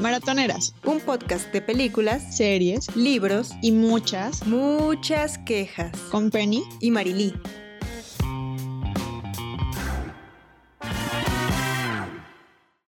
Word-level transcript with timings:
Maratoneras, 0.00 0.74
un 0.84 1.00
podcast 1.00 1.50
de 1.54 1.62
películas, 1.62 2.36
series 2.36 2.94
libros 2.94 3.52
y 3.62 3.72
muchas, 3.72 4.46
muchas 4.46 5.38
quejas 5.38 5.98
con 6.10 6.30
Penny 6.30 6.62
y 6.80 6.90
Marilí. 6.90 7.32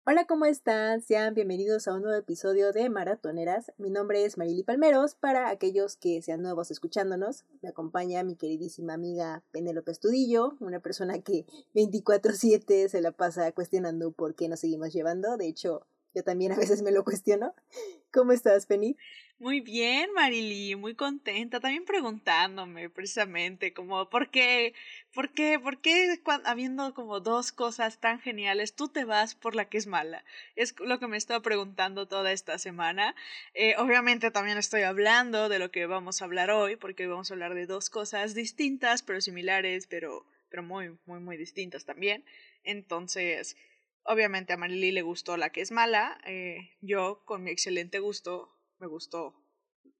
Hola, 0.05 0.25
¿cómo 0.25 0.43
están? 0.43 1.01
Sean 1.01 1.35
bienvenidos 1.35 1.87
a 1.87 1.93
un 1.93 2.01
nuevo 2.01 2.17
episodio 2.17 2.73
de 2.73 2.89
Maratoneras. 2.89 3.71
Mi 3.77 3.89
nombre 3.89 4.25
es 4.25 4.37
Marily 4.37 4.63
Palmeros. 4.63 5.15
Para 5.15 5.49
aquellos 5.49 5.95
que 5.95 6.21
sean 6.21 6.41
nuevos 6.41 6.69
escuchándonos, 6.69 7.45
me 7.61 7.69
acompaña 7.69 8.23
mi 8.23 8.35
queridísima 8.35 8.95
amiga 8.95 9.41
Penélope 9.51 9.91
Estudillo, 9.91 10.57
una 10.59 10.81
persona 10.81 11.19
que 11.19 11.45
24/7 11.73 12.89
se 12.89 13.01
la 13.01 13.13
pasa 13.13 13.53
cuestionando 13.53 14.11
por 14.11 14.35
qué 14.35 14.49
nos 14.49 14.59
seguimos 14.59 14.91
llevando. 14.91 15.37
De 15.37 15.47
hecho, 15.47 15.85
yo 16.13 16.23
también 16.23 16.51
a 16.51 16.57
veces 16.57 16.81
me 16.81 16.91
lo 16.91 17.03
cuestiono. 17.03 17.53
¿Cómo 18.11 18.31
estás, 18.31 18.65
Penny? 18.65 18.97
Muy 19.41 19.61
bien, 19.61 20.11
Marily, 20.11 20.75
muy 20.75 20.95
contenta. 20.95 21.61
También 21.61 21.85
preguntándome 21.85 22.89
precisamente 22.89 23.71
como, 23.71 24.09
¿por 24.09 24.29
qué? 24.29 24.73
¿Por 25.13 25.31
qué? 25.31 25.57
¿Por 25.57 25.79
qué 25.79 26.19
habiendo 26.43 26.93
como 26.93 27.21
dos 27.21 27.53
cosas 27.53 28.01
tan 28.01 28.19
geniales, 28.19 28.75
tú 28.75 28.89
te 28.89 29.05
vas 29.05 29.35
por 29.35 29.55
la 29.55 29.69
que 29.69 29.77
es 29.77 29.87
mala? 29.87 30.25
Es 30.57 30.75
lo 30.79 30.99
que 30.99 31.07
me 31.07 31.15
estaba 31.15 31.41
preguntando 31.41 32.05
toda 32.05 32.33
esta 32.33 32.57
semana. 32.57 33.15
Eh, 33.53 33.75
obviamente 33.77 34.29
también 34.29 34.57
estoy 34.57 34.81
hablando 34.81 35.47
de 35.47 35.59
lo 35.59 35.71
que 35.71 35.85
vamos 35.85 36.21
a 36.21 36.25
hablar 36.25 36.51
hoy, 36.51 36.75
porque 36.75 37.03
hoy 37.03 37.09
vamos 37.09 37.31
a 37.31 37.35
hablar 37.35 37.53
de 37.53 37.65
dos 37.65 37.89
cosas 37.89 38.33
distintas, 38.33 39.03
pero 39.03 39.21
similares, 39.21 39.87
pero, 39.87 40.25
pero 40.49 40.63
muy, 40.63 40.97
muy, 41.05 41.21
muy 41.21 41.37
distintas 41.37 41.85
también. 41.85 42.25
Entonces, 42.65 43.55
Obviamente 44.11 44.53
a 44.53 44.57
Marily 44.57 44.91
le 44.91 45.03
gustó 45.03 45.37
la 45.37 45.51
que 45.51 45.61
es 45.61 45.71
mala, 45.71 46.17
eh, 46.25 46.71
yo 46.81 47.21
con 47.25 47.43
mi 47.43 47.51
excelente 47.51 47.99
gusto 47.99 48.49
me 48.79 48.87
gustó 48.87 49.35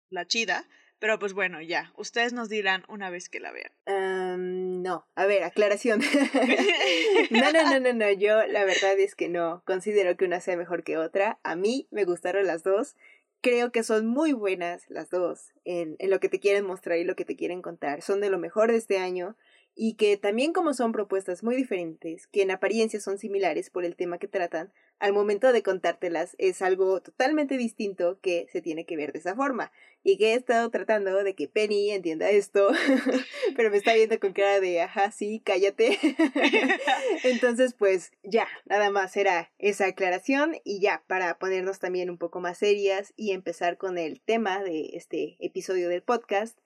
la 0.10 0.26
chida, 0.26 0.68
pero 0.98 1.20
pues 1.20 1.34
bueno, 1.34 1.62
ya, 1.62 1.94
ustedes 1.96 2.34
nos 2.34 2.50
dirán 2.50 2.86
una 2.88 3.12
vez 3.12 3.30
que 3.30 3.40
la 3.40 3.52
vean. 3.52 4.82
no, 4.82 5.06
a 5.14 5.26
ver, 5.28 5.44
aclaración. 5.44 6.02
no, 7.30 7.52
no, 7.52 7.70
no, 7.70 7.80
no, 7.80 7.94
no, 7.94 8.12
yo 8.12 8.48
la 8.48 8.66
verdad 8.66 8.98
es 8.98 9.14
que 9.14 9.30
no 9.30 9.62
considero 9.68 10.18
que 10.18 10.26
una 10.26 10.42
sea 10.42 10.58
mejor 10.58 10.84
que 10.84 10.98
otra. 10.98 11.40
A 11.44 11.56
mí 11.56 11.88
me 11.92 12.04
gustaron 12.04 12.48
las 12.48 12.64
dos. 12.64 12.96
Creo 13.42 13.72
que 13.72 13.84
son 13.84 14.08
muy 14.08 14.34
buenas 14.34 14.90
las 14.90 15.12
dos 15.12 15.54
en, 15.66 15.98
en 16.00 16.10
lo 16.10 16.20
que 16.20 16.30
te 16.30 16.40
quieren 16.40 16.66
mostrar 16.66 16.98
y 16.98 17.04
lo 17.04 17.16
que 17.16 17.26
te 17.26 17.36
quieren 17.36 17.62
contar. 17.62 18.02
Son 18.02 18.22
de 18.22 18.32
lo 18.32 18.40
mejor 18.40 18.72
de 18.72 18.78
este 18.78 18.98
año 18.98 19.38
y 19.82 19.94
que 19.94 20.18
también 20.18 20.52
como 20.52 20.74
son 20.74 20.92
propuestas 20.92 21.42
muy 21.42 21.56
diferentes, 21.56 22.28
que 22.28 22.42
en 22.42 22.52
apariencia 22.52 23.00
son 23.00 23.18
similares 23.18 23.70
por 23.70 23.86
el 23.86 23.96
tema 23.96 24.18
que 24.18 24.28
tratan, 24.28 24.74
al 25.00 25.14
momento 25.14 25.54
de 25.54 25.64
contártelas 25.64 26.36
es 26.38 26.62
algo 26.62 27.02
totalmente 27.02 27.56
distinto 27.56 28.20
que 28.20 28.48
se 28.52 28.62
tiene 28.62 28.86
que 28.86 28.98
ver 28.98 29.14
de 29.14 29.20
esa 29.20 29.36
forma. 29.36 29.72
Y 30.04 30.18
que 30.18 30.34
he 30.34 30.36
estado 30.36 30.70
tratando 30.70 31.24
de 31.24 31.34
que 31.34 31.48
Penny 31.48 31.92
entienda 31.92 32.30
esto, 32.30 32.70
pero 33.56 33.72
me 33.72 33.78
está 33.78 33.94
viendo 33.94 34.20
con 34.20 34.34
cara 34.34 34.60
de, 34.60 34.82
ajá, 34.82 35.12
sí, 35.12 35.42
cállate. 35.46 35.98
Entonces, 37.24 37.74
pues 37.74 38.12
ya, 38.22 38.50
nada 38.66 38.90
más 38.90 39.16
era 39.16 39.50
esa 39.60 39.86
aclaración 39.86 40.58
y 40.66 40.82
ya, 40.82 41.06
para 41.08 41.40
ponernos 41.40 41.80
también 41.80 42.10
un 42.10 42.18
poco 42.18 42.42
más 42.42 42.58
serias 42.58 43.14
y 43.16 43.32
empezar 43.32 43.78
con 43.78 43.98
el 43.98 44.20
tema 44.20 44.62
de 44.62 44.90
este 44.92 45.38
episodio 45.40 45.88
del 45.88 46.04
podcast 46.04 46.58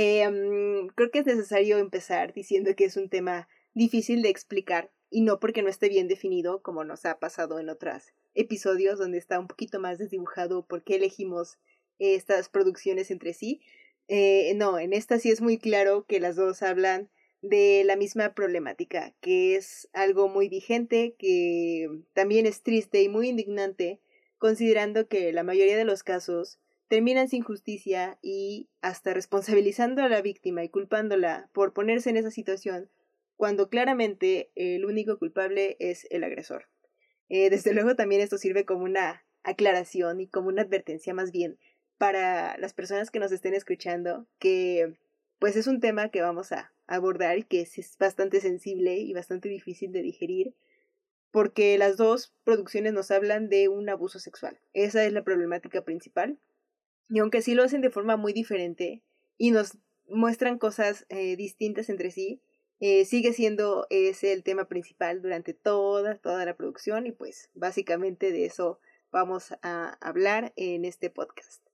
eh, 0.00 0.86
creo 0.94 1.10
que 1.10 1.18
es 1.18 1.26
necesario 1.26 1.78
empezar 1.78 2.32
diciendo 2.32 2.70
que 2.76 2.84
es 2.84 2.96
un 2.96 3.08
tema 3.08 3.48
difícil 3.74 4.22
de 4.22 4.28
explicar 4.28 4.92
y 5.10 5.22
no 5.22 5.40
porque 5.40 5.60
no 5.60 5.68
esté 5.68 5.88
bien 5.88 6.06
definido, 6.06 6.62
como 6.62 6.84
nos 6.84 7.04
ha 7.04 7.18
pasado 7.18 7.58
en 7.58 7.68
otros 7.68 8.12
episodios 8.36 9.00
donde 9.00 9.18
está 9.18 9.40
un 9.40 9.48
poquito 9.48 9.80
más 9.80 9.98
desdibujado 9.98 10.64
por 10.64 10.84
qué 10.84 10.94
elegimos 10.94 11.58
estas 11.98 12.48
producciones 12.48 13.10
entre 13.10 13.34
sí. 13.34 13.60
Eh, 14.06 14.52
no, 14.54 14.78
en 14.78 14.92
esta 14.92 15.18
sí 15.18 15.32
es 15.32 15.40
muy 15.40 15.58
claro 15.58 16.06
que 16.06 16.20
las 16.20 16.36
dos 16.36 16.62
hablan 16.62 17.10
de 17.42 17.82
la 17.84 17.96
misma 17.96 18.34
problemática, 18.34 19.16
que 19.20 19.56
es 19.56 19.88
algo 19.92 20.28
muy 20.28 20.48
vigente, 20.48 21.16
que 21.18 21.88
también 22.12 22.46
es 22.46 22.62
triste 22.62 23.02
y 23.02 23.08
muy 23.08 23.30
indignante, 23.30 24.00
considerando 24.38 25.08
que 25.08 25.32
la 25.32 25.42
mayoría 25.42 25.76
de 25.76 25.84
los 25.84 26.04
casos 26.04 26.60
terminan 26.88 27.28
sin 27.28 27.42
justicia 27.42 28.18
y 28.22 28.68
hasta 28.80 29.14
responsabilizando 29.14 30.02
a 30.02 30.08
la 30.08 30.22
víctima 30.22 30.64
y 30.64 30.68
culpándola 30.68 31.48
por 31.52 31.72
ponerse 31.72 32.10
en 32.10 32.16
esa 32.16 32.30
situación 32.30 32.90
cuando 33.36 33.68
claramente 33.68 34.50
el 34.56 34.84
único 34.84 35.18
culpable 35.18 35.76
es 35.78 36.06
el 36.10 36.24
agresor. 36.24 36.68
Eh, 37.28 37.50
desde 37.50 37.72
luego 37.72 37.94
también 37.94 38.20
esto 38.20 38.38
sirve 38.38 38.64
como 38.64 38.84
una 38.84 39.24
aclaración 39.44 40.20
y 40.20 40.28
como 40.28 40.48
una 40.48 40.62
advertencia 40.62 41.14
más 41.14 41.30
bien 41.30 41.58
para 41.98 42.56
las 42.58 42.74
personas 42.74 43.10
que 43.10 43.18
nos 43.18 43.32
estén 43.32 43.54
escuchando 43.54 44.26
que 44.38 44.98
pues 45.38 45.56
es 45.56 45.66
un 45.66 45.80
tema 45.80 46.10
que 46.10 46.22
vamos 46.22 46.52
a 46.52 46.72
abordar 46.86 47.38
y 47.38 47.44
que 47.44 47.60
es 47.60 47.96
bastante 47.98 48.40
sensible 48.40 48.96
y 48.96 49.12
bastante 49.12 49.48
difícil 49.48 49.92
de 49.92 50.02
digerir 50.02 50.54
porque 51.30 51.76
las 51.76 51.96
dos 51.96 52.34
producciones 52.44 52.92
nos 52.92 53.10
hablan 53.10 53.48
de 53.48 53.68
un 53.68 53.88
abuso 53.88 54.18
sexual. 54.18 54.58
Esa 54.72 55.04
es 55.04 55.12
la 55.12 55.22
problemática 55.22 55.84
principal 55.84 56.38
y 57.08 57.18
aunque 57.20 57.42
sí 57.42 57.54
lo 57.54 57.62
hacen 57.62 57.80
de 57.80 57.90
forma 57.90 58.16
muy 58.16 58.32
diferente 58.32 59.02
y 59.36 59.50
nos 59.50 59.78
muestran 60.06 60.58
cosas 60.58 61.06
eh, 61.08 61.36
distintas 61.36 61.88
entre 61.88 62.10
sí, 62.10 62.42
eh, 62.80 63.04
sigue 63.04 63.32
siendo 63.32 63.86
ese 63.90 64.32
el 64.32 64.44
tema 64.44 64.68
principal 64.68 65.20
durante 65.20 65.52
toda, 65.52 66.16
toda 66.16 66.44
la 66.44 66.56
producción 66.56 67.06
y 67.06 67.12
pues 67.12 67.50
básicamente 67.54 68.30
de 68.30 68.46
eso 68.46 68.80
vamos 69.10 69.54
a 69.62 69.96
hablar 70.00 70.52
en 70.56 70.84
este 70.84 71.10
podcast. 71.10 71.66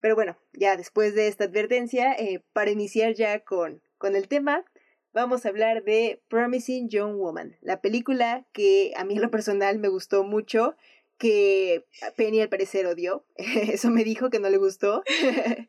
Pero 0.00 0.14
bueno, 0.14 0.36
ya 0.52 0.76
después 0.76 1.14
de 1.14 1.28
esta 1.28 1.44
advertencia, 1.44 2.12
eh, 2.12 2.44
para 2.52 2.70
iniciar 2.70 3.14
ya 3.14 3.44
con, 3.44 3.82
con 3.98 4.16
el 4.16 4.26
tema, 4.26 4.64
vamos 5.12 5.46
a 5.46 5.48
hablar 5.48 5.84
de 5.84 6.22
Promising 6.28 6.88
Young 6.88 7.16
Woman, 7.16 7.56
la 7.60 7.80
película 7.80 8.44
que 8.52 8.92
a 8.96 9.04
mí 9.04 9.14
en 9.14 9.22
lo 9.22 9.30
personal 9.30 9.78
me 9.78 9.88
gustó 9.88 10.24
mucho 10.24 10.74
que 11.18 11.86
Penny 12.16 12.40
al 12.40 12.48
parecer 12.48 12.86
odió. 12.86 13.24
Eso 13.36 13.90
me 13.90 14.04
dijo 14.04 14.30
que 14.30 14.40
no 14.40 14.50
le 14.50 14.58
gustó. 14.58 15.02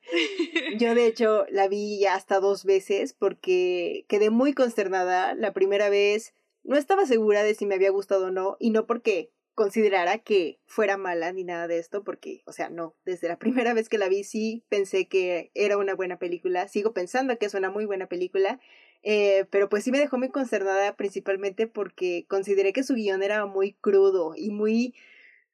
Yo 0.77 0.95
de 0.95 1.07
hecho 1.07 1.45
la 1.49 1.67
vi 1.67 1.99
ya 1.99 2.15
hasta 2.15 2.39
dos 2.39 2.65
veces 2.65 3.13
porque 3.13 4.05
quedé 4.07 4.29
muy 4.29 4.53
consternada. 4.53 5.35
La 5.35 5.53
primera 5.53 5.89
vez 5.89 6.33
no 6.63 6.77
estaba 6.77 7.05
segura 7.05 7.43
de 7.43 7.55
si 7.55 7.65
me 7.65 7.75
había 7.75 7.91
gustado 7.91 8.27
o 8.27 8.31
no 8.31 8.57
y 8.59 8.71
no 8.71 8.85
porque 8.85 9.31
considerara 9.55 10.17
que 10.17 10.59
fuera 10.65 10.97
mala 10.97 11.31
ni 11.31 11.43
nada 11.43 11.67
de 11.67 11.77
esto 11.77 12.03
porque, 12.03 12.41
o 12.45 12.51
sea, 12.51 12.69
no, 12.69 12.95
desde 13.05 13.27
la 13.27 13.37
primera 13.39 13.73
vez 13.73 13.89
que 13.89 13.97
la 13.97 14.09
vi 14.09 14.23
sí 14.23 14.63
pensé 14.69 15.07
que 15.07 15.51
era 15.53 15.77
una 15.77 15.95
buena 15.95 16.17
película, 16.17 16.67
sigo 16.67 16.93
pensando 16.93 17.37
que 17.37 17.45
es 17.45 17.53
una 17.53 17.69
muy 17.69 17.85
buena 17.85 18.07
película, 18.07 18.59
eh, 19.03 19.45
pero 19.49 19.69
pues 19.69 19.83
sí 19.83 19.91
me 19.91 19.99
dejó 19.99 20.17
muy 20.17 20.29
consternada 20.29 20.95
principalmente 20.95 21.67
porque 21.67 22.25
consideré 22.27 22.73
que 22.73 22.83
su 22.83 22.95
guion 22.95 23.21
era 23.21 23.45
muy 23.45 23.73
crudo 23.73 24.33
y 24.35 24.49
muy 24.49 24.95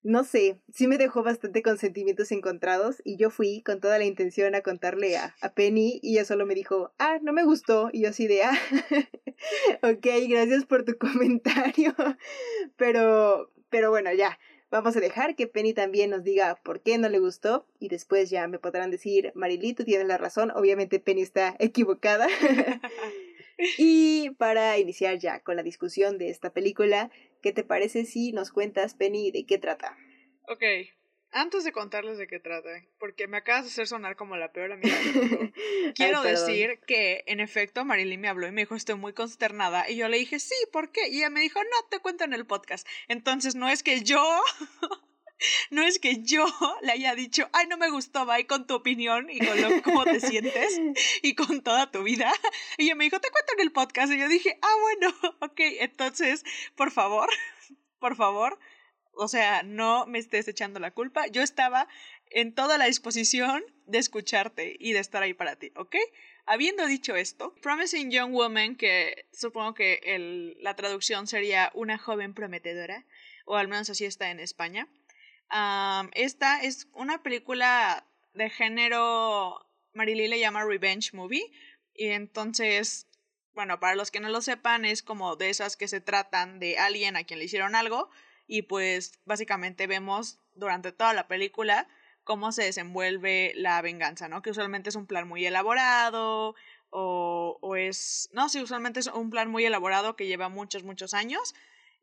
no 0.03 0.23
sé, 0.23 0.59
sí 0.73 0.87
me 0.87 0.97
dejó 0.97 1.23
bastante 1.23 1.61
con 1.61 1.77
sentimientos 1.77 2.31
encontrados 2.31 3.01
y 3.03 3.17
yo 3.17 3.29
fui 3.29 3.61
con 3.61 3.81
toda 3.81 3.97
la 3.97 4.05
intención 4.05 4.55
a 4.55 4.61
contarle 4.61 5.17
a, 5.17 5.35
a 5.41 5.53
Penny 5.53 5.99
y 6.01 6.13
ella 6.13 6.25
solo 6.25 6.45
me 6.45 6.55
dijo, 6.55 6.91
ah, 6.99 7.19
no 7.21 7.33
me 7.33 7.43
gustó 7.43 7.89
y 7.91 8.03
yo 8.03 8.09
así 8.09 8.27
de, 8.27 8.43
ah, 8.43 8.57
ok, 9.83 10.07
gracias 10.29 10.65
por 10.65 10.85
tu 10.85 10.97
comentario, 10.97 11.93
pero, 12.77 13.51
pero 13.69 13.89
bueno, 13.89 14.13
ya, 14.13 14.39
vamos 14.71 14.95
a 14.95 15.01
dejar 15.01 15.35
que 15.35 15.47
Penny 15.47 15.73
también 15.73 16.11
nos 16.11 16.23
diga 16.23 16.59
por 16.63 16.81
qué 16.81 16.97
no 16.97 17.09
le 17.09 17.19
gustó 17.19 17.65
y 17.79 17.89
después 17.89 18.29
ya 18.29 18.47
me 18.47 18.59
podrán 18.59 18.91
decir, 18.91 19.31
Marilito, 19.35 19.83
tienes 19.83 20.07
la 20.07 20.17
razón, 20.17 20.51
obviamente 20.51 20.99
Penny 20.99 21.21
está 21.21 21.55
equivocada. 21.59 22.27
y 23.77 24.31
para 24.31 24.77
iniciar 24.77 25.17
ya 25.19 25.39
con 25.41 25.55
la 25.55 25.63
discusión 25.63 26.17
de 26.17 26.29
esta 26.29 26.51
película, 26.51 27.11
¿qué 27.41 27.51
te 27.51 27.63
parece 27.63 28.05
si 28.05 28.31
nos 28.31 28.51
cuentas, 28.51 28.93
Penny, 28.93 29.31
de 29.31 29.45
qué 29.45 29.57
trata? 29.57 29.97
Ok, 30.47 30.63
antes 31.31 31.63
de 31.63 31.71
contarles 31.71 32.17
de 32.17 32.27
qué 32.27 32.39
trata, 32.39 32.69
porque 32.97 33.27
me 33.27 33.37
acabas 33.37 33.65
de 33.65 33.69
hacer 33.69 33.87
sonar 33.87 34.15
como 34.15 34.35
la 34.35 34.51
peor 34.51 34.71
amiga 34.71 34.97
del 34.97 35.13
mundo, 35.13 35.53
quiero 35.95 36.23
decir 36.23 36.79
que 36.87 37.23
en 37.27 37.39
efecto 37.39 37.85
Marilyn 37.85 38.19
me 38.19 38.29
habló 38.29 38.47
y 38.47 38.51
me 38.51 38.61
dijo 38.61 38.75
estoy 38.75 38.95
muy 38.95 39.13
consternada 39.13 39.89
y 39.89 39.97
yo 39.97 40.07
le 40.09 40.17
dije 40.17 40.39
sí, 40.39 40.55
¿por 40.71 40.91
qué? 40.91 41.07
Y 41.09 41.17
ella 41.17 41.29
me 41.29 41.41
dijo 41.41 41.59
no, 41.59 41.87
te 41.89 41.99
cuento 41.99 42.23
en 42.23 42.33
el 42.33 42.47
podcast. 42.47 42.87
Entonces 43.07 43.55
no 43.55 43.69
es 43.69 43.83
que 43.83 44.01
yo 44.01 44.41
no 45.69 45.83
es 45.83 45.99
que 45.99 46.21
yo 46.23 46.45
le 46.81 46.91
haya 46.91 47.15
dicho, 47.15 47.49
ay, 47.53 47.67
no 47.67 47.77
me 47.77 47.89
gustó, 47.89 48.25
bye 48.25 48.47
con 48.47 48.67
tu 48.67 48.75
opinión 48.75 49.29
y 49.29 49.39
con 49.39 49.61
lo, 49.61 49.81
cómo 49.81 50.03
te 50.03 50.19
sientes 50.19 50.79
y 51.21 51.35
con 51.35 51.61
toda 51.61 51.91
tu 51.91 52.03
vida. 52.03 52.31
Y 52.77 52.85
ella 52.85 52.95
me 52.95 53.03
dijo, 53.03 53.19
te 53.19 53.29
cuento 53.29 53.53
en 53.53 53.61
el 53.61 53.71
podcast. 53.71 54.11
Y 54.11 54.19
yo 54.19 54.27
dije, 54.27 54.57
ah, 54.61 54.75
bueno, 54.81 55.15
ok, 55.41 55.59
entonces, 55.79 56.43
por 56.75 56.91
favor, 56.91 57.29
por 57.99 58.15
favor, 58.15 58.59
o 59.13 59.27
sea, 59.27 59.63
no 59.63 60.05
me 60.05 60.19
estés 60.19 60.47
echando 60.47 60.79
la 60.79 60.91
culpa. 60.91 61.27
Yo 61.27 61.41
estaba 61.41 61.87
en 62.29 62.53
toda 62.53 62.77
la 62.77 62.85
disposición 62.85 63.63
de 63.85 63.97
escucharte 63.97 64.75
y 64.79 64.93
de 64.93 64.99
estar 64.99 65.23
ahí 65.23 65.33
para 65.33 65.57
ti, 65.57 65.71
¿ok? 65.75 65.95
Habiendo 66.45 66.85
dicho 66.87 67.15
esto, 67.15 67.53
Promising 67.61 68.11
Young 68.11 68.31
Woman, 68.31 68.75
que 68.75 69.25
supongo 69.33 69.73
que 69.73 69.99
el, 70.03 70.57
la 70.61 70.75
traducción 70.75 71.27
sería 71.27 71.71
una 71.73 71.97
joven 71.97 72.33
prometedora, 72.33 73.05
o 73.45 73.55
al 73.55 73.67
menos 73.67 73.89
así 73.89 74.05
está 74.05 74.31
en 74.31 74.39
España, 74.39 74.87
esta 76.13 76.61
es 76.61 76.87
una 76.93 77.23
película 77.23 78.05
de 78.33 78.49
género, 78.49 79.65
Marily 79.93 80.27
le 80.27 80.39
llama 80.39 80.63
Revenge 80.63 81.13
Movie, 81.13 81.51
y 81.93 82.07
entonces, 82.07 83.07
bueno, 83.53 83.79
para 83.79 83.95
los 83.95 84.11
que 84.11 84.19
no 84.19 84.29
lo 84.29 84.41
sepan, 84.41 84.85
es 84.85 85.03
como 85.03 85.35
de 85.35 85.49
esas 85.49 85.75
que 85.75 85.87
se 85.87 86.01
tratan 86.01 86.59
de 86.59 86.77
alguien 86.77 87.15
a 87.17 87.23
quien 87.23 87.39
le 87.39 87.45
hicieron 87.45 87.75
algo, 87.75 88.09
y 88.47 88.63
pues 88.63 89.19
básicamente 89.25 89.87
vemos 89.87 90.39
durante 90.55 90.91
toda 90.91 91.13
la 91.13 91.27
película 91.27 91.87
cómo 92.23 92.51
se 92.51 92.63
desenvuelve 92.63 93.53
la 93.55 93.81
venganza, 93.81 94.27
¿no? 94.27 94.41
Que 94.41 94.51
usualmente 94.51 94.89
es 94.89 94.95
un 94.95 95.07
plan 95.07 95.27
muy 95.27 95.45
elaborado 95.45 96.55
o, 96.89 97.57
o 97.61 97.75
es, 97.75 98.29
no, 98.33 98.49
sí, 98.49 98.61
usualmente 98.61 98.99
es 98.99 99.07
un 99.07 99.29
plan 99.29 99.49
muy 99.49 99.65
elaborado 99.65 100.15
que 100.15 100.27
lleva 100.27 100.49
muchos, 100.49 100.83
muchos 100.83 101.13
años 101.13 101.55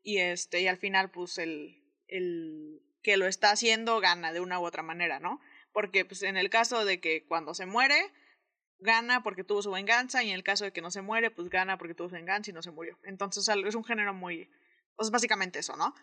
y 0.03 0.17
este, 0.17 0.61
y 0.61 0.67
al 0.67 0.77
final 0.77 1.11
pues 1.11 1.37
el, 1.37 1.81
el 2.07 2.81
que 3.01 3.17
lo 3.17 3.27
está 3.27 3.51
haciendo 3.51 3.99
gana 3.99 4.33
de 4.33 4.39
una 4.39 4.59
u 4.59 4.65
otra 4.65 4.83
manera, 4.83 5.19
¿no? 5.19 5.39
Porque 5.71 6.05
pues 6.05 6.23
en 6.23 6.37
el 6.37 6.49
caso 6.49 6.85
de 6.85 6.99
que 6.99 7.25
cuando 7.25 7.53
se 7.53 7.65
muere, 7.65 8.11
gana 8.79 9.23
porque 9.23 9.43
tuvo 9.43 9.61
su 9.61 9.71
venganza 9.71 10.23
y 10.23 10.29
en 10.29 10.35
el 10.35 10.43
caso 10.43 10.65
de 10.65 10.71
que 10.71 10.81
no 10.81 10.91
se 10.91 11.01
muere, 11.01 11.31
pues 11.31 11.49
gana 11.49 11.77
porque 11.77 11.93
tuvo 11.93 12.09
su 12.09 12.15
venganza 12.15 12.51
y 12.51 12.53
no 12.53 12.61
se 12.61 12.71
murió. 12.71 12.97
Entonces 13.03 13.47
es 13.47 13.75
un 13.75 13.83
género 13.83 14.13
muy, 14.13 14.49
pues 14.95 15.11
básicamente 15.11 15.59
eso, 15.59 15.75
¿no? 15.75 15.93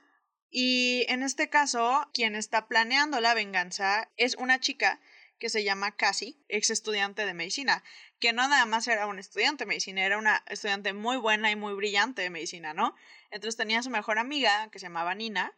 Y 0.50 1.04
en 1.08 1.22
este 1.22 1.48
caso, 1.48 2.08
quien 2.12 2.36
está 2.36 2.68
planeando 2.68 3.20
la 3.20 3.34
venganza 3.34 4.10
es 4.16 4.36
una 4.36 4.60
chica 4.60 5.00
que 5.38 5.48
se 5.48 5.64
llama 5.64 5.96
Cassie, 5.96 6.38
ex 6.48 6.70
estudiante 6.70 7.26
de 7.26 7.34
medicina, 7.34 7.82
que 8.20 8.32
no 8.32 8.46
nada 8.46 8.64
más 8.66 8.86
era 8.86 9.06
una 9.06 9.20
estudiante 9.20 9.64
de 9.64 9.68
medicina, 9.68 10.04
era 10.04 10.16
una 10.16 10.44
estudiante 10.46 10.92
muy 10.92 11.16
buena 11.16 11.50
y 11.50 11.56
muy 11.56 11.74
brillante 11.74 12.22
de 12.22 12.30
medicina, 12.30 12.72
¿no? 12.72 12.94
Entonces 13.30 13.56
tenía 13.56 13.82
su 13.82 13.90
mejor 13.90 14.18
amiga 14.18 14.70
que 14.70 14.78
se 14.78 14.86
llamaba 14.86 15.14
Nina, 15.14 15.52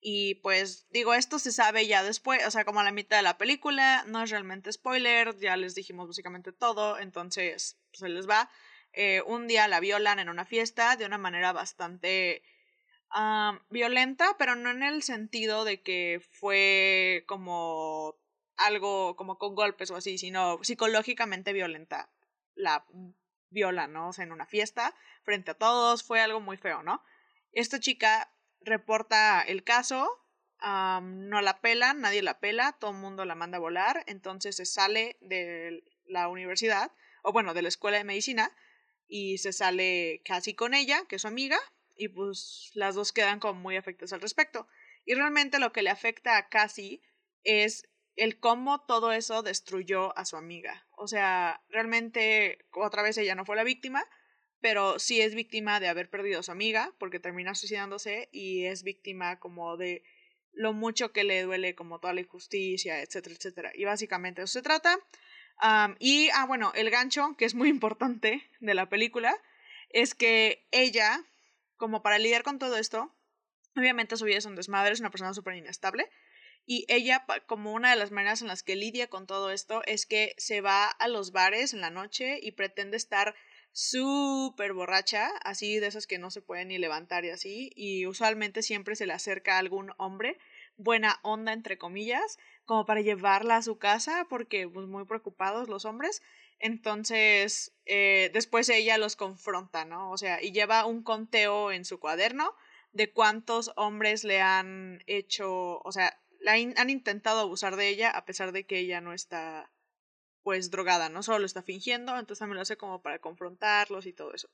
y 0.00 0.36
pues 0.36 0.86
digo, 0.90 1.14
esto 1.14 1.38
se 1.38 1.52
sabe 1.52 1.86
ya 1.86 2.02
después, 2.02 2.46
o 2.46 2.50
sea, 2.50 2.64
como 2.64 2.80
a 2.80 2.84
la 2.84 2.92
mitad 2.92 3.16
de 3.16 3.22
la 3.22 3.38
película, 3.38 4.04
no 4.06 4.22
es 4.22 4.30
realmente 4.30 4.72
spoiler, 4.72 5.36
ya 5.38 5.56
les 5.56 5.74
dijimos 5.74 6.06
básicamente 6.06 6.52
todo, 6.52 6.98
entonces 6.98 7.80
pues, 7.90 8.00
se 8.00 8.08
les 8.08 8.28
va. 8.28 8.50
Eh, 8.92 9.22
un 9.26 9.46
día 9.48 9.68
la 9.68 9.80
violan 9.80 10.18
en 10.18 10.28
una 10.28 10.44
fiesta 10.44 10.96
de 10.96 11.06
una 11.06 11.18
manera 11.18 11.52
bastante 11.52 12.42
violenta, 13.70 14.36
pero 14.38 14.54
no 14.54 14.70
en 14.70 14.82
el 14.82 15.02
sentido 15.02 15.64
de 15.64 15.82
que 15.82 16.20
fue 16.30 17.24
como 17.26 18.16
algo 18.56 19.16
como 19.16 19.38
con 19.38 19.54
golpes 19.54 19.90
o 19.90 19.96
así, 19.96 20.18
sino 20.18 20.62
psicológicamente 20.62 21.52
violenta. 21.52 22.10
La 22.54 22.86
viola, 23.50 23.86
¿no? 23.86 24.08
O 24.08 24.12
sea, 24.12 24.24
en 24.24 24.32
una 24.32 24.46
fiesta, 24.46 24.94
frente 25.22 25.52
a 25.52 25.54
todos, 25.54 26.02
fue 26.02 26.20
algo 26.20 26.40
muy 26.40 26.56
feo, 26.56 26.82
¿no? 26.82 27.02
Esta 27.52 27.80
chica 27.80 28.30
reporta 28.60 29.42
el 29.42 29.64
caso, 29.64 30.08
no 30.60 31.40
la 31.40 31.60
pelan, 31.60 32.00
nadie 32.00 32.22
la 32.22 32.40
pela, 32.40 32.72
todo 32.72 32.90
el 32.90 32.96
mundo 32.96 33.24
la 33.24 33.34
manda 33.34 33.58
a 33.58 33.60
volar, 33.60 34.04
entonces 34.06 34.56
se 34.56 34.66
sale 34.66 35.16
de 35.20 35.84
la 36.06 36.28
universidad, 36.28 36.92
o 37.22 37.32
bueno, 37.32 37.54
de 37.54 37.62
la 37.62 37.68
escuela 37.68 37.98
de 37.98 38.04
medicina, 38.04 38.50
y 39.06 39.38
se 39.38 39.52
sale 39.52 40.22
casi 40.24 40.54
con 40.54 40.74
ella, 40.74 41.04
que 41.08 41.16
es 41.16 41.22
su 41.22 41.28
amiga, 41.28 41.58
y 41.96 42.08
pues 42.08 42.70
las 42.74 42.94
dos 42.94 43.12
quedan 43.12 43.40
como 43.40 43.60
muy 43.60 43.76
afectadas 43.76 44.12
al 44.12 44.20
respecto. 44.20 44.68
Y 45.04 45.14
realmente 45.14 45.58
lo 45.58 45.72
que 45.72 45.82
le 45.82 45.90
afecta 45.90 46.36
a 46.36 46.48
Cassie 46.48 47.00
es 47.42 47.88
el 48.14 48.38
cómo 48.40 48.80
todo 48.84 49.12
eso 49.12 49.42
destruyó 49.42 50.16
a 50.18 50.24
su 50.24 50.36
amiga. 50.36 50.86
O 50.96 51.08
sea, 51.08 51.62
realmente 51.68 52.66
otra 52.72 53.02
vez 53.02 53.16
ella 53.16 53.34
no 53.34 53.44
fue 53.44 53.56
la 53.56 53.64
víctima, 53.64 54.04
pero 54.60 54.98
sí 54.98 55.20
es 55.20 55.34
víctima 55.34 55.80
de 55.80 55.88
haber 55.88 56.10
perdido 56.10 56.40
a 56.40 56.42
su 56.42 56.52
amiga 56.52 56.92
porque 56.98 57.20
termina 57.20 57.54
suicidándose 57.54 58.28
y 58.32 58.64
es 58.64 58.82
víctima 58.82 59.38
como 59.38 59.76
de 59.76 60.02
lo 60.52 60.72
mucho 60.72 61.12
que 61.12 61.24
le 61.24 61.42
duele 61.42 61.74
como 61.74 62.00
toda 62.00 62.14
la 62.14 62.20
injusticia, 62.20 63.00
etcétera, 63.00 63.36
etcétera. 63.36 63.72
Y 63.74 63.84
básicamente 63.84 64.42
eso 64.42 64.52
se 64.52 64.62
trata. 64.62 64.98
y, 65.98 66.28
ah, 66.34 66.46
bueno, 66.46 66.72
el 66.74 66.90
gancho, 66.90 67.36
que 67.36 67.44
es 67.44 67.54
muy 67.54 67.68
importante 67.68 68.42
de 68.60 68.74
la 68.74 68.88
película, 68.88 69.36
es 69.90 70.14
que 70.14 70.66
ella 70.70 71.24
como 71.78 72.02
para 72.02 72.18
lidiar 72.18 72.42
con 72.42 72.58
todo 72.58 72.76
esto, 72.76 73.14
obviamente 73.76 74.16
su 74.16 74.26
vida 74.26 74.36
es 74.36 74.44
un 74.44 74.56
desmadre, 74.56 74.92
es 74.92 75.00
una 75.00 75.10
persona 75.10 75.32
súper 75.32 75.54
inestable. 75.54 76.10
Y 76.66 76.84
ella, 76.88 77.24
como 77.46 77.72
una 77.72 77.90
de 77.90 77.96
las 77.96 78.10
maneras 78.10 78.42
en 78.42 78.48
las 78.48 78.62
que 78.62 78.76
lidia 78.76 79.06
con 79.06 79.26
todo 79.26 79.50
esto, 79.50 79.82
es 79.86 80.04
que 80.04 80.34
se 80.36 80.60
va 80.60 80.86
a 80.86 81.08
los 81.08 81.32
bares 81.32 81.72
en 81.72 81.80
la 81.80 81.88
noche 81.88 82.38
y 82.42 82.52
pretende 82.52 82.98
estar 82.98 83.34
súper 83.72 84.72
borracha, 84.72 85.28
así 85.42 85.78
de 85.78 85.86
esas 85.86 86.06
que 86.06 86.18
no 86.18 86.30
se 86.30 86.42
pueden 86.42 86.68
ni 86.68 86.78
levantar 86.78 87.24
y 87.24 87.30
así, 87.30 87.70
y 87.76 88.06
usualmente 88.06 88.62
siempre 88.62 88.96
se 88.96 89.06
le 89.06 89.12
acerca 89.12 89.56
a 89.56 89.58
algún 89.58 89.92
hombre, 89.98 90.38
buena 90.76 91.18
onda 91.22 91.52
entre 91.52 91.78
comillas, 91.78 92.38
como 92.64 92.84
para 92.86 93.00
llevarla 93.00 93.56
a 93.56 93.62
su 93.62 93.78
casa, 93.78 94.26
porque 94.28 94.68
pues 94.68 94.86
muy 94.86 95.04
preocupados 95.04 95.68
los 95.68 95.84
hombres, 95.84 96.22
entonces, 96.58 97.72
eh, 97.86 98.30
después 98.32 98.68
ella 98.68 98.98
los 98.98 99.14
confronta, 99.16 99.84
¿no? 99.84 100.10
O 100.10 100.18
sea, 100.18 100.42
y 100.42 100.52
lleva 100.52 100.86
un 100.86 101.02
conteo 101.02 101.70
en 101.70 101.84
su 101.84 102.00
cuaderno 102.00 102.54
de 102.92 103.12
cuántos 103.12 103.72
hombres 103.76 104.24
le 104.24 104.40
han 104.40 105.02
hecho, 105.06 105.80
o 105.80 105.92
sea, 105.92 106.20
la 106.40 106.52
han 106.52 106.90
intentado 106.90 107.40
abusar 107.40 107.76
de 107.76 107.88
ella 107.88 108.10
a 108.10 108.24
pesar 108.24 108.52
de 108.52 108.64
que 108.64 108.78
ella 108.78 109.00
no 109.00 109.12
está, 109.12 109.70
pues, 110.48 110.70
drogada, 110.70 111.10
¿no? 111.10 111.22
Solo 111.22 111.40
lo 111.40 111.44
está 111.44 111.62
fingiendo, 111.62 112.12
entonces 112.12 112.38
también 112.38 112.56
lo 112.56 112.62
hace 112.62 112.78
como 112.78 113.02
para 113.02 113.18
confrontarlos 113.18 114.06
y 114.06 114.14
todo 114.14 114.32
eso. 114.32 114.48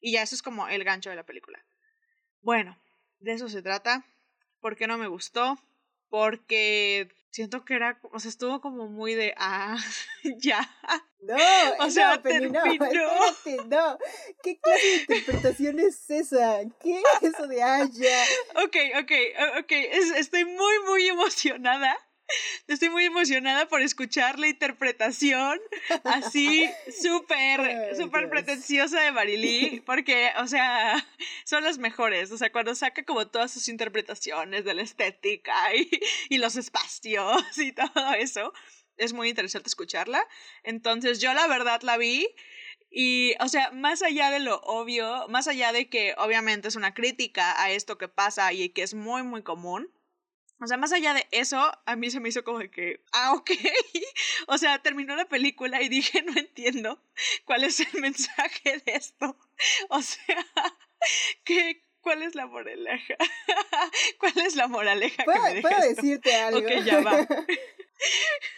Y 0.00 0.12
ya 0.12 0.22
eso 0.22 0.36
es 0.36 0.42
como 0.42 0.68
el 0.68 0.84
gancho 0.84 1.10
de 1.10 1.16
la 1.16 1.26
película. 1.26 1.58
Bueno, 2.40 2.80
de 3.18 3.32
eso 3.32 3.48
se 3.48 3.60
trata. 3.60 4.06
¿Por 4.60 4.76
qué 4.76 4.86
no 4.86 4.96
me 4.96 5.08
gustó? 5.08 5.58
Porque 6.08 7.08
siento 7.30 7.64
que 7.64 7.74
era, 7.74 7.98
o 8.12 8.20
sea, 8.20 8.28
estuvo 8.28 8.60
como 8.60 8.86
muy 8.86 9.14
de, 9.14 9.34
ah, 9.38 9.76
ya. 10.38 10.60
No, 11.20 11.34
o 11.80 11.90
sea, 11.90 12.14
no, 12.14 12.22
pero 12.22 12.48
no, 12.48 12.64
espérate, 12.64 13.64
no. 13.66 13.98
¿Qué 14.44 14.56
clase 14.60 14.86
de 14.86 15.16
interpretación 15.16 15.80
es 15.80 16.08
esa? 16.10 16.60
¿Qué 16.80 17.00
es 17.00 17.34
eso 17.34 17.48
de 17.48 17.60
ah, 17.60 17.88
ya? 17.90 18.24
Ok, 18.62 18.76
ok, 19.00 19.12
ok, 19.58 19.72
estoy 20.16 20.44
muy, 20.44 20.78
muy 20.86 21.08
emocionada 21.08 21.98
Estoy 22.68 22.88
muy 22.88 23.04
emocionada 23.04 23.66
por 23.68 23.82
escuchar 23.82 24.38
la 24.38 24.48
interpretación 24.48 25.60
así 26.04 26.68
súper, 27.02 27.96
súper 27.96 28.28
pretenciosa 28.28 29.00
de 29.00 29.12
Marilí, 29.12 29.82
porque, 29.84 30.30
o 30.38 30.46
sea, 30.46 31.04
son 31.44 31.64
las 31.64 31.78
mejores. 31.78 32.30
O 32.32 32.38
sea, 32.38 32.52
cuando 32.52 32.74
saca 32.74 33.04
como 33.04 33.26
todas 33.28 33.52
sus 33.52 33.68
interpretaciones 33.68 34.64
de 34.64 34.74
la 34.74 34.82
estética 34.82 35.74
y, 35.74 35.90
y 36.28 36.38
los 36.38 36.56
espacios 36.56 37.58
y 37.58 37.72
todo 37.72 38.14
eso, 38.18 38.52
es 38.96 39.12
muy 39.12 39.28
interesante 39.28 39.68
escucharla. 39.68 40.26
Entonces, 40.62 41.20
yo 41.20 41.32
la 41.34 41.46
verdad 41.46 41.82
la 41.82 41.96
vi. 41.96 42.28
Y, 42.90 43.34
o 43.40 43.48
sea, 43.48 43.70
más 43.70 44.02
allá 44.02 44.30
de 44.30 44.40
lo 44.40 44.60
obvio, 44.62 45.28
más 45.28 45.46
allá 45.46 45.72
de 45.72 45.88
que 45.88 46.14
obviamente 46.18 46.68
es 46.68 46.76
una 46.76 46.92
crítica 46.92 47.60
a 47.62 47.70
esto 47.70 47.98
que 47.98 48.08
pasa 48.08 48.52
y 48.52 48.70
que 48.70 48.82
es 48.82 48.94
muy, 48.94 49.22
muy 49.22 49.42
común, 49.42 49.88
o 50.60 50.66
sea, 50.66 50.76
más 50.76 50.92
allá 50.92 51.14
de 51.14 51.26
eso, 51.30 51.58
a 51.86 51.96
mí 51.96 52.10
se 52.10 52.20
me 52.20 52.28
hizo 52.28 52.44
como 52.44 52.58
de 52.58 52.70
que, 52.70 53.02
ah, 53.12 53.32
ok. 53.34 53.50
o 54.48 54.58
sea, 54.58 54.80
terminó 54.82 55.16
la 55.16 55.26
película 55.26 55.80
y 55.80 55.88
dije, 55.88 56.22
no 56.22 56.32
entiendo 56.36 57.02
cuál 57.46 57.64
es 57.64 57.80
el 57.80 57.88
mensaje 58.00 58.82
de 58.84 58.92
esto. 58.92 59.36
O 59.88 60.02
sea, 60.02 60.46
¿qué, 61.44 61.82
¿cuál 62.02 62.22
es 62.22 62.34
la 62.34 62.46
moraleja? 62.46 63.16
¿Cuál 64.18 64.38
es 64.46 64.54
la 64.54 64.68
moraleja 64.68 65.24
¿Puedo, 65.24 65.44
que 65.44 65.54
me 65.54 65.62
¿puedo 65.62 65.80
decirte 65.80 66.34
algo? 66.34 66.60
Ok, 66.60 66.84
ya 66.84 67.00
va. 67.00 67.26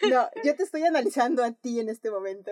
no, 0.09 0.29
yo 0.43 0.55
te 0.55 0.63
estoy 0.63 0.83
analizando 0.83 1.43
a 1.43 1.53
ti 1.53 1.79
en 1.79 1.87
este 1.87 2.11
momento 2.11 2.51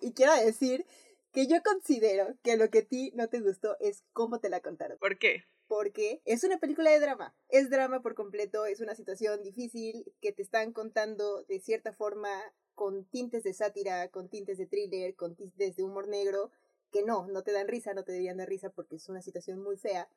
y 0.00 0.12
quiero 0.12 0.34
decir 0.34 0.86
que 1.32 1.46
yo 1.46 1.62
considero 1.62 2.38
que 2.42 2.56
lo 2.56 2.70
que 2.70 2.78
a 2.78 2.86
ti 2.86 3.12
no 3.14 3.28
te 3.28 3.40
gustó 3.40 3.76
es 3.80 4.02
cómo 4.14 4.40
te 4.40 4.48
la 4.48 4.60
contaron. 4.60 4.98
¿Por 4.98 5.18
qué? 5.18 5.44
Porque 5.78 6.20
es 6.24 6.42
una 6.42 6.58
película 6.58 6.90
de 6.90 6.98
drama. 6.98 7.36
Es 7.48 7.70
drama 7.70 8.02
por 8.02 8.16
completo, 8.16 8.66
es 8.66 8.80
una 8.80 8.96
situación 8.96 9.44
difícil 9.44 10.12
que 10.20 10.32
te 10.32 10.42
están 10.42 10.72
contando 10.72 11.44
de 11.44 11.60
cierta 11.60 11.92
forma 11.92 12.28
con 12.74 13.04
tintes 13.04 13.44
de 13.44 13.54
sátira, 13.54 14.08
con 14.08 14.28
tintes 14.28 14.58
de 14.58 14.66
thriller, 14.66 15.14
con 15.14 15.36
tintes 15.36 15.76
de 15.76 15.84
humor 15.84 16.08
negro, 16.08 16.50
que 16.90 17.04
no, 17.04 17.28
no 17.28 17.44
te 17.44 17.52
dan 17.52 17.68
risa, 17.68 17.94
no 17.94 18.02
te 18.02 18.10
deberían 18.10 18.38
dar 18.38 18.48
risa 18.48 18.70
porque 18.70 18.96
es 18.96 19.08
una 19.08 19.22
situación 19.22 19.62
muy 19.62 19.76
fea. 19.76 20.08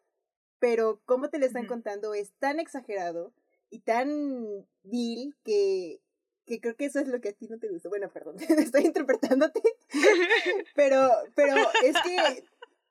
Pero 0.57 0.99
cómo 1.05 1.29
te 1.29 1.37
lo 1.37 1.45
están 1.45 1.67
contando 1.67 2.15
es 2.15 2.31
tan 2.39 2.59
exagerado 2.59 3.31
y 3.69 3.81
tan 3.81 4.67
vil 4.81 5.35
que, 5.43 6.01
que 6.47 6.59
creo 6.59 6.75
que 6.75 6.85
eso 6.85 6.99
es 6.99 7.07
lo 7.07 7.21
que 7.21 7.29
a 7.29 7.33
ti 7.33 7.47
no 7.47 7.59
te 7.59 7.69
gustó. 7.69 7.89
Bueno, 7.89 8.09
perdón, 8.11 8.37
estoy 8.73 8.83
interpretándote. 8.83 9.61
pero, 10.75 11.07
pero 11.35 11.53
es 11.83 11.95
que 12.01 12.45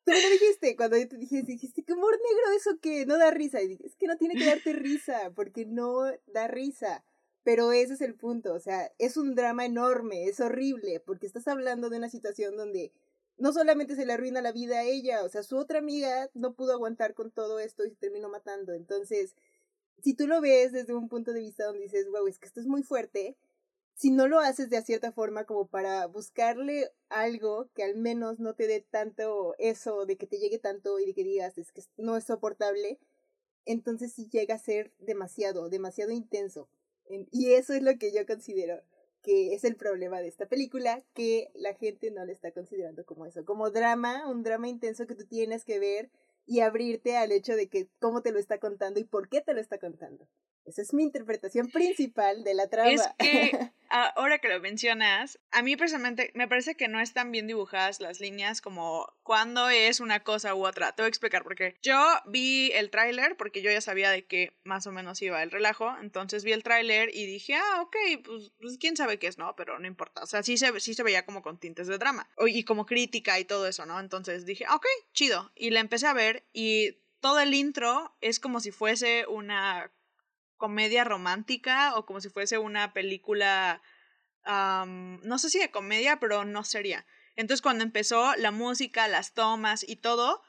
Tú 0.05 0.13
me 0.13 0.23
lo 0.23 0.31
dijiste 0.31 0.77
cuando 0.77 0.97
yo 0.97 1.09
te 1.09 1.17
dije, 1.17 1.43
dijiste, 1.43 1.83
¿qué 1.83 1.93
humor 1.93 2.13
negro 2.13 2.57
eso 2.57 2.79
que 2.81 3.07
no 3.07 3.19
da 3.19 3.31
risa? 3.31 3.61
Y 3.63 3.69
dije, 3.69 3.87
es 3.87 3.97
que 3.97 4.07
no 4.07 4.17
tiene 4.17 4.35
que 4.35 4.47
darte 4.47 4.73
risa, 4.73 5.31
porque 5.35 5.67
no 5.67 6.05
da 6.27 6.49
risa. 6.49 7.05
Pero 7.43 7.73
ese 7.73 7.95
es 7.95 8.01
el 8.01 8.15
punto, 8.15 8.53
o 8.53 8.61
sea, 8.61 8.93
es 8.99 9.17
un 9.17 9.35
drama 9.35 9.65
enorme, 9.65 10.27
es 10.27 10.41
horrible, 10.41 11.01
porque 11.01 11.27
estás 11.27 11.49
hablando 11.49 11.89
de 11.89 11.97
una 11.97 12.11
situación 12.11 12.57
donde 12.57 12.93
no 13.39 13.53
solamente 13.55 13.97
se 13.97 14.05
le 14.05 14.13
arruina 14.13 14.43
la 14.43 14.53
vida 14.53 14.81
a 14.81 14.85
ella, 14.85 15.25
o 15.25 15.29
sea, 15.31 15.43
su 15.43 15.57
otra 15.57 15.79
amiga 15.79 16.29
no 16.35 16.53
pudo 16.53 16.73
aguantar 16.73 17.15
con 17.15 17.31
todo 17.31 17.59
esto 17.59 17.87
y 17.87 17.91
se 17.91 17.97
terminó 17.97 18.29
matando. 18.29 18.75
Entonces, 18.75 19.35
si 20.03 20.15
tú 20.15 20.27
lo 20.27 20.43
ves 20.43 20.73
desde 20.73 20.95
un 20.95 21.09
punto 21.09 21.33
de 21.33 21.41
vista 21.41 21.65
donde 21.65 21.85
dices, 21.85 22.09
wow, 22.11 22.27
es 22.27 22.39
que 22.39 22.47
esto 22.47 22.61
es 22.61 22.67
muy 22.67 22.83
fuerte, 22.83 23.37
si 23.95 24.11
no 24.11 24.29
lo 24.29 24.41
haces 24.41 24.71
de 24.71 24.83
cierta 24.83 25.13
forma 25.13 25.45
como 25.45 25.67
para 25.67 26.07
buscarle 26.07 26.91
algo 27.09 27.69
que 27.75 27.83
al 27.83 27.97
menos 27.97 28.39
no 28.39 28.55
te 28.55 28.67
dé 28.67 28.81
tanto 28.81 29.55
eso, 29.59 30.07
de 30.07 30.17
que 30.17 30.27
te 30.27 30.39
llegue 30.39 30.59
tanto 30.59 30.99
y 30.99 31.07
de 31.07 31.15
que 31.15 31.25
digas, 31.25 31.59
es 31.59 31.73
que 31.73 31.83
no 31.97 32.17
es 32.17 32.25
soportable, 32.25 32.99
entonces 33.67 34.13
sí 34.13 34.29
llega 34.31 34.55
a 34.55 34.59
ser 34.59 34.93
demasiado, 34.99 35.69
demasiado 35.69 36.13
intenso. 36.13 36.69
Y 37.33 37.53
eso 37.55 37.75
es 37.75 37.83
lo 37.83 37.99
que 37.99 38.13
yo 38.13 38.25
considero 38.25 38.83
que 39.23 39.55
es 39.55 39.65
el 39.65 39.77
problema 39.77 40.21
de 40.21 40.29
esta 40.29 40.47
película, 40.47 41.03
que 41.15 41.51
la 41.55 41.75
gente 41.75 42.11
no 42.11 42.25
le 42.25 42.33
está 42.33 42.53
considerando 42.53 43.05
como 43.05 43.27
eso, 43.27 43.45
como 43.45 43.71
drama, 43.71 44.27
un 44.29 44.43
drama 44.43 44.69
intenso 44.69 45.07
que 45.07 45.15
tú 45.15 45.27
tienes 45.27 45.65
que 45.65 45.79
ver 45.79 46.11
y 46.47 46.61
abrirte 46.61 47.17
al 47.17 47.33
hecho 47.33 47.55
de 47.55 47.69
que 47.69 47.89
cómo 47.99 48.23
te 48.23 48.33
lo 48.33 48.39
está 48.39 48.59
contando 48.59 48.99
y 48.99 49.05
por 49.05 49.29
qué 49.29 49.41
te 49.41 49.55
lo 49.55 49.61
está 49.61 49.79
contando. 49.79 50.27
Esa 50.65 50.83
es 50.83 50.93
mi 50.93 51.03
interpretación 51.03 51.69
principal 51.69 52.45
de 52.45 52.55
la 52.55 52.69
trama. 52.69 52.91
Es 52.91 53.03
que 53.19 53.51
ahora 53.89 54.39
que 54.39 54.49
lo 54.49 54.61
mencionas, 54.61 55.39
a 55.51 55.63
mí 55.63 55.77
personalmente 55.77 56.31
me 56.35 56.49
parece 56.49 56.77
que 56.77 56.89
no 56.89 57.01
están 57.01 57.33
bien 57.33 57.47
dibujadas 57.47 58.01
las 58.01 58.21
líneas 58.21 58.61
como 58.61 59.13
cuando 59.23 59.69
es 59.69 60.01
una 60.01 60.23
cosa 60.23 60.55
u 60.55 60.67
otra. 60.67 60.93
Te 60.93 61.03
voy 61.03 61.07
a 61.07 61.09
explicar 61.09 61.43
porque 61.43 61.77
yo 61.83 61.99
vi 62.27 62.71
el 62.73 62.91
tráiler 62.91 63.37
porque 63.37 63.63
yo 63.63 63.71
ya 63.71 63.81
sabía 63.81 64.11
de 64.11 64.27
qué 64.27 64.53
más 64.65 64.87
o 64.87 64.93
menos 64.93 65.21
iba 65.23 65.43
el 65.43 65.51
relajo, 65.51 65.93
entonces 66.01 66.45
vi 66.45 66.53
el 66.53 66.63
tráiler 66.63 67.11
y 67.15 67.27
dije, 67.27 67.55
ah, 67.55 67.83
ok, 67.83 67.97
pues, 68.25 68.53
pues, 68.61 68.79
quién 68.79 68.97
sabe 68.97 69.19
qué 69.19 69.27
es, 69.27 69.39
¿no? 69.39 69.57
Pero 69.57 69.79
no 69.79 69.87
importa, 69.87 70.23
o 70.23 70.27
sea, 70.27 70.43
sí 70.43 70.57
se, 70.57 70.79
sí 70.81 70.95
se 70.95 71.03
veía 71.03 71.25
como 71.25 71.43
con 71.43 71.59
tintes 71.59 71.87
de 71.87 71.99
drama 71.99 72.29
y 72.47 72.65
como 72.65 72.87
crítica 72.87 73.39
y 73.39 73.45
todo 73.45 73.67
eso, 73.67 73.87
¿no? 73.87 73.99
Entonces 73.99 74.47
dije, 74.47 74.67
ok, 74.73 74.87
chido. 75.13 75.51
Y 75.55 75.71
la 75.71 75.81
empecé 75.81 76.07
a 76.07 76.13
ver 76.13 76.45
y 76.53 76.99
todo 77.21 77.41
el 77.41 77.55
intro 77.55 78.15
es 78.21 78.41
como 78.41 78.61
si 78.61 78.71
fuese 78.71 79.27
una 79.27 79.91
comedia 80.61 81.03
romántica 81.03 81.97
o 81.97 82.07
como 82.07 82.21
si 82.21 82.29
fuese 82.29 82.59
una 82.59 82.93
película, 82.93 83.83
no 84.47 85.39
sé 85.39 85.51
si 85.51 85.59
de 85.59 85.73
comedia, 85.73 86.21
pero 86.21 86.45
no 86.45 86.63
sería. 86.63 87.05
Entonces 87.35 87.63
cuando 87.63 87.83
empezó 87.83 88.37
la 88.37 88.53
música, 88.53 89.09
las 89.09 89.35
tomas 89.35 89.85
y 89.89 89.97
todo, 89.97 90.43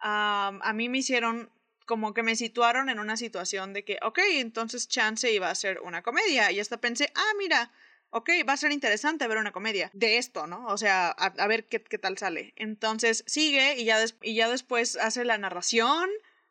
a 0.00 0.72
mí 0.74 0.88
me 0.88 0.98
hicieron 0.98 1.52
como 1.86 2.14
que 2.14 2.22
me 2.22 2.36
situaron 2.36 2.88
en 2.88 3.00
una 3.00 3.16
situación 3.16 3.72
de 3.72 3.84
que, 3.84 3.98
ok, 4.02 4.20
entonces 4.34 4.88
Chance 4.88 5.32
iba 5.32 5.50
a 5.50 5.54
ser 5.56 5.80
una 5.80 6.02
comedia. 6.02 6.52
Y 6.52 6.60
hasta 6.60 6.80
pensé, 6.80 7.12
ah, 7.16 7.32
mira, 7.36 7.72
ok, 8.10 8.30
va 8.48 8.52
a 8.52 8.56
ser 8.56 8.70
interesante 8.70 9.26
ver 9.26 9.38
una 9.38 9.50
comedia 9.50 9.90
de 9.92 10.16
esto, 10.16 10.46
¿no? 10.46 10.66
O 10.68 10.78
sea, 10.78 11.08
a, 11.08 11.46
ver 11.48 11.66
qué, 11.66 11.82
qué, 11.82 11.98
tal 11.98 12.16
sale. 12.16 12.52
Entonces 12.54 13.24
sigue 13.26 13.76
y 13.76 13.86
ya, 13.86 14.04
y 14.22 14.34
ya 14.36 14.48
después 14.48 14.96
hace 14.98 15.24
la 15.24 15.36
narración 15.36 16.08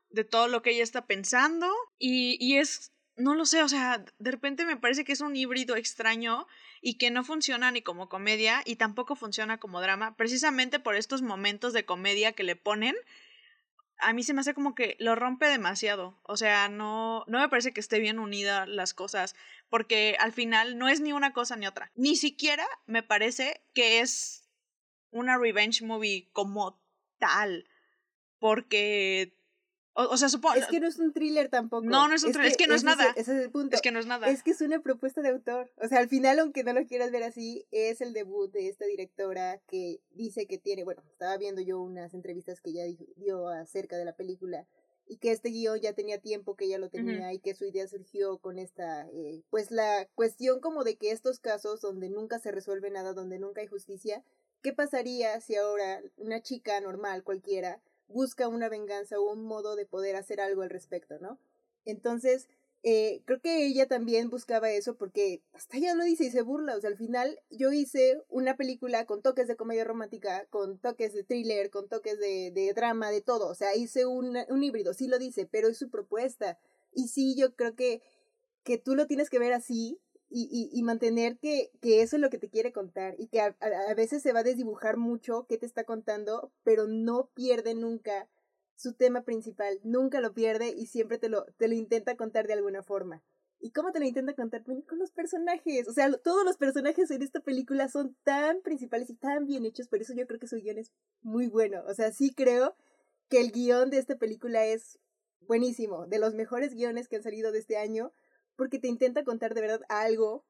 de 0.09 0.25
todo 0.25 0.49
lo 0.49 0.61
que 0.61 0.71
ella 0.71 0.83
está 0.83 1.05
pensando 1.05 1.73
y, 1.97 2.37
y 2.45 2.57
es 2.57 2.91
no 3.19 3.35
lo 3.35 3.45
sé, 3.45 3.61
o 3.63 3.69
sea, 3.69 4.03
de 4.17 4.31
repente 4.31 4.65
me 4.65 4.77
parece 4.77 5.03
que 5.03 5.11
es 5.11 5.21
un 5.21 5.35
híbrido 5.35 5.75
extraño 5.75 6.47
y 6.81 6.97
que 6.97 7.11
no 7.11 7.23
funciona 7.23 7.69
ni 7.69 7.81
como 7.81 8.09
comedia 8.09 8.61
y 8.65 8.77
tampoco 8.77 9.15
funciona 9.15 9.59
como 9.59 9.81
drama, 9.81 10.15
precisamente 10.15 10.79
por 10.79 10.95
estos 10.95 11.21
momentos 11.21 11.73
de 11.73 11.85
comedia 11.85 12.31
que 12.31 12.43
le 12.43 12.55
ponen. 12.55 12.95
A 13.97 14.13
mí 14.13 14.23
se 14.23 14.33
me 14.33 14.39
hace 14.39 14.53
como 14.53 14.73
que 14.73 14.95
lo 14.99 15.15
rompe 15.15 15.47
demasiado. 15.47 16.17
O 16.23 16.37
sea, 16.37 16.69
no, 16.69 17.25
no 17.27 17.39
me 17.39 17.49
parece 17.49 17.73
que 17.73 17.81
esté 17.81 17.99
bien 17.99 18.17
unida 18.17 18.65
las 18.65 18.93
cosas, 18.93 19.35
porque 19.69 20.15
al 20.19 20.31
final 20.31 20.77
no 20.77 20.87
es 20.87 21.01
ni 21.01 21.11
una 21.11 21.33
cosa 21.33 21.57
ni 21.57 21.67
otra. 21.67 21.91
Ni 21.95 22.15
siquiera 22.15 22.65
me 22.85 23.03
parece 23.03 23.61
que 23.73 23.99
es 23.99 24.47
una 25.11 25.37
revenge 25.37 25.83
movie 25.83 26.29
como 26.31 26.81
tal, 27.19 27.67
porque 28.39 29.33
o, 29.93 30.17
sea, 30.17 30.29
supongo. 30.29 30.55
Es 30.55 30.67
que 30.67 30.79
no 30.79 30.87
es 30.87 30.97
un 30.97 31.11
thriller 31.11 31.49
tampoco. 31.49 31.85
No, 31.85 32.07
no 32.07 32.15
es 32.15 32.23
un 32.23 32.31
thriller, 32.31 32.51
es 32.51 32.57
que, 32.57 32.67
no 32.67 32.75
es 32.75 32.83
nada. 32.83 33.05
ese 33.15 33.37
es 33.37 33.43
el 33.45 33.51
punto. 33.51 33.75
Es 33.75 33.81
que 33.81 33.91
no 33.91 33.99
es 33.99 34.05
nada. 34.05 34.29
Es 34.29 34.43
que 34.43 34.51
es 34.51 34.61
una 34.61 34.79
propuesta 34.79 35.21
de 35.21 35.29
autor. 35.29 35.71
O 35.77 35.87
sea, 35.87 35.99
al 35.99 36.07
final, 36.07 36.39
aunque 36.39 36.63
no 36.63 36.73
lo 36.73 36.85
quieras 36.85 37.11
ver 37.11 37.23
así, 37.23 37.65
es 37.71 38.01
el 38.01 38.13
debut 38.13 38.51
de 38.51 38.69
esta 38.69 38.85
directora 38.85 39.59
que 39.67 39.99
dice 40.11 40.45
que 40.47 40.57
tiene. 40.57 40.83
Bueno, 40.83 41.03
estaba 41.11 41.37
viendo 41.37 41.61
yo 41.61 41.81
unas 41.81 42.13
entrevistas 42.13 42.61
que 42.61 42.69
ella 42.69 42.83
dio 43.17 43.49
acerca 43.49 43.97
de 43.97 44.05
la 44.05 44.15
película 44.15 44.65
y 45.09 45.17
que 45.17 45.31
este 45.31 45.49
guion 45.49 45.79
ya 45.79 45.93
tenía 45.93 46.19
tiempo 46.19 46.55
que 46.55 46.65
ella 46.65 46.77
lo 46.77 46.89
tenía 46.89 47.33
y 47.33 47.39
que 47.39 47.55
su 47.55 47.65
idea 47.65 47.87
surgió 47.87 48.37
con 48.37 48.59
esta, 48.59 49.07
eh, 49.09 49.41
pues 49.49 49.71
la 49.71 50.07
cuestión 50.13 50.59
como 50.59 50.83
de 50.83 50.97
que 50.97 51.11
estos 51.11 51.39
casos 51.39 51.81
donde 51.81 52.09
nunca 52.09 52.37
se 52.37 52.51
resuelve 52.51 52.91
nada, 52.91 53.13
donde 53.13 53.39
nunca 53.39 53.61
hay 53.61 53.67
justicia, 53.67 54.23
¿qué 54.61 54.71
pasaría 54.71 55.41
si 55.41 55.55
ahora 55.55 56.03
una 56.17 56.41
chica 56.41 56.79
normal 56.79 57.23
cualquiera 57.23 57.81
busca 58.09 58.47
una 58.47 58.69
venganza 58.69 59.19
o 59.19 59.31
un 59.31 59.43
modo 59.43 59.75
de 59.75 59.85
poder 59.85 60.15
hacer 60.15 60.41
algo 60.41 60.63
al 60.63 60.69
respecto, 60.69 61.17
¿no? 61.19 61.39
Entonces, 61.85 62.49
eh, 62.81 63.21
creo 63.25 63.41
que 63.41 63.65
ella 63.65 63.87
también 63.87 64.29
buscaba 64.29 64.71
eso 64.71 64.95
porque 64.95 65.41
hasta 65.51 65.77
ella 65.77 65.95
lo 65.95 66.03
dice 66.03 66.25
y 66.25 66.31
se 66.31 66.41
burla, 66.41 66.77
o 66.77 66.81
sea, 66.81 66.89
al 66.89 66.97
final 66.97 67.39
yo 67.49 67.73
hice 67.73 68.21
una 68.29 68.55
película 68.55 69.05
con 69.05 69.21
toques 69.21 69.47
de 69.47 69.57
comedia 69.57 69.83
romántica, 69.83 70.45
con 70.49 70.79
toques 70.79 71.13
de 71.13 71.23
thriller, 71.23 71.69
con 71.71 71.89
toques 71.89 72.19
de, 72.19 72.73
drama, 72.75 73.11
de 73.11 73.21
todo, 73.21 73.47
o 73.49 73.55
sea, 73.55 73.75
hice 73.75 74.05
un, 74.05 74.37
un 74.49 74.63
híbrido, 74.63 74.93
sí 74.93 75.07
lo 75.07 75.19
dice, 75.19 75.45
pero 75.45 75.67
es 75.67 75.77
su 75.77 75.89
propuesta. 75.89 76.57
Y 76.93 77.09
sí, 77.09 77.35
yo 77.35 77.55
creo 77.55 77.75
que, 77.75 78.01
que 78.63 78.77
tú 78.77 78.95
lo 78.95 79.07
tienes 79.07 79.29
que 79.29 79.39
ver 79.39 79.53
así, 79.53 79.99
y, 80.29 80.47
y, 80.51 80.77
y, 80.77 80.83
mantener 80.83 81.37
que, 81.39 81.71
que, 81.81 82.01
eso 82.01 82.15
es 82.15 82.21
lo 82.21 82.29
que 82.29 82.37
te 82.37 82.49
quiere 82.49 82.71
contar 82.71 83.15
y 83.17 83.27
que 83.27 83.41
a, 83.41 83.55
a, 83.59 83.93
veces 83.95 84.21
se 84.21 84.31
va 84.31 84.41
a 84.41 84.43
desdibujar 84.43 84.97
mucho 84.97 85.45
qué 85.47 85.57
te 85.57 85.65
está 85.65 85.83
contando, 85.83 86.51
pero 86.63 86.87
no 86.87 87.29
pierde 87.33 87.73
nunca 87.73 88.29
su 88.75 88.93
tema 88.93 89.23
principal, 89.23 89.79
nunca 89.83 90.21
lo 90.21 90.33
pierde 90.33 90.69
y 90.69 90.85
siempre 90.85 91.17
te 91.17 91.29
lo, 91.29 91.45
te 91.57 91.67
lo 91.67 91.73
intenta 91.73 92.15
contar 92.15 92.47
de 92.47 92.53
alguna 92.53 92.83
forma. 92.83 93.23
¿Y 93.59 93.71
cómo 93.71 93.91
te 93.91 93.99
lo 93.99 94.05
intenta 94.05 94.33
contar? 94.35 94.63
Con 94.63 94.99
los 94.99 95.11
personajes. 95.11 95.87
O 95.89 95.91
sea, 95.91 96.09
todos 96.13 96.45
los 96.45 96.55
personajes 96.55 97.11
en 97.11 97.21
esta 97.21 97.41
película 97.41 97.89
son 97.89 98.15
tan 98.23 98.61
principales 98.61 99.09
y 99.09 99.15
tan 99.15 99.45
bien 99.45 99.65
hechos, 99.65 99.89
por 99.89 100.01
eso 100.01 100.13
yo 100.13 100.25
creo 100.27 100.39
que 100.39 100.47
su 100.47 100.55
guion 100.55 100.77
es 100.77 100.93
muy 101.21 101.47
bueno. 101.47 101.83
O 101.87 101.93
sea, 101.93 102.11
sí 102.13 102.33
creo 102.33 102.75
que 103.27 103.41
el 103.41 103.51
guion 103.51 103.89
de 103.89 103.97
esta 103.97 104.17
película 104.17 104.65
es 104.65 104.97
buenísimo, 105.41 106.05
de 106.07 106.19
los 106.19 106.35
mejores 106.35 106.73
guiones 106.73 107.07
que 107.07 107.17
han 107.17 107.23
salido 107.23 107.51
de 107.51 107.59
este 107.59 107.77
año 107.77 108.13
porque 108.59 108.77
te 108.77 108.89
intenta 108.89 109.23
contar 109.23 109.53
de 109.53 109.61
verdad 109.61 109.81
algo 109.87 110.43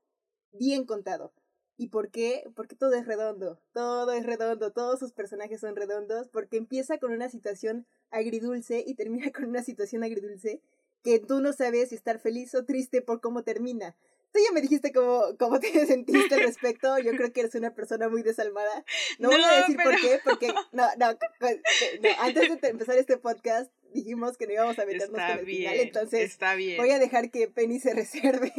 bien 0.51 0.83
contado. 0.83 1.31
¿Y 1.77 1.89
por 1.89 2.09
qué? 2.09 2.43
Porque 2.55 2.75
todo 2.75 2.95
es 2.95 3.05
redondo, 3.05 3.61
todo 3.71 4.11
es 4.13 4.25
redondo, 4.25 4.71
todos 4.71 4.97
sus 4.97 5.13
personajes 5.13 5.61
son 5.61 5.75
redondos, 5.75 6.27
porque 6.27 6.57
empieza 6.57 6.97
con 6.97 7.11
una 7.11 7.29
situación 7.29 7.85
agridulce 8.09 8.83
y 8.85 8.95
termina 8.95 9.31
con 9.31 9.45
una 9.45 9.61
situación 9.61 10.03
agridulce 10.03 10.59
que 11.03 11.19
tú 11.19 11.39
no 11.39 11.53
sabes 11.53 11.89
si 11.89 11.95
estar 11.95 12.17
feliz 12.17 12.55
o 12.55 12.65
triste 12.65 13.03
por 13.03 13.21
cómo 13.21 13.43
termina. 13.43 13.95
Tú 14.31 14.39
ya 14.45 14.51
me 14.53 14.62
dijiste 14.62 14.91
cómo, 14.91 15.24
cómo 15.38 15.59
te 15.59 15.71
sentiste 15.88 16.36
al 16.36 16.41
respecto. 16.41 16.98
Yo 17.00 17.12
creo 17.12 17.31
que 17.31 17.41
eres 17.41 17.55
una 17.55 17.74
persona 17.74 18.09
muy 18.09 18.24
desalmada. 18.24 18.86
No, 19.17 19.29
voy 19.29 19.41
a 19.41 19.62
decir 19.62 19.77
por 19.77 19.95
qué, 20.00 20.19
porque 20.24 20.48
no, 20.71 20.88
no, 20.98 21.12
no, 21.13 22.09
antes 22.19 22.62
de 22.62 22.67
empezar 22.67 22.98
este 22.98 23.17
podcast 23.17 23.71
dijimos 23.93 24.38
que 24.38 24.48
no 24.48 24.53
íbamos 24.53 24.79
a 24.79 24.86
meternos 24.86 25.19
con 25.19 25.39
el 25.39 25.45
final, 25.45 25.75
entonces 25.77 26.38
voy 26.77 26.91
a 26.91 27.00
dejar 27.00 27.31
que 27.31 27.48
Penny 27.48 27.79
se 27.79 27.93
reserve 27.95 28.53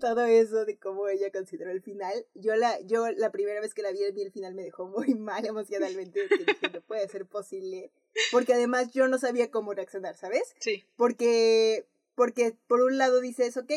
todo 0.00 0.24
eso 0.24 0.64
de 0.64 0.76
cómo 0.76 1.08
ella 1.08 1.30
consideró 1.30 1.70
el 1.70 1.82
final. 1.82 2.26
Yo 2.34 2.56
la, 2.56 2.80
yo 2.82 3.10
la 3.10 3.30
primera 3.30 3.60
vez 3.60 3.74
que 3.74 3.82
la 3.82 3.92
vi, 3.92 4.02
el 4.02 4.32
final 4.32 4.54
me 4.54 4.62
dejó 4.62 4.86
muy 4.86 5.14
mal 5.14 5.44
emocionalmente, 5.46 6.28
dije, 6.28 6.70
no 6.72 6.80
puede 6.82 7.08
ser 7.08 7.26
posible, 7.26 7.90
porque 8.30 8.54
además 8.54 8.92
yo 8.92 9.08
no 9.08 9.18
sabía 9.18 9.50
cómo 9.50 9.74
reaccionar, 9.74 10.16
¿sabes? 10.16 10.54
Sí. 10.60 10.84
Porque, 10.96 11.86
porque 12.14 12.54
por 12.66 12.82
un 12.82 12.98
lado 12.98 13.20
dices, 13.20 13.56
ok, 13.56 13.72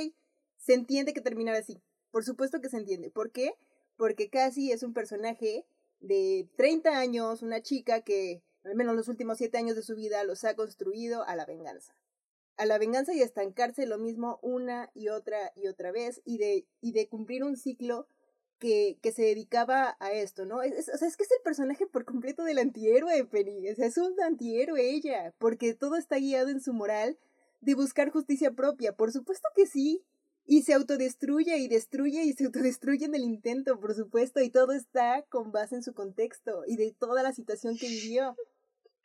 se 0.60 0.76
entiende 0.76 1.14
que 1.14 1.22
terminara 1.22 1.58
así, 1.58 1.82
por 2.12 2.24
supuesto 2.24 2.62
que 2.62 2.70
se 2.70 2.78
entiende, 2.78 3.10
¿por 3.10 3.32
qué? 3.32 3.56
Porque 3.98 4.30
Cassie 4.30 4.72
es 4.72 4.84
un 4.84 4.94
personaje 4.94 5.66
de 6.00 6.48
30 6.56 6.98
años, 7.00 7.42
una 7.42 7.62
chica 7.62 8.02
que 8.02 8.44
al 8.64 8.76
menos 8.76 8.96
los 8.96 9.08
últimos 9.08 9.38
siete 9.38 9.58
años 9.58 9.76
de 9.76 9.84
su 9.84 9.96
vida, 9.96 10.24
los 10.24 10.44
ha 10.44 10.56
construido 10.56 11.24
a 11.24 11.36
la 11.36 11.46
venganza. 11.46 11.96
A 12.58 12.66
la 12.66 12.78
venganza 12.78 13.14
y 13.14 13.22
a 13.22 13.26
estancarse 13.26 13.86
lo 13.86 13.98
mismo 13.98 14.40
una 14.42 14.92
y 14.94 15.10
otra 15.10 15.54
y 15.56 15.68
otra 15.68 15.92
vez 15.92 16.22
y 16.26 16.38
de, 16.38 16.68
y 16.82 16.92
de 16.92 17.08
cumplir 17.08 17.44
un 17.44 17.56
ciclo 17.56 18.08
que, 18.60 19.00
que 19.02 19.14
se 19.14 19.22
dedicaba 19.22 19.96
a 20.02 20.12
esto, 20.12 20.46
¿no? 20.46 20.62
Es, 20.62 20.90
o 20.90 20.98
sea, 20.98 21.08
es 21.08 21.16
que 21.16 21.24
es 21.24 21.32
el 21.32 21.42
personaje 21.42 21.88
por 21.88 22.04
completo 22.04 22.44
del 22.44 22.58
antihéroe, 22.58 23.24
Penny. 23.26 23.70
O 23.70 23.72
es 23.72 23.98
un 23.98 24.22
antihéroe 24.22 24.90
ella, 24.90 25.34
porque 25.38 25.74
todo 25.74 25.96
está 25.96 26.18
guiado 26.18 26.50
en 26.50 26.60
su 26.60 26.74
moral 26.74 27.18
de 27.62 27.76
buscar 27.76 28.10
justicia 28.10 28.52
propia. 28.52 28.96
Por 28.96 29.14
supuesto 29.14 29.48
que 29.56 29.66
sí. 29.66 30.04
Y 30.52 30.64
se 30.64 30.74
autodestruye 30.74 31.58
y 31.58 31.68
destruye 31.68 32.24
y 32.24 32.34
se 32.34 32.46
autodestruye 32.46 33.06
en 33.06 33.14
el 33.14 33.22
intento, 33.22 33.80
por 33.80 33.94
supuesto, 33.94 34.42
y 34.42 34.50
todo 34.50 34.74
está 34.74 35.24
con 35.30 35.52
base 35.52 35.76
en 35.76 35.84
su 35.84 35.94
contexto 35.94 36.64
y 36.66 36.76
de 36.76 36.92
toda 36.92 37.22
la 37.22 37.34
situación 37.34 37.78
que 37.78 37.88
vivió. 37.88 38.36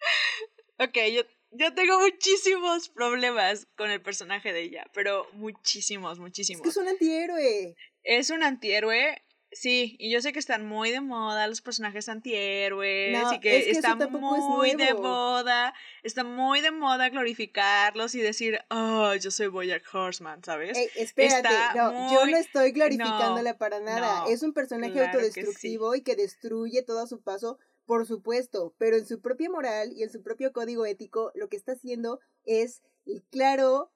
Ok, 0.77 0.99
yo, 1.13 1.23
yo 1.53 1.73
tengo 1.73 2.01
muchísimos 2.01 2.89
problemas 2.89 3.69
con 3.77 3.93
el 3.93 4.03
personaje 4.03 4.53
de 4.53 4.63
ella, 4.63 4.85
pero 4.93 5.25
muchísimos, 5.35 6.19
muchísimos. 6.19 6.59
Es 6.59 6.65
que 6.65 6.69
es 6.71 6.77
un 6.85 6.89
antihéroe. 6.89 7.77
Es 8.03 8.31
un 8.31 8.43
antihéroe, 8.43 9.23
Sí, 9.55 9.97
y 10.01 10.11
yo 10.11 10.21
sé 10.21 10.33
que 10.33 10.41
están 10.41 10.67
muy 10.67 10.91
de 10.91 11.01
moda 11.01 11.47
los 11.47 11.61
personajes 11.61 12.09
antihéroes 12.09 13.33
y 13.33 13.41
que, 13.41 13.71
está 13.71 13.95
muy 13.95 14.75
de 14.75 14.95
moda, 14.95 15.75
está 16.03 16.25
muy 16.25 16.61
de 16.61 16.73
moda 16.73 17.09
glorificarlos 17.09 18.15
y 18.17 18.21
decir, 18.21 18.59
oh, 18.71 19.15
yo 19.15 19.31
soy 19.31 19.47
Boyack 19.47 19.83
Horseman, 19.95 20.43
¿sabes? 20.43 20.77
espérate, 20.97 21.49
no, 21.77 22.13
yo 22.13 22.27
no 22.27 22.37
estoy 22.37 22.73
glorificándola 22.73 23.57
para 23.57 23.81
nada. 23.81 24.25
es 24.29 24.43
un 24.43 24.53
personaje 24.53 25.05
autodestructivo 25.05 25.95
y 25.95 26.03
que 26.03 26.17
destruye 26.17 26.83
todo 26.83 27.01
a 27.01 27.07
su 27.07 27.23
paso, 27.23 27.59
por 27.87 28.07
supuesto, 28.07 28.75
pero 28.77 28.97
en 28.97 29.07
su 29.07 29.21
propia 29.21 29.51
moral 29.51 29.93
y 29.95 30.03
en 30.03 30.11
su 30.11 30.23
propio 30.23 30.53
código 30.53 30.85
ético, 30.85 31.31
lo 31.35 31.49
que 31.49 31.57
está 31.57 31.73
haciendo 31.73 32.19
es 32.45 32.83
claro, 33.31 33.93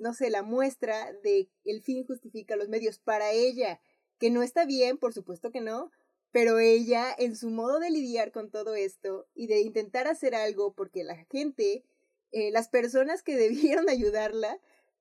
no 0.00 0.14
sé, 0.14 0.30
la 0.30 0.42
muestra 0.42 1.12
de 1.22 1.50
el 1.64 1.82
fin 1.82 2.06
justifica 2.06 2.56
los 2.56 2.68
medios 2.68 2.98
para 2.98 3.32
ella 3.32 3.80
que 4.22 4.30
no 4.30 4.44
está 4.44 4.64
bien, 4.64 4.98
por 4.98 5.12
supuesto 5.12 5.50
que 5.50 5.60
no, 5.60 5.90
pero 6.30 6.60
ella 6.60 7.12
en 7.18 7.34
su 7.34 7.50
modo 7.50 7.80
de 7.80 7.90
lidiar 7.90 8.30
con 8.30 8.52
todo 8.52 8.76
esto 8.76 9.26
y 9.34 9.48
de 9.48 9.62
intentar 9.62 10.06
hacer 10.06 10.36
algo 10.36 10.74
porque 10.74 11.02
la 11.02 11.16
gente, 11.24 11.82
eh, 12.30 12.52
las 12.52 12.68
personas 12.68 13.24
que 13.24 13.34
debieron 13.36 13.88
ayudarla, 13.88 14.60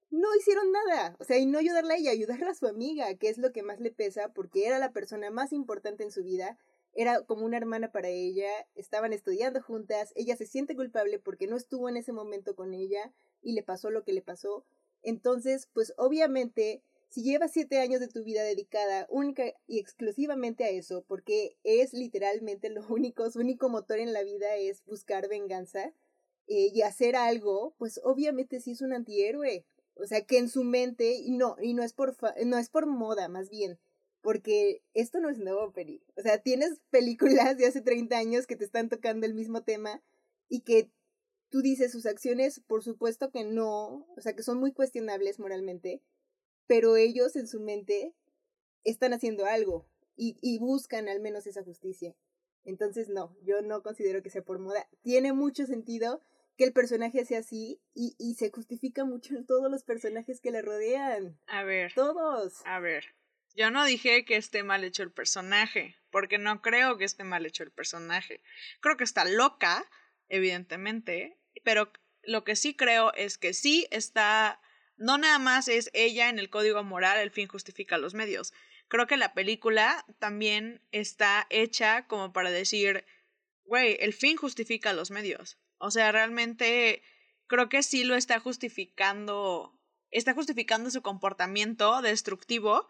no 0.09 0.27
hicieron 0.35 0.71
nada, 0.71 1.15
o 1.19 1.23
sea, 1.23 1.37
y 1.37 1.45
no 1.45 1.59
ayudarla 1.59 1.93
a 1.93 1.97
ella, 1.97 2.09
ayudarla 2.09 2.49
a 2.49 2.55
su 2.55 2.65
amiga, 2.65 3.13
que 3.13 3.29
es 3.29 3.37
lo 3.37 3.51
que 3.51 3.61
más 3.61 3.79
le 3.79 3.91
pesa 3.91 4.33
porque 4.33 4.65
era 4.65 4.79
la 4.79 4.91
persona 4.91 5.29
más 5.29 5.53
importante 5.53 6.03
en 6.03 6.09
su 6.09 6.23
vida, 6.23 6.57
era 6.95 7.21
como 7.21 7.45
una 7.45 7.57
hermana 7.57 7.91
para 7.91 8.07
ella, 8.07 8.49
estaban 8.73 9.13
estudiando 9.13 9.61
juntas, 9.61 10.13
ella 10.15 10.35
se 10.35 10.47
siente 10.47 10.75
culpable 10.75 11.19
porque 11.19 11.45
no 11.45 11.57
estuvo 11.57 11.89
en 11.89 11.97
ese 11.97 12.11
momento 12.11 12.55
con 12.55 12.73
ella 12.73 13.13
y 13.43 13.53
le 13.53 13.61
pasó 13.61 13.91
lo 13.91 14.03
que 14.03 14.13
le 14.13 14.23
pasó. 14.23 14.65
Entonces, 15.03 15.69
pues 15.71 15.93
obviamente 15.97 16.81
si 17.11 17.23
llevas 17.23 17.51
siete 17.51 17.79
años 17.79 17.99
de 17.99 18.07
tu 18.07 18.23
vida 18.23 18.41
dedicada 18.41 19.05
única 19.09 19.43
y 19.67 19.79
exclusivamente 19.79 20.63
a 20.63 20.69
eso, 20.69 21.03
porque 21.07 21.57
es 21.63 21.91
literalmente 21.93 22.69
lo 22.69 22.81
único, 22.89 23.29
su 23.29 23.39
único 23.39 23.67
motor 23.69 23.99
en 23.99 24.13
la 24.13 24.23
vida 24.23 24.55
es 24.55 24.83
buscar 24.85 25.27
venganza 25.27 25.93
eh, 26.47 26.71
y 26.73 26.81
hacer 26.83 27.17
algo, 27.17 27.75
pues 27.77 27.99
obviamente 28.03 28.61
sí 28.61 28.71
es 28.71 28.81
un 28.81 28.93
antihéroe. 28.93 29.65
O 29.95 30.07
sea, 30.07 30.25
que 30.25 30.37
en 30.37 30.47
su 30.47 30.63
mente, 30.63 31.13
y 31.15 31.31
no, 31.31 31.57
y 31.61 31.73
no 31.73 31.83
es 31.83 31.91
por, 31.91 32.15
no 32.45 32.57
es 32.57 32.69
por 32.69 32.87
moda, 32.87 33.27
más 33.27 33.49
bien, 33.49 33.77
porque 34.21 34.81
esto 34.93 35.19
no 35.19 35.29
es 35.29 35.37
nuevo, 35.37 35.73
Peri. 35.73 36.01
O 36.15 36.21
sea, 36.21 36.41
tienes 36.41 36.79
películas 36.91 37.57
de 37.57 37.67
hace 37.67 37.81
30 37.81 38.17
años 38.17 38.47
que 38.47 38.55
te 38.55 38.63
están 38.63 38.87
tocando 38.87 39.25
el 39.25 39.33
mismo 39.33 39.63
tema 39.63 40.01
y 40.47 40.61
que 40.61 40.89
tú 41.49 41.61
dices 41.61 41.91
sus 41.91 42.05
acciones, 42.05 42.61
por 42.61 42.83
supuesto 42.83 43.31
que 43.31 43.43
no, 43.43 44.07
o 44.15 44.21
sea, 44.21 44.33
que 44.33 44.43
son 44.43 44.59
muy 44.59 44.71
cuestionables 44.71 45.39
moralmente, 45.39 46.01
pero 46.71 46.95
ellos 46.95 47.35
en 47.35 47.49
su 47.49 47.59
mente 47.59 48.15
están 48.85 49.11
haciendo 49.11 49.45
algo 49.45 49.89
y, 50.15 50.37
y 50.41 50.57
buscan 50.57 51.09
al 51.09 51.19
menos 51.19 51.45
esa 51.45 51.65
justicia. 51.65 52.15
Entonces, 52.63 53.09
no, 53.09 53.35
yo 53.43 53.61
no 53.61 53.83
considero 53.83 54.23
que 54.23 54.29
sea 54.29 54.41
por 54.41 54.57
moda. 54.57 54.87
Tiene 55.01 55.33
mucho 55.33 55.65
sentido 55.65 56.21
que 56.55 56.63
el 56.63 56.71
personaje 56.71 57.25
sea 57.25 57.39
así 57.39 57.81
y, 57.93 58.15
y 58.17 58.35
se 58.35 58.51
justifica 58.51 59.03
mucho 59.03 59.35
en 59.35 59.45
todos 59.45 59.69
los 59.69 59.83
personajes 59.83 60.39
que 60.39 60.51
le 60.51 60.61
rodean. 60.61 61.37
A 61.47 61.65
ver. 61.65 61.91
Todos. 61.93 62.61
A 62.63 62.79
ver. 62.79 63.03
Yo 63.53 63.69
no 63.69 63.83
dije 63.83 64.23
que 64.23 64.37
esté 64.37 64.63
mal 64.63 64.85
hecho 64.85 65.03
el 65.03 65.11
personaje, 65.11 65.97
porque 66.09 66.37
no 66.37 66.61
creo 66.61 66.97
que 66.97 67.03
esté 67.03 67.25
mal 67.25 67.45
hecho 67.45 67.63
el 67.63 67.71
personaje. 67.71 68.41
Creo 68.79 68.95
que 68.95 69.03
está 69.03 69.25
loca, 69.25 69.83
evidentemente, 70.29 71.37
pero 71.65 71.91
lo 72.23 72.45
que 72.45 72.55
sí 72.55 72.77
creo 72.77 73.11
es 73.15 73.37
que 73.37 73.53
sí 73.53 73.87
está 73.91 74.61
no 74.97 75.17
nada 75.17 75.39
más 75.39 75.67
es 75.67 75.89
ella 75.93 76.29
en 76.29 76.39
el 76.39 76.49
código 76.49 76.83
moral, 76.83 77.19
el 77.19 77.31
fin 77.31 77.47
justifica 77.47 77.97
los 77.97 78.13
medios. 78.13 78.53
Creo 78.87 79.07
que 79.07 79.17
la 79.17 79.33
película 79.33 80.05
también 80.19 80.81
está 80.91 81.47
hecha 81.49 82.07
como 82.07 82.33
para 82.33 82.51
decir, 82.51 83.05
güey, 83.65 83.97
el 83.99 84.13
fin 84.13 84.37
justifica 84.37 84.93
los 84.93 85.11
medios. 85.11 85.57
O 85.77 85.91
sea, 85.91 86.11
realmente 86.11 87.01
creo 87.47 87.69
que 87.69 87.83
sí 87.83 88.03
lo 88.03 88.15
está 88.15 88.39
justificando, 88.39 89.77
está 90.11 90.33
justificando 90.33 90.91
su 90.91 91.01
comportamiento 91.01 92.01
destructivo 92.01 92.87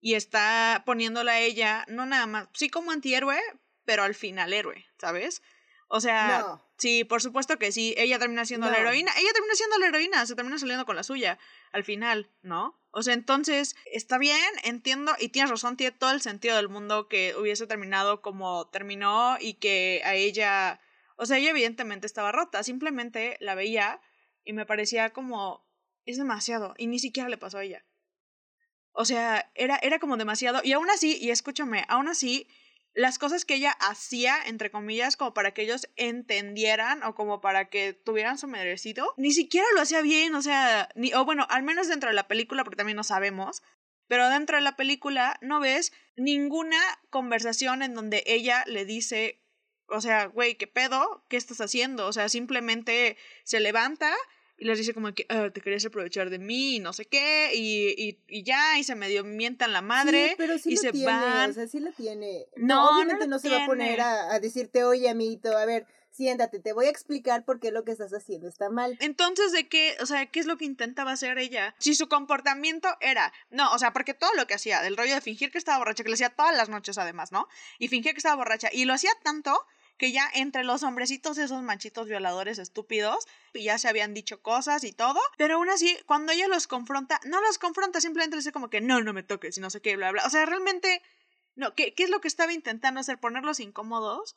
y 0.00 0.14
está 0.14 0.82
poniéndola 0.86 1.32
a 1.32 1.40
ella, 1.40 1.84
no 1.88 2.06
nada 2.06 2.26
más, 2.26 2.48
sí 2.52 2.68
como 2.68 2.90
antihéroe, 2.90 3.40
pero 3.84 4.02
al 4.02 4.14
final 4.14 4.52
héroe, 4.52 4.86
¿sabes? 4.98 5.42
O 5.88 6.00
sea, 6.00 6.60
sí, 6.78 7.04
por 7.04 7.22
supuesto 7.22 7.58
que 7.58 7.70
sí, 7.70 7.94
ella 7.96 8.18
termina 8.18 8.44
siendo 8.44 8.68
la 8.68 8.78
heroína, 8.78 9.12
ella 9.16 9.32
termina 9.32 9.54
siendo 9.54 9.78
la 9.78 9.86
heroína, 9.86 10.26
se 10.26 10.34
termina 10.34 10.58
saliendo 10.58 10.84
con 10.84 10.96
la 10.96 11.04
suya 11.04 11.38
al 11.70 11.84
final, 11.84 12.28
¿no? 12.42 12.80
O 12.90 13.02
sea, 13.02 13.14
entonces, 13.14 13.76
está 13.92 14.18
bien, 14.18 14.40
entiendo, 14.64 15.14
y 15.20 15.28
tienes 15.28 15.50
razón, 15.50 15.76
tiene 15.76 15.96
todo 15.96 16.10
el 16.10 16.22
sentido 16.22 16.56
del 16.56 16.68
mundo 16.68 17.08
que 17.08 17.34
hubiese 17.36 17.66
terminado 17.66 18.20
como 18.20 18.68
terminó 18.68 19.36
y 19.38 19.54
que 19.54 20.02
a 20.04 20.14
ella, 20.14 20.80
o 21.16 21.24
sea, 21.24 21.38
ella 21.38 21.50
evidentemente 21.50 22.06
estaba 22.06 22.32
rota, 22.32 22.64
simplemente 22.64 23.36
la 23.40 23.54
veía 23.54 24.00
y 24.44 24.52
me 24.52 24.66
parecía 24.66 25.10
como, 25.12 25.68
es 26.04 26.16
demasiado, 26.16 26.74
y 26.78 26.88
ni 26.88 26.98
siquiera 26.98 27.28
le 27.28 27.38
pasó 27.38 27.58
a 27.58 27.64
ella. 27.64 27.84
O 28.90 29.04
sea, 29.04 29.52
era, 29.54 29.76
era 29.82 30.00
como 30.00 30.16
demasiado, 30.16 30.62
y 30.64 30.72
aún 30.72 30.90
así, 30.90 31.16
y 31.20 31.30
escúchame, 31.30 31.84
aún 31.88 32.08
así, 32.08 32.48
las 32.96 33.18
cosas 33.18 33.44
que 33.44 33.56
ella 33.56 33.72
hacía, 33.72 34.38
entre 34.46 34.70
comillas, 34.70 35.18
como 35.18 35.34
para 35.34 35.52
que 35.52 35.62
ellos 35.62 35.86
entendieran 35.96 37.02
o 37.02 37.14
como 37.14 37.42
para 37.42 37.68
que 37.68 37.92
tuvieran 37.92 38.38
su 38.38 38.48
merecido, 38.48 39.12
ni 39.18 39.32
siquiera 39.32 39.66
lo 39.74 39.82
hacía 39.82 40.00
bien, 40.00 40.34
o 40.34 40.40
sea, 40.40 40.88
ni, 40.94 41.12
o 41.12 41.26
bueno, 41.26 41.46
al 41.50 41.62
menos 41.62 41.88
dentro 41.88 42.08
de 42.08 42.14
la 42.14 42.26
película, 42.26 42.64
porque 42.64 42.78
también 42.78 42.96
no 42.96 43.04
sabemos, 43.04 43.62
pero 44.08 44.30
dentro 44.30 44.56
de 44.56 44.62
la 44.62 44.76
película 44.76 45.36
no 45.42 45.60
ves 45.60 45.92
ninguna 46.16 46.78
conversación 47.10 47.82
en 47.82 47.92
donde 47.92 48.24
ella 48.26 48.64
le 48.66 48.86
dice, 48.86 49.44
o 49.88 50.00
sea, 50.00 50.24
güey, 50.24 50.54
¿qué 50.54 50.66
pedo? 50.66 51.22
¿Qué 51.28 51.36
estás 51.36 51.60
haciendo? 51.60 52.06
O 52.06 52.14
sea, 52.14 52.30
simplemente 52.30 53.18
se 53.44 53.60
levanta 53.60 54.10
y 54.58 54.64
les 54.64 54.78
dice 54.78 54.94
como 54.94 55.12
que 55.12 55.26
ah, 55.28 55.50
te 55.52 55.60
querías 55.60 55.84
aprovechar 55.84 56.30
de 56.30 56.38
mí 56.38 56.76
y 56.76 56.80
no 56.80 56.92
sé 56.92 57.04
qué 57.04 57.50
y, 57.54 57.94
y, 57.96 58.18
y 58.28 58.42
ya 58.42 58.78
y 58.78 58.84
se 58.84 58.94
medio 58.94 59.24
mientan 59.24 59.72
la 59.72 59.82
madre 59.82 60.34
pero 60.38 60.58
sí 60.58 60.70
y 60.70 60.76
lo 60.76 60.80
se 60.80 60.92
tiene, 60.92 61.06
van. 61.06 61.50
o 61.50 61.54
sea 61.54 61.66
sí 61.66 61.80
lo 61.80 61.92
tiene. 61.92 62.46
No, 62.56 62.90
obviamente 62.90 63.26
no, 63.26 63.38
se 63.38 63.50
va 63.50 63.64
a 63.64 63.66
poner 63.66 64.00
a, 64.00 64.32
a, 64.32 64.40
decirte 64.40 64.84
oye 64.84 65.08
amiguito 65.08 65.56
a 65.56 65.66
ver 65.66 65.86
siéntate 66.10 66.60
te 66.60 66.72
voy 66.72 66.86
a 66.86 66.90
explicar 66.90 67.44
por 67.44 67.60
qué 67.60 67.70
lo 67.70 67.84
que 67.84 67.92
estás 67.92 68.12
haciendo 68.14 68.48
está 68.48 68.70
mal 68.70 68.96
entonces 69.00 69.52
de 69.52 69.68
qué 69.68 69.96
o 70.00 70.06
sea 70.06 70.24
qué 70.26 70.40
es 70.40 70.46
lo 70.46 70.56
que 70.56 70.64
intentaba 70.64 71.12
hacer 71.12 71.38
ella 71.38 71.74
si 71.78 71.94
su 71.94 72.08
comportamiento 72.08 72.88
era 73.00 73.32
no 73.50 73.70
o 73.72 73.78
sea 73.78 73.92
porque 73.92 74.14
todo 74.14 74.32
lo 74.34 74.46
que 74.46 74.54
hacía 74.54 74.80
del 74.80 74.96
rollo 74.96 75.14
de 75.14 75.20
fingir 75.20 75.50
que 75.50 75.58
estaba 75.58 75.78
borracha 75.78 76.02
que 76.02 76.08
lo 76.08 76.14
hacía 76.14 76.30
todas 76.30 76.56
las 76.56 76.70
noches 76.70 76.96
además 76.96 77.32
no 77.32 77.46
y 77.78 77.88
fingía 77.88 78.12
que 78.12 78.18
estaba 78.18 78.36
borracha 78.36 78.70
y 78.72 78.86
lo 78.86 78.94
hacía 78.94 79.10
tanto 79.22 79.66
que 79.98 80.12
ya 80.12 80.28
entre 80.34 80.64
los 80.64 80.82
hombrecitos 80.82 81.38
esos 81.38 81.62
machitos 81.62 82.06
violadores 82.06 82.58
estúpidos 82.58 83.26
ya 83.54 83.78
se 83.78 83.88
habían 83.88 84.14
dicho 84.14 84.42
cosas 84.42 84.84
y 84.84 84.92
todo, 84.92 85.20
pero 85.38 85.54
aún 85.54 85.70
así 85.70 85.96
cuando 86.06 86.32
ella 86.32 86.48
los 86.48 86.66
confronta, 86.66 87.20
no 87.24 87.40
los 87.40 87.58
confronta, 87.58 88.00
simplemente 88.00 88.36
dice 88.36 88.52
como 88.52 88.68
que 88.70 88.80
no, 88.80 89.00
no 89.00 89.12
me 89.12 89.22
toques 89.22 89.56
y 89.56 89.60
no 89.60 89.70
sé 89.70 89.80
qué, 89.80 89.96
bla, 89.96 90.12
bla. 90.12 90.24
O 90.26 90.30
sea, 90.30 90.44
realmente, 90.46 91.02
no, 91.54 91.74
¿qué, 91.74 91.94
qué 91.94 92.04
es 92.04 92.10
lo 92.10 92.20
que 92.20 92.28
estaba 92.28 92.52
intentando 92.52 93.00
hacer? 93.00 93.18
¿Ponerlos 93.18 93.60
incómodos? 93.60 94.36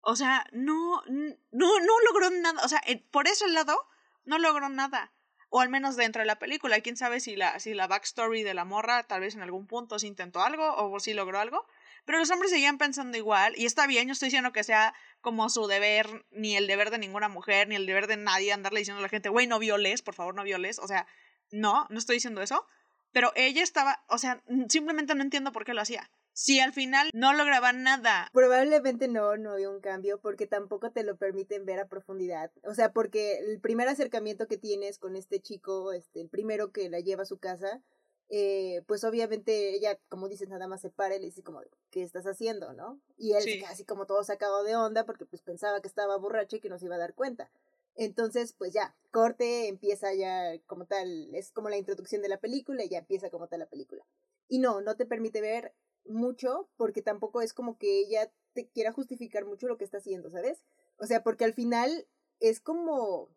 O 0.00 0.16
sea, 0.16 0.46
no, 0.52 1.02
no, 1.06 1.36
no 1.50 2.00
logró 2.06 2.30
nada, 2.30 2.62
o 2.62 2.68
sea, 2.68 2.82
por 3.10 3.26
ese 3.26 3.48
lado, 3.48 3.86
no 4.24 4.38
logró 4.38 4.68
nada. 4.68 5.12
O 5.48 5.60
al 5.60 5.68
menos 5.68 5.96
dentro 5.96 6.20
de 6.20 6.26
la 6.26 6.38
película, 6.38 6.80
quién 6.80 6.96
sabe 6.96 7.20
si 7.20 7.36
la, 7.36 7.58
si 7.60 7.74
la 7.74 7.86
backstory 7.86 8.42
de 8.42 8.54
la 8.54 8.64
morra 8.64 9.04
tal 9.04 9.20
vez 9.20 9.34
en 9.34 9.42
algún 9.42 9.66
punto 9.66 9.98
sí 9.98 10.08
intentó 10.08 10.42
algo 10.42 10.74
o 10.76 10.98
si 10.98 11.14
logró 11.14 11.38
algo, 11.38 11.64
pero 12.04 12.18
los 12.18 12.30
hombres 12.30 12.50
seguían 12.50 12.78
pensando 12.78 13.16
igual, 13.16 13.54
y 13.56 13.66
está 13.66 13.86
bien, 13.86 14.06
yo 14.06 14.12
estoy 14.12 14.26
diciendo 14.26 14.52
que 14.52 14.64
sea 14.64 14.94
como 15.20 15.48
su 15.48 15.66
deber, 15.66 16.26
ni 16.30 16.56
el 16.56 16.66
deber 16.66 16.90
de 16.90 16.98
ninguna 16.98 17.28
mujer, 17.28 17.66
ni 17.66 17.76
el 17.76 17.86
deber 17.86 18.06
de 18.06 18.16
nadie 18.16 18.52
andarle 18.52 18.80
diciendo 18.80 19.00
a 19.00 19.02
la 19.02 19.08
gente, 19.08 19.30
güey, 19.30 19.46
no 19.46 19.58
violes, 19.58 20.02
por 20.02 20.14
favor, 20.14 20.34
no 20.34 20.44
violes. 20.44 20.78
O 20.78 20.86
sea, 20.86 21.06
no, 21.50 21.86
no 21.88 21.98
estoy 21.98 22.16
diciendo 22.16 22.42
eso. 22.42 22.66
Pero 23.12 23.32
ella 23.36 23.62
estaba, 23.62 24.04
o 24.08 24.18
sea, 24.18 24.42
simplemente 24.68 25.14
no 25.14 25.22
entiendo 25.22 25.52
por 25.52 25.64
qué 25.64 25.72
lo 25.72 25.80
hacía. 25.80 26.10
Si 26.32 26.58
al 26.58 26.72
final 26.72 27.10
no 27.14 27.32
lograba 27.32 27.72
nada. 27.72 28.28
Probablemente 28.32 29.06
no, 29.06 29.36
no 29.36 29.52
había 29.52 29.70
un 29.70 29.80
cambio, 29.80 30.20
porque 30.20 30.48
tampoco 30.48 30.90
te 30.90 31.04
lo 31.04 31.16
permiten 31.16 31.64
ver 31.64 31.78
a 31.78 31.86
profundidad. 31.86 32.50
O 32.64 32.74
sea, 32.74 32.92
porque 32.92 33.38
el 33.38 33.60
primer 33.60 33.88
acercamiento 33.88 34.48
que 34.48 34.58
tienes 34.58 34.98
con 34.98 35.14
este 35.14 35.38
chico, 35.38 35.92
este, 35.92 36.20
el 36.20 36.28
primero 36.28 36.72
que 36.72 36.90
la 36.90 36.98
lleva 36.98 37.22
a 37.22 37.26
su 37.26 37.38
casa, 37.38 37.80
eh, 38.28 38.82
pues 38.86 39.04
obviamente 39.04 39.74
ella, 39.74 39.98
como 40.08 40.28
dices, 40.28 40.48
nada 40.48 40.66
más 40.66 40.80
se 40.80 40.90
para 40.90 41.16
y 41.16 41.20
le 41.20 41.26
dice 41.26 41.42
como, 41.42 41.60
¿qué 41.90 42.02
estás 42.02 42.26
haciendo, 42.26 42.72
no? 42.72 43.00
Y 43.16 43.32
él 43.32 43.42
sí. 43.42 43.62
así 43.64 43.84
como 43.84 44.06
todo 44.06 44.24
sacado 44.24 44.64
de 44.64 44.76
onda 44.76 45.04
porque 45.04 45.26
pues 45.26 45.42
pensaba 45.42 45.80
que 45.80 45.88
estaba 45.88 46.16
borracho 46.16 46.56
y 46.56 46.60
que 46.60 46.68
no 46.68 46.78
se 46.78 46.86
iba 46.86 46.96
a 46.96 46.98
dar 46.98 47.14
cuenta. 47.14 47.50
Entonces, 47.96 48.52
pues 48.52 48.72
ya, 48.72 48.96
corte, 49.12 49.68
empieza 49.68 50.12
ya 50.14 50.58
como 50.66 50.86
tal, 50.86 51.32
es 51.34 51.52
como 51.52 51.68
la 51.68 51.76
introducción 51.76 52.22
de 52.22 52.28
la 52.28 52.40
película 52.40 52.82
y 52.82 52.88
ya 52.88 52.98
empieza 52.98 53.30
como 53.30 53.46
tal 53.46 53.60
la 53.60 53.68
película. 53.68 54.04
Y 54.48 54.58
no, 54.58 54.80
no 54.80 54.96
te 54.96 55.06
permite 55.06 55.40
ver 55.40 55.72
mucho 56.04 56.68
porque 56.76 57.02
tampoco 57.02 57.40
es 57.40 57.52
como 57.52 57.78
que 57.78 58.00
ella 58.00 58.32
te 58.52 58.66
quiera 58.68 58.92
justificar 58.92 59.44
mucho 59.44 59.68
lo 59.68 59.78
que 59.78 59.84
está 59.84 59.98
haciendo, 59.98 60.28
¿sabes? 60.30 60.64
O 60.96 61.06
sea, 61.06 61.22
porque 61.22 61.44
al 61.44 61.54
final 61.54 62.06
es 62.40 62.60
como 62.60 63.28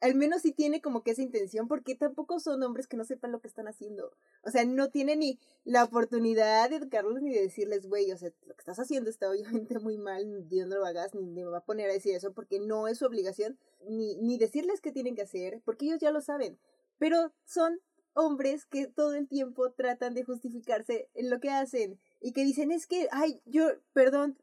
al 0.00 0.14
menos 0.14 0.42
sí 0.42 0.52
tiene 0.52 0.80
como 0.80 1.02
que 1.02 1.10
esa 1.10 1.22
intención, 1.22 1.68
porque 1.68 1.94
tampoco 1.94 2.40
son 2.40 2.62
hombres 2.62 2.86
que 2.86 2.96
no 2.96 3.04
sepan 3.04 3.32
lo 3.32 3.40
que 3.40 3.48
están 3.48 3.68
haciendo. 3.68 4.12
O 4.42 4.50
sea, 4.50 4.64
no 4.64 4.90
tiene 4.90 5.16
ni 5.16 5.38
la 5.64 5.84
oportunidad 5.84 6.70
de 6.70 6.76
educarlos 6.76 7.20
ni 7.20 7.32
de 7.32 7.42
decirles, 7.42 7.86
güey, 7.86 8.10
o 8.10 8.16
sea, 8.16 8.30
lo 8.46 8.54
que 8.54 8.60
estás 8.60 8.78
haciendo 8.78 9.10
está 9.10 9.30
obviamente 9.30 9.78
muy 9.78 9.98
mal, 9.98 10.48
Dios 10.48 10.68
no 10.68 10.76
lo 10.76 10.86
hagas, 10.86 11.14
ni 11.14 11.26
me 11.26 11.44
va 11.44 11.58
a 11.58 11.64
poner 11.64 11.90
a 11.90 11.92
decir 11.92 12.14
eso, 12.14 12.32
porque 12.32 12.60
no 12.60 12.88
es 12.88 12.98
su 12.98 13.06
obligación, 13.06 13.58
ni, 13.86 14.16
ni 14.16 14.38
decirles 14.38 14.80
qué 14.80 14.92
tienen 14.92 15.14
que 15.14 15.22
hacer, 15.22 15.60
porque 15.64 15.86
ellos 15.86 16.00
ya 16.00 16.10
lo 16.10 16.20
saben. 16.20 16.58
Pero 16.98 17.32
son 17.44 17.80
hombres 18.14 18.66
que 18.66 18.86
todo 18.86 19.14
el 19.14 19.28
tiempo 19.28 19.70
tratan 19.70 20.14
de 20.14 20.24
justificarse 20.24 21.08
en 21.14 21.30
lo 21.30 21.40
que 21.40 21.50
hacen 21.50 21.98
y 22.20 22.32
que 22.32 22.44
dicen 22.44 22.70
es 22.70 22.86
que 22.86 23.08
ay 23.10 23.40
yo 23.46 23.66
perdón 23.92 24.38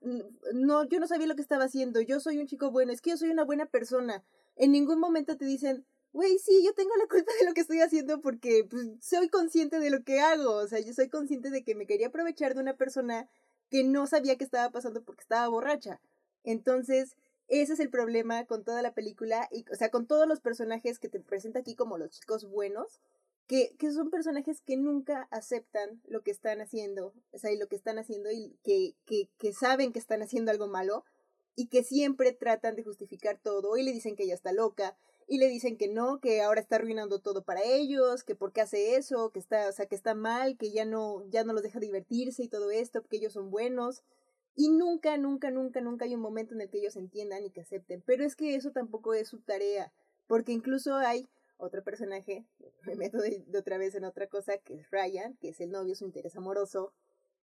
no 0.53 0.83
yo 0.85 0.99
no 0.99 1.07
sabía 1.07 1.27
lo 1.27 1.35
que 1.35 1.41
estaba 1.41 1.65
haciendo 1.65 2.01
yo 2.01 2.19
soy 2.19 2.39
un 2.39 2.47
chico 2.47 2.71
bueno 2.71 2.91
es 2.91 3.01
que 3.01 3.11
yo 3.11 3.17
soy 3.17 3.29
una 3.29 3.43
buena 3.43 3.67
persona 3.67 4.23
en 4.55 4.71
ningún 4.71 4.99
momento 4.99 5.37
te 5.37 5.45
dicen 5.45 5.85
güey 6.11 6.39
sí 6.39 6.63
yo 6.65 6.73
tengo 6.73 6.95
la 6.97 7.07
culpa 7.07 7.31
de 7.39 7.45
lo 7.45 7.53
que 7.53 7.61
estoy 7.61 7.81
haciendo 7.81 8.19
porque 8.19 8.65
pues, 8.69 8.87
soy 8.99 9.29
consciente 9.29 9.79
de 9.79 9.91
lo 9.91 10.03
que 10.03 10.19
hago 10.19 10.55
o 10.55 10.67
sea 10.67 10.79
yo 10.79 10.93
soy 10.93 11.09
consciente 11.09 11.51
de 11.51 11.63
que 11.63 11.75
me 11.75 11.85
quería 11.85 12.07
aprovechar 12.07 12.55
de 12.55 12.61
una 12.61 12.75
persona 12.75 13.29
que 13.69 13.83
no 13.83 14.07
sabía 14.07 14.37
que 14.37 14.43
estaba 14.43 14.71
pasando 14.71 15.03
porque 15.03 15.21
estaba 15.21 15.47
borracha 15.47 16.01
entonces 16.43 17.15
ese 17.47 17.73
es 17.73 17.79
el 17.79 17.89
problema 17.89 18.45
con 18.45 18.63
toda 18.63 18.81
la 18.81 18.93
película 18.93 19.47
y 19.51 19.65
o 19.71 19.75
sea 19.75 19.89
con 19.89 20.07
todos 20.07 20.27
los 20.27 20.41
personajes 20.41 20.97
que 20.97 21.09
te 21.09 21.19
presenta 21.19 21.59
aquí 21.59 21.75
como 21.75 21.97
los 21.97 22.09
chicos 22.09 22.49
buenos 22.49 22.99
que, 23.47 23.75
que 23.77 23.91
son 23.91 24.10
personajes 24.10 24.62
que 24.62 24.77
nunca 24.77 25.27
aceptan 25.31 26.01
lo 26.05 26.21
que 26.21 26.31
están 26.31 26.62
haciendo, 26.62 27.13
o 27.31 27.38
sea, 27.38 27.51
y 27.51 27.57
lo 27.57 27.67
que 27.67 27.77
están 27.77 27.97
haciendo 27.97 28.29
y 28.31 28.57
que, 28.63 28.95
que, 29.05 29.29
que 29.38 29.53
saben 29.53 29.93
que 29.93 29.99
están 29.99 30.21
haciendo 30.21 30.51
algo 30.51 30.67
malo 30.67 31.05
y 31.55 31.67
que 31.67 31.83
siempre 31.83 32.33
tratan 32.33 32.75
de 32.75 32.83
justificar 32.83 33.39
todo 33.41 33.77
y 33.77 33.83
le 33.83 33.93
dicen 33.93 34.15
que 34.15 34.23
ella 34.23 34.36
está 34.36 34.51
loca 34.51 34.97
y 35.27 35.39
le 35.39 35.47
dicen 35.47 35.77
que 35.77 35.88
no, 35.88 36.19
que 36.19 36.41
ahora 36.41 36.62
está 36.62 36.75
arruinando 36.75 37.19
todo 37.19 37.43
para 37.43 37.63
ellos, 37.63 38.23
que 38.23 38.36
por 38.36 38.53
qué 38.53 38.62
hace 38.62 38.95
eso, 38.95 39.31
que 39.31 39.39
está, 39.39 39.67
o 39.67 39.71
sea, 39.71 39.86
que 39.86 39.95
está 39.95 40.13
mal, 40.13 40.57
que 40.57 40.71
ya 40.71 40.86
no, 40.86 41.25
ya 41.29 41.43
no 41.43 41.53
los 41.53 41.63
deja 41.63 41.79
divertirse 41.79 42.43
y 42.43 42.47
todo 42.47 42.71
esto, 42.71 43.01
porque 43.01 43.17
ellos 43.17 43.33
son 43.33 43.49
buenos. 43.49 44.03
Y 44.55 44.69
nunca, 44.69 45.17
nunca, 45.17 45.51
nunca, 45.51 45.81
nunca 45.81 46.05
hay 46.05 46.15
un 46.15 46.21
momento 46.21 46.55
en 46.55 46.62
el 46.62 46.69
que 46.69 46.79
ellos 46.79 46.95
entiendan 46.95 47.43
y 47.43 47.51
que 47.51 47.62
acepten. 47.62 48.01
Pero 48.05 48.23
es 48.23 48.36
que 48.36 48.55
eso 48.55 48.71
tampoco 48.71 49.13
es 49.13 49.27
su 49.27 49.39
tarea, 49.39 49.91
porque 50.27 50.53
incluso 50.53 50.95
hay 50.95 51.27
otro 51.58 51.84
personaje, 51.84 52.46
me 52.86 52.96
meto 52.96 53.17
de, 53.20 53.46
otra 53.58 53.78
vez 53.78 53.96
en 53.96 54.06
otra 54.06 54.28
cosa, 54.28 54.58
que 54.58 54.76
es 54.76 54.89
Ryan, 54.91 55.36
que 55.38 55.50
es 55.50 55.60
el 55.62 55.72
novio, 55.72 55.96
su 55.96 56.06
interés 56.06 56.36
amoroso, 56.36 56.93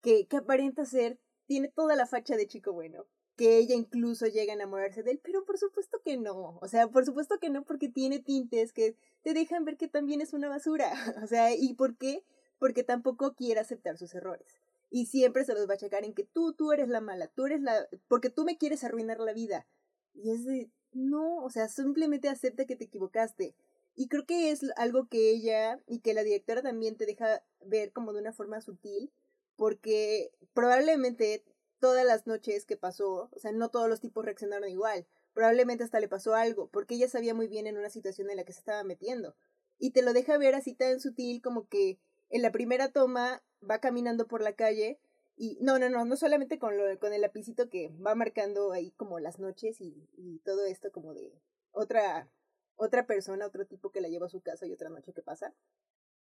que, 0.02 0.28
que 0.28 0.38
aparenta 0.38 0.86
ser, 0.86 1.20
tiene 1.46 1.70
toda 1.70 1.96
la 1.96 2.06
facha 2.06 2.36
de 2.36 2.48
chico 2.48 2.74
bueno, 2.74 3.06
que 3.38 3.58
ella 3.58 3.76
incluso 3.76 4.26
llega 4.26 4.52
a 4.52 4.56
enamorarse 4.56 5.04
de 5.04 5.12
él, 5.12 5.22
pero 5.24 5.46
por 5.46 5.58
supuesto 5.58 6.02
que 6.04 6.18
no, 6.18 6.58
o 6.60 6.68
sea, 6.68 6.88
por 6.88 7.06
supuesto 7.06 7.40
que 7.40 7.50
no, 7.50 7.64
porque 7.64 7.88
tiene 7.88 8.20
tintes 8.20 8.74
que 8.74 8.98
te 9.22 9.34
dejan 9.34 9.64
ver 9.64 9.78
que 9.78 9.88
también 9.88 10.22
es 10.22 10.34
una 10.34 10.50
basura, 10.50 10.92
o 11.24 11.28
sea, 11.28 11.56
¿y 11.56 11.74
por 11.76 11.98
qué? 11.98 12.24
Porque 12.60 12.84
tampoco 12.84 13.36
quiere 13.36 13.60
aceptar 13.60 13.98
sus 13.98 14.16
errores. 14.16 14.60
Y 14.90 15.08
siempre 15.08 15.44
se 15.44 15.54
los 15.54 15.70
va 15.70 15.74
a 15.74 15.78
checar 15.78 16.06
en 16.06 16.14
que 16.14 16.24
tú, 16.24 16.54
tú 16.54 16.72
eres 16.72 16.88
la 16.88 17.02
mala, 17.02 17.28
tú 17.28 17.46
eres 17.46 17.62
la, 17.62 17.88
porque 18.08 18.30
tú 18.30 18.46
me 18.46 18.58
quieres 18.58 18.84
arruinar 18.84 19.20
la 19.20 19.34
vida. 19.34 19.68
Y 20.14 20.32
es 20.32 20.46
de, 20.46 20.72
no, 20.94 21.44
o 21.44 21.50
sea, 21.50 21.68
simplemente 21.68 22.30
acepta 22.30 22.66
que 22.66 22.76
te 22.76 22.86
equivocaste. 22.86 23.54
Y 23.98 24.10
creo 24.10 24.28
que 24.28 24.52
es 24.52 24.62
algo 24.76 25.08
que 25.10 25.32
ella 25.32 25.82
y 25.88 26.02
que 26.02 26.14
la 26.14 26.24
directora 26.24 26.62
también 26.62 26.96
te 26.98 27.08
deja 27.08 27.44
ver 27.66 27.92
como 27.92 28.14
de 28.14 28.20
una 28.20 28.32
forma 28.32 28.62
sutil, 28.62 29.12
porque 29.56 30.32
probablemente 30.54 31.44
todas 31.80 32.06
las 32.06 32.28
noches 32.28 32.68
que 32.68 32.78
pasó, 32.78 33.28
o 33.34 33.40
sea, 33.40 33.52
no 33.52 33.70
todos 33.70 33.90
los 33.90 34.00
tipos 34.00 34.24
reaccionaron 34.24 34.70
igual, 34.70 35.08
probablemente 35.34 35.84
hasta 35.84 36.00
le 36.00 36.08
pasó 36.08 36.36
algo, 36.36 36.70
porque 36.70 36.94
ella 36.94 37.10
sabía 37.10 37.34
muy 37.34 37.48
bien 37.48 37.66
en 37.66 37.76
una 37.76 37.90
situación 37.90 38.30
en 38.30 38.38
la 38.38 38.44
que 38.44 38.54
se 38.54 38.60
estaba 38.60 38.84
metiendo. 38.84 39.36
Y 39.80 39.92
te 39.92 40.04
lo 40.04 40.14
deja 40.14 40.38
ver 40.38 40.54
así 40.54 40.76
tan 40.76 41.00
sutil 41.00 41.42
como 41.42 41.68
que 41.68 41.98
en 42.30 42.44
la 42.44 42.52
primera 42.52 42.92
toma 42.92 43.42
va 43.68 43.80
caminando 43.80 44.28
por 44.28 44.44
la 44.44 44.54
calle 44.54 45.00
y 45.36 45.58
no, 45.60 45.80
no, 45.80 45.90
no, 45.90 46.06
no 46.06 46.18
solamente 46.18 46.60
con, 46.60 46.78
lo, 46.78 47.00
con 47.00 47.14
el 47.14 47.22
lapicito 47.22 47.68
que 47.68 47.90
va 48.06 48.14
marcando 48.14 48.74
ahí 48.74 48.92
como 48.92 49.20
las 49.20 49.40
noches 49.40 49.82
y, 49.82 50.08
y 50.18 50.38
todo 50.46 50.66
esto 50.66 50.92
como 50.92 51.16
de 51.16 51.34
otra 51.72 52.30
otra 52.78 53.06
persona, 53.06 53.46
otro 53.46 53.66
tipo 53.66 53.92
que 53.92 54.02
la 54.02 54.08
lleva 54.08 54.28
a 54.28 54.30
su 54.30 54.42
casa 54.42 54.66
y 54.66 54.74
otra 54.74 54.90
noche 54.90 55.14
que 55.14 55.22
pasa. 55.22 55.54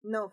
No, 0.03 0.33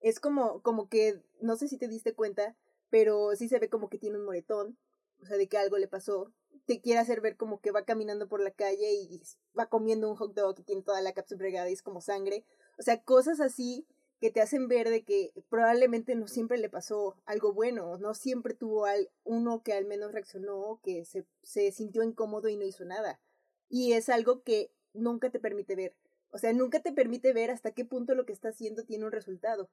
es 0.00 0.20
como, 0.20 0.62
como 0.62 0.88
que, 0.88 1.22
no 1.40 1.56
sé 1.56 1.68
si 1.68 1.76
te 1.76 1.88
diste 1.88 2.14
cuenta, 2.14 2.56
pero 2.90 3.34
sí 3.36 3.48
se 3.48 3.58
ve 3.58 3.68
como 3.68 3.90
que 3.90 3.98
tiene 3.98 4.18
un 4.18 4.24
moretón, 4.24 4.78
o 5.20 5.26
sea, 5.26 5.36
de 5.36 5.48
que 5.48 5.58
algo 5.58 5.76
le 5.78 5.88
pasó. 5.88 6.32
Te 6.66 6.80
quiere 6.80 7.00
hacer 7.00 7.20
ver 7.20 7.36
como 7.36 7.60
que 7.60 7.72
va 7.72 7.84
caminando 7.84 8.28
por 8.28 8.40
la 8.40 8.50
calle 8.50 8.92
y 8.92 9.22
va 9.58 9.66
comiendo 9.66 10.08
un 10.08 10.16
hot 10.16 10.34
dog 10.34 10.54
que 10.54 10.62
tiene 10.62 10.82
toda 10.82 11.00
la 11.00 11.12
cápsula 11.12 11.38
bregada 11.38 11.68
y 11.70 11.72
es 11.72 11.82
como 11.82 12.00
sangre. 12.00 12.44
O 12.78 12.82
sea, 12.82 13.02
cosas 13.02 13.40
así 13.40 13.86
que 14.20 14.30
te 14.30 14.40
hacen 14.40 14.68
ver 14.68 14.90
de 14.90 15.04
que 15.04 15.32
probablemente 15.48 16.14
no 16.14 16.26
siempre 16.28 16.58
le 16.58 16.68
pasó 16.68 17.16
algo 17.24 17.52
bueno, 17.52 17.98
no 17.98 18.14
siempre 18.14 18.54
tuvo 18.54 18.84
al, 18.84 19.10
uno 19.24 19.62
que 19.62 19.72
al 19.72 19.84
menos 19.84 20.12
reaccionó, 20.12 20.80
que 20.82 21.04
se 21.04 21.72
sintió 21.72 22.02
incómodo 22.02 22.48
y 22.48 22.56
no 22.56 22.64
hizo 22.64 22.84
nada. 22.84 23.20
Y 23.68 23.92
es 23.92 24.08
algo 24.08 24.42
que 24.42 24.72
nunca 24.98 25.30
te 25.30 25.38
permite 25.38 25.74
ver. 25.76 25.94
O 26.30 26.38
sea, 26.38 26.52
nunca 26.52 26.80
te 26.80 26.92
permite 26.92 27.32
ver 27.32 27.50
hasta 27.50 27.72
qué 27.72 27.84
punto 27.84 28.14
lo 28.14 28.26
que 28.26 28.32
está 28.32 28.50
haciendo 28.50 28.84
tiene 28.84 29.04
un 29.04 29.12
resultado. 29.12 29.70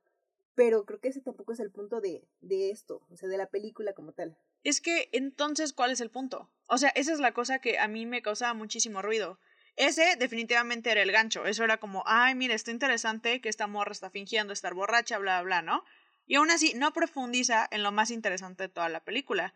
Pero 0.55 0.85
creo 0.85 1.01
que 1.01 1.09
ese 1.09 1.19
tampoco 1.19 1.51
es 1.51 1.59
el 1.59 1.69
punto 1.69 1.99
de, 1.99 2.23
de 2.39 2.71
esto, 2.71 3.01
o 3.09 3.17
sea, 3.17 3.27
de 3.27 3.37
la 3.37 3.47
película 3.47 3.93
como 3.93 4.13
tal. 4.13 4.37
Es 4.63 4.79
que 4.79 5.09
entonces, 5.11 5.73
¿cuál 5.73 5.91
es 5.91 5.99
el 5.99 6.09
punto? 6.09 6.49
O 6.67 6.77
sea, 6.77 6.89
esa 6.89 7.11
es 7.11 7.19
la 7.19 7.33
cosa 7.33 7.59
que 7.59 7.77
a 7.77 7.89
mí 7.89 8.05
me 8.05 8.21
causaba 8.21 8.53
muchísimo 8.53 9.01
ruido. 9.01 9.37
Ese 9.75 10.15
definitivamente 10.17 10.91
era 10.91 11.01
el 11.01 11.11
gancho. 11.11 11.45
Eso 11.45 11.65
era 11.65 11.77
como, 11.77 12.03
ay, 12.05 12.35
mira, 12.35 12.55
está 12.55 12.71
interesante 12.71 13.41
que 13.41 13.49
esta 13.49 13.67
morra 13.67 13.91
está 13.91 14.09
fingiendo 14.09 14.53
estar 14.53 14.73
borracha, 14.73 15.17
bla, 15.17 15.41
bla, 15.41 15.61
¿no? 15.61 15.83
Y 16.25 16.35
aún 16.35 16.49
así 16.49 16.73
no 16.73 16.93
profundiza 16.93 17.67
en 17.69 17.83
lo 17.83 17.91
más 17.91 18.09
interesante 18.09 18.63
de 18.63 18.69
toda 18.69 18.87
la 18.87 19.03
película. 19.03 19.53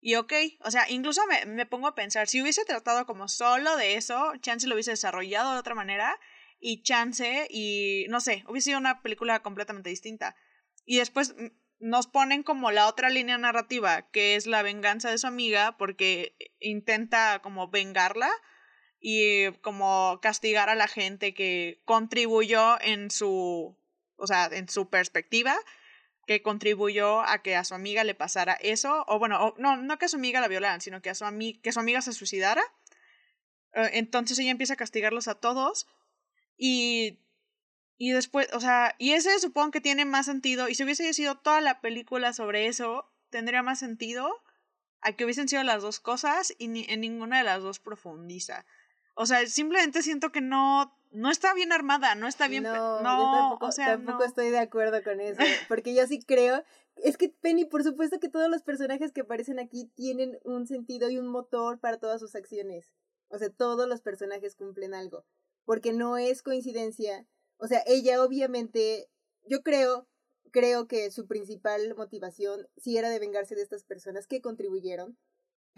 Y 0.00 0.14
ok, 0.14 0.32
o 0.60 0.70
sea, 0.70 0.88
incluso 0.88 1.22
me, 1.26 1.44
me, 1.46 1.66
pongo 1.66 1.88
a 1.88 1.94
pensar, 1.94 2.28
si 2.28 2.40
hubiese 2.40 2.64
tratado 2.64 3.04
como 3.04 3.28
solo 3.28 3.76
de 3.76 3.96
eso, 3.96 4.32
Chance 4.40 4.68
lo 4.68 4.74
hubiese 4.74 4.92
desarrollado 4.92 5.52
de 5.52 5.58
otra 5.58 5.74
manera 5.74 6.18
y 6.60 6.82
Chance 6.82 7.48
y 7.50 8.06
no 8.08 8.20
sé, 8.20 8.44
hubiese 8.48 8.66
sido 8.66 8.78
una 8.78 9.02
película 9.02 9.42
completamente 9.42 9.90
distinta. 9.90 10.36
Y 10.84 10.98
después 10.98 11.34
nos 11.80 12.06
ponen 12.06 12.42
como 12.42 12.70
la 12.70 12.88
otra 12.88 13.10
línea 13.10 13.38
narrativa, 13.38 14.10
que 14.10 14.36
es 14.36 14.46
la 14.46 14.62
venganza 14.62 15.10
de 15.10 15.18
su 15.18 15.26
amiga 15.26 15.76
porque 15.76 16.36
intenta 16.60 17.40
como 17.40 17.68
vengarla 17.68 18.30
y 19.00 19.52
como 19.60 20.18
castigar 20.20 20.68
a 20.68 20.74
la 20.74 20.88
gente 20.88 21.34
que 21.34 21.80
contribuyó 21.84 22.80
en 22.80 23.10
su, 23.10 23.76
o 24.16 24.26
sea, 24.26 24.46
en 24.46 24.68
su 24.68 24.90
perspectiva 24.90 25.56
que 26.28 26.42
contribuyó 26.42 27.22
a 27.22 27.38
que 27.38 27.56
a 27.56 27.64
su 27.64 27.74
amiga 27.74 28.04
le 28.04 28.14
pasara 28.14 28.52
eso, 28.60 29.02
o 29.08 29.18
bueno, 29.18 29.54
no, 29.56 29.78
no 29.78 29.98
que 29.98 30.04
a 30.04 30.08
su 30.08 30.16
amiga 30.16 30.42
la 30.42 30.48
violaran, 30.48 30.82
sino 30.82 31.00
que 31.00 31.08
a 31.08 31.14
su, 31.14 31.24
que 31.62 31.72
su 31.72 31.80
amiga 31.80 32.02
se 32.02 32.12
suicidara. 32.12 32.62
Eh, 33.72 33.90
entonces 33.94 34.38
ella 34.38 34.50
empieza 34.50 34.74
a 34.74 34.76
castigarlos 34.76 35.26
a 35.26 35.36
todos 35.36 35.86
y, 36.58 37.18
y 37.96 38.10
después, 38.10 38.46
o 38.52 38.60
sea, 38.60 38.94
y 38.98 39.12
ese 39.12 39.38
supongo 39.40 39.70
que 39.70 39.80
tiene 39.80 40.04
más 40.04 40.26
sentido, 40.26 40.68
y 40.68 40.74
si 40.74 40.84
hubiese 40.84 41.14
sido 41.14 41.38
toda 41.38 41.62
la 41.62 41.80
película 41.80 42.34
sobre 42.34 42.66
eso, 42.66 43.10
tendría 43.30 43.62
más 43.62 43.78
sentido 43.78 44.30
a 45.00 45.12
que 45.12 45.24
hubiesen 45.24 45.48
sido 45.48 45.62
las 45.62 45.80
dos 45.80 45.98
cosas 45.98 46.54
y 46.58 46.92
en 46.92 47.00
ninguna 47.00 47.38
de 47.38 47.44
las 47.44 47.62
dos 47.62 47.78
profundiza. 47.78 48.66
O 49.14 49.24
sea, 49.24 49.46
simplemente 49.46 50.02
siento 50.02 50.30
que 50.30 50.42
no 50.42 50.94
no 51.10 51.30
está 51.30 51.54
bien 51.54 51.72
armada, 51.72 52.14
no 52.14 52.26
está 52.26 52.48
bien. 52.48 52.64
No, 52.64 53.00
tampoco, 53.02 53.66
o 53.66 53.72
sea, 53.72 53.86
tampoco 53.86 54.24
estoy 54.24 54.50
de 54.50 54.58
acuerdo 54.58 55.02
con 55.02 55.20
eso. 55.20 55.38
Porque 55.68 55.94
yo 55.94 56.06
sí 56.06 56.20
creo. 56.20 56.62
Es 56.96 57.16
que 57.16 57.28
Penny, 57.28 57.64
por 57.64 57.84
supuesto 57.84 58.18
que 58.18 58.28
todos 58.28 58.50
los 58.50 58.62
personajes 58.62 59.12
que 59.12 59.22
aparecen 59.22 59.58
aquí 59.58 59.86
tienen 59.94 60.38
un 60.44 60.66
sentido 60.66 61.08
y 61.08 61.18
un 61.18 61.28
motor 61.28 61.78
para 61.78 61.98
todas 61.98 62.20
sus 62.20 62.34
acciones. 62.34 62.92
O 63.28 63.38
sea, 63.38 63.50
todos 63.50 63.88
los 63.88 64.00
personajes 64.00 64.54
cumplen 64.54 64.94
algo. 64.94 65.24
Porque 65.64 65.92
no 65.92 66.18
es 66.18 66.42
coincidencia. 66.42 67.26
O 67.56 67.66
sea, 67.68 67.82
ella 67.86 68.22
obviamente, 68.22 69.08
yo 69.44 69.62
creo, 69.62 70.08
creo 70.50 70.86
que 70.88 71.10
su 71.10 71.26
principal 71.26 71.94
motivación 71.96 72.68
sí 72.76 72.96
era 72.96 73.10
de 73.10 73.18
vengarse 73.18 73.54
de 73.54 73.62
estas 73.62 73.84
personas 73.84 74.26
que 74.26 74.40
contribuyeron 74.40 75.16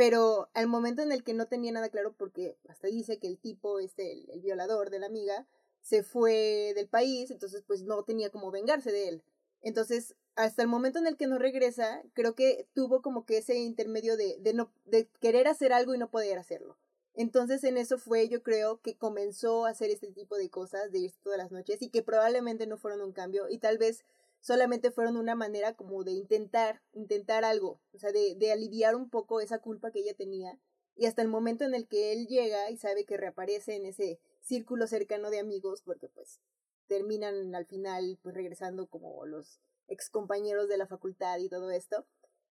pero 0.00 0.48
al 0.54 0.66
momento 0.66 1.02
en 1.02 1.12
el 1.12 1.22
que 1.22 1.34
no 1.34 1.46
tenía 1.46 1.72
nada 1.72 1.90
claro, 1.90 2.14
porque 2.16 2.56
hasta 2.70 2.88
dice 2.88 3.18
que 3.18 3.26
el 3.26 3.36
tipo, 3.36 3.80
este, 3.80 4.32
el, 4.32 4.40
violador 4.40 4.88
de 4.88 4.98
la 4.98 5.04
amiga, 5.04 5.46
se 5.82 6.02
fue 6.02 6.72
del 6.74 6.88
país, 6.88 7.30
entonces 7.30 7.62
pues 7.66 7.82
no 7.82 8.02
tenía 8.02 8.30
como 8.30 8.50
vengarse 8.50 8.92
de 8.92 9.08
él. 9.08 9.22
Entonces, 9.60 10.14
hasta 10.36 10.62
el 10.62 10.68
momento 10.68 10.98
en 10.98 11.06
el 11.06 11.18
que 11.18 11.26
no 11.26 11.38
regresa, 11.38 12.02
creo 12.14 12.34
que 12.34 12.66
tuvo 12.72 13.02
como 13.02 13.26
que 13.26 13.36
ese 13.36 13.56
intermedio 13.58 14.16
de, 14.16 14.38
de, 14.40 14.54
no, 14.54 14.72
de 14.86 15.06
querer 15.20 15.46
hacer 15.48 15.70
algo 15.74 15.94
y 15.94 15.98
no 15.98 16.10
poder 16.10 16.38
hacerlo. 16.38 16.78
Entonces 17.12 17.62
en 17.64 17.76
eso 17.76 17.98
fue, 17.98 18.26
yo 18.30 18.42
creo, 18.42 18.80
que 18.80 18.96
comenzó 18.96 19.66
a 19.66 19.70
hacer 19.70 19.90
este 19.90 20.12
tipo 20.12 20.38
de 20.38 20.48
cosas, 20.48 20.90
de 20.92 21.00
irse 21.00 21.20
todas 21.22 21.36
las 21.36 21.52
noches, 21.52 21.82
y 21.82 21.90
que 21.90 22.02
probablemente 22.02 22.66
no 22.66 22.78
fueron 22.78 23.02
un 23.02 23.12
cambio, 23.12 23.50
y 23.50 23.58
tal 23.58 23.76
vez 23.76 24.06
solamente 24.40 24.90
fueron 24.90 25.16
una 25.16 25.34
manera 25.34 25.74
como 25.74 26.04
de 26.04 26.12
intentar, 26.12 26.82
intentar 26.92 27.44
algo, 27.44 27.80
o 27.92 27.98
sea, 27.98 28.12
de, 28.12 28.34
de 28.36 28.52
aliviar 28.52 28.96
un 28.96 29.10
poco 29.10 29.40
esa 29.40 29.58
culpa 29.58 29.90
que 29.90 30.00
ella 30.00 30.14
tenía. 30.14 30.58
Y 30.96 31.06
hasta 31.06 31.22
el 31.22 31.28
momento 31.28 31.64
en 31.64 31.74
el 31.74 31.88
que 31.88 32.12
él 32.12 32.26
llega 32.26 32.70
y 32.70 32.76
sabe 32.76 33.04
que 33.04 33.16
reaparece 33.16 33.76
en 33.76 33.86
ese 33.86 34.20
círculo 34.40 34.86
cercano 34.86 35.30
de 35.30 35.38
amigos, 35.38 35.82
porque 35.82 36.08
pues 36.08 36.40
terminan 36.86 37.54
al 37.54 37.66
final 37.66 38.18
pues 38.22 38.34
regresando 38.34 38.88
como 38.88 39.24
los 39.24 39.60
ex 39.86 40.10
compañeros 40.10 40.68
de 40.68 40.76
la 40.76 40.86
facultad 40.86 41.38
y 41.38 41.48
todo 41.48 41.70
esto, 41.70 42.06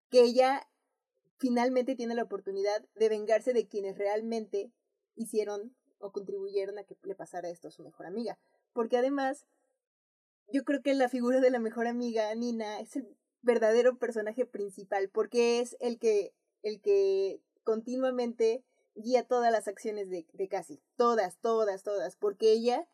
que 0.10 0.22
ella 0.22 0.68
finalmente 1.38 1.96
tiene 1.96 2.16
la 2.16 2.24
oportunidad 2.24 2.86
de 2.96 3.10
vengarse 3.10 3.54
de 3.54 3.68
quienes 3.68 3.98
realmente 3.98 4.72
hicieron 5.16 5.76
o 6.00 6.12
contribuyeron 6.12 6.78
a 6.78 6.84
que 6.84 6.98
le 7.04 7.16
pasara 7.16 7.50
esto 7.50 7.68
a 7.68 7.72
su 7.72 7.84
mejor 7.84 8.06
amiga. 8.06 8.40
Porque 8.74 8.98
además, 8.98 9.46
yo 10.52 10.64
creo 10.64 10.82
que 10.82 10.94
la 10.94 11.10
figura 11.10 11.40
de 11.40 11.52
la 11.52 11.60
mejor 11.60 11.88
amiga, 11.88 12.34
Nina, 12.36 12.80
es 12.80 12.96
el 12.96 13.08
verdadero 13.42 13.98
personaje 13.98 14.46
principal, 14.46 15.10
porque 15.10 15.60
es 15.60 15.78
el 15.80 16.00
que, 16.00 16.34
el 16.64 16.82
que 16.82 17.42
continuamente 17.64 18.64
guía 18.96 19.24
todas 19.24 19.52
las 19.52 19.68
acciones 19.68 20.10
de, 20.10 20.26
de 20.34 20.48
Cassie. 20.48 20.82
Todas, 20.98 21.38
todas, 21.40 21.84
todas. 21.84 22.16
Porque 22.16 22.52
ella, 22.52 22.88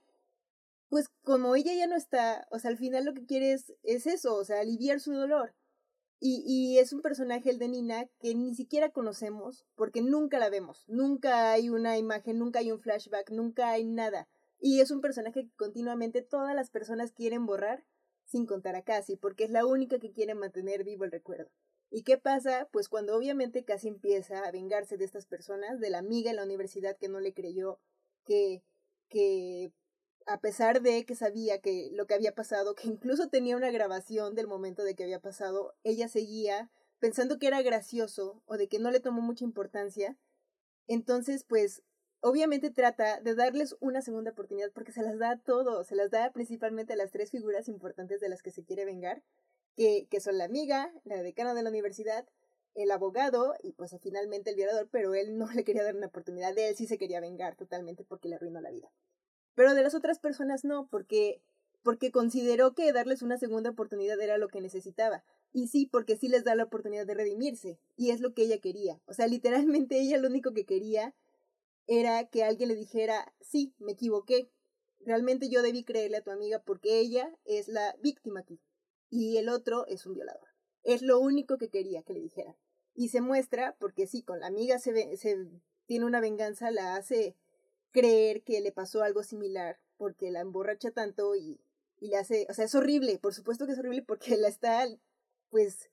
pues 0.89 1.09
como 1.23 1.55
ella 1.55 1.73
ya 1.73 1.87
no 1.87 1.95
está, 1.95 2.47
o 2.51 2.59
sea, 2.59 2.71
al 2.71 2.77
final 2.77 3.05
lo 3.05 3.13
que 3.13 3.25
quiere 3.25 3.53
es, 3.53 3.73
es 3.83 4.07
eso, 4.07 4.35
o 4.35 4.45
sea, 4.45 4.59
aliviar 4.59 4.99
su 4.99 5.13
dolor. 5.13 5.55
Y, 6.19 6.43
y 6.45 6.79
es 6.79 6.93
un 6.93 7.01
personaje, 7.01 7.49
el 7.49 7.59
de 7.59 7.67
Nina, 7.67 8.05
que 8.19 8.33
ni 8.35 8.55
siquiera 8.55 8.89
conocemos 8.89 9.65
porque 9.75 10.01
nunca 10.01 10.39
la 10.39 10.49
vemos. 10.49 10.85
Nunca 10.87 11.51
hay 11.51 11.69
una 11.69 11.97
imagen, 11.97 12.39
nunca 12.39 12.59
hay 12.59 12.71
un 12.71 12.79
flashback, 12.79 13.31
nunca 13.31 13.69
hay 13.69 13.83
nada. 13.83 14.27
Y 14.67 14.81
es 14.81 14.89
un 14.89 14.99
personaje 14.99 15.43
que 15.43 15.51
continuamente 15.57 16.23
todas 16.23 16.55
las 16.55 16.71
personas 16.71 17.11
quieren 17.11 17.45
borrar 17.45 17.85
sin 18.25 18.47
contar 18.47 18.75
a 18.75 18.81
Cassie, 18.81 19.15
porque 19.15 19.43
es 19.43 19.51
la 19.51 19.63
única 19.63 19.99
que 19.99 20.11
quiere 20.11 20.33
mantener 20.33 20.83
vivo 20.83 21.03
el 21.03 21.11
recuerdo. 21.11 21.51
¿Y 21.91 22.01
qué 22.01 22.17
pasa? 22.17 22.67
Pues 22.71 22.89
cuando 22.89 23.15
obviamente 23.15 23.63
Cassie 23.63 23.91
empieza 23.91 24.39
a 24.39 24.49
vengarse 24.49 24.97
de 24.97 25.05
estas 25.05 25.27
personas, 25.27 25.79
de 25.79 25.91
la 25.91 25.99
amiga 25.99 26.31
en 26.31 26.37
la 26.37 26.43
universidad 26.43 26.97
que 26.97 27.09
no 27.09 27.19
le 27.19 27.31
creyó, 27.31 27.79
que, 28.25 28.63
que 29.07 29.71
a 30.25 30.39
pesar 30.39 30.81
de 30.81 31.05
que 31.05 31.13
sabía 31.13 31.61
que 31.61 31.91
lo 31.93 32.07
que 32.07 32.15
había 32.15 32.33
pasado, 32.33 32.73
que 32.73 32.87
incluso 32.87 33.29
tenía 33.29 33.57
una 33.57 33.69
grabación 33.69 34.33
del 34.33 34.47
momento 34.47 34.83
de 34.83 34.95
que 34.95 35.03
había 35.03 35.21
pasado, 35.21 35.75
ella 35.83 36.07
seguía 36.07 36.71
pensando 36.97 37.37
que 37.37 37.45
era 37.45 37.61
gracioso 37.61 38.41
o 38.47 38.57
de 38.57 38.67
que 38.67 38.79
no 38.79 38.89
le 38.89 38.99
tomó 38.99 39.21
mucha 39.21 39.43
importancia. 39.43 40.17
Entonces, 40.87 41.43
pues, 41.43 41.83
obviamente 42.25 42.71
trata 42.71 43.21
de 43.21 43.35
darles 43.35 43.75
una 43.81 44.01
segunda 44.01 44.31
oportunidad 44.31 44.71
porque 44.71 44.91
se 44.91 45.03
las 45.03 45.19
da 45.19 45.29
a 45.29 45.37
todos, 45.37 45.85
se 45.85 45.95
las 45.95 46.09
da 46.09 46.31
principalmente 46.33 46.93
a 46.93 46.95
las 46.95 47.11
tres 47.11 47.29
figuras 47.29 47.67
importantes 47.67 48.19
de 48.19 48.29
las 48.29 48.41
que 48.41 48.49
se 48.49 48.63
quiere 48.63 48.83
vengar, 48.83 49.21
que, 49.75 50.07
son 50.19 50.39
la 50.39 50.45
amiga, 50.45 50.91
la 51.03 51.21
decana 51.21 51.53
de 51.53 51.61
la 51.61 51.69
universidad, 51.69 52.25
el 52.73 52.89
abogado 52.89 53.53
y 53.61 53.73
pues 53.73 53.95
finalmente 54.01 54.49
el 54.49 54.55
violador, 54.55 54.89
pero 54.89 55.13
él 55.13 55.37
no 55.37 55.45
le 55.53 55.63
quería 55.63 55.83
dar 55.83 55.95
una 55.95 56.07
oportunidad, 56.07 56.55
de 56.55 56.69
él 56.69 56.75
sí 56.75 56.87
se 56.87 56.97
quería 56.97 57.19
vengar 57.19 57.55
totalmente 57.55 58.03
porque 58.03 58.27
le 58.27 58.35
arruinó 58.37 58.59
la 58.59 58.71
vida. 58.71 58.91
Pero 59.53 59.75
de 59.75 59.83
las 59.83 59.93
otras 59.93 60.17
personas 60.17 60.65
no, 60.65 60.87
porque 60.89 61.43
porque 61.83 62.11
consideró 62.11 62.73
que 62.73 62.91
darles 62.91 63.21
una 63.21 63.37
segunda 63.37 63.69
oportunidad 63.69 64.19
era 64.19 64.39
lo 64.39 64.47
que 64.47 64.59
necesitaba. 64.59 65.23
Y 65.53 65.67
sí, 65.67 65.85
porque 65.85 66.17
sí 66.17 66.27
les 66.27 66.43
da 66.43 66.55
la 66.55 66.63
oportunidad 66.63 67.05
de 67.05 67.13
redimirse. 67.13 67.77
Y 67.95 68.09
es 68.09 68.21
lo 68.21 68.33
que 68.33 68.41
ella 68.41 68.59
quería. 68.59 68.99
O 69.05 69.13
sea, 69.13 69.27
literalmente 69.27 69.99
ella 69.99 70.17
lo 70.17 70.27
único 70.27 70.51
que 70.51 70.65
quería 70.65 71.13
era 71.87 72.27
que 72.29 72.43
alguien 72.43 72.69
le 72.69 72.75
dijera, 72.75 73.33
sí, 73.41 73.73
me 73.79 73.93
equivoqué. 73.93 74.49
Realmente 74.99 75.49
yo 75.49 75.61
debí 75.61 75.83
creerle 75.83 76.17
a 76.17 76.23
tu 76.23 76.31
amiga 76.31 76.59
porque 76.59 76.99
ella 76.99 77.31
es 77.45 77.67
la 77.67 77.95
víctima 78.01 78.41
aquí. 78.41 78.59
Y 79.09 79.37
el 79.37 79.49
otro 79.49 79.85
es 79.87 80.05
un 80.05 80.15
violador. 80.15 80.47
Es 80.83 81.01
lo 81.01 81.19
único 81.19 81.57
que 81.57 81.69
quería 81.69 82.03
que 82.03 82.13
le 82.13 82.21
dijera. 82.21 82.55
Y 82.93 83.09
se 83.09 83.21
muestra, 83.21 83.75
porque 83.79 84.07
sí, 84.07 84.23
con 84.23 84.39
la 84.39 84.47
amiga 84.47 84.79
se, 84.79 85.17
se 85.17 85.47
tiene 85.85 86.05
una 86.05 86.21
venganza, 86.21 86.71
la 86.71 86.95
hace 86.95 87.35
creer 87.91 88.43
que 88.43 88.59
le 88.61 88.71
pasó 88.71 89.03
algo 89.03 89.23
similar 89.23 89.79
porque 89.97 90.31
la 90.31 90.41
emborracha 90.41 90.91
tanto 90.91 91.35
y, 91.35 91.61
y 91.99 92.09
le 92.09 92.17
hace, 92.17 92.45
o 92.49 92.53
sea, 92.53 92.65
es 92.65 92.75
horrible, 92.75 93.17
por 93.19 93.33
supuesto 93.33 93.65
que 93.65 93.71
es 93.73 93.79
horrible 93.79 94.01
porque 94.01 94.35
la 94.37 94.47
está 94.47 94.85
pues 95.49 95.89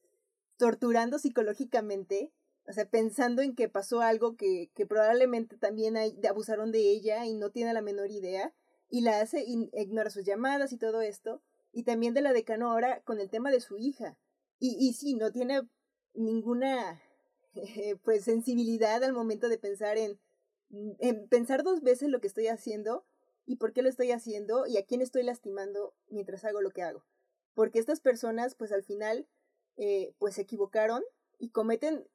torturando 0.56 1.18
psicológicamente, 1.18 2.32
o 2.66 2.72
sea, 2.72 2.88
pensando 2.88 3.42
en 3.42 3.54
que 3.54 3.68
pasó 3.68 4.00
algo 4.00 4.36
que, 4.36 4.70
que 4.74 4.86
probablemente 4.86 5.56
también 5.56 5.96
hay, 5.96 6.18
abusaron 6.28 6.72
de 6.72 6.90
ella 6.90 7.26
y 7.26 7.34
no 7.34 7.50
tiene 7.50 7.72
la 7.72 7.82
menor 7.82 8.10
idea, 8.10 8.54
y 8.88 9.00
la 9.00 9.20
hace, 9.20 9.44
ignora 9.46 10.10
sus 10.10 10.24
llamadas 10.24 10.72
y 10.72 10.78
todo 10.78 11.00
esto, 11.00 11.42
y 11.72 11.84
también 11.84 12.14
de 12.14 12.20
la 12.20 12.32
decano 12.32 12.70
ahora 12.70 13.00
con 13.02 13.20
el 13.20 13.30
tema 13.30 13.50
de 13.50 13.60
su 13.60 13.78
hija. 13.78 14.18
Y, 14.58 14.76
y 14.78 14.92
sí, 14.92 15.14
no 15.14 15.32
tiene 15.32 15.62
ninguna 16.14 17.00
pues 18.04 18.24
sensibilidad 18.24 19.02
al 19.02 19.12
momento 19.12 19.48
de 19.48 19.58
pensar 19.58 19.96
en 19.96 20.20
en 20.98 21.28
pensar 21.28 21.62
dos 21.62 21.82
veces 21.82 22.08
lo 22.08 22.20
que 22.20 22.26
estoy 22.26 22.48
haciendo 22.48 23.04
y 23.44 23.56
por 23.56 23.72
qué 23.72 23.82
lo 23.82 23.88
estoy 23.88 24.10
haciendo 24.12 24.66
y 24.66 24.78
a 24.78 24.84
quién 24.84 25.02
estoy 25.02 25.22
lastimando 25.22 25.94
mientras 26.08 26.44
hago 26.44 26.60
lo 26.60 26.70
que 26.70 26.82
hago. 26.82 27.04
Porque 27.54 27.78
estas 27.78 28.00
personas, 28.00 28.54
pues 28.54 28.72
al 28.72 28.82
final, 28.82 29.28
eh, 29.76 30.14
pues 30.18 30.36
se 30.36 30.42
equivocaron 30.42 31.02
y 31.38 31.50
cometen 31.50 32.08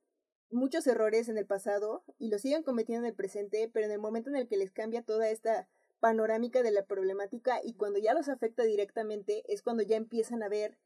muchos 0.50 0.88
errores 0.88 1.30
en 1.30 1.38
el 1.38 1.46
pasado 1.46 2.04
y 2.18 2.30
los 2.30 2.42
siguen 2.42 2.64
cometiendo 2.64 3.06
en 3.06 3.12
el 3.12 3.16
presente, 3.16 3.70
pero 3.74 3.86
en 3.86 3.92
el 3.92 4.00
momento 4.00 4.30
en 4.30 4.36
el 4.36 4.48
que 4.48 4.58
les 4.58 4.72
cambia 4.72 5.04
toda 5.04 5.30
esta 5.30 5.68
panorámica 6.00 6.64
de 6.64 6.72
la 6.72 6.86
problemática 6.86 7.60
y 7.64 7.74
cuando 7.74 8.00
ya 8.00 8.14
los 8.14 8.30
afecta 8.30 8.64
directamente 8.64 9.44
es 9.52 9.62
cuando 9.62 9.84
ya 9.84 9.96
empiezan 9.96 10.44
a 10.44 10.50
ver 10.50 10.78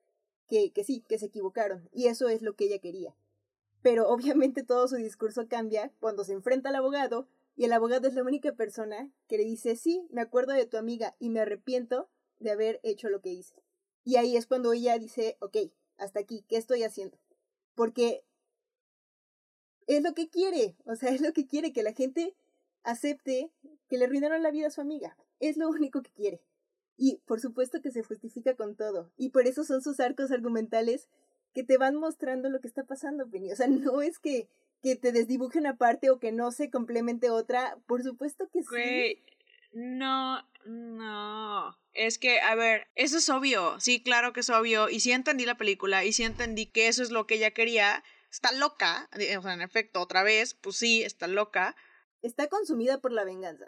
que, 0.48 0.72
que 0.72 0.84
sí, 0.84 1.04
que 1.08 1.18
se 1.18 1.28
equivocaron 1.28 1.90
y 1.92 2.08
eso 2.08 2.30
es 2.30 2.42
lo 2.42 2.56
que 2.56 2.66
ella 2.66 2.80
quería. 2.80 3.16
Pero 3.82 4.08
obviamente 4.10 4.64
todo 4.64 4.88
su 4.88 4.96
discurso 4.96 5.48
cambia 5.48 5.92
cuando 6.00 6.24
se 6.24 6.34
enfrenta 6.34 6.70
al 6.70 6.76
abogado 6.76 7.28
y 7.56 7.66
el 7.66 7.74
abogado 7.74 8.08
es 8.08 8.14
la 8.14 8.24
única 8.24 8.54
persona 8.54 9.12
que 9.28 9.38
le 9.38 9.44
dice, 9.44 9.76
sí, 9.76 10.08
me 10.10 10.22
acuerdo 10.22 10.54
de 10.54 10.66
tu 10.66 10.78
amiga 10.78 11.16
y 11.20 11.30
me 11.30 11.42
arrepiento 11.42 12.10
de 12.40 12.52
haber 12.52 12.80
hecho 12.84 13.10
lo 13.10 13.22
que 13.22 13.30
hice. 13.30 13.62
Y 14.04 14.16
ahí 14.16 14.36
es 14.36 14.48
cuando 14.48 14.74
ella 14.74 14.98
dice, 14.98 15.38
ok, 15.42 15.58
hasta 15.98 16.20
aquí, 16.20 16.44
¿qué 16.48 16.58
estoy 16.58 16.84
haciendo? 16.84 17.20
Porque 17.76 18.24
es 19.88 20.04
lo 20.04 20.14
que 20.14 20.30
quiere, 20.30 20.76
o 20.86 20.96
sea, 20.96 21.10
es 21.16 21.22
lo 21.22 21.34
que 21.34 21.48
quiere, 21.48 21.74
que 21.74 21.84
la 21.84 21.94
gente 21.94 22.36
acepte 22.84 23.52
que 23.90 23.98
le 23.98 24.06
arruinaron 24.06 24.42
la 24.42 24.52
vida 24.52 24.68
a 24.68 24.72
su 24.72 24.82
amiga. 24.82 25.18
Es 25.40 25.58
lo 25.58 25.70
único 25.70 26.02
que 26.02 26.12
quiere. 26.12 26.42
Y 26.98 27.18
por 27.26 27.40
supuesto 27.40 27.82
que 27.82 27.92
se 27.92 28.04
justifica 28.04 28.56
con 28.56 28.76
todo. 28.76 29.12
Y 29.18 29.30
por 29.30 29.48
eso 29.48 29.64
son 29.64 29.82
sus 29.82 30.00
arcos 30.00 30.32
argumentales 30.32 31.10
que 31.54 31.64
te 31.64 31.78
van 31.78 31.96
mostrando 31.96 32.50
lo 32.50 32.62
que 32.62 32.68
está 32.68 32.84
pasando, 32.84 33.30
Penny. 33.30 33.52
O 33.52 33.56
sea, 33.56 33.68
no 33.68 34.02
es 34.02 34.20
que 34.20 34.48
que 34.82 34.96
te 34.96 35.12
desdibuje 35.12 35.60
una 35.60 35.78
parte 35.78 36.10
o 36.10 36.20
que 36.20 36.32
no 36.32 36.52
se 36.52 36.70
complemente 36.70 37.30
otra, 37.30 37.78
por 37.86 38.04
supuesto 38.04 38.50
que 38.52 38.64
sí. 38.64 39.22
no, 39.74 40.44
no. 40.66 41.78
Es 41.94 42.18
que, 42.18 42.40
a 42.40 42.56
ver, 42.56 42.88
eso 42.96 43.18
es 43.18 43.30
obvio. 43.30 43.80
Sí, 43.80 44.02
claro 44.02 44.34
que 44.34 44.40
es 44.40 44.50
obvio. 44.50 44.90
Y 44.90 45.02
sí 45.02 45.12
entendí 45.12 45.46
la 45.46 45.58
película 45.58 46.04
y 46.06 46.14
sí 46.14 46.24
entendí 46.24 46.66
que 46.66 46.88
eso 46.88 47.04
es 47.04 47.12
lo 47.12 47.28
que 47.28 47.36
ella 47.36 47.52
quería. 47.52 48.04
Está 48.32 48.52
loca. 48.54 49.10
O 49.38 49.42
sea, 49.42 49.54
en 49.54 49.62
efecto, 49.62 50.02
otra 50.02 50.24
vez, 50.24 50.54
pues 50.54 50.78
sí, 50.78 51.04
está 51.04 51.28
loca. 51.28 51.76
Está 52.22 52.48
consumida 52.48 53.00
por 53.00 53.12
la 53.12 53.24
venganza. 53.24 53.66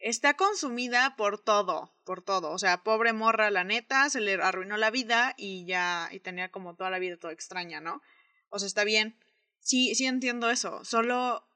Está 0.00 0.34
consumida 0.34 1.14
por 1.16 1.38
todo, 1.38 1.94
por 2.04 2.22
todo. 2.22 2.50
O 2.50 2.58
sea, 2.58 2.82
pobre 2.82 3.12
morra, 3.12 3.50
la 3.50 3.64
neta, 3.64 4.08
se 4.10 4.20
le 4.20 4.34
arruinó 4.34 4.76
la 4.76 4.90
vida 4.90 5.34
y 5.36 5.66
ya, 5.66 6.08
y 6.10 6.20
tenía 6.20 6.50
como 6.50 6.74
toda 6.74 6.90
la 6.90 6.98
vida 6.98 7.18
todo 7.18 7.30
extraña, 7.30 7.80
¿no? 7.80 8.02
O 8.48 8.58
sea, 8.58 8.66
está 8.66 8.84
bien 8.84 9.16
sí, 9.60 9.94
sí 9.94 10.06
entiendo 10.06 10.50
eso. 10.50 10.84
Solo 10.84 11.46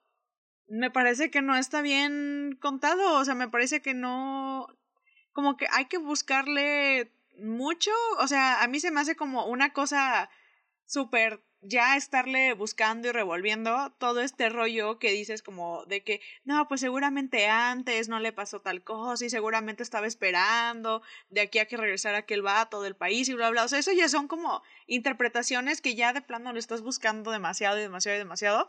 me 0.69 0.90
parece 0.90 1.31
que 1.31 1.43
no 1.43 1.57
está 1.57 1.83
bien 1.83 2.57
contado. 2.61 3.19
O 3.19 3.25
sea, 3.25 3.35
me 3.35 3.49
parece 3.49 3.83
que 3.83 3.95
no. 3.95 4.69
Como 5.33 5.57
que 5.57 5.67
hay 5.73 5.87
que 5.87 5.99
buscarle 5.99 7.12
mucho. 7.38 7.90
O 8.21 8.29
sea, 8.29 8.62
a 8.62 8.69
mí 8.69 8.81
se 8.81 8.90
me 8.90 9.01
hace 9.01 9.17
como 9.17 9.47
una 9.47 9.73
cosa 9.73 10.31
súper 10.87 11.43
ya 11.64 11.96
estarle 11.96 12.53
buscando 12.55 13.09
y 13.09 13.12
revolviendo 13.12 13.92
todo 13.98 14.20
este 14.20 14.48
rollo 14.48 14.98
que 14.98 15.11
dices 15.11 15.42
como 15.42 15.85
de 15.87 16.03
que 16.03 16.20
no, 16.44 16.68
pues 16.68 16.81
seguramente 16.81 17.46
antes 17.46 18.09
no 18.09 18.20
le 18.20 18.33
pasó 18.33 18.61
tal 18.61 18.83
cosa 18.83 19.24
y 19.24 19.31
seguramente 19.31 19.83
estaba 19.83 20.07
esperando 20.07 21.03
de 21.31 21.40
aquí 21.40 21.59
a 21.59 21.66
que 21.66 21.77
regresara 21.77 22.18
aquel 22.18 22.42
vato 22.42 22.83
del 22.83 22.94
país 22.94 23.29
y 23.29 23.35
bla 23.35 23.50
bla. 23.50 23.64
O 23.64 23.68
sea, 23.68 23.79
eso 23.79 23.92
ya 23.92 24.09
son 24.09 24.29
como 24.29 24.62
interpretaciones 24.87 25.81
que 25.81 25.94
ya 25.94 26.12
de 26.12 26.22
plano 26.22 26.53
lo 26.53 26.59
estás 26.59 26.83
buscando 26.83 27.31
demasiado 27.31 27.79
y 27.79 27.83
demasiado 27.83 28.16
y 28.16 28.18
demasiado. 28.18 28.68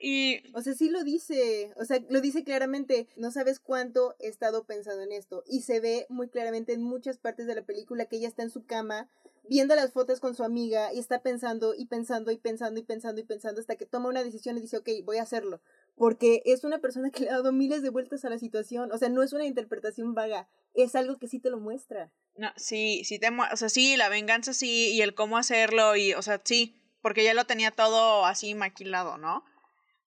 Y... 0.00 0.42
O 0.54 0.62
sea, 0.62 0.72
sí 0.72 0.88
lo 0.88 1.04
dice, 1.04 1.72
o 1.76 1.84
sea, 1.84 2.00
lo 2.08 2.22
dice 2.22 2.42
claramente, 2.42 3.06
no 3.16 3.30
sabes 3.30 3.60
cuánto 3.60 4.16
he 4.18 4.28
estado 4.28 4.64
pensando 4.64 5.02
en 5.02 5.12
esto. 5.12 5.44
Y 5.46 5.60
se 5.60 5.78
ve 5.78 6.06
muy 6.08 6.28
claramente 6.28 6.72
en 6.72 6.82
muchas 6.82 7.18
partes 7.18 7.46
de 7.46 7.54
la 7.54 7.62
película 7.62 8.06
que 8.06 8.16
ella 8.16 8.28
está 8.28 8.42
en 8.42 8.50
su 8.50 8.64
cama 8.64 9.08
viendo 9.50 9.74
las 9.74 9.92
fotos 9.92 10.20
con 10.20 10.36
su 10.36 10.44
amiga 10.44 10.94
y 10.94 11.00
está 11.00 11.22
pensando 11.22 11.74
y 11.76 11.86
pensando 11.86 12.30
y 12.30 12.38
pensando 12.38 12.78
y 12.78 12.84
pensando 12.84 13.20
y 13.20 13.24
pensando 13.24 13.60
hasta 13.60 13.74
que 13.74 13.84
toma 13.84 14.08
una 14.08 14.22
decisión 14.22 14.56
y 14.56 14.60
dice, 14.60 14.76
ok, 14.76 14.88
voy 15.02 15.18
a 15.18 15.22
hacerlo. 15.22 15.60
Porque 15.96 16.40
es 16.44 16.62
una 16.62 16.78
persona 16.78 17.10
que 17.10 17.24
le 17.24 17.30
ha 17.30 17.32
dado 17.32 17.50
miles 17.50 17.82
de 17.82 17.90
vueltas 17.90 18.24
a 18.24 18.30
la 18.30 18.38
situación. 18.38 18.92
O 18.92 18.98
sea, 18.98 19.08
no 19.08 19.24
es 19.24 19.32
una 19.32 19.44
interpretación 19.44 20.14
vaga, 20.14 20.48
es 20.72 20.94
algo 20.94 21.18
que 21.18 21.26
sí 21.26 21.40
te 21.40 21.50
lo 21.50 21.58
muestra. 21.58 22.12
No, 22.36 22.52
sí, 22.54 23.02
sí 23.04 23.18
te 23.18 23.28
o 23.28 23.56
sea, 23.56 23.68
sí, 23.68 23.96
la 23.96 24.08
venganza 24.08 24.52
sí, 24.52 24.92
y 24.92 25.02
el 25.02 25.16
cómo 25.16 25.36
hacerlo, 25.36 25.96
y, 25.96 26.14
o 26.14 26.22
sea, 26.22 26.40
sí, 26.44 26.80
porque 27.02 27.24
ya 27.24 27.34
lo 27.34 27.44
tenía 27.44 27.72
todo 27.72 28.26
así 28.26 28.54
maquilado, 28.54 29.18
¿no? 29.18 29.44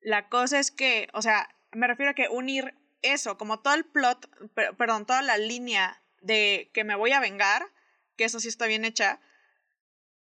La 0.00 0.30
cosa 0.30 0.58
es 0.58 0.70
que, 0.70 1.08
o 1.12 1.20
sea, 1.20 1.46
me 1.72 1.86
refiero 1.86 2.12
a 2.12 2.14
que 2.14 2.28
unir 2.30 2.74
eso, 3.02 3.36
como 3.36 3.60
todo 3.60 3.74
el 3.74 3.84
plot, 3.84 4.30
perdón, 4.78 5.04
toda 5.04 5.20
la 5.20 5.36
línea 5.36 6.02
de 6.22 6.70
que 6.72 6.84
me 6.84 6.96
voy 6.96 7.12
a 7.12 7.20
vengar, 7.20 7.66
que 8.16 8.24
eso 8.24 8.40
sí 8.40 8.48
está 8.48 8.66
bien 8.66 8.86
hecha, 8.86 9.20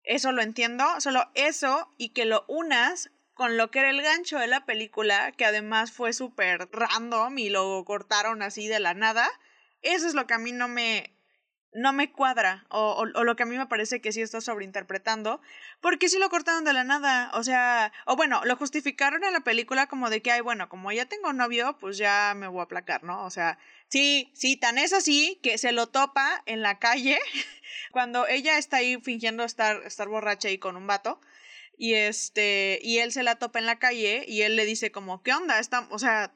eso 0.05 0.31
lo 0.31 0.41
entiendo, 0.41 0.85
solo 0.99 1.29
eso 1.33 1.93
y 1.97 2.09
que 2.09 2.25
lo 2.25 2.45
unas 2.47 3.11
con 3.33 3.57
lo 3.57 3.69
que 3.69 3.79
era 3.79 3.89
el 3.89 4.01
gancho 4.01 4.39
de 4.39 4.47
la 4.47 4.65
película, 4.65 5.33
que 5.33 5.45
además 5.45 5.91
fue 5.91 6.13
súper 6.13 6.69
random 6.71 7.37
y 7.37 7.49
lo 7.49 7.83
cortaron 7.83 8.41
así 8.41 8.67
de 8.67 8.79
la 8.79 8.93
nada, 8.93 9.29
eso 9.81 10.07
es 10.07 10.13
lo 10.13 10.25
que 10.25 10.33
a 10.33 10.39
mí 10.39 10.53
no 10.53 10.67
me, 10.67 11.14
no 11.75 11.91
me 11.91 12.11
cuadra, 12.11 12.65
o, 12.69 13.05
o, 13.13 13.23
lo 13.23 13.35
que 13.35 13.43
a 13.43 13.45
mí 13.45 13.57
me 13.57 13.67
parece 13.67 13.99
que 13.99 14.13
sí 14.13 14.21
está 14.21 14.39
sobreinterpretando, 14.39 15.41
porque 15.81 16.07
sí 16.07 16.17
lo 16.17 16.29
cortaron 16.29 16.63
de 16.63 16.71
la 16.71 16.85
nada, 16.85 17.29
o 17.33 17.43
sea, 17.43 17.91
o 18.05 18.15
bueno, 18.15 18.41
lo 18.45 18.55
justificaron 18.55 19.23
en 19.25 19.33
la 19.33 19.41
película 19.41 19.88
como 19.88 20.09
de 20.09 20.21
que, 20.21 20.31
ay, 20.31 20.41
bueno, 20.41 20.69
como 20.69 20.91
ya 20.93 21.05
tengo 21.05 21.33
novio, 21.33 21.77
pues 21.79 21.97
ya 21.97 22.33
me 22.35 22.47
voy 22.47 22.61
a 22.61 22.63
aplacar, 22.63 23.03
¿no? 23.03 23.25
O 23.25 23.29
sea, 23.29 23.59
sí, 23.89 24.31
sí, 24.33 24.55
tan 24.55 24.77
es 24.77 24.93
así 24.93 25.39
que 25.43 25.57
se 25.57 25.73
lo 25.73 25.88
topa 25.88 26.41
en 26.45 26.61
la 26.61 26.79
calle, 26.79 27.19
cuando 27.91 28.25
ella 28.25 28.57
está 28.57 28.77
ahí 28.77 28.97
fingiendo 29.01 29.43
estar, 29.43 29.83
estar 29.85 30.07
borracha 30.07 30.49
y 30.49 30.57
con 30.57 30.77
un 30.77 30.88
vato, 30.88 31.19
y 31.77 31.95
este, 31.95 32.79
y 32.81 32.99
él 32.99 33.11
se 33.11 33.23
la 33.23 33.35
topa 33.35 33.59
en 33.59 33.65
la 33.65 33.79
calle, 33.79 34.23
y 34.25 34.43
él 34.43 34.55
le 34.55 34.65
dice 34.65 34.91
como, 34.93 35.23
¿qué 35.23 35.33
onda? 35.33 35.59
Está, 35.59 35.88
o 35.89 35.99
sea, 35.99 36.31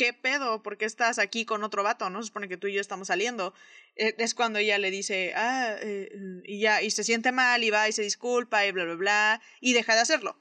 ¿qué 0.00 0.14
pedo? 0.14 0.62
¿Por 0.62 0.78
qué 0.78 0.86
estás 0.86 1.18
aquí 1.18 1.44
con 1.44 1.62
otro 1.62 1.82
vato? 1.82 2.08
¿No? 2.08 2.22
Se 2.22 2.28
supone 2.28 2.48
que 2.48 2.56
tú 2.56 2.68
y 2.68 2.72
yo 2.72 2.80
estamos 2.80 3.08
saliendo. 3.08 3.52
Eh, 3.96 4.14
es 4.16 4.34
cuando 4.34 4.58
ella 4.58 4.78
le 4.78 4.90
dice, 4.90 5.34
ah, 5.36 5.76
eh, 5.78 6.08
y 6.44 6.58
ya, 6.58 6.80
y 6.80 6.90
se 6.90 7.04
siente 7.04 7.32
mal, 7.32 7.62
y 7.62 7.68
va 7.68 7.86
y 7.86 7.92
se 7.92 8.00
disculpa, 8.00 8.64
y 8.64 8.72
bla, 8.72 8.84
bla, 8.84 8.94
bla, 8.94 9.42
y 9.60 9.74
deja 9.74 9.94
de 9.94 10.00
hacerlo. 10.00 10.38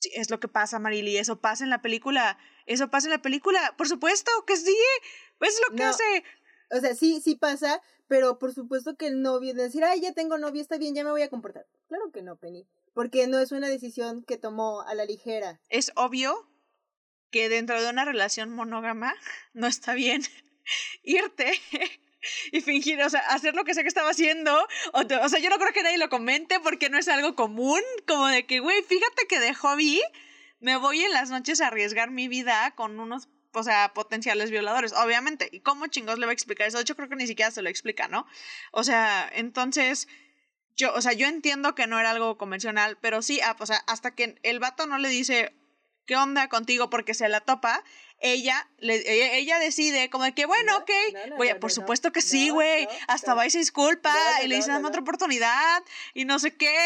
Sí, 0.00 0.10
es 0.14 0.30
lo 0.30 0.40
que 0.40 0.48
pasa, 0.48 0.80
Marily, 0.80 1.16
eso 1.16 1.40
pasa 1.40 1.62
en 1.62 1.70
la 1.70 1.80
película. 1.80 2.38
Eso 2.66 2.88
pasa 2.88 3.06
en 3.06 3.12
la 3.12 3.22
película. 3.22 3.72
Por 3.78 3.86
supuesto 3.86 4.32
que 4.48 4.56
sí. 4.56 4.76
Es 5.38 5.60
lo 5.68 5.76
que 5.76 5.84
hace. 5.84 6.24
O 6.72 6.80
sea, 6.80 6.96
sí, 6.96 7.20
sí 7.20 7.36
pasa, 7.36 7.80
pero 8.08 8.40
por 8.40 8.52
supuesto 8.52 8.96
que 8.96 9.06
el 9.06 9.22
novio, 9.22 9.54
de 9.54 9.62
decir, 9.62 9.84
ay, 9.84 10.00
ya 10.00 10.12
tengo 10.12 10.38
novio, 10.38 10.60
está 10.60 10.76
bien, 10.76 10.96
ya 10.96 11.04
me 11.04 11.12
voy 11.12 11.22
a 11.22 11.30
comportar. 11.30 11.66
Claro 11.86 12.10
que 12.10 12.22
no, 12.22 12.34
Penny. 12.34 12.66
Porque 12.94 13.28
no 13.28 13.38
es 13.38 13.52
una 13.52 13.68
decisión 13.68 14.24
que 14.24 14.38
tomó 14.38 14.82
a 14.82 14.96
la 14.96 15.04
ligera. 15.04 15.60
Es 15.68 15.92
obvio 15.94 16.48
que 17.32 17.48
dentro 17.48 17.82
de 17.82 17.90
una 17.90 18.04
relación 18.04 18.54
monógama 18.54 19.14
no 19.54 19.66
está 19.66 19.94
bien 19.94 20.22
irte 21.02 21.60
y 22.52 22.60
fingir, 22.60 23.02
o 23.02 23.10
sea, 23.10 23.20
hacer 23.20 23.54
lo 23.54 23.64
que 23.64 23.74
sé 23.74 23.82
que 23.82 23.88
estaba 23.88 24.10
haciendo. 24.10 24.56
O, 24.92 25.00
o, 25.00 25.28
sea, 25.28 25.40
yo 25.40 25.50
no 25.50 25.58
creo 25.58 25.72
que 25.72 25.82
nadie 25.82 25.98
lo 25.98 26.08
comente 26.08 26.60
porque 26.60 26.88
no 26.88 26.98
es 26.98 27.08
algo 27.08 27.34
común, 27.34 27.80
como 28.06 28.28
de 28.28 28.46
que, 28.46 28.60
güey, 28.60 28.82
fíjate 28.82 29.26
que 29.28 29.40
de 29.40 29.54
hobby 29.54 30.00
me 30.60 30.76
voy 30.76 31.02
en 31.02 31.12
las 31.12 31.30
noches 31.30 31.60
a 31.60 31.66
arriesgar 31.68 32.10
mi 32.10 32.28
vida 32.28 32.72
con 32.76 33.00
unos, 33.00 33.28
o 33.52 33.62
sea, 33.64 33.92
potenciales 33.94 34.50
violadores, 34.50 34.92
obviamente. 34.92 35.48
¿Y 35.50 35.60
cómo 35.60 35.88
chingos 35.88 36.18
le 36.18 36.26
va 36.26 36.30
a 36.30 36.34
explicar 36.34 36.68
eso? 36.68 36.80
Yo 36.82 36.94
creo 36.94 37.08
que 37.08 37.16
ni 37.16 37.26
siquiera 37.26 37.50
se 37.50 37.62
lo 37.62 37.68
explica, 37.68 38.08
¿no? 38.08 38.26
O 38.70 38.84
sea, 38.84 39.28
entonces... 39.34 40.08
Yo, 40.74 40.94
o 40.94 41.02
sea, 41.02 41.12
yo 41.12 41.26
entiendo 41.26 41.74
que 41.74 41.86
no 41.86 42.00
era 42.00 42.12
algo 42.12 42.38
convencional, 42.38 42.96
pero 42.98 43.20
sí, 43.20 43.42
ah, 43.42 43.54
o 43.58 43.66
sea, 43.66 43.84
hasta 43.86 44.14
que 44.14 44.36
el 44.42 44.58
vato 44.58 44.86
no 44.86 44.96
le 44.96 45.10
dice, 45.10 45.54
¿qué 46.06 46.16
onda 46.16 46.48
contigo? 46.48 46.90
Porque 46.90 47.14
se 47.14 47.28
la 47.28 47.40
topa, 47.40 47.82
ella, 48.22 48.68
le, 48.78 48.96
e, 48.96 49.38
ella, 49.38 49.58
decide 49.58 50.08
como 50.08 50.24
de 50.24 50.32
que, 50.32 50.46
bueno, 50.46 50.76
ok, 50.76 50.90
voy 51.36 51.52
por 51.54 51.72
supuesto 51.72 52.12
que 52.12 52.22
sí, 52.22 52.50
güey, 52.50 52.88
hasta 53.08 53.34
va 53.34 53.46
y 53.46 53.50
se 53.50 53.58
disculpa 53.58 54.14
y 54.44 54.48
le 54.48 54.56
dice, 54.56 54.70
dame 54.70 54.88
otra 54.88 55.00
oportunidad 55.00 55.82
y 56.14 56.24
no 56.24 56.38
sé 56.38 56.56
qué, 56.56 56.76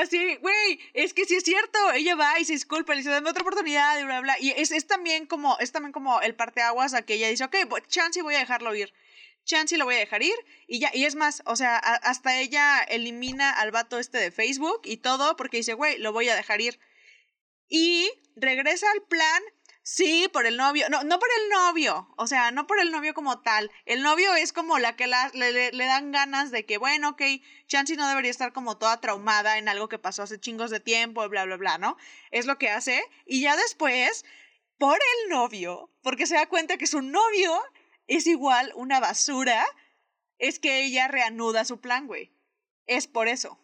así, 0.00 0.36
güey, 0.36 0.80
es 0.94 1.14
que 1.14 1.24
sí 1.24 1.34
es 1.34 1.42
cierto, 1.42 1.78
ella 1.92 2.14
va 2.14 2.38
y 2.38 2.44
se 2.44 2.52
disculpa 2.52 2.92
y 2.92 2.96
le 2.96 3.00
dice, 3.00 3.10
dame 3.10 3.28
otra 3.28 3.42
oportunidad 3.42 3.98
y 3.98 4.04
bla, 4.04 4.20
bla, 4.20 4.36
y 4.40 4.50
es, 4.50 4.70
es 4.70 4.86
también 4.86 5.26
como, 5.26 5.58
es 5.58 5.72
también 5.72 5.92
como 5.92 6.20
el 6.20 6.36
parteaguas 6.36 6.94
a 6.94 7.02
que 7.02 7.14
ella 7.14 7.28
dice, 7.28 7.44
ok, 7.44 7.56
chance 7.88 8.22
voy 8.22 8.36
a 8.36 8.38
dejarlo 8.38 8.74
ir. 8.74 8.92
Chance 9.44 9.78
lo 9.78 9.86
voy 9.86 9.94
a 9.94 9.98
dejar 9.98 10.22
ir 10.22 10.34
y 10.66 10.78
ya, 10.78 10.90
y 10.92 11.06
es 11.06 11.14
más, 11.14 11.42
o 11.46 11.56
sea, 11.56 11.78
hasta 11.78 12.38
ella 12.38 12.82
elimina 12.82 13.50
al 13.50 13.70
vato 13.70 13.98
este 13.98 14.18
de 14.18 14.30
Facebook 14.30 14.82
y 14.84 14.98
todo 14.98 15.36
porque 15.36 15.56
dice, 15.56 15.72
güey, 15.72 15.96
lo 15.96 16.12
voy 16.12 16.28
a 16.28 16.36
dejar 16.36 16.60
ir 16.60 16.78
y 17.68 18.10
regresa 18.36 18.90
al 18.90 19.02
plan, 19.02 19.42
sí, 19.82 20.28
por 20.32 20.46
el 20.46 20.56
novio, 20.56 20.88
no, 20.90 21.04
no 21.04 21.18
por 21.18 21.28
el 21.42 21.48
novio, 21.50 22.08
o 22.16 22.26
sea, 22.26 22.50
no 22.50 22.66
por 22.66 22.80
el 22.80 22.90
novio 22.90 23.14
como 23.14 23.40
tal, 23.40 23.70
el 23.84 24.02
novio 24.02 24.34
es 24.34 24.52
como 24.52 24.78
la 24.78 24.96
que 24.96 25.06
le, 25.06 25.72
le, 25.72 25.84
dan 25.86 26.12
ganas 26.12 26.50
de 26.50 26.66
que, 26.66 26.78
bueno, 26.78 27.10
ok, 27.10 27.22
Chansey 27.66 27.96
no 27.96 28.08
debería 28.08 28.30
estar 28.30 28.52
como 28.52 28.78
toda 28.78 29.00
traumada 29.00 29.58
en 29.58 29.68
algo 29.68 29.88
que 29.88 29.98
pasó 29.98 30.22
hace 30.22 30.40
chingos 30.40 30.70
de 30.70 30.80
tiempo, 30.80 31.28
bla, 31.28 31.44
bla, 31.44 31.56
bla, 31.56 31.78
¿no? 31.78 31.96
Es 32.30 32.46
lo 32.46 32.58
que 32.58 32.70
hace, 32.70 33.02
y 33.26 33.42
ya 33.42 33.56
después, 33.56 34.24
por 34.78 34.98
el 34.98 35.30
novio, 35.30 35.90
porque 36.02 36.26
se 36.26 36.36
da 36.36 36.46
cuenta 36.46 36.78
que 36.78 36.86
su 36.86 37.02
novio 37.02 37.60
es 38.06 38.26
igual 38.26 38.72
una 38.74 39.00
basura, 39.00 39.66
es 40.38 40.58
que 40.58 40.84
ella 40.84 41.08
reanuda 41.08 41.64
su 41.64 41.80
plan, 41.80 42.06
güey. 42.06 42.32
Es 42.86 43.06
por 43.06 43.28
eso. 43.28 43.58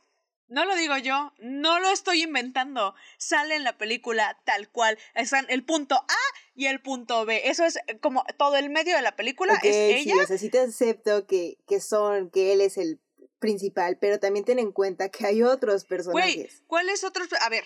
No 0.49 0.65
lo 0.65 0.77
digo 0.77 0.97
yo, 0.99 1.33
no 1.39 1.81
lo 1.81 1.91
estoy 1.91 2.23
inventando. 2.23 2.95
Sale 3.19 3.55
en 3.55 3.65
la 3.65 3.79
película 3.79 4.39
tal 4.45 4.69
cual. 4.71 4.99
Están 5.15 5.47
el 5.49 5.65
punto 5.65 5.95
A 5.95 6.39
y 6.55 6.67
el 6.67 6.81
punto 6.81 7.25
B. 7.25 7.49
Eso 7.49 7.65
es 7.65 7.79
como 8.01 8.25
todo 8.39 8.57
el 8.57 8.71
medio 8.71 8.95
de 8.95 9.03
la 9.03 9.17
película. 9.17 9.55
es 9.63 9.75
ella. 9.75 10.15
Sí, 10.15 10.21
o 10.21 10.27
sea, 10.27 10.39
sí 10.39 10.51
te 10.51 10.61
acepto 10.61 11.27
que, 11.27 11.59
que 11.67 11.81
son, 11.81 12.31
que 12.31 12.53
él 12.53 12.61
es 12.61 12.77
el 12.77 13.01
principal, 13.39 13.99
pero 14.01 14.19
también 14.19 14.45
ten 14.45 14.59
en 14.59 14.73
cuenta 14.73 15.11
que 15.11 15.27
hay 15.27 15.43
otros 15.43 15.85
personajes. 15.85 16.35
Güey, 16.37 16.49
¿cuáles 16.67 17.05
otros? 17.05 17.29
A 17.43 17.49
ver, 17.49 17.65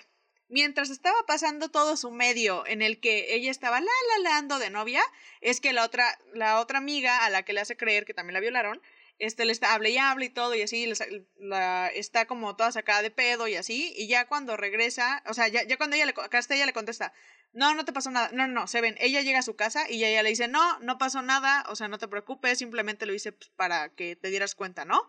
mientras 0.49 0.91
estaba 0.91 1.19
pasando 1.27 1.69
todo 1.69 1.97
su 1.97 2.11
medio 2.11 2.67
en 2.67 2.83
el 2.83 3.01
que 3.01 3.35
ella 3.35 3.51
estaba 3.51 3.81
la 3.81 3.87
la 3.87 4.31
lando 4.31 4.59
de 4.59 4.71
novia, 4.71 5.03
es 5.41 5.61
que 5.61 5.73
la 5.73 5.85
otra, 5.85 6.19
la 6.35 6.61
otra 6.61 6.79
amiga 6.79 7.25
a 7.25 7.31
la 7.31 7.45
que 7.45 7.53
le 7.53 7.61
hace 7.61 7.77
creer 7.77 8.05
que 8.05 8.15
también 8.15 8.35
la 8.35 8.41
violaron, 8.41 8.83
este 9.19 9.45
le 9.45 9.53
está, 9.53 9.75
hable 9.75 9.91
y 9.91 9.99
hable 9.99 10.27
y 10.27 10.31
todo 10.31 10.55
y 10.55 10.63
así, 10.63 10.93
la, 11.39 11.89
está 11.89 12.27
como 12.27 12.57
toda 12.57 12.73
sacada 12.73 13.03
de 13.03 13.11
pedo 13.11 13.49
y 13.49 13.57
así, 13.57 13.93
y 13.97 14.07
ya 14.07 14.27
cuando 14.29 14.57
regresa, 14.57 15.23
o 15.27 15.35
sea, 15.35 15.49
ya, 15.49 15.65
ya 15.65 15.77
cuando 15.77 15.97
ella 15.97 16.07
le, 16.07 16.13
acá 16.13 16.41
ella 16.51 16.67
le 16.67 16.73
contesta, 16.73 17.13
no, 17.53 17.75
no 17.75 17.85
te 17.85 17.93
pasó 17.93 18.11
nada, 18.11 18.31
no, 18.33 18.47
no, 18.47 18.67
se 18.67 18.81
ven, 18.81 18.97
ella 19.01 19.23
llega 19.23 19.41
a 19.41 19.43
su 19.43 19.57
casa 19.57 19.91
y 19.91 20.05
ella 20.05 20.23
le 20.23 20.31
dice, 20.31 20.49
no, 20.49 20.79
no 20.81 20.99
pasó 20.99 21.23
nada, 21.23 21.65
o 21.69 21.77
sea, 21.77 21.89
no 21.89 21.99
te 21.99 22.09
preocupes, 22.09 22.59
simplemente 22.59 23.07
lo 23.07 23.15
hice 23.15 23.33
pues, 23.33 23.51
para 23.57 23.89
que 23.91 24.17
te 24.17 24.31
dieras 24.31 24.55
cuenta, 24.55 24.85
¿no? 24.85 25.07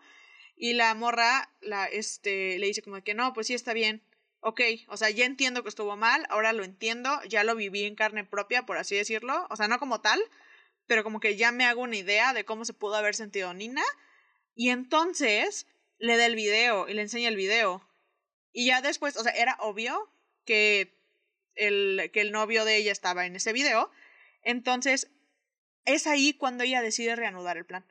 Y 0.56 0.74
la 0.74 0.92
morra, 0.94 1.50
la, 1.60 1.86
este, 1.86 2.58
le 2.58 2.66
dice 2.66 2.82
como 2.82 3.02
que 3.02 3.14
no, 3.14 3.32
pues 3.32 3.46
sí 3.46 3.54
está 3.54 3.72
bien, 3.72 4.02
ok, 4.40 4.60
o 4.88 4.96
sea, 4.96 5.10
ya 5.10 5.24
entiendo 5.24 5.62
que 5.62 5.68
estuvo 5.68 5.96
mal, 5.96 6.26
ahora 6.30 6.52
lo 6.52 6.64
entiendo, 6.64 7.20
ya 7.28 7.44
lo 7.44 7.54
viví 7.54 7.84
en 7.84 7.94
carne 7.94 8.24
propia, 8.24 8.66
por 8.66 8.78
así 8.78 8.96
decirlo, 8.96 9.46
o 9.50 9.56
sea, 9.56 9.68
no 9.68 9.78
como 9.78 10.00
tal, 10.00 10.20
pero 10.90 11.04
como 11.04 11.20
que 11.20 11.36
ya 11.36 11.52
me 11.52 11.66
hago 11.66 11.82
una 11.82 11.94
idea 11.94 12.32
de 12.32 12.44
cómo 12.44 12.64
se 12.64 12.74
pudo 12.74 12.96
haber 12.96 13.14
sentido 13.14 13.54
Nina. 13.54 13.84
Y 14.56 14.70
entonces 14.70 15.68
le 15.98 16.16
da 16.16 16.26
el 16.26 16.34
video 16.34 16.88
y 16.88 16.94
le 16.94 17.02
enseña 17.02 17.28
el 17.28 17.36
video. 17.36 17.88
Y 18.52 18.66
ya 18.66 18.82
después, 18.82 19.16
o 19.16 19.22
sea, 19.22 19.30
era 19.30 19.56
obvio 19.60 20.12
que 20.44 21.00
el, 21.54 22.10
que 22.12 22.22
el 22.22 22.32
novio 22.32 22.64
de 22.64 22.74
ella 22.74 22.90
estaba 22.90 23.24
en 23.24 23.36
ese 23.36 23.52
video. 23.52 23.88
Entonces, 24.42 25.12
es 25.84 26.08
ahí 26.08 26.32
cuando 26.32 26.64
ella 26.64 26.82
decide 26.82 27.14
reanudar 27.14 27.56
el 27.56 27.66
plan. 27.66 27.86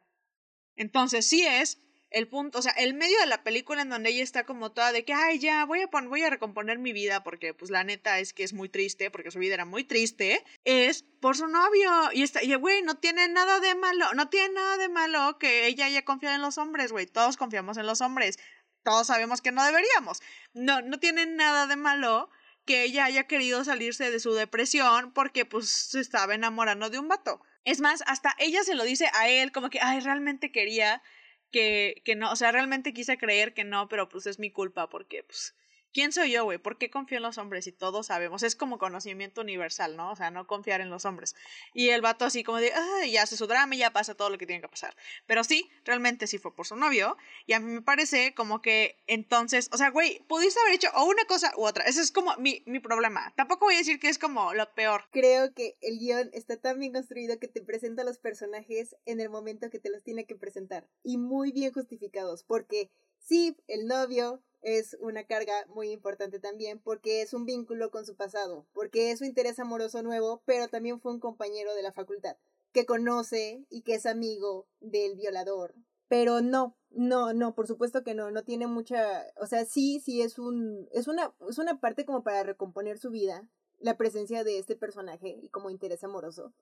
Entonces, 0.76 1.26
sí 1.26 1.48
es 1.48 1.80
el 2.12 2.28
punto, 2.28 2.60
o 2.60 2.62
sea, 2.62 2.72
el 2.74 2.94
medio 2.94 3.20
de 3.20 3.28
la 3.28 3.44
película 3.44 3.82
en 3.82 3.90
donde 3.90 4.10
ella 4.10 4.24
está 4.24 4.44
como 4.44 4.72
toda 4.72 4.92
de 4.92 5.06
que, 5.06 5.14
ay, 5.14 5.40
ya, 5.40 5.64
voy 5.66 5.82
a, 5.82 5.88
voy 5.88 6.24
a 6.24 6.30
recomponer 6.30 6.80
mi 6.80 6.92
vida 6.92 7.24
porque, 7.24 7.54
pues, 7.54 7.70
la 7.70 7.84
neta 7.84 8.20
es 8.20 8.34
que 8.34 8.44
es 8.44 8.54
muy 8.54 8.68
triste, 8.70 9.12
porque 9.12 9.32
su 9.32 9.40
vida 9.40 9.54
era 9.54 9.66
muy 9.66 9.84
triste, 9.84 10.44
es 10.66 11.04
por 11.22 11.38
su 11.38 11.48
novio. 11.48 11.92
Y 12.14 12.24
está, 12.24 12.44
y 12.44 12.54
güey, 12.56 12.82
no 12.82 12.96
tiene 12.96 13.28
nada 13.28 13.60
de 13.60 13.76
malo, 13.76 14.14
no 14.14 14.30
tiene 14.30 14.56
nada 14.56 14.78
de 14.78 14.90
malo 14.90 15.38
que 15.38 15.68
ella 15.68 15.86
haya 15.86 16.04
confiado 16.04 16.36
en 16.36 16.42
los 16.42 16.58
hombres, 16.58 16.92
güey, 16.92 17.06
todos 17.06 17.38
confiamos 17.38 17.78
en 17.78 17.86
los 17.86 18.02
hombres, 18.02 18.40
todos 18.84 19.08
sabemos 19.08 19.42
que 19.42 19.52
no 19.52 19.64
deberíamos. 19.64 20.22
No, 20.54 20.82
no 20.82 21.00
tiene 21.00 21.28
nada 21.28 21.68
de 21.68 21.76
malo 21.76 22.30
que 22.66 22.84
ella 22.84 23.06
haya 23.06 23.26
querido 23.28 23.64
salirse 23.64 24.10
de 24.10 24.20
su 24.20 24.34
depresión 24.34 25.12
porque, 25.14 25.46
pues, 25.46 25.70
se 25.70 26.00
estaba 26.00 26.34
enamorando 26.34 26.90
de 26.90 26.98
un 26.98 27.08
vato. 27.08 27.42
Es 27.66 27.82
más, 27.82 28.04
hasta 28.08 28.36
ella 28.40 28.64
se 28.64 28.74
lo 28.74 28.84
dice 28.84 29.12
a 29.14 29.28
él, 29.28 29.52
como 29.52 29.70
que, 29.70 29.80
ay, 29.80 30.00
realmente 30.00 30.52
quería 30.52 31.04
que, 31.52 32.02
que 32.06 32.16
no, 32.16 32.32
o 32.32 32.36
sea, 32.36 32.52
realmente 32.52 32.94
quise 32.94 33.18
creer 33.18 33.54
que 33.54 33.64
no, 33.64 33.88
pero 33.90 34.10
pues 34.10 34.28
es 34.28 34.40
mi 34.40 34.52
culpa 34.52 34.90
porque 34.90 35.24
pues 35.24 35.56
¿Quién 35.92 36.12
soy 36.12 36.32
yo, 36.32 36.44
güey? 36.44 36.60
¿Por 36.60 36.78
qué 36.78 36.92
confío 36.92 37.18
en 37.18 37.24
los 37.24 37.38
hombres? 37.40 37.66
Y 37.66 37.72
todos 37.72 38.08
sabemos. 38.08 38.44
Es 38.44 38.56
como 38.56 38.78
conocimiento 38.78 39.42
universal, 39.42 39.98
¿no? 39.98 40.12
O 40.12 40.16
sea, 40.16 40.30
no 40.30 40.46
confiar 40.46 40.82
en 40.82 40.90
los 40.90 41.06
hombres. 41.06 41.36
Y 41.74 41.90
el 41.90 42.02
vato 42.02 42.26
así 42.26 42.44
como 42.44 42.60
de, 42.60 42.72
ya 43.12 43.24
hace 43.24 43.38
su 43.38 43.48
drama 43.48 43.76
ya 43.76 43.92
pasa 43.92 44.14
todo 44.14 44.30
lo 44.30 44.38
que 44.38 44.46
tiene 44.46 44.62
que 44.62 44.68
pasar. 44.68 44.96
Pero 45.26 45.44
sí, 45.44 45.70
realmente 45.86 46.28
sí 46.28 46.38
fue 46.38 46.56
por 46.56 46.68
su 46.68 46.76
novio. 46.76 47.18
Y 47.48 47.54
a 47.54 47.60
mí 47.60 47.72
me 47.72 47.82
parece 47.82 48.36
como 48.36 48.62
que 48.62 48.98
entonces, 49.08 49.70
o 49.72 49.78
sea, 49.78 49.90
güey, 49.90 50.20
pudiste 50.28 50.60
haber 50.60 50.76
hecho 50.76 50.90
o 50.94 51.06
una 51.06 51.26
cosa 51.26 51.52
u 51.58 51.66
otra. 51.66 51.86
Ese 51.86 52.02
es 52.02 52.12
como 52.12 52.36
mi, 52.38 52.62
mi 52.68 52.80
problema. 52.80 53.34
Tampoco 53.36 53.66
voy 53.66 53.76
a 53.76 53.80
decir 53.80 54.00
que 54.00 54.10
es 54.10 54.20
como 54.20 54.54
lo 54.54 54.72
peor. 54.76 55.06
Creo 55.12 55.54
que 55.56 55.76
el 55.82 55.98
guion 55.98 56.30
está 56.34 56.58
tan 56.58 56.80
bien 56.80 56.94
construido 56.94 57.40
que 57.40 57.48
te 57.48 57.62
presenta 57.62 58.04
los 58.04 58.20
personajes 58.20 58.96
en 59.06 59.20
el 59.20 59.30
momento 59.30 59.70
que 59.72 59.80
te 59.80 59.90
los 59.90 60.04
tiene 60.04 60.26
que 60.26 60.36
presentar. 60.36 60.88
Y 61.04 61.18
muy 61.18 61.52
bien 61.52 61.74
justificados. 61.74 62.44
Porque 62.44 62.92
sí, 63.20 63.56
el 63.68 63.86
novio 63.88 64.42
es 64.62 64.98
una 65.00 65.24
carga 65.26 65.66
muy 65.68 65.92
importante 65.92 66.40
también 66.40 66.80
porque 66.80 67.22
es 67.22 67.34
un 67.34 67.46
vínculo 67.46 67.92
con 67.92 68.06
su 68.06 68.16
pasado, 68.16 68.68
porque 68.74 69.12
es 69.12 69.20
su 69.20 69.26
interés 69.26 69.60
amoroso 69.60 70.04
nuevo, 70.04 70.42
pero 70.46 70.68
también 70.68 71.00
fue 71.00 71.14
un 71.14 71.20
compañero 71.20 71.74
de 71.76 71.84
la 71.84 71.94
facultad. 71.94 72.38
que 72.72 72.86
conoce 72.86 73.66
y 73.70 73.82
que 73.82 73.96
es 73.96 74.06
amigo 74.06 74.68
del 74.80 75.16
violador. 75.16 75.74
Pero 76.08 76.42
no, 76.42 76.78
no, 76.92 77.34
no, 77.34 77.56
por 77.56 77.68
supuesto 77.68 78.04
que 78.04 78.14
no, 78.14 78.32
no 78.32 78.44
tiene 78.44 78.68
mucha, 78.68 79.26
o 79.38 79.48
sea, 79.48 79.66
sí, 79.66 80.00
sí 80.00 80.22
es 80.22 80.38
un, 80.40 80.88
es 80.92 81.08
una, 81.08 81.34
es 81.50 81.58
una 81.58 81.80
parte 81.80 82.06
como 82.06 82.24
para 82.24 82.44
recomponer 82.44 83.00
su 83.00 83.10
vida, 83.12 83.50
la 83.80 83.98
presencia 83.98 84.44
de 84.44 84.60
este 84.60 84.76
personaje 84.76 85.30
y 85.42 85.50
como 85.50 85.70
interés 85.70 86.04
amoroso, 86.04 86.54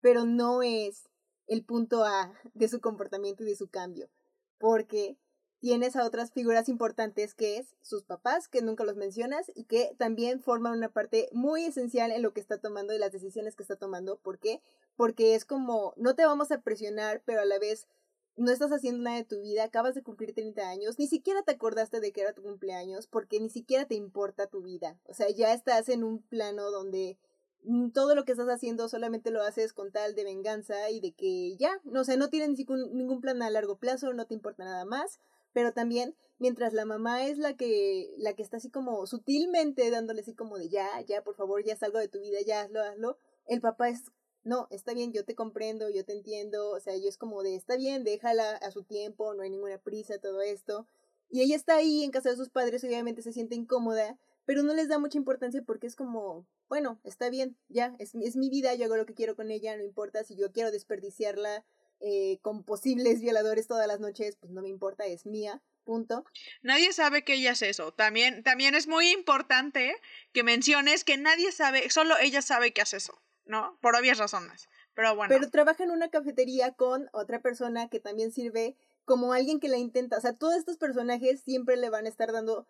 pero 0.00 0.24
no 0.26 0.62
es 0.62 1.08
el 1.46 1.64
punto 1.64 2.04
A 2.04 2.34
de 2.54 2.68
su 2.68 2.80
comportamiento 2.80 3.42
y 3.42 3.46
de 3.46 3.56
su 3.56 3.68
cambio, 3.68 4.10
porque 4.58 5.18
tienes 5.64 5.96
a 5.96 6.04
otras 6.04 6.30
figuras 6.30 6.68
importantes 6.68 7.32
que 7.32 7.56
es 7.56 7.74
sus 7.80 8.04
papás, 8.04 8.48
que 8.48 8.60
nunca 8.60 8.84
los 8.84 8.96
mencionas 8.96 9.50
y 9.54 9.64
que 9.64 9.94
también 9.96 10.42
forman 10.42 10.76
una 10.76 10.90
parte 10.90 11.30
muy 11.32 11.64
esencial 11.64 12.12
en 12.12 12.20
lo 12.20 12.34
que 12.34 12.40
está 12.40 12.58
tomando 12.58 12.92
y 12.92 12.98
las 12.98 13.12
decisiones 13.12 13.56
que 13.56 13.62
está 13.62 13.76
tomando. 13.76 14.18
¿Por 14.18 14.38
qué? 14.38 14.60
Porque 14.94 15.34
es 15.34 15.46
como, 15.46 15.94
no 15.96 16.14
te 16.14 16.26
vamos 16.26 16.50
a 16.50 16.60
presionar, 16.60 17.22
pero 17.24 17.40
a 17.40 17.46
la 17.46 17.58
vez 17.58 17.88
no 18.36 18.52
estás 18.52 18.72
haciendo 18.72 19.04
nada 19.04 19.16
de 19.16 19.24
tu 19.24 19.40
vida, 19.40 19.64
acabas 19.64 19.94
de 19.94 20.02
cumplir 20.02 20.34
30 20.34 20.68
años, 20.68 20.98
ni 20.98 21.06
siquiera 21.06 21.40
te 21.40 21.52
acordaste 21.52 21.98
de 22.00 22.12
que 22.12 22.20
era 22.20 22.34
tu 22.34 22.42
cumpleaños, 22.42 23.06
porque 23.06 23.40
ni 23.40 23.48
siquiera 23.48 23.86
te 23.86 23.94
importa 23.94 24.48
tu 24.48 24.60
vida. 24.60 24.98
O 25.06 25.14
sea, 25.14 25.30
ya 25.30 25.54
estás 25.54 25.88
en 25.88 26.04
un 26.04 26.20
plano 26.20 26.70
donde 26.70 27.16
mm, 27.62 27.88
todo 27.92 28.14
lo 28.14 28.26
que 28.26 28.32
estás 28.32 28.50
haciendo 28.50 28.86
solamente 28.90 29.30
lo 29.30 29.40
haces 29.40 29.72
con 29.72 29.92
tal 29.92 30.14
de 30.14 30.24
venganza 30.24 30.90
y 30.90 31.00
de 31.00 31.12
que 31.12 31.56
ya, 31.56 31.80
no, 31.84 32.02
o 32.02 32.04
sea, 32.04 32.18
no 32.18 32.28
tienes 32.28 32.50
ningún, 32.50 32.94
ningún 32.94 33.22
plan 33.22 33.40
a 33.40 33.48
largo 33.48 33.76
plazo, 33.78 34.12
no 34.12 34.26
te 34.26 34.34
importa 34.34 34.64
nada 34.64 34.84
más, 34.84 35.20
pero 35.54 35.72
también 35.72 36.14
mientras 36.38 36.74
la 36.74 36.84
mamá 36.84 37.24
es 37.26 37.38
la 37.38 37.56
que 37.56 38.14
la 38.18 38.34
que 38.34 38.42
está 38.42 38.58
así 38.58 38.68
como 38.70 39.06
sutilmente 39.06 39.90
dándole 39.90 40.20
así 40.20 40.34
como 40.34 40.58
de 40.58 40.68
ya, 40.68 41.00
ya, 41.02 41.22
por 41.24 41.36
favor, 41.36 41.64
ya 41.64 41.76
salgo 41.76 41.98
de 41.98 42.08
tu 42.08 42.20
vida, 42.20 42.38
ya 42.46 42.62
hazlo, 42.62 42.82
hazlo, 42.82 43.16
el 43.46 43.62
papá 43.62 43.88
es 43.88 44.12
no, 44.42 44.68
está 44.70 44.92
bien, 44.92 45.12
yo 45.12 45.24
te 45.24 45.34
comprendo, 45.34 45.88
yo 45.88 46.04
te 46.04 46.12
entiendo, 46.12 46.70
o 46.70 46.78
sea, 46.78 46.96
yo 46.98 47.08
es 47.08 47.16
como 47.16 47.42
de, 47.42 47.54
está 47.54 47.76
bien, 47.76 48.04
déjala 48.04 48.56
a 48.56 48.70
su 48.70 48.82
tiempo, 48.82 49.32
no 49.32 49.42
hay 49.42 49.48
ninguna 49.48 49.78
prisa, 49.78 50.18
todo 50.18 50.42
esto. 50.42 50.86
Y 51.30 51.40
ella 51.40 51.56
está 51.56 51.76
ahí 51.76 52.04
en 52.04 52.10
casa 52.10 52.28
de 52.28 52.36
sus 52.36 52.50
padres, 52.50 52.84
obviamente 52.84 53.22
se 53.22 53.32
siente 53.32 53.54
incómoda, 53.54 54.18
pero 54.44 54.62
no 54.62 54.74
les 54.74 54.88
da 54.88 54.98
mucha 54.98 55.16
importancia 55.16 55.62
porque 55.62 55.86
es 55.86 55.96
como, 55.96 56.46
bueno, 56.68 57.00
está 57.04 57.30
bien, 57.30 57.56
ya, 57.70 57.96
es, 57.98 58.14
es 58.14 58.36
mi 58.36 58.50
vida, 58.50 58.74
yo 58.74 58.84
hago 58.84 58.96
lo 58.96 59.06
que 59.06 59.14
quiero 59.14 59.34
con 59.34 59.50
ella, 59.50 59.76
no 59.78 59.82
importa 59.82 60.24
si 60.24 60.36
yo 60.36 60.52
quiero 60.52 60.70
desperdiciarla 60.70 61.64
eh, 62.04 62.38
con 62.42 62.64
posibles 62.64 63.20
violadores 63.20 63.66
todas 63.66 63.86
las 63.86 64.00
noches, 64.00 64.36
pues 64.36 64.52
no 64.52 64.62
me 64.62 64.68
importa, 64.68 65.06
es 65.06 65.26
mía, 65.26 65.62
punto. 65.84 66.24
Nadie 66.62 66.92
sabe 66.92 67.24
que 67.24 67.34
ella 67.34 67.52
es 67.52 67.62
eso. 67.62 67.92
También, 67.92 68.42
también 68.42 68.74
es 68.74 68.86
muy 68.86 69.10
importante 69.10 69.94
que 70.32 70.42
menciones 70.42 71.04
que 71.04 71.16
nadie 71.16 71.50
sabe, 71.52 71.88
solo 71.90 72.14
ella 72.20 72.42
sabe 72.42 72.72
que 72.72 72.82
hace 72.82 72.98
eso. 72.98 73.20
¿no? 73.46 73.78
Por 73.80 73.96
obvias 73.96 74.18
razones. 74.18 74.68
Pero 74.94 75.14
bueno. 75.16 75.34
Pero 75.34 75.50
trabaja 75.50 75.84
en 75.84 75.90
una 75.90 76.08
cafetería 76.08 76.72
con 76.72 77.08
otra 77.12 77.40
persona 77.40 77.88
que 77.88 78.00
también 78.00 78.32
sirve 78.32 78.76
como 79.04 79.32
alguien 79.32 79.60
que 79.60 79.68
la 79.68 79.76
intenta. 79.76 80.16
O 80.16 80.20
sea, 80.20 80.34
todos 80.34 80.56
estos 80.56 80.76
personajes 80.76 81.40
siempre 81.42 81.76
le 81.76 81.90
van 81.90 82.06
a 82.06 82.08
estar 82.08 82.32
dando 82.32 82.66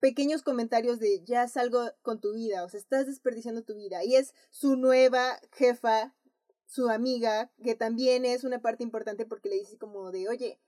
pequeños 0.00 0.42
comentarios 0.42 0.98
de 0.98 1.22
ya 1.24 1.48
salgo 1.48 1.90
con 2.02 2.20
tu 2.20 2.34
vida, 2.34 2.64
o 2.64 2.68
sea, 2.68 2.80
estás 2.80 3.06
desperdiciando 3.06 3.62
tu 3.62 3.74
vida. 3.74 4.04
Y 4.04 4.16
es 4.16 4.34
su 4.50 4.76
nueva 4.76 5.40
jefa, 5.52 6.14
su 6.74 6.88
amiga, 6.88 7.50
que 7.62 7.74
también 7.74 8.24
es 8.24 8.44
una 8.44 8.60
parte 8.60 8.82
importante 8.82 9.26
porque 9.26 9.48
le 9.48 9.56
dice 9.56 9.78
como 9.78 10.10
de, 10.10 10.28
oye, 10.28 10.58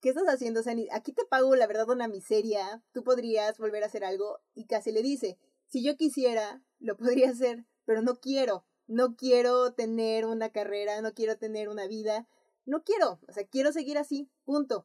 ¿qué 0.00 0.08
estás 0.08 0.24
haciendo? 0.28 0.60
O 0.60 0.62
sea, 0.62 0.74
aquí 0.92 1.12
te 1.12 1.24
pago 1.24 1.54
la 1.56 1.66
verdad 1.66 1.90
una 1.90 2.08
miseria, 2.08 2.82
tú 2.92 3.04
podrías 3.04 3.58
volver 3.58 3.82
a 3.82 3.86
hacer 3.86 4.04
algo. 4.04 4.40
Y 4.54 4.64
casi 4.64 4.92
le 4.92 5.02
dice, 5.02 5.38
si 5.66 5.82
yo 5.82 5.96
quisiera, 5.96 6.62
lo 6.78 6.96
podría 6.96 7.30
hacer, 7.30 7.66
pero 7.84 8.02
no 8.02 8.20
quiero 8.20 8.64
no 8.90 9.14
quiero 9.14 9.72
tener 9.72 10.26
una 10.26 10.50
carrera, 10.50 11.00
no 11.00 11.14
quiero 11.14 11.38
tener 11.38 11.68
una 11.68 11.86
vida, 11.86 12.26
no 12.66 12.82
quiero, 12.82 13.20
o 13.28 13.32
sea, 13.32 13.46
quiero 13.46 13.72
seguir 13.72 13.96
así, 13.96 14.28
punto. 14.44 14.84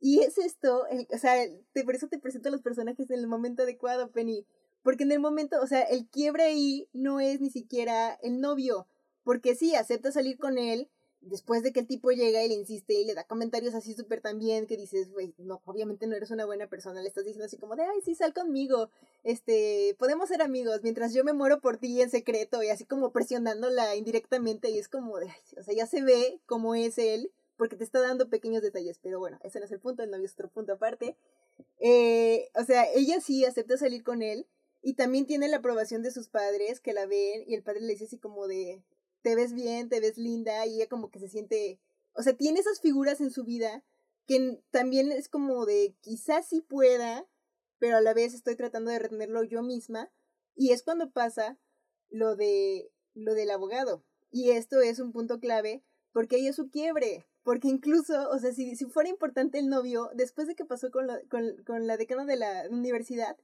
Y 0.00 0.18
es 0.18 0.36
esto, 0.36 0.84
o 1.14 1.18
sea, 1.18 1.46
te, 1.72 1.84
por 1.84 1.94
eso 1.94 2.08
te 2.08 2.18
presento 2.18 2.48
a 2.48 2.52
los 2.52 2.60
personajes 2.60 3.08
en 3.08 3.20
el 3.20 3.28
momento 3.28 3.62
adecuado, 3.62 4.10
Penny, 4.10 4.44
porque 4.82 5.04
en 5.04 5.12
el 5.12 5.20
momento, 5.20 5.60
o 5.62 5.66
sea, 5.68 5.82
el 5.82 6.08
quiebre 6.08 6.42
ahí 6.42 6.88
no 6.92 7.20
es 7.20 7.40
ni 7.40 7.50
siquiera 7.50 8.14
el 8.20 8.40
novio, 8.40 8.88
porque 9.26 9.56
sí, 9.56 9.74
acepta 9.74 10.12
salir 10.12 10.38
con 10.38 10.56
él, 10.56 10.88
después 11.20 11.64
de 11.64 11.72
que 11.72 11.80
el 11.80 11.88
tipo 11.88 12.12
llega 12.12 12.44
y 12.44 12.48
le 12.48 12.54
insiste 12.54 12.94
y 12.94 13.04
le 13.04 13.12
da 13.12 13.24
comentarios 13.24 13.74
así 13.74 13.92
súper 13.92 14.20
también 14.20 14.68
que 14.68 14.76
dices, 14.76 15.10
güey, 15.10 15.34
no, 15.38 15.60
obviamente 15.64 16.06
no 16.06 16.14
eres 16.14 16.30
una 16.30 16.46
buena 16.46 16.68
persona, 16.68 17.02
le 17.02 17.08
estás 17.08 17.24
diciendo 17.24 17.46
así 17.46 17.56
como 17.56 17.74
de, 17.74 17.82
ay, 17.82 18.00
sí, 18.04 18.14
sal 18.14 18.32
conmigo, 18.32 18.88
este, 19.24 19.96
podemos 19.98 20.28
ser 20.28 20.42
amigos 20.42 20.84
mientras 20.84 21.12
yo 21.12 21.24
me 21.24 21.32
muero 21.32 21.60
por 21.60 21.76
ti 21.76 22.00
en 22.00 22.08
secreto 22.08 22.62
y 22.62 22.68
así 22.68 22.84
como 22.84 23.10
presionándola 23.10 23.96
indirectamente 23.96 24.70
y 24.70 24.78
es 24.78 24.88
como 24.88 25.18
de, 25.18 25.26
o 25.58 25.62
sea, 25.64 25.74
ya 25.74 25.86
se 25.86 26.02
ve 26.02 26.40
cómo 26.46 26.76
es 26.76 26.96
él 26.96 27.32
porque 27.56 27.74
te 27.74 27.82
está 27.82 27.98
dando 27.98 28.30
pequeños 28.30 28.62
detalles, 28.62 29.00
pero 29.02 29.18
bueno, 29.18 29.40
ese 29.42 29.58
no 29.58 29.64
es 29.64 29.72
el 29.72 29.80
punto, 29.80 30.04
el 30.04 30.10
novio 30.12 30.26
es 30.26 30.34
otro 30.34 30.50
punto 30.50 30.74
aparte. 30.74 31.16
Eh, 31.80 32.48
o 32.54 32.62
sea, 32.62 32.84
ella 32.94 33.20
sí 33.20 33.44
acepta 33.44 33.76
salir 33.76 34.04
con 34.04 34.22
él 34.22 34.46
y 34.82 34.94
también 34.94 35.26
tiene 35.26 35.48
la 35.48 35.56
aprobación 35.56 36.04
de 36.04 36.12
sus 36.12 36.28
padres 36.28 36.78
que 36.78 36.92
la 36.92 37.06
ven 37.06 37.42
y 37.48 37.54
el 37.54 37.64
padre 37.64 37.80
le 37.80 37.94
dice 37.94 38.04
así 38.04 38.18
como 38.18 38.46
de, 38.46 38.84
te 39.26 39.34
ves 39.34 39.54
bien, 39.54 39.88
te 39.88 39.98
ves 39.98 40.18
linda 40.18 40.64
y 40.66 40.76
ella 40.76 40.88
como 40.88 41.10
que 41.10 41.18
se 41.18 41.28
siente, 41.28 41.80
o 42.12 42.22
sea, 42.22 42.36
tiene 42.36 42.60
esas 42.60 42.80
figuras 42.80 43.20
en 43.20 43.32
su 43.32 43.42
vida 43.42 43.82
que 44.24 44.62
también 44.70 45.10
es 45.10 45.28
como 45.28 45.66
de 45.66 45.96
quizás 46.00 46.48
sí 46.48 46.60
pueda, 46.60 47.26
pero 47.80 47.96
a 47.96 48.00
la 48.00 48.14
vez 48.14 48.34
estoy 48.34 48.54
tratando 48.54 48.92
de 48.92 49.00
retenerlo 49.00 49.42
yo 49.42 49.64
misma 49.64 50.12
y 50.54 50.70
es 50.70 50.84
cuando 50.84 51.10
pasa 51.10 51.58
lo 52.08 52.36
de 52.36 52.92
lo 53.14 53.34
del 53.34 53.50
abogado. 53.50 54.04
Y 54.30 54.50
esto 54.50 54.80
es 54.80 55.00
un 55.00 55.10
punto 55.10 55.40
clave 55.40 55.82
porque 56.12 56.36
ahí 56.36 56.46
es 56.46 56.54
su 56.54 56.70
quiebre, 56.70 57.26
porque 57.42 57.66
incluso, 57.66 58.30
o 58.30 58.38
sea, 58.38 58.52
si, 58.52 58.76
si 58.76 58.84
fuera 58.84 59.08
importante 59.08 59.58
el 59.58 59.68
novio, 59.68 60.08
después 60.14 60.46
de 60.46 60.54
que 60.54 60.64
pasó 60.64 60.92
con, 60.92 61.08
con, 61.28 61.64
con 61.64 61.88
la 61.88 61.96
decana 61.96 62.26
de 62.26 62.36
la 62.36 62.68
universidad, 62.70 63.36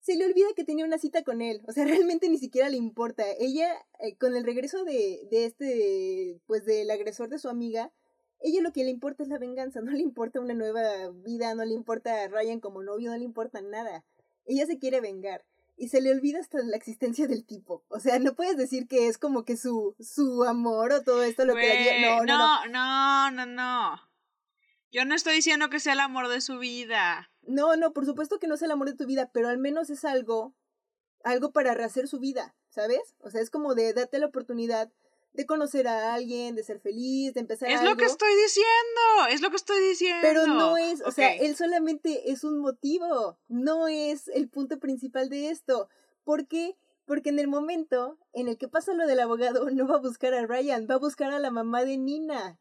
se 0.00 0.16
le 0.16 0.24
olvida 0.26 0.46
que 0.56 0.64
tenía 0.64 0.84
una 0.84 0.98
cita 0.98 1.22
con 1.22 1.42
él. 1.42 1.62
O 1.66 1.72
sea, 1.72 1.84
realmente 2.12 2.28
ni 2.28 2.38
siquiera 2.38 2.68
le 2.68 2.76
importa. 2.76 3.24
Ella, 3.38 3.70
eh, 4.00 4.16
con 4.16 4.36
el 4.36 4.44
regreso 4.44 4.84
de, 4.84 5.26
de 5.30 5.46
este, 5.46 6.40
pues 6.46 6.64
del 6.64 6.90
agresor 6.90 7.28
de 7.28 7.38
su 7.38 7.48
amiga, 7.48 7.92
ella 8.40 8.62
lo 8.62 8.72
que 8.72 8.84
le 8.84 8.90
importa 8.90 9.22
es 9.22 9.28
la 9.28 9.38
venganza, 9.38 9.80
no 9.82 9.92
le 9.92 10.00
importa 10.00 10.40
una 10.40 10.54
nueva 10.54 11.10
vida, 11.24 11.54
no 11.54 11.64
le 11.64 11.74
importa 11.74 12.22
a 12.22 12.28
Ryan 12.28 12.60
como 12.60 12.82
novio, 12.82 13.10
no 13.10 13.16
le 13.16 13.24
importa 13.24 13.60
nada. 13.60 14.04
Ella 14.46 14.66
se 14.66 14.78
quiere 14.78 15.00
vengar. 15.00 15.44
Y 15.80 15.90
se 15.90 16.00
le 16.00 16.10
olvida 16.10 16.40
hasta 16.40 16.58
la 16.60 16.76
existencia 16.76 17.28
del 17.28 17.44
tipo. 17.44 17.84
O 17.86 18.00
sea, 18.00 18.18
no 18.18 18.34
puedes 18.34 18.56
decir 18.56 18.88
que 18.88 19.06
es 19.06 19.16
como 19.16 19.44
que 19.44 19.56
su, 19.56 19.94
su 20.00 20.42
amor 20.42 20.92
o 20.92 21.04
todo 21.04 21.22
esto 21.22 21.44
lo 21.44 21.54
que 21.54 22.00
la 22.00 22.24
no, 22.24 22.24
no, 22.24 22.66
no, 22.66 23.30
no, 23.30 23.30
no, 23.30 23.46
no. 23.46 24.08
Yo 24.90 25.04
no 25.04 25.14
estoy 25.14 25.36
diciendo 25.36 25.70
que 25.70 25.78
sea 25.78 25.92
el 25.92 26.00
amor 26.00 26.26
de 26.26 26.40
su 26.40 26.58
vida. 26.58 27.30
No, 27.48 27.76
no, 27.76 27.92
por 27.92 28.04
supuesto 28.04 28.38
que 28.38 28.46
no 28.46 28.54
es 28.54 28.62
el 28.62 28.70
amor 28.70 28.88
de 28.88 28.96
tu 28.96 29.06
vida, 29.06 29.30
pero 29.32 29.48
al 29.48 29.58
menos 29.58 29.90
es 29.90 30.04
algo, 30.04 30.54
algo 31.24 31.50
para 31.50 31.74
rehacer 31.74 32.06
su 32.06 32.18
vida, 32.18 32.54
¿sabes? 32.68 33.14
O 33.20 33.30
sea, 33.30 33.40
es 33.40 33.50
como 33.50 33.74
de 33.74 33.92
darte 33.94 34.18
la 34.18 34.26
oportunidad 34.26 34.92
de 35.32 35.46
conocer 35.46 35.88
a 35.88 36.14
alguien, 36.14 36.54
de 36.56 36.62
ser 36.62 36.80
feliz, 36.80 37.32
de 37.32 37.40
empezar 37.40 37.70
Es 37.70 37.82
lo 37.82 37.96
que 37.96 38.04
estoy 38.04 38.34
diciendo, 38.34 39.28
es 39.30 39.40
lo 39.40 39.50
que 39.50 39.56
estoy 39.56 39.80
diciendo. 39.80 40.20
Pero 40.20 40.46
no 40.46 40.76
es, 40.76 41.00
o 41.02 41.10
sea, 41.10 41.34
él 41.34 41.56
solamente 41.56 42.30
es 42.30 42.44
un 42.44 42.58
motivo, 42.58 43.38
no 43.48 43.88
es 43.88 44.28
el 44.28 44.48
punto 44.48 44.78
principal 44.78 45.28
de 45.28 45.50
esto. 45.50 45.88
¿Por 46.24 46.46
qué? 46.48 46.76
Porque 47.04 47.30
en 47.30 47.38
el 47.38 47.48
momento 47.48 48.18
en 48.32 48.48
el 48.48 48.58
que 48.58 48.68
pasa 48.68 48.92
lo 48.92 49.06
del 49.06 49.20
abogado, 49.20 49.70
no 49.70 49.86
va 49.88 49.96
a 49.96 50.00
buscar 50.00 50.34
a 50.34 50.46
Ryan, 50.46 50.86
va 50.90 50.96
a 50.96 50.98
buscar 50.98 51.32
a 51.32 51.38
la 51.38 51.50
mamá 51.50 51.84
de 51.84 51.96
Nina. 51.96 52.58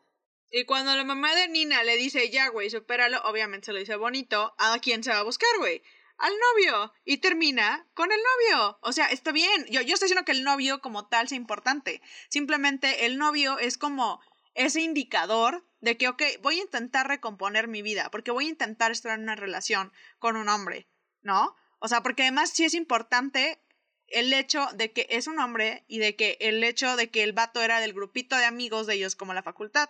Y 0.50 0.66
cuando 0.66 0.96
la 0.96 1.04
mamá 1.04 1.36
de 1.36 1.48
Nina 1.50 1.84
le 1.84 1.98
dice, 1.98 2.30
ya, 2.30 2.50
güey, 2.50 2.70
supéralo, 2.70 3.22
obviamente 3.24 3.66
se 3.66 3.74
lo 3.74 3.80
dice 3.80 3.96
bonito, 3.96 4.56
¿a 4.58 4.80
quién 4.80 5.04
se 5.04 5.12
va 5.12 5.20
a 5.20 5.24
buscar, 5.24 5.50
güey? 5.60 5.84
Al 6.18 6.34
novio. 6.54 6.94
Y 7.04 7.18
termina 7.18 7.88
con 7.94 8.12
el 8.12 8.20
novio. 8.20 8.80
O 8.82 8.94
sea, 8.94 9.08
está 9.08 9.32
bien. 9.32 9.66
Yo, 9.70 9.82
yo 9.82 9.94
estoy 9.94 10.08
diciendo 10.08 10.26
que 10.26 10.32
el 10.32 10.44
novio 10.44 10.82
como 10.82 11.08
tal 11.08 11.28
sea 11.28 11.36
importante. 11.36 12.02
Simplemente 12.30 13.06
el 13.06 13.18
novio 13.18 13.60
es 13.60 13.78
como 13.78 14.22
ese 14.56 14.82
indicador 14.82 15.66
de 15.82 15.98
que, 15.98 16.08
ok, 16.08 16.24
voy 16.42 16.60
a 16.60 16.64
intentar 16.64 17.08
recomponer 17.08 17.68
mi 17.68 17.82
vida, 17.82 18.10
porque 18.10 18.32
voy 18.32 18.48
a 18.48 18.50
intentar 18.50 18.92
estar 18.92 19.14
en 19.14 19.24
una 19.24 19.36
relación 19.36 19.94
con 20.18 20.36
un 20.36 20.50
hombre, 20.50 20.88
¿no? 21.22 21.56
O 21.80 21.88
sea, 21.88 22.02
porque 22.02 22.24
además 22.24 22.50
sí 22.50 22.66
es 22.66 22.74
importante 22.74 23.62
el 24.08 24.34
hecho 24.34 24.66
de 24.74 24.92
que 24.92 25.06
es 25.10 25.28
un 25.28 25.40
hombre 25.40 25.84
y 25.88 26.00
de 26.00 26.16
que 26.16 26.38
el 26.40 26.64
hecho 26.64 26.96
de 26.96 27.10
que 27.10 27.24
el 27.24 27.34
vato 27.34 27.62
era 27.62 27.80
del 27.80 27.94
grupito 27.94 28.36
de 28.38 28.46
amigos 28.46 28.88
de 28.88 28.96
ellos 28.96 29.16
como 29.16 29.34
la 29.34 29.44
facultad. 29.44 29.90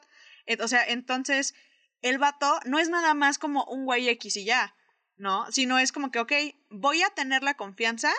O 0.62 0.68
sea, 0.68 0.84
entonces 0.86 1.54
el 2.02 2.18
vato 2.18 2.60
no 2.66 2.80
es 2.80 2.90
nada 2.90 3.14
más 3.14 3.38
como 3.38 3.64
un 3.66 3.86
güey 3.86 4.08
X 4.10 4.38
y 4.38 4.46
ya, 4.46 4.76
¿no? 5.16 5.52
Sino 5.52 5.80
es 5.80 5.92
como 5.92 6.12
que, 6.12 6.20
ok, 6.20 6.34
voy 6.70 7.02
a 7.04 7.10
tener 7.10 7.44
la 7.44 7.56
confianza 7.56 8.14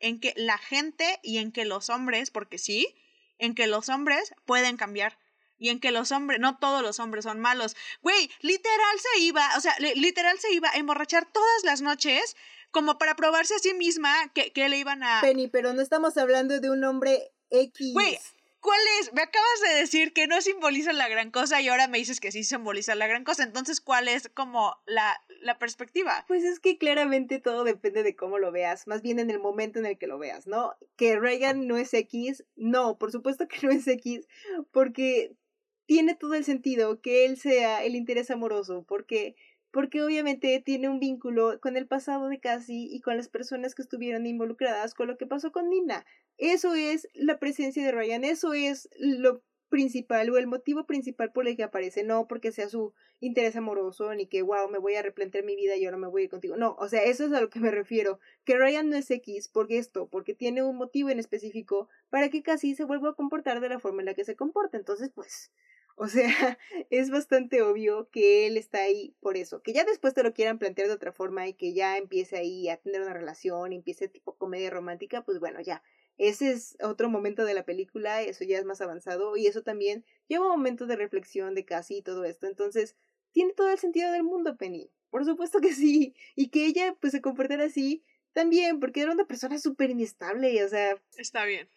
en 0.00 0.20
que 0.20 0.34
la 0.36 0.58
gente 0.58 1.18
y 1.22 1.38
en 1.38 1.52
que 1.52 1.64
los 1.64 1.90
hombres, 1.90 2.30
porque 2.30 2.58
sí, 2.58 2.94
en 3.38 3.54
que 3.54 3.66
los 3.66 3.88
hombres 3.88 4.34
pueden 4.44 4.76
cambiar. 4.76 5.18
Y 5.56 5.68
en 5.68 5.80
que 5.80 5.92
los 5.92 6.10
hombres, 6.10 6.40
no 6.40 6.58
todos 6.58 6.82
los 6.82 6.98
hombres 6.98 7.24
son 7.24 7.40
malos. 7.40 7.76
Güey, 8.02 8.30
literal 8.40 8.98
se 8.98 9.20
iba, 9.20 9.48
o 9.56 9.60
sea, 9.60 9.74
literal 9.78 10.38
se 10.38 10.52
iba 10.52 10.68
a 10.68 10.76
emborrachar 10.76 11.30
todas 11.30 11.64
las 11.64 11.80
noches 11.80 12.36
como 12.70 12.98
para 12.98 13.14
probarse 13.14 13.54
a 13.54 13.60
sí 13.60 13.72
misma 13.72 14.12
que, 14.34 14.52
que 14.52 14.68
le 14.68 14.78
iban 14.78 15.02
a... 15.04 15.20
Penny, 15.20 15.46
pero 15.46 15.72
no 15.72 15.80
estamos 15.80 16.16
hablando 16.16 16.58
de 16.58 16.70
un 16.70 16.82
hombre 16.82 17.32
X. 17.50 17.92
Güey, 17.92 18.18
¿Cuál 18.64 18.80
es? 18.98 19.12
Me 19.12 19.20
acabas 19.20 19.60
de 19.68 19.80
decir 19.80 20.14
que 20.14 20.26
no 20.26 20.40
simboliza 20.40 20.94
la 20.94 21.06
gran 21.06 21.30
cosa 21.30 21.60
y 21.60 21.68
ahora 21.68 21.86
me 21.86 21.98
dices 21.98 22.18
que 22.18 22.32
sí 22.32 22.44
simboliza 22.44 22.94
la 22.94 23.06
gran 23.06 23.22
cosa. 23.22 23.42
Entonces, 23.42 23.82
¿cuál 23.82 24.08
es 24.08 24.30
como 24.30 24.74
la, 24.86 25.22
la 25.42 25.58
perspectiva? 25.58 26.24
Pues 26.28 26.44
es 26.44 26.60
que 26.60 26.78
claramente 26.78 27.40
todo 27.40 27.64
depende 27.64 28.02
de 28.02 28.16
cómo 28.16 28.38
lo 28.38 28.52
veas, 28.52 28.86
más 28.86 29.02
bien 29.02 29.18
en 29.18 29.28
el 29.28 29.38
momento 29.38 29.80
en 29.80 29.84
el 29.84 29.98
que 29.98 30.06
lo 30.06 30.18
veas, 30.18 30.46
¿no? 30.46 30.72
Que 30.96 31.20
Reagan 31.20 31.66
no 31.66 31.76
es 31.76 31.92
X, 31.92 32.42
no, 32.56 32.96
por 32.96 33.12
supuesto 33.12 33.46
que 33.48 33.66
no 33.66 33.70
es 33.70 33.86
X, 33.86 34.26
porque 34.72 35.36
tiene 35.84 36.14
todo 36.14 36.32
el 36.32 36.46
sentido 36.46 37.02
que 37.02 37.26
él 37.26 37.36
sea 37.36 37.84
el 37.84 37.94
interés 37.94 38.30
amoroso, 38.30 38.86
porque 38.88 39.36
porque 39.74 40.04
obviamente 40.04 40.62
tiene 40.64 40.88
un 40.88 41.00
vínculo 41.00 41.58
con 41.60 41.76
el 41.76 41.88
pasado 41.88 42.28
de 42.28 42.38
Cassie 42.38 42.86
y 42.94 43.00
con 43.00 43.16
las 43.16 43.28
personas 43.28 43.74
que 43.74 43.82
estuvieron 43.82 44.24
involucradas 44.24 44.94
con 44.94 45.08
lo 45.08 45.18
que 45.18 45.26
pasó 45.26 45.50
con 45.50 45.68
Nina. 45.68 46.06
Eso 46.38 46.76
es 46.76 47.08
la 47.12 47.40
presencia 47.40 47.84
de 47.84 47.90
Ryan, 47.90 48.22
eso 48.22 48.54
es 48.54 48.88
lo 49.00 49.42
principal 49.70 50.30
o 50.30 50.38
el 50.38 50.46
motivo 50.46 50.86
principal 50.86 51.32
por 51.32 51.48
el 51.48 51.56
que 51.56 51.64
aparece, 51.64 52.04
no 52.04 52.28
porque 52.28 52.52
sea 52.52 52.68
su 52.68 52.94
interés 53.18 53.56
amoroso 53.56 54.14
ni 54.14 54.28
que 54.28 54.42
wow, 54.42 54.68
me 54.70 54.78
voy 54.78 54.94
a 54.94 55.02
replantear 55.02 55.42
mi 55.42 55.56
vida 55.56 55.74
y 55.74 55.84
ahora 55.84 55.96
me 55.96 56.06
voy 56.06 56.22
a 56.22 56.24
ir 56.26 56.30
contigo. 56.30 56.56
No, 56.56 56.76
o 56.78 56.88
sea, 56.88 57.02
eso 57.02 57.24
es 57.24 57.32
a 57.32 57.40
lo 57.40 57.50
que 57.50 57.58
me 57.58 57.72
refiero, 57.72 58.20
que 58.44 58.56
Ryan 58.56 58.90
no 58.90 58.96
es 58.96 59.10
X 59.10 59.48
porque 59.48 59.78
esto, 59.78 60.06
porque 60.06 60.34
tiene 60.34 60.62
un 60.62 60.76
motivo 60.76 61.10
en 61.10 61.18
específico 61.18 61.88
para 62.10 62.28
que 62.28 62.44
Cassie 62.44 62.76
se 62.76 62.84
vuelva 62.84 63.10
a 63.10 63.14
comportar 63.14 63.58
de 63.58 63.70
la 63.70 63.80
forma 63.80 64.02
en 64.02 64.06
la 64.06 64.14
que 64.14 64.24
se 64.24 64.36
comporta. 64.36 64.76
Entonces, 64.76 65.10
pues, 65.12 65.50
o 65.96 66.08
sea, 66.08 66.26
es 66.90 67.10
bastante 67.10 67.62
obvio 67.62 68.08
que 68.10 68.46
él 68.46 68.56
está 68.56 68.82
ahí 68.82 69.14
por 69.20 69.36
eso. 69.36 69.62
Que 69.62 69.72
ya 69.72 69.84
después 69.84 70.14
te 70.14 70.22
lo 70.22 70.34
quieran 70.34 70.58
plantear 70.58 70.88
de 70.88 70.94
otra 70.94 71.12
forma 71.12 71.46
y 71.46 71.54
que 71.54 71.72
ya 71.72 71.96
empiece 71.96 72.36
ahí 72.36 72.68
a 72.68 72.76
tener 72.76 73.02
una 73.02 73.14
relación 73.14 73.72
empiece 73.72 74.08
tipo 74.08 74.36
comedia 74.36 74.70
romántica, 74.70 75.24
pues 75.24 75.38
bueno, 75.38 75.60
ya. 75.60 75.82
Ese 76.16 76.52
es 76.52 76.76
otro 76.80 77.08
momento 77.10 77.44
de 77.44 77.54
la 77.54 77.64
película, 77.64 78.22
eso 78.22 78.44
ya 78.44 78.58
es 78.58 78.64
más 78.64 78.80
avanzado 78.80 79.36
y 79.36 79.46
eso 79.46 79.62
también 79.62 80.04
lleva 80.28 80.46
un 80.46 80.52
momento 80.52 80.86
de 80.86 80.96
reflexión 80.96 81.54
de 81.54 81.64
casi 81.64 82.02
todo 82.02 82.24
esto. 82.24 82.46
Entonces, 82.46 82.96
tiene 83.32 83.52
todo 83.52 83.70
el 83.70 83.78
sentido 83.78 84.12
del 84.12 84.22
mundo, 84.22 84.56
Penny. 84.56 84.90
Por 85.10 85.24
supuesto 85.24 85.60
que 85.60 85.72
sí. 85.72 86.14
Y 86.36 86.48
que 86.50 86.66
ella 86.66 86.96
pues 87.00 87.12
se 87.12 87.20
comportara 87.20 87.64
así 87.64 88.04
también, 88.32 88.80
porque 88.80 89.00
era 89.02 89.12
una 89.12 89.26
persona 89.26 89.58
súper 89.58 89.90
inestable, 89.90 90.62
o 90.64 90.68
sea... 90.68 91.00
Está 91.16 91.44
bien. 91.44 91.68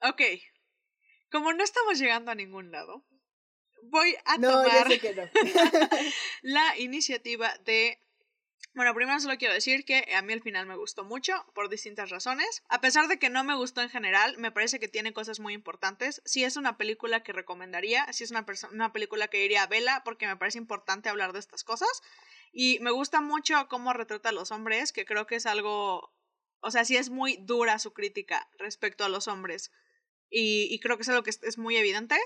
Ok. 0.00 0.22
Como 1.30 1.52
no 1.52 1.62
estamos 1.62 1.98
llegando 1.98 2.30
a 2.30 2.36
ningún 2.36 2.70
lado, 2.70 3.04
voy 3.90 4.16
a 4.24 4.40
tomar 4.40 4.88
la 6.42 6.78
iniciativa 6.78 7.52
de 7.64 7.98
bueno, 8.78 8.94
primero 8.94 9.18
solo 9.18 9.36
quiero 9.38 9.54
decir 9.54 9.84
que 9.84 10.06
a 10.14 10.22
mí 10.22 10.32
el 10.32 10.40
final 10.40 10.66
me 10.66 10.76
gustó 10.76 11.02
mucho 11.02 11.44
por 11.52 11.68
distintas 11.68 12.10
razones. 12.10 12.62
A 12.68 12.80
pesar 12.80 13.08
de 13.08 13.18
que 13.18 13.28
no 13.28 13.42
me 13.42 13.56
gustó 13.56 13.80
en 13.80 13.90
general, 13.90 14.36
me 14.38 14.52
parece 14.52 14.78
que 14.78 14.86
tiene 14.86 15.12
cosas 15.12 15.40
muy 15.40 15.52
importantes. 15.52 16.22
Sí 16.24 16.44
es 16.44 16.56
una 16.56 16.76
película 16.76 17.24
que 17.24 17.32
recomendaría, 17.32 18.06
sí 18.12 18.22
es 18.22 18.30
una, 18.30 18.46
una 18.70 18.92
película 18.92 19.26
que 19.26 19.44
iría 19.44 19.64
a 19.64 19.66
vela 19.66 20.02
porque 20.04 20.28
me 20.28 20.36
parece 20.36 20.58
importante 20.58 21.08
hablar 21.08 21.32
de 21.32 21.40
estas 21.40 21.64
cosas. 21.64 22.02
Y 22.52 22.78
me 22.80 22.92
gusta 22.92 23.20
mucho 23.20 23.66
cómo 23.68 23.92
retrata 23.94 24.28
a 24.28 24.32
los 24.32 24.52
hombres, 24.52 24.92
que 24.92 25.04
creo 25.04 25.26
que 25.26 25.34
es 25.34 25.46
algo, 25.46 26.14
o 26.60 26.70
sea, 26.70 26.84
sí 26.84 26.96
es 26.96 27.10
muy 27.10 27.36
dura 27.40 27.80
su 27.80 27.92
crítica 27.92 28.48
respecto 28.58 29.04
a 29.04 29.08
los 29.08 29.26
hombres. 29.26 29.72
Y, 30.30 30.68
y 30.70 30.78
creo 30.78 30.96
que 30.96 31.02
es 31.02 31.08
algo 31.08 31.24
que 31.24 31.30
es 31.30 31.58
muy 31.58 31.76
evidente 31.76 32.16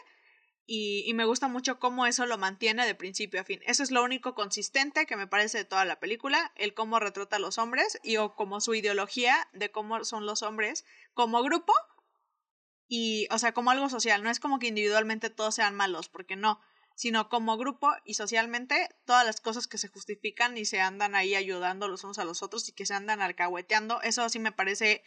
y, 0.66 1.04
y, 1.06 1.14
me 1.14 1.24
gusta 1.24 1.48
mucho 1.48 1.78
cómo 1.78 2.06
eso 2.06 2.24
lo 2.26 2.38
mantiene 2.38 2.86
de 2.86 2.94
principio 2.94 3.40
a 3.40 3.44
fin. 3.44 3.60
Eso 3.66 3.82
es 3.82 3.90
lo 3.90 4.02
único 4.02 4.34
consistente 4.34 5.06
que 5.06 5.16
me 5.16 5.26
parece 5.26 5.58
de 5.58 5.64
toda 5.64 5.84
la 5.84 5.98
película, 5.98 6.52
el 6.56 6.72
cómo 6.74 7.00
retrata 7.00 7.36
a 7.36 7.40
los 7.40 7.58
hombres 7.58 7.98
y 8.02 8.16
o 8.18 8.34
como 8.34 8.60
su 8.60 8.74
ideología 8.74 9.48
de 9.52 9.70
cómo 9.70 10.04
son 10.04 10.24
los 10.24 10.42
hombres 10.42 10.84
como 11.14 11.42
grupo 11.42 11.72
y, 12.88 13.26
o 13.30 13.38
sea, 13.38 13.52
como 13.52 13.70
algo 13.70 13.88
social. 13.88 14.22
No 14.22 14.30
es 14.30 14.38
como 14.38 14.58
que 14.58 14.68
individualmente 14.68 15.30
todos 15.30 15.54
sean 15.54 15.74
malos, 15.74 16.08
porque 16.08 16.36
no, 16.36 16.60
sino 16.94 17.28
como 17.28 17.56
grupo 17.56 17.90
y 18.04 18.14
socialmente 18.14 18.88
todas 19.04 19.24
las 19.24 19.40
cosas 19.40 19.66
que 19.66 19.78
se 19.78 19.88
justifican 19.88 20.56
y 20.56 20.64
se 20.64 20.80
andan 20.80 21.14
ahí 21.14 21.34
ayudando 21.34 21.88
los 21.88 22.04
unos 22.04 22.18
a 22.18 22.24
los 22.24 22.42
otros 22.42 22.68
y 22.68 22.72
que 22.72 22.86
se 22.86 22.94
andan 22.94 23.20
alcahueteando, 23.20 24.00
eso 24.02 24.28
sí 24.28 24.38
me 24.38 24.52
parece 24.52 25.02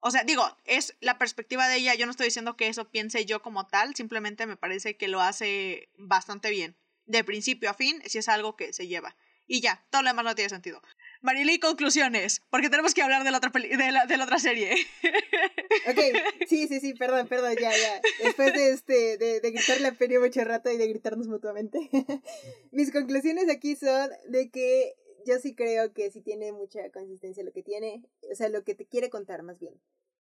o 0.00 0.10
sea, 0.10 0.24
digo, 0.24 0.44
es 0.64 0.94
la 1.00 1.18
perspectiva 1.18 1.68
de 1.68 1.76
ella, 1.76 1.94
yo 1.94 2.06
no 2.06 2.10
estoy 2.10 2.26
diciendo 2.26 2.56
que 2.56 2.68
eso 2.68 2.88
piense 2.90 3.24
yo 3.24 3.42
como 3.42 3.66
tal, 3.66 3.94
simplemente 3.94 4.46
me 4.46 4.56
parece 4.56 4.96
que 4.96 5.08
lo 5.08 5.20
hace 5.20 5.88
bastante 5.96 6.50
bien. 6.50 6.76
De 7.06 7.22
principio 7.24 7.70
a 7.70 7.74
fin, 7.74 8.02
si 8.06 8.18
es 8.18 8.28
algo 8.28 8.56
que 8.56 8.72
se 8.72 8.88
lleva. 8.88 9.16
Y 9.46 9.60
ya, 9.60 9.84
todo 9.90 10.02
lo 10.02 10.08
demás 10.08 10.24
no 10.24 10.34
tiene 10.34 10.48
sentido. 10.48 10.82
Marily, 11.22 11.58
conclusiones, 11.60 12.42
porque 12.50 12.68
tenemos 12.68 12.94
que 12.94 13.02
hablar 13.02 13.24
de 13.24 13.30
la 13.30 13.38
otra, 13.38 13.50
de 13.52 13.92
la, 13.92 14.06
de 14.06 14.16
la 14.16 14.24
otra 14.24 14.38
serie. 14.38 14.74
Ok, 15.88 15.98
sí, 16.48 16.66
sí, 16.66 16.80
sí, 16.80 16.94
perdón, 16.94 17.28
perdón, 17.28 17.54
ya, 17.60 17.70
ya. 17.70 18.00
Después 18.22 18.52
de, 18.52 18.70
este, 18.70 19.16
de, 19.18 19.40
de 19.40 19.50
gritarle 19.50 19.88
a 19.88 19.92
Penny 19.92 20.18
mucho 20.18 20.44
rato 20.44 20.70
y 20.70 20.76
de 20.76 20.88
gritarnos 20.88 21.28
mutuamente. 21.28 21.78
Mis 22.72 22.92
conclusiones 22.92 23.48
aquí 23.48 23.76
son 23.76 24.10
de 24.28 24.50
que 24.50 24.94
yo 25.26 25.38
sí 25.40 25.54
creo 25.54 25.92
que 25.92 26.10
sí 26.10 26.22
tiene 26.22 26.52
mucha 26.52 26.90
consistencia 26.92 27.42
lo 27.42 27.52
que 27.52 27.62
tiene, 27.62 28.08
o 28.30 28.34
sea, 28.34 28.48
lo 28.48 28.62
que 28.62 28.74
te 28.74 28.86
quiere 28.86 29.10
contar 29.10 29.42
más 29.42 29.58
bien. 29.58 29.80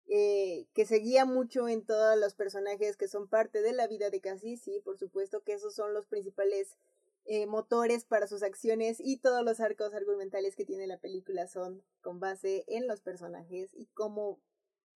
Eh, 0.07 0.67
que 0.75 0.87
se 0.87 0.97
guía 0.97 1.25
mucho 1.25 1.69
en 1.69 1.85
todos 1.85 2.19
los 2.19 2.35
personajes 2.35 2.97
que 2.97 3.09
son 3.09 3.29
parte 3.29 3.63
de 3.63 3.73
la 3.73 3.87
vida 3.87 4.11
de 4.11 4.21
Cassie, 4.21 4.57
sí, 4.57 4.81
por 4.85 4.99
supuesto 4.99 5.43
que 5.43 5.55
esos 5.55 5.75
son 5.75 5.93
los 5.95 6.07
principales 6.07 6.79
eh, 7.25 7.47
motores 7.47 8.05
para 8.05 8.27
sus 8.27 8.43
acciones 8.43 8.99
y 9.01 9.19
todos 9.19 9.45
los 9.45 9.61
arcos 9.61 9.95
argumentales 9.95 10.57
que 10.57 10.65
tiene 10.65 10.87
la 10.87 10.99
película 10.99 11.47
son 11.47 11.83
con 12.01 12.21
base 12.21 12.65
en 12.67 12.87
los 12.87 13.01
personajes 13.01 13.71
y 13.75 13.87
cómo 13.95 14.41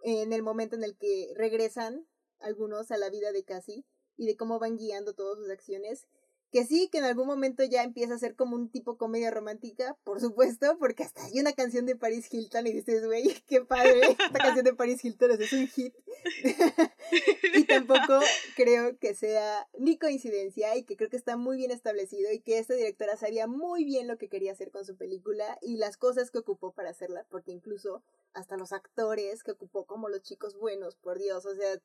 en 0.03 0.33
el 0.33 0.43
momento 0.43 0.77
en 0.77 0.85
el 0.85 0.97
que 0.97 1.33
regresan 1.37 2.07
algunos 2.39 2.91
a 2.91 2.99
la 2.99 3.11
vida 3.11 3.33
de 3.33 3.45
Cassie 3.45 3.85
y 4.17 4.27
de 4.27 4.37
cómo 4.37 4.59
van 4.59 4.77
guiando 4.77 5.15
todas 5.15 5.39
sus 5.39 5.51
acciones 5.51 6.09
que 6.53 6.65
sí, 6.65 6.89
que 6.91 6.99
en 6.99 7.05
algún 7.05 7.27
momento 7.27 7.65
ya 7.65 7.83
empieza 7.83 8.15
a 8.15 8.19
ser 8.19 8.35
como 8.35 8.57
un 8.57 8.71
tipo 8.71 8.97
comedia 8.97 9.31
romántica, 9.31 9.97
por 10.05 10.21
supuesto, 10.21 10.77
porque 10.79 11.03
hasta 11.03 11.25
hay 11.25 11.41
una 11.41 11.53
canción 11.53 11.87
de 11.87 11.97
Paris 11.97 12.33
Hilton 12.33 12.67
y 12.67 12.73
dices, 12.73 13.05
güey, 13.05 13.35
qué 13.47 13.63
padre, 13.63 14.01
esta 14.11 14.39
canción 14.39 14.65
de 14.65 14.75
Paris 14.75 15.05
Hilton 15.05 15.33
es 15.33 15.53
un 15.53 15.67
hit. 15.69 15.95
y 17.55 17.65
tampoco 17.65 18.21
creo 18.57 18.97
que 18.99 19.15
sea 19.15 19.69
ni 19.79 19.99
coincidencia 19.99 20.77
y 20.77 20.85
que 20.85 20.97
creo 20.97 21.11
que 21.11 21.17
está 21.17 21.37
muy 21.37 21.57
bien 21.57 21.71
establecido 21.71 22.33
y 22.33 22.41
que 22.41 22.59
esta 22.59 22.75
directora 22.75 23.17
sabía 23.17 23.47
muy 23.47 23.85
bien 23.85 24.07
lo 24.07 24.19
que 24.19 24.29
quería 24.29 24.53
hacer 24.53 24.71
con 24.71 24.85
su 24.85 24.97
película 24.97 25.59
y 25.63 25.77
las 25.77 25.97
cosas 25.97 26.31
que 26.31 26.39
ocupó 26.39 26.73
para 26.73 26.91
hacerla, 26.91 27.27
porque 27.29 27.53
incluso 27.53 28.03
hasta 28.33 28.57
los 28.57 28.73
actores 28.73 29.43
que 29.43 29.53
ocupó 29.53 29.85
como 29.85 30.09
los 30.09 30.23
chicos 30.23 30.57
buenos, 30.57 30.97
por 30.97 31.19
Dios, 31.19 31.47
o 31.47 31.55
sea, 31.55 31.81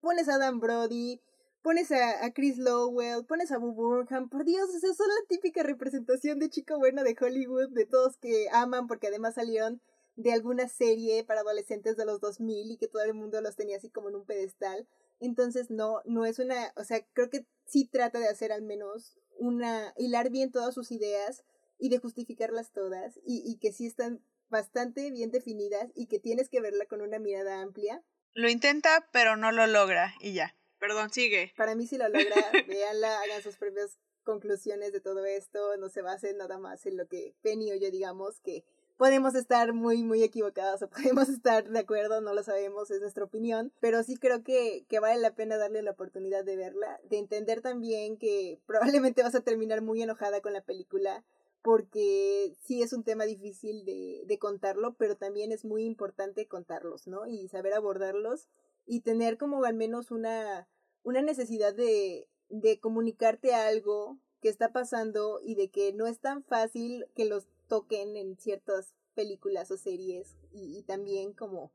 pones 0.00 0.28
a 0.28 0.38
Dan 0.38 0.60
Brody, 0.60 1.20
pones 1.62 1.90
a, 1.92 2.24
a, 2.24 2.32
Chris 2.32 2.58
Lowell, 2.58 3.24
pones 3.26 3.52
a 3.52 3.58
Boo 3.58 3.72
Burnham, 3.72 4.28
por 4.28 4.44
Dios, 4.44 4.68
o 4.70 4.94
son 4.94 5.08
la 5.08 5.26
típica 5.28 5.62
representación 5.62 6.38
de 6.38 6.50
chico 6.50 6.78
bueno 6.78 7.04
de 7.04 7.16
Hollywood, 7.18 7.70
de 7.70 7.86
todos 7.86 8.16
que 8.16 8.48
aman 8.52 8.86
porque 8.86 9.08
además 9.08 9.34
salieron 9.34 9.80
de 10.16 10.32
alguna 10.32 10.68
serie 10.68 11.24
para 11.24 11.40
adolescentes 11.40 11.96
de 11.96 12.04
los 12.04 12.20
2000 12.20 12.72
y 12.72 12.76
que 12.76 12.88
todo 12.88 13.02
el 13.02 13.14
mundo 13.14 13.40
los 13.40 13.56
tenía 13.56 13.76
así 13.76 13.90
como 13.90 14.08
en 14.08 14.16
un 14.16 14.26
pedestal. 14.26 14.86
Entonces 15.18 15.70
no, 15.70 16.02
no 16.04 16.24
es 16.24 16.38
una, 16.38 16.72
o 16.76 16.84
sea, 16.84 17.04
creo 17.12 17.30
que 17.30 17.46
sí 17.66 17.86
trata 17.86 18.18
de 18.18 18.28
hacer 18.28 18.52
al 18.52 18.62
menos 18.62 19.18
una, 19.38 19.94
hilar 19.96 20.30
bien 20.30 20.50
todas 20.50 20.74
sus 20.74 20.90
ideas 20.92 21.44
y 21.78 21.88
de 21.88 21.98
justificarlas 21.98 22.72
todas 22.72 23.18
y, 23.24 23.42
y 23.44 23.58
que 23.58 23.72
sí 23.72 23.86
están 23.86 24.22
bastante 24.48 25.10
bien 25.10 25.30
definidas 25.30 25.90
y 25.94 26.06
que 26.06 26.18
tienes 26.18 26.48
que 26.48 26.60
verla 26.60 26.84
con 26.86 27.00
una 27.00 27.18
mirada 27.18 27.62
amplia. 27.62 28.02
Lo 28.34 28.48
intenta, 28.48 29.08
pero 29.12 29.36
no 29.36 29.52
lo 29.52 29.66
logra 29.66 30.14
y 30.20 30.34
ya. 30.34 30.54
Perdón, 30.80 31.10
sigue. 31.10 31.52
Para 31.56 31.74
mí 31.74 31.86
sí 31.86 31.98
lo 31.98 32.08
logra, 32.08 32.34
véanla, 32.66 33.20
hagan 33.20 33.42
sus 33.42 33.56
propias 33.56 33.98
conclusiones 34.24 34.92
de 34.92 35.00
todo 35.00 35.24
esto, 35.24 35.76
no 35.76 35.88
se 35.88 36.02
basen 36.02 36.38
nada 36.38 36.58
más 36.58 36.86
en 36.86 36.96
lo 36.96 37.06
que 37.06 37.34
Penny 37.42 37.70
o 37.72 37.76
yo 37.76 37.90
digamos 37.90 38.40
que 38.40 38.64
podemos 38.96 39.34
estar 39.34 39.72
muy, 39.72 40.02
muy 40.02 40.22
equivocados 40.22 40.82
o 40.82 40.88
podemos 40.90 41.28
estar 41.28 41.68
de 41.68 41.78
acuerdo, 41.78 42.20
no 42.20 42.34
lo 42.34 42.42
sabemos, 42.42 42.90
es 42.90 43.00
nuestra 43.00 43.24
opinión, 43.24 43.72
pero 43.80 44.02
sí 44.02 44.16
creo 44.16 44.42
que, 44.42 44.84
que 44.88 45.00
vale 45.00 45.20
la 45.20 45.34
pena 45.34 45.56
darle 45.56 45.82
la 45.82 45.92
oportunidad 45.92 46.44
de 46.44 46.56
verla, 46.56 47.00
de 47.08 47.18
entender 47.18 47.62
también 47.62 48.18
que 48.18 48.58
probablemente 48.66 49.22
vas 49.22 49.34
a 49.34 49.40
terminar 49.40 49.82
muy 49.82 50.02
enojada 50.02 50.40
con 50.40 50.52
la 50.52 50.62
película, 50.62 51.24
porque 51.62 52.54
sí 52.62 52.82
es 52.82 52.92
un 52.94 53.04
tema 53.04 53.24
difícil 53.24 53.84
de, 53.84 54.22
de 54.26 54.38
contarlo, 54.38 54.94
pero 54.94 55.16
también 55.16 55.52
es 55.52 55.64
muy 55.64 55.84
importante 55.84 56.46
contarlos, 56.46 57.06
¿no? 57.06 57.26
Y 57.26 57.48
saber 57.48 57.74
abordarlos 57.74 58.48
y 58.86 59.00
tener 59.00 59.38
como 59.38 59.64
al 59.64 59.74
menos 59.74 60.10
una, 60.10 60.68
una 61.02 61.22
necesidad 61.22 61.74
de, 61.74 62.28
de 62.48 62.80
comunicarte 62.80 63.54
algo 63.54 64.18
que 64.40 64.48
está 64.48 64.72
pasando 64.72 65.40
y 65.42 65.54
de 65.54 65.70
que 65.70 65.92
no 65.92 66.06
es 66.06 66.20
tan 66.20 66.42
fácil 66.44 67.06
que 67.14 67.24
los 67.24 67.46
toquen 67.68 68.16
en 68.16 68.36
ciertas 68.38 68.94
películas 69.14 69.70
o 69.70 69.76
series 69.76 70.36
y, 70.50 70.78
y 70.78 70.82
también 70.82 71.32
como 71.32 71.72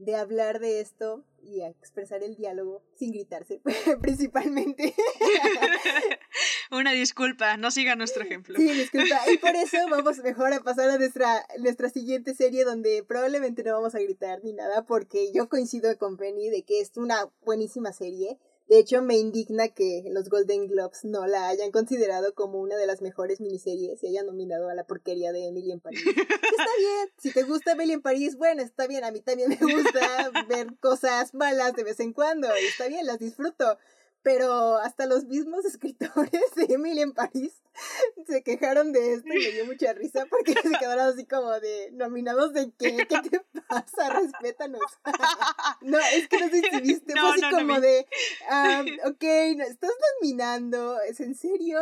de 0.00 0.16
hablar 0.16 0.60
de 0.60 0.80
esto 0.80 1.24
y 1.42 1.60
expresar 1.60 2.22
el 2.22 2.34
diálogo 2.34 2.82
sin 2.94 3.12
gritarse, 3.12 3.60
principalmente. 4.00 4.94
Una 6.70 6.92
disculpa, 6.92 7.56
no 7.56 7.70
siga 7.70 7.96
nuestro 7.96 8.22
ejemplo. 8.22 8.56
Sí, 8.56 8.70
disculpa. 8.70 9.20
Y 9.32 9.38
por 9.38 9.56
eso 9.56 9.76
vamos 9.90 10.18
mejor 10.18 10.52
a 10.52 10.60
pasar 10.60 10.88
a 10.90 10.98
nuestra, 10.98 11.44
nuestra 11.58 11.90
siguiente 11.90 12.34
serie 12.34 12.64
donde 12.64 13.02
probablemente 13.02 13.64
no 13.64 13.72
vamos 13.72 13.94
a 13.94 13.98
gritar 13.98 14.40
ni 14.44 14.52
nada 14.52 14.84
porque 14.86 15.32
yo 15.32 15.48
coincido 15.48 15.96
con 15.98 16.16
Penny 16.16 16.48
de 16.48 16.62
que 16.62 16.80
es 16.80 16.96
una 16.96 17.28
buenísima 17.44 17.92
serie. 17.92 18.38
De 18.68 18.78
hecho, 18.78 19.02
me 19.02 19.16
indigna 19.16 19.66
que 19.66 20.04
los 20.10 20.28
Golden 20.28 20.68
Globes 20.68 21.04
no 21.04 21.26
la 21.26 21.48
hayan 21.48 21.72
considerado 21.72 22.34
como 22.34 22.60
una 22.60 22.76
de 22.76 22.86
las 22.86 23.02
mejores 23.02 23.40
miniseries 23.40 24.00
y 24.04 24.06
hayan 24.06 24.26
nominado 24.26 24.68
a 24.68 24.74
la 24.74 24.84
porquería 24.84 25.32
de 25.32 25.48
Emily 25.48 25.72
en 25.72 25.80
París. 25.80 26.04
está 26.06 26.70
bien, 26.78 27.08
si 27.18 27.32
te 27.32 27.42
gusta 27.42 27.72
Emily 27.72 27.94
en 27.94 28.02
París, 28.02 28.36
bueno, 28.36 28.62
está 28.62 28.86
bien, 28.86 29.02
a 29.02 29.10
mí 29.10 29.20
también 29.22 29.48
me 29.48 29.74
gusta 29.74 30.30
ver 30.48 30.68
cosas 30.78 31.34
malas 31.34 31.74
de 31.74 31.82
vez 31.82 31.98
en 31.98 32.12
cuando 32.12 32.46
está 32.54 32.86
bien, 32.86 33.06
las 33.06 33.18
disfruto 33.18 33.76
pero 34.22 34.76
hasta 34.76 35.06
los 35.06 35.24
mismos 35.24 35.64
escritores 35.64 36.54
de 36.56 36.74
Emily 36.74 37.02
en 37.02 37.12
París 37.12 37.54
se 38.26 38.42
quejaron 38.42 38.92
de 38.92 39.14
esto 39.14 39.28
y 39.28 39.38
me 39.38 39.52
dio 39.52 39.64
mucha 39.64 39.92
risa 39.92 40.26
porque 40.28 40.52
se 40.52 40.70
quedaron 40.78 41.06
así 41.06 41.24
como 41.24 41.50
de 41.60 41.90
nominados 41.92 42.52
de 42.52 42.72
qué, 42.78 43.06
¿qué 43.08 43.30
te 43.30 43.40
pasa? 43.68 44.10
Respétanos. 44.10 44.82
no, 45.80 45.98
es 45.98 46.28
que 46.28 46.40
no 46.40 46.48
sé 46.48 46.62
si 46.70 46.80
viste, 46.80 47.12
fue 47.12 47.30
así 47.30 47.40
como 47.50 47.80
de, 47.80 48.06
um, 48.50 48.86
ok, 49.10 49.22
estás 49.22 49.92
nominando, 50.20 51.00
¿es 51.02 51.20
en 51.20 51.34
serio? 51.34 51.80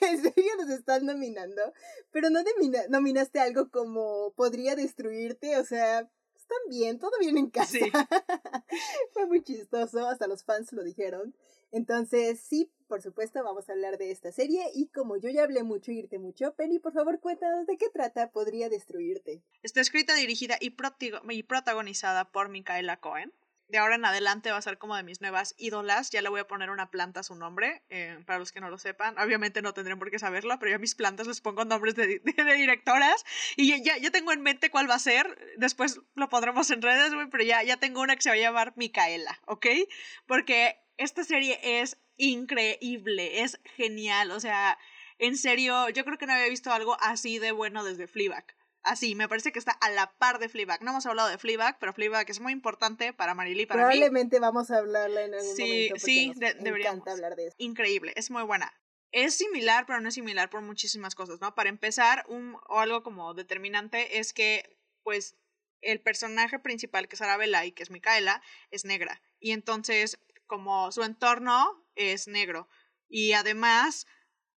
¿En 0.00 0.22
serio 0.22 0.52
nos 0.58 0.70
estás 0.70 1.02
nominando? 1.02 1.60
Pero 2.12 2.30
no 2.30 2.40
nominaste 2.88 3.40
algo 3.40 3.70
como 3.70 4.32
podría 4.36 4.76
destruirte, 4.76 5.58
o 5.58 5.64
sea, 5.64 6.08
están 6.34 6.58
bien, 6.68 6.98
todo 6.98 7.12
bien 7.20 7.36
en 7.36 7.50
casa. 7.50 7.78
Fue 9.12 9.26
muy 9.26 9.42
chistoso, 9.42 10.06
hasta 10.06 10.28
los 10.28 10.44
fans 10.44 10.72
lo 10.72 10.84
dijeron. 10.84 11.34
Entonces, 11.72 12.40
sí, 12.40 12.70
por 12.88 13.02
supuesto, 13.02 13.42
vamos 13.42 13.68
a 13.68 13.72
hablar 13.72 13.98
de 13.98 14.10
esta 14.10 14.32
serie 14.32 14.64
y 14.74 14.88
como 14.88 15.16
yo 15.16 15.28
ya 15.28 15.42
hablé 15.42 15.62
mucho 15.62 15.92
irte 15.92 16.18
mucho, 16.18 16.54
Penny, 16.54 16.78
por 16.78 16.92
favor, 16.92 17.20
cuéntanos 17.20 17.66
de 17.66 17.76
qué 17.76 17.88
trata 17.90 18.30
Podría 18.30 18.68
Destruirte. 18.68 19.42
Está 19.62 19.80
escrita, 19.80 20.14
dirigida 20.14 20.56
y, 20.60 20.74
y 21.30 21.42
protagonizada 21.42 22.30
por 22.30 22.48
Micaela 22.48 22.98
Cohen. 22.98 23.32
De 23.68 23.78
ahora 23.78 23.96
en 23.96 24.04
adelante 24.04 24.50
va 24.50 24.58
a 24.58 24.62
ser 24.62 24.78
como 24.78 24.96
de 24.96 25.02
mis 25.02 25.20
nuevas 25.20 25.54
ídolas. 25.58 26.10
Ya 26.10 26.22
le 26.22 26.28
voy 26.28 26.40
a 26.40 26.46
poner 26.46 26.70
una 26.70 26.90
planta 26.90 27.20
a 27.20 27.22
su 27.22 27.34
nombre, 27.34 27.82
eh, 27.88 28.18
para 28.26 28.38
los 28.38 28.52
que 28.52 28.60
no 28.60 28.70
lo 28.70 28.78
sepan. 28.78 29.18
Obviamente 29.18 29.62
no 29.62 29.74
tendrán 29.74 29.98
por 29.98 30.10
qué 30.10 30.18
saberlo, 30.18 30.58
pero 30.58 30.70
yo 30.70 30.76
a 30.76 30.78
mis 30.80 30.94
plantas 30.94 31.26
les 31.26 31.40
pongo 31.40 31.64
nombres 31.64 31.94
de, 31.94 32.20
de, 32.24 32.54
directoras. 32.54 33.24
Y 33.56 33.82
ya, 33.82 33.96
ya 33.98 34.10
tengo 34.10 34.32
en 34.32 34.42
mente 34.42 34.70
cuál 34.70 34.88
va 34.88 34.94
a 34.94 35.00
ser. 35.00 35.38
Después 35.56 36.00
lo 36.14 36.28
pondremos 36.28 36.70
en 36.70 36.82
redes, 36.82 37.12
pero 37.30 37.44
ya, 37.44 37.62
ya 37.62 37.76
tengo 37.76 38.00
una 38.00 38.16
que 38.16 38.22
se 38.22 38.30
va 38.30 38.34
a 38.34 38.38
llamar 38.38 38.72
Micaela, 38.76 39.40
¿ok? 39.46 39.66
Porque 40.26 40.76
esta 40.96 41.24
serie 41.24 41.58
es 41.62 41.98
increíble, 42.16 43.42
es 43.42 43.60
genial, 43.76 44.30
o 44.30 44.40
sea, 44.40 44.78
en 45.18 45.36
serio, 45.36 45.88
yo 45.90 46.04
creo 46.04 46.18
que 46.18 46.26
no 46.26 46.34
había 46.34 46.48
visto 46.48 46.72
algo 46.72 46.96
así 47.00 47.38
de 47.38 47.52
bueno 47.52 47.84
desde 47.84 48.06
Fleabag. 48.06 48.44
Así, 48.86 49.14
me 49.14 49.28
parece 49.28 49.52
que 49.52 49.58
está 49.58 49.72
a 49.72 49.90
la 49.90 50.12
par 50.18 50.38
de 50.38 50.48
Fleabag. 50.48 50.82
No 50.82 50.92
hemos 50.92 51.06
hablado 51.06 51.28
de 51.28 51.38
Fleabag, 51.38 51.78
pero 51.78 51.92
Fleabag 51.92 52.30
es 52.30 52.40
muy 52.40 52.52
importante 52.52 53.12
para 53.12 53.34
Marily 53.34 53.66
para 53.66 53.82
Probablemente 53.82 54.38
vamos 54.38 54.70
a 54.70 54.78
hablarla 54.78 55.24
en 55.24 55.34
algún 55.34 55.56
sí, 55.56 55.62
momento. 55.62 55.94
Sí, 55.98 56.32
sí, 56.34 56.40
deberíamos. 56.60 57.06
hablar 57.06 57.36
de 57.36 57.48
eso. 57.48 57.56
Increíble, 57.58 58.12
es 58.16 58.30
muy 58.30 58.42
buena. 58.42 58.72
Es 59.12 59.34
similar, 59.34 59.86
pero 59.86 60.00
no 60.00 60.08
es 60.08 60.14
similar 60.14 60.50
por 60.50 60.62
muchísimas 60.62 61.14
cosas, 61.14 61.40
¿no? 61.40 61.54
Para 61.54 61.68
empezar, 61.68 62.24
un, 62.28 62.56
o 62.68 62.80
algo 62.80 63.02
como 63.02 63.34
determinante 63.34 64.18
es 64.18 64.32
que, 64.32 64.78
pues, 65.02 65.36
el 65.82 66.00
personaje 66.00 66.58
principal, 66.58 67.08
que 67.08 67.16
es 67.16 67.22
Arabella 67.22 67.64
y 67.64 67.72
que 67.72 67.82
es 67.82 67.90
Micaela, 67.90 68.42
es 68.70 68.84
negra. 68.84 69.22
Y 69.38 69.52
entonces 69.52 70.18
como 70.46 70.90
su 70.92 71.02
entorno 71.02 71.84
es 71.94 72.28
negro 72.28 72.68
y 73.08 73.32
además 73.32 74.06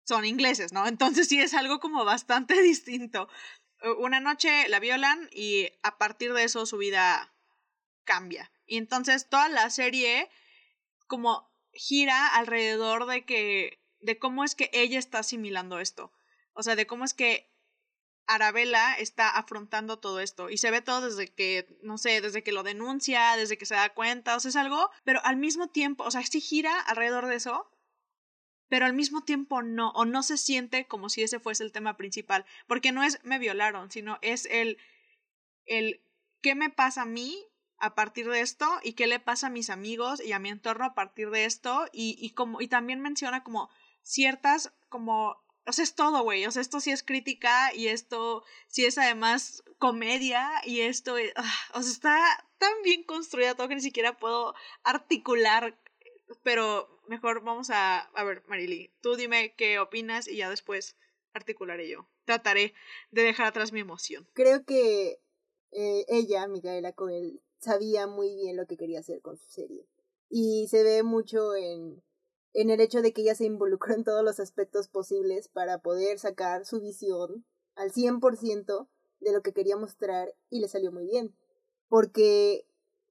son 0.04 0.24
ingleses, 0.24 0.72
¿no? 0.72 0.86
Entonces 0.88 1.28
sí 1.28 1.40
es 1.40 1.54
algo 1.54 1.80
como 1.80 2.04
bastante 2.04 2.60
distinto. 2.62 3.28
Una 3.98 4.20
noche 4.20 4.68
la 4.68 4.80
violan 4.80 5.28
y 5.32 5.70
a 5.82 5.98
partir 5.98 6.32
de 6.32 6.44
eso 6.44 6.66
su 6.66 6.78
vida 6.78 7.32
cambia. 8.04 8.50
Y 8.66 8.76
entonces 8.76 9.28
toda 9.28 9.48
la 9.48 9.70
serie 9.70 10.28
como 11.06 11.50
gira 11.72 12.26
alrededor 12.34 13.06
de 13.06 13.24
que 13.24 13.80
de 14.00 14.18
cómo 14.18 14.44
es 14.44 14.54
que 14.54 14.70
ella 14.72 14.98
está 14.98 15.20
asimilando 15.20 15.80
esto. 15.80 16.12
O 16.52 16.62
sea, 16.62 16.76
de 16.76 16.86
cómo 16.86 17.04
es 17.04 17.14
que 17.14 17.50
Arabella 18.26 18.94
está 18.94 19.30
afrontando 19.30 19.98
todo 19.98 20.20
esto 20.20 20.50
y 20.50 20.58
se 20.58 20.70
ve 20.70 20.82
todo 20.82 21.00
desde 21.00 21.32
que, 21.32 21.66
no 21.82 21.96
sé, 21.96 22.20
desde 22.20 22.42
que 22.42 22.52
lo 22.52 22.62
denuncia, 22.62 23.36
desde 23.36 23.56
que 23.56 23.64
se 23.64 23.74
da 23.74 23.94
cuenta, 23.94 24.36
o 24.36 24.40
sea, 24.40 24.50
es 24.50 24.56
algo, 24.56 24.90
pero 25.02 25.20
al 25.24 25.38
mismo 25.38 25.68
tiempo, 25.68 26.04
o 26.04 26.10
sea, 26.10 26.22
sí 26.22 26.40
gira 26.40 26.78
alrededor 26.80 27.26
de 27.26 27.36
eso, 27.36 27.70
pero 28.68 28.86
al 28.86 28.92
mismo 28.92 29.22
tiempo 29.22 29.62
no, 29.62 29.90
o 29.90 30.04
no 30.04 30.22
se 30.22 30.36
siente 30.36 30.86
como 30.86 31.08
si 31.08 31.22
ese 31.22 31.40
fuese 31.40 31.64
el 31.64 31.72
tema 31.72 31.96
principal, 31.96 32.44
porque 32.66 32.92
no 32.92 33.02
es 33.02 33.22
me 33.24 33.38
violaron, 33.38 33.90
sino 33.90 34.18
es 34.22 34.46
el, 34.46 34.78
el 35.66 36.00
qué 36.40 36.54
me 36.54 36.70
pasa 36.70 37.02
a 37.02 37.06
mí 37.06 37.36
a 37.78 37.94
partir 37.94 38.28
de 38.28 38.40
esto 38.40 38.66
y 38.82 38.94
qué 38.94 39.06
le 39.06 39.20
pasa 39.20 39.48
a 39.48 39.50
mis 39.50 39.70
amigos 39.70 40.20
y 40.24 40.32
a 40.32 40.38
mi 40.38 40.48
entorno 40.48 40.84
a 40.84 40.94
partir 40.94 41.30
de 41.30 41.44
esto 41.44 41.86
y, 41.92 42.16
y 42.20 42.30
como, 42.30 42.60
y 42.60 42.68
también 42.68 43.00
menciona 43.00 43.44
como 43.44 43.70
ciertas 44.02 44.72
como 44.88 45.36
o 45.68 45.72
sea, 45.72 45.84
es 45.84 45.94
todo, 45.94 46.22
güey. 46.22 46.46
O 46.46 46.50
sea, 46.50 46.62
esto 46.62 46.80
sí 46.80 46.90
es 46.90 47.02
crítica 47.02 47.74
y 47.74 47.88
esto 47.88 48.42
sí 48.68 48.86
es 48.86 48.96
además 48.96 49.62
comedia 49.78 50.50
y 50.64 50.80
esto, 50.80 51.14
ah, 51.36 51.54
o 51.74 51.82
sea, 51.82 51.92
está 51.92 52.46
tan 52.56 52.72
bien 52.82 53.04
construida 53.04 53.54
todo 53.54 53.68
que 53.68 53.74
ni 53.74 53.82
siquiera 53.82 54.16
puedo 54.16 54.54
articular. 54.82 55.78
Pero 56.42 56.88
mejor 57.06 57.42
vamos 57.42 57.70
a, 57.70 58.00
a 58.00 58.24
ver, 58.24 58.42
Marily, 58.46 58.90
tú 59.00 59.16
dime 59.16 59.54
qué 59.56 59.78
opinas 59.78 60.28
y 60.28 60.36
ya 60.36 60.50
después 60.50 60.96
articularé 61.32 61.88
yo. 61.88 62.08
Trataré 62.24 62.74
de 63.10 63.22
dejar 63.22 63.46
atrás 63.46 63.72
mi 63.72 63.80
emoción. 63.80 64.28
Creo 64.34 64.64
que 64.64 65.20
eh, 65.72 66.04
ella, 66.08 66.46
Micaela 66.46 66.92
Coel, 66.92 67.40
sabía 67.58 68.06
muy 68.06 68.34
bien 68.34 68.56
lo 68.56 68.66
que 68.66 68.76
quería 68.76 69.00
hacer 69.00 69.20
con 69.20 69.36
su 69.36 69.48
serie. 69.48 69.86
Y 70.28 70.68
se 70.68 70.82
ve 70.82 71.02
mucho 71.02 71.54
en 71.54 72.02
en 72.54 72.70
el 72.70 72.80
hecho 72.80 73.02
de 73.02 73.12
que 73.12 73.22
ella 73.22 73.34
se 73.34 73.44
involucró 73.44 73.94
en 73.94 74.04
todos 74.04 74.24
los 74.24 74.40
aspectos 74.40 74.88
posibles 74.88 75.48
para 75.48 75.78
poder 75.78 76.18
sacar 76.18 76.64
su 76.64 76.80
visión 76.80 77.44
al 77.74 77.92
100% 77.92 78.88
de 79.20 79.32
lo 79.32 79.42
que 79.42 79.52
quería 79.52 79.76
mostrar 79.76 80.34
y 80.50 80.60
le 80.60 80.68
salió 80.68 80.92
muy 80.92 81.06
bien. 81.06 81.36
Porque, 81.88 82.66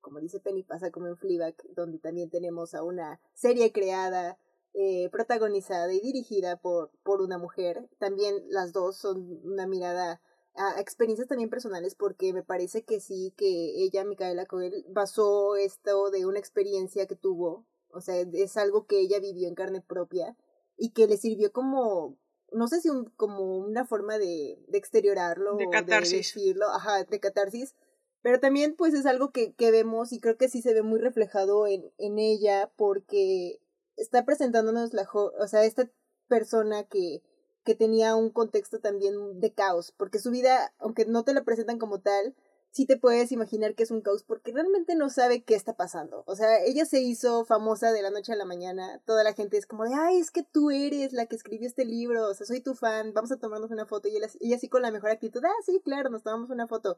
como 0.08 0.22
dice 0.22 0.40
Penny, 0.40 0.64
pasa 0.64 0.90
como 0.90 1.08
en 1.08 1.18
Fleabag, 1.18 1.56
donde 1.76 2.00
también 2.00 2.30
tenemos 2.30 2.74
a 2.74 2.84
una 2.84 3.20
serie 3.34 3.72
creada, 3.72 4.38
eh, 4.74 5.10
protagonizada 5.12 5.92
y 5.94 6.00
dirigida 6.00 6.56
por, 6.56 6.92
por 7.04 7.22
una 7.22 7.38
mujer. 7.38 7.90
También 8.00 8.36
las 8.50 8.72
dos 8.72 8.96
son 8.96 9.42
una 9.44 9.68
mirada 9.68 10.22
a 10.56 10.80
experiencias 10.80 11.28
también 11.28 11.50
personales 11.50 11.94
porque 11.96 12.34
me 12.34 12.44
parece 12.44 12.84
que 12.84 13.00
sí, 13.00 13.34
que 13.36 13.84
ella, 13.84 14.06
Micaela 14.06 14.46
Coel, 14.46 14.86
basó 14.90 15.56
esto 15.56 16.10
de 16.10 16.26
una 16.26 16.40
experiencia 16.40 17.06
que 17.06 17.16
tuvo 17.16 17.66
o 17.98 18.02
sea, 18.02 18.16
es 18.34 18.58
algo 18.58 18.86
que 18.86 19.00
ella 19.00 19.20
vivió 19.20 19.48
en 19.48 19.56
carne 19.56 19.82
propia 19.82 20.36
y 20.78 20.92
que 20.92 21.08
le 21.08 21.18
sirvió 21.18 21.52
como, 21.52 22.18
no 22.52 22.68
sé 22.68 22.82
si 22.82 22.90
un, 22.90 23.06
como 23.16 23.58
una 23.58 23.86
forma 23.86 24.18
de, 24.18 24.60
de 24.68 24.78
exteriorarlo 24.78 25.56
de 25.56 25.70
catarsis. 25.70 26.12
de 26.12 26.18
decirlo, 26.18 26.68
ajá, 26.70 27.04
de 27.04 27.20
catarsis, 27.20 27.76
pero 28.22 28.40
también 28.40 28.76
pues 28.76 28.94
es 28.94 29.06
algo 29.06 29.32
que, 29.32 29.54
que 29.54 29.72
vemos 29.72 30.12
y 30.12 30.20
creo 30.20 30.38
que 30.38 30.50
sí 30.50 30.62
se 30.62 30.74
ve 30.74 30.82
muy 30.82 31.00
reflejado 31.00 31.68
en, 31.68 31.92
en 31.98 32.20
ella 32.20 32.72
porque 32.76 33.60
está 33.96 34.26
presentándonos 34.26 34.94
la, 34.94 35.08
o 35.14 35.48
sea, 35.48 35.64
esta 35.64 35.90
persona 36.28 36.84
que, 36.84 37.24
que 37.64 37.76
tenía 37.76 38.16
un 38.16 38.30
contexto 38.30 38.80
también 38.80 39.40
de 39.40 39.54
caos, 39.54 39.94
porque 39.98 40.20
su 40.20 40.32
vida, 40.32 40.74
aunque 40.80 41.06
no 41.06 41.24
te 41.24 41.34
la 41.34 41.44
presentan 41.44 41.80
como 41.80 42.00
tal, 42.00 42.36
sí 42.72 42.86
te 42.86 42.98
puedes 42.98 43.32
imaginar 43.32 43.76
que 43.76 43.84
es 43.84 43.92
un 43.92 44.02
caos 44.02 44.24
porque 44.24 44.52
realmente 44.52 44.96
no 44.96 45.10
sabe 45.10 45.44
qué 45.44 45.56
está 45.56 45.76
pasando. 45.76 46.24
O 46.28 46.36
sea, 46.36 46.64
ella 46.64 46.86
se 46.86 47.02
hizo 47.02 47.44
famosa 47.44 47.92
de 47.92 48.02
la 48.02 48.12
noche 48.12 48.34
a 48.34 48.36
la 48.36 48.46
mañana. 48.46 49.02
Toda 49.06 49.24
la 49.24 49.34
gente 49.34 49.58
es 49.58 49.66
como 49.66 49.84
de, 49.84 49.96
ay, 49.96 50.20
es 50.20 50.32
que 50.32 50.44
tú 50.44 50.70
eres 50.70 51.12
la 51.12 51.26
que 51.26 51.36
escribió 51.36 51.68
este 51.68 51.86
libro. 51.86 52.28
O 52.28 52.34
sea, 52.34 52.46
soy 52.46 52.62
tu 52.62 52.76
fan. 52.76 53.14
Vamos 53.14 53.32
a 53.32 53.38
tomarnos 53.38 53.72
una 53.72 53.86
foto. 53.86 54.08
Y 54.08 54.18
ella, 54.18 54.60
con 54.70 54.82
la 54.84 54.92
mejor 54.92 55.10
actitud, 55.10 55.44
ah, 55.44 55.64
sí, 55.66 55.82
claro, 55.84 56.10
nos 56.10 56.24
tomamos 56.24 56.50
una 56.52 56.68
foto. 56.68 56.98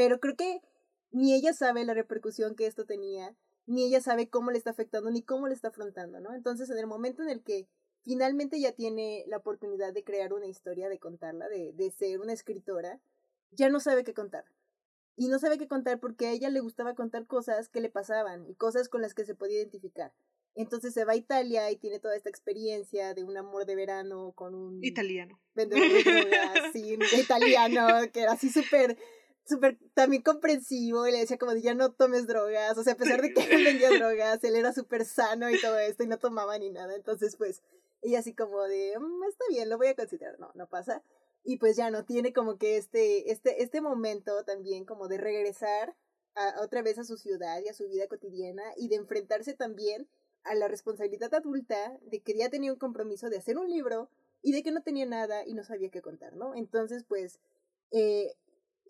Pero 0.00 0.18
creo 0.18 0.34
que 0.34 0.62
ni 1.10 1.34
ella 1.34 1.52
sabe 1.52 1.84
la 1.84 1.92
repercusión 1.92 2.54
que 2.54 2.66
esto 2.66 2.86
tenía, 2.86 3.36
ni 3.66 3.84
ella 3.84 4.00
sabe 4.00 4.30
cómo 4.30 4.50
le 4.50 4.56
está 4.56 4.70
afectando, 4.70 5.10
ni 5.10 5.22
cómo 5.22 5.46
le 5.46 5.52
está 5.52 5.68
afrontando, 5.68 6.20
¿no? 6.20 6.32
Entonces, 6.32 6.70
en 6.70 6.78
el 6.78 6.86
momento 6.86 7.22
en 7.22 7.28
el 7.28 7.42
que 7.42 7.68
finalmente 8.00 8.58
ya 8.58 8.72
tiene 8.72 9.24
la 9.26 9.36
oportunidad 9.36 9.92
de 9.92 10.02
crear 10.02 10.32
una 10.32 10.46
historia, 10.46 10.88
de 10.88 10.98
contarla, 10.98 11.50
de, 11.50 11.74
de 11.74 11.90
ser 11.90 12.18
una 12.18 12.32
escritora, 12.32 12.98
ya 13.50 13.68
no 13.68 13.78
sabe 13.78 14.02
qué 14.02 14.14
contar 14.14 14.46
y 15.16 15.28
no 15.28 15.38
sabe 15.38 15.58
qué 15.58 15.68
contar 15.68 16.00
porque 16.00 16.28
a 16.28 16.32
ella 16.32 16.48
le 16.48 16.60
gustaba 16.60 16.94
contar 16.94 17.26
cosas 17.26 17.68
que 17.68 17.82
le 17.82 17.90
pasaban 17.90 18.48
y 18.48 18.54
cosas 18.54 18.88
con 18.88 19.02
las 19.02 19.12
que 19.12 19.26
se 19.26 19.34
podía 19.34 19.58
identificar. 19.58 20.14
Entonces 20.54 20.94
se 20.94 21.04
va 21.04 21.12
a 21.12 21.16
Italia 21.16 21.70
y 21.70 21.76
tiene 21.76 22.00
toda 22.00 22.16
esta 22.16 22.30
experiencia 22.30 23.12
de 23.12 23.22
un 23.22 23.36
amor 23.36 23.66
de 23.66 23.76
verano 23.76 24.32
con 24.32 24.54
un 24.54 24.82
italiano. 24.82 25.38
Vendedor 25.54 25.86
de 25.86 25.92
sí, 26.72 26.96
italiano, 27.20 27.86
que 28.14 28.22
era 28.22 28.32
así 28.32 28.48
súper 28.48 28.96
súper 29.50 29.78
también 29.94 30.22
comprensivo 30.22 31.06
y 31.06 31.12
le 31.12 31.18
decía 31.18 31.38
como 31.38 31.52
de 31.52 31.62
ya 31.62 31.74
no 31.74 31.92
tomes 31.92 32.26
drogas, 32.26 32.78
o 32.78 32.82
sea, 32.82 32.94
a 32.94 32.96
pesar 32.96 33.20
de 33.20 33.34
que 33.34 33.42
él 33.54 33.64
vendía 33.64 33.90
drogas, 33.90 34.42
él 34.44 34.56
era 34.56 34.72
súper 34.72 35.04
sano 35.04 35.50
y 35.50 35.60
todo 35.60 35.78
esto 35.78 36.02
y 36.02 36.06
no 36.06 36.18
tomaba 36.18 36.58
ni 36.58 36.70
nada, 36.70 36.94
entonces 36.94 37.36
pues 37.36 37.62
ella 38.02 38.20
así 38.20 38.34
como 38.34 38.62
de, 38.62 38.94
mm, 38.98 39.24
está 39.24 39.44
bien, 39.50 39.68
lo 39.68 39.76
voy 39.76 39.88
a 39.88 39.94
considerar, 39.94 40.38
no, 40.38 40.50
no 40.54 40.68
pasa. 40.68 41.02
Y 41.42 41.56
pues 41.58 41.76
ya 41.76 41.90
no 41.90 42.04
tiene 42.04 42.32
como 42.32 42.58
que 42.58 42.76
este, 42.76 43.30
este, 43.30 43.62
este 43.62 43.80
momento 43.80 44.44
también 44.44 44.84
como 44.84 45.08
de 45.08 45.18
regresar 45.18 45.96
a, 46.34 46.62
otra 46.62 46.82
vez 46.82 46.98
a 46.98 47.04
su 47.04 47.16
ciudad 47.16 47.60
y 47.64 47.68
a 47.68 47.74
su 47.74 47.88
vida 47.88 48.08
cotidiana 48.08 48.62
y 48.76 48.88
de 48.88 48.96
enfrentarse 48.96 49.54
también 49.54 50.08
a 50.44 50.54
la 50.54 50.68
responsabilidad 50.68 51.34
adulta 51.34 51.98
de 52.02 52.20
que 52.20 52.34
ya 52.34 52.48
tenía 52.48 52.72
un 52.72 52.78
compromiso 52.78 53.28
de 53.28 53.38
hacer 53.38 53.58
un 53.58 53.68
libro 53.68 54.10
y 54.42 54.52
de 54.52 54.62
que 54.62 54.70
no 54.70 54.82
tenía 54.82 55.06
nada 55.06 55.46
y 55.46 55.54
no 55.54 55.64
sabía 55.64 55.90
qué 55.90 56.00
contar, 56.00 56.34
¿no? 56.34 56.54
Entonces, 56.54 57.04
pues, 57.04 57.40
eh, 57.90 58.34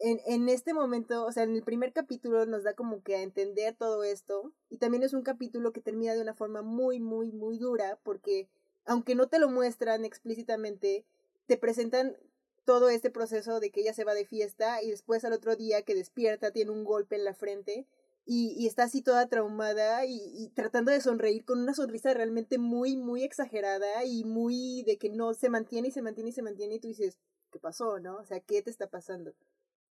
en, 0.01 0.21
en 0.27 0.49
este 0.49 0.75
momento, 0.75 1.27
o 1.27 1.33
sea, 1.33 1.43
en 1.43 1.55
el 1.55 1.63
primer 1.63 1.93
capítulo 1.93 2.47
nos 2.47 2.65
da 2.65 2.75
como 2.75 3.03
que 3.03 3.17
a 3.17 3.23
entender 3.23 3.77
todo 3.77 4.03
esto 4.03 4.53
y 4.69 4.79
también 4.79 5.03
es 5.03 5.13
un 5.13 5.23
capítulo 5.23 5.73
que 5.73 5.81
termina 5.81 6.15
de 6.15 6.23
una 6.23 6.35
forma 6.35 6.63
muy, 6.63 7.01
muy, 7.01 7.33
muy 7.33 7.59
dura 7.59 7.99
porque 8.03 8.49
aunque 8.87 9.15
no 9.15 9.29
te 9.29 9.39
lo 9.39 9.49
muestran 9.51 10.05
explícitamente, 10.05 11.05
te 11.47 11.57
presentan 11.57 12.17
todo 12.65 12.89
este 12.89 13.11
proceso 13.11 13.61
de 13.61 13.71
que 13.71 13.81
ella 13.83 13.95
se 13.95 14.05
va 14.05 14.15
de 14.15 14.27
fiesta 14.27 14.83
y 14.83 14.91
después 14.91 15.25
al 15.25 15.33
otro 15.33 15.55
día 15.57 15.83
que 15.83 15.95
despierta 15.95 16.51
tiene 16.51 16.71
un 16.71 16.85
golpe 16.85 17.17
en 17.17 17.25
la 17.25 17.35
frente 17.35 17.87
y, 18.25 18.55
y 18.57 18.67
está 18.67 18.85
así 18.85 19.03
toda 19.03 19.29
traumada 19.29 20.05
y, 20.07 20.21
y, 20.35 20.49
tratando 20.51 20.93
de 20.93 21.01
sonreír 21.01 21.45
con 21.45 21.61
una 21.61 21.75
sonrisa 21.75 22.15
realmente 22.15 22.59
muy, 22.59 22.97
muy 22.97 23.23
exagerada 23.23 24.05
y 24.05 24.25
muy 24.25 24.83
de 24.85 24.99
que 24.99 25.09
no 25.11 25.35
se 25.35 25.51
mantiene 25.51 25.89
y 25.89 25.91
se 25.91 26.03
mantiene 26.03 26.31
y 26.31 26.33
se 26.33 26.43
mantiene 26.43 26.77
y 26.77 26.81
tú 26.81 26.89
dices, 26.89 27.19
¿qué 27.51 27.59
pasó, 27.59 27.99
no? 27.99 28.19
O 28.19 28.25
sea, 28.25 28.41
¿qué 28.41 28.63
te 28.63 28.71
está 28.71 28.89
pasando? 28.89 29.35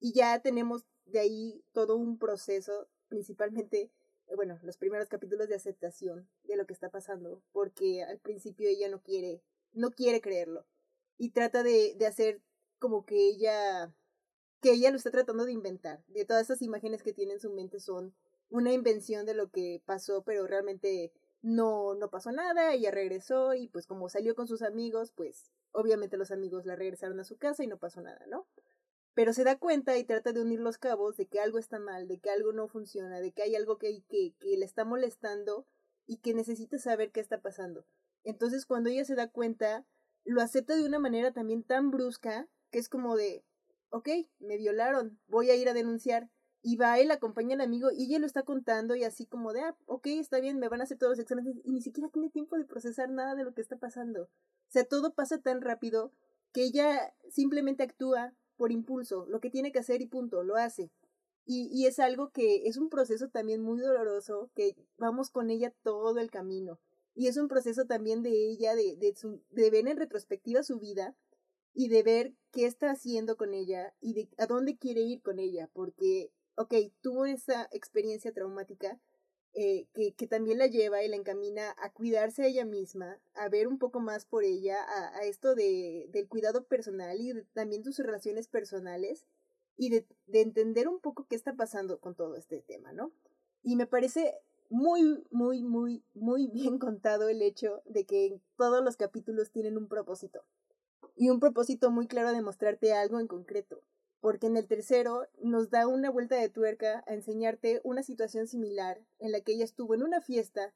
Y 0.01 0.13
ya 0.15 0.41
tenemos 0.41 0.85
de 1.05 1.21
ahí 1.21 1.65
todo 1.73 1.97
un 1.97 2.19
proceso, 2.19 2.89
principalmente, 3.09 3.93
eh, 4.27 4.37
bueno, 4.37 4.59
los 4.63 4.77
primeros 4.77 5.09
capítulos 5.09 5.49
de 5.49 5.55
aceptación 5.55 6.29
de 6.45 6.57
lo 6.57 6.67
que 6.67 6.73
está 6.73 6.91
pasando, 6.91 7.43
porque 7.53 8.03
al 8.03 8.19
principio 8.19 8.69
ella 8.69 8.89
no 8.89 9.03
quiere, 9.03 9.43
no 9.73 9.91
quiere 9.91 10.21
creerlo 10.21 10.67
y 11.19 11.31
trata 11.31 11.63
de, 11.63 11.95
de 11.97 12.07
hacer 12.07 12.41
como 12.79 13.05
que 13.05 13.29
ella, 13.29 13.95
que 14.63 14.73
ella 14.73 14.91
lo 14.91 14.97
está 14.97 15.11
tratando 15.11 15.45
de 15.45 15.53
inventar. 15.53 16.03
De 16.09 16.25
todas 16.25 16.45
esas 16.45 16.63
imágenes 16.63 17.03
que 17.03 17.13
tiene 17.13 17.35
en 17.35 17.41
su 17.41 17.51
mente 17.51 17.79
son 17.79 18.15
una 18.49 18.73
invención 18.73 19.27
de 19.27 19.35
lo 19.35 19.51
que 19.51 19.83
pasó, 19.85 20.23
pero 20.23 20.47
realmente 20.47 21.13
no, 21.43 21.95
no 21.95 22.11
pasó 22.11 22.33
nada, 22.33 22.73
ella 22.73 22.91
regresó 22.91 23.55
y 23.55 23.69
pues 23.69 23.87
como 23.87 24.09
salió 24.09 24.35
con 24.35 24.47
sus 24.47 24.63
amigos, 24.63 25.13
pues 25.13 25.51
obviamente 25.73 26.17
los 26.17 26.31
amigos 26.31 26.67
la 26.67 26.77
regresaron 26.77 27.21
a 27.21 27.25
su 27.25 27.37
casa 27.37 27.63
y 27.65 27.67
no 27.67 27.79
pasó 27.79 28.01
nada, 28.01 28.25
¿no? 28.27 28.47
Pero 29.15 29.33
se 29.33 29.45
da 29.45 29.59
cuenta 29.59 29.99
y 29.99 30.05
trata 30.05 30.33
de 30.33 30.41
unir 30.41 30.61
los 30.61 30.79
cabos 30.79 31.17
de 31.17 31.27
que 31.27 31.41
algo 31.41 31.59
está 31.59 31.79
mal, 31.79 32.07
de 32.09 32.19
que 32.19 32.31
algo 32.31 32.53
no 32.53 32.69
funciona, 32.69 33.21
de 33.21 33.33
que 33.33 33.43
hay 33.43 33.57
algo 33.57 33.79
que, 33.79 34.03
que, 34.09 34.35
que 34.39 34.57
le 34.57 34.65
está 34.65 34.85
molestando 34.85 35.67
y 36.07 36.19
que 36.19 36.35
necesita 36.35 36.79
saber 36.79 37.11
qué 37.11 37.21
está 37.21 37.41
pasando. 37.41 37.85
Entonces 38.25 38.67
cuando 38.67 38.91
ella 38.91 39.05
se 39.05 39.15
da 39.15 39.29
cuenta, 39.29 39.85
lo 40.25 40.43
acepta 40.43 40.77
de 40.77 40.85
una 40.85 40.99
manera 40.99 41.33
también 41.33 41.63
tan 41.63 41.91
brusca 41.91 42.49
que 42.71 42.79
es 42.79 42.89
como 42.89 43.17
de, 43.17 43.45
ok, 43.91 44.09
me 44.39 44.57
violaron, 44.57 45.19
voy 45.27 45.51
a 45.51 45.57
ir 45.57 45.69
a 45.69 45.75
denunciar. 45.75 46.31
Y 46.63 46.77
va 46.77 46.99
él, 46.99 47.11
acompaña 47.11 47.55
al 47.55 47.63
amigo 47.63 47.91
y 47.91 48.05
ella 48.05 48.19
lo 48.19 48.27
está 48.27 48.43
contando 48.43 48.95
y 48.95 49.05
así 49.05 49.25
como 49.25 49.55
de, 49.55 49.63
ah, 49.63 49.77
ok, 49.87 50.09
está 50.09 50.41
bien, 50.41 50.59
me 50.59 50.69
van 50.69 50.83
a 50.83 50.85
hacer 50.85 50.99
todos 50.99 51.13
los 51.13 51.19
exámenes 51.19 51.57
y 51.65 51.73
ni 51.73 51.81
siquiera 51.81 52.11
tiene 52.11 52.29
tiempo 52.29 52.57
de 52.59 52.67
procesar 52.67 53.09
nada 53.09 53.35
de 53.35 53.45
lo 53.45 53.55
que 53.55 53.63
está 53.63 53.79
pasando. 53.79 54.25
O 54.25 54.29
sea, 54.69 54.85
todo 54.85 55.15
pasa 55.15 55.39
tan 55.39 55.63
rápido 55.63 56.13
que 56.53 56.65
ella 56.65 57.15
simplemente 57.31 57.83
actúa 57.83 58.35
por 58.61 58.73
impulso, 58.73 59.25
lo 59.31 59.41
que 59.41 59.49
tiene 59.49 59.73
que 59.73 59.79
hacer 59.79 60.03
y 60.03 60.07
punto, 60.07 60.43
lo 60.43 60.57
hace. 60.57 60.91
Y, 61.47 61.71
y 61.73 61.87
es 61.87 61.99
algo 61.99 62.29
que 62.29 62.69
es 62.69 62.77
un 62.77 62.91
proceso 62.91 63.31
también 63.31 63.63
muy 63.63 63.81
doloroso, 63.81 64.51
que 64.55 64.77
vamos 64.99 65.31
con 65.31 65.49
ella 65.49 65.73
todo 65.83 66.19
el 66.19 66.31
camino. 66.31 66.79
Y 67.15 67.29
es 67.29 67.39
un 67.39 67.49
proceso 67.49 67.87
también 67.87 68.23
de 68.23 68.51
ella, 68.51 68.75
de, 68.75 68.97
de, 68.97 69.17
su, 69.17 69.41
de 69.49 69.71
ver 69.71 69.87
en 69.87 69.97
retrospectiva 69.97 70.63
su 70.63 70.79
vida 70.79 71.17
y 71.73 71.89
de 71.89 72.03
ver 72.03 72.35
qué 72.53 72.67
está 72.67 72.91
haciendo 72.91 73.39
con 73.39 73.55
ella 73.55 73.95
y 73.99 74.13
de 74.13 74.29
a 74.37 74.45
dónde 74.45 74.77
quiere 74.77 75.01
ir 75.01 75.23
con 75.23 75.39
ella, 75.39 75.71
porque, 75.73 76.31
ok, 76.57 76.75
tuvo 77.01 77.25
esa 77.25 77.67
experiencia 77.73 78.31
traumática 78.31 79.01
eh, 79.55 79.87
que, 79.95 80.13
que 80.13 80.27
también 80.27 80.59
la 80.59 80.67
lleva 80.67 81.03
y 81.03 81.09
la 81.09 81.17
encamina 81.17 81.75
a 81.79 81.93
cuidarse 81.93 82.43
a 82.43 82.47
ella 82.47 82.65
misma, 82.65 83.19
a 83.35 83.49
ver 83.49 83.67
un 83.67 83.79
poco 83.79 84.01
más 84.01 84.25
por 84.25 84.45
ella, 84.45 84.77
a, 84.83 85.19
a 85.19 85.25
esto 85.25 85.55
de, 85.55 86.09
del 86.11 86.29
cuidado 86.29 86.65
personal 86.65 87.21
y 87.21 87.33
de, 87.33 87.43
también 87.53 87.83
sus 87.85 87.99
relaciones 87.99 88.49
personales 88.49 89.27
y 89.77 89.91
de, 89.91 90.07
de 90.27 90.43
entender 90.43 90.89
un 90.89 91.01
poco 91.01 91.27
qué 91.27 91.35
está 91.35 91.55
pasando 91.55 91.99
con 92.01 92.15
todo 92.15 92.37
este 92.37 92.63
tema, 92.63 92.93
¿no? 92.93 93.13
Y 93.63 93.77
me 93.77 93.87
parece 93.87 94.35
muy, 94.69 95.25
muy, 95.31 95.63
muy, 95.63 96.05
muy 96.15 96.47
bien 96.53 96.79
contado 96.79 97.29
el 97.29 97.43
hecho 97.43 97.83
de 97.87 98.05
que 98.05 98.41
todos 98.57 98.85
los 98.85 98.97
capítulos 98.97 99.51
tienen 99.51 99.77
un 99.77 99.89
propósito 99.89 100.45
y 101.17 101.29
un 101.29 101.41
propósito 101.41 101.91
muy 101.91 102.07
claro 102.07 102.33
de 102.33 102.41
mostrarte 102.41 102.93
algo 102.95 103.21
en 103.21 103.27
concreto, 103.27 103.83
porque 104.21 104.47
en 104.47 104.57
el 104.57 104.67
tercero 104.67 105.27
nos 105.43 105.71
da 105.71 105.87
una 105.87 106.11
vuelta 106.11 106.37
de 106.37 106.49
tuerca 106.49 107.03
a 107.07 107.15
enseñarte 107.15 107.81
una 107.85 108.03
situación 108.03 108.47
similar 108.47 109.01
en 109.19 109.33
la 109.33 109.41
que 109.41 109.53
ella 109.53 109.65
estuvo 109.65 109.95
en 109.95 110.03
una 110.03 110.21
fiesta, 110.21 110.75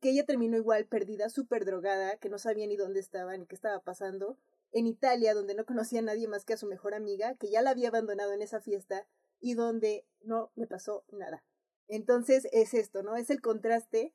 que 0.00 0.10
ella 0.10 0.24
terminó 0.24 0.56
igual 0.56 0.86
perdida, 0.86 1.28
súper 1.28 1.64
drogada, 1.64 2.16
que 2.16 2.28
no 2.28 2.38
sabía 2.38 2.66
ni 2.66 2.76
dónde 2.76 3.00
estaba 3.00 3.36
ni 3.36 3.46
qué 3.46 3.54
estaba 3.54 3.80
pasando, 3.80 4.38
en 4.72 4.86
Italia, 4.86 5.34
donde 5.34 5.54
no 5.54 5.64
conocía 5.64 6.00
a 6.00 6.02
nadie 6.02 6.28
más 6.28 6.44
que 6.44 6.52
a 6.52 6.56
su 6.56 6.66
mejor 6.66 6.94
amiga, 6.94 7.36
que 7.36 7.50
ya 7.50 7.62
la 7.62 7.70
había 7.70 7.88
abandonado 7.88 8.32
en 8.32 8.42
esa 8.42 8.60
fiesta 8.60 9.06
y 9.40 9.54
donde 9.54 10.04
no 10.20 10.50
le 10.56 10.66
pasó 10.66 11.04
nada. 11.12 11.44
Entonces 11.88 12.48
es 12.52 12.74
esto, 12.74 13.02
¿no? 13.02 13.16
Es 13.16 13.30
el 13.30 13.40
contraste 13.40 14.12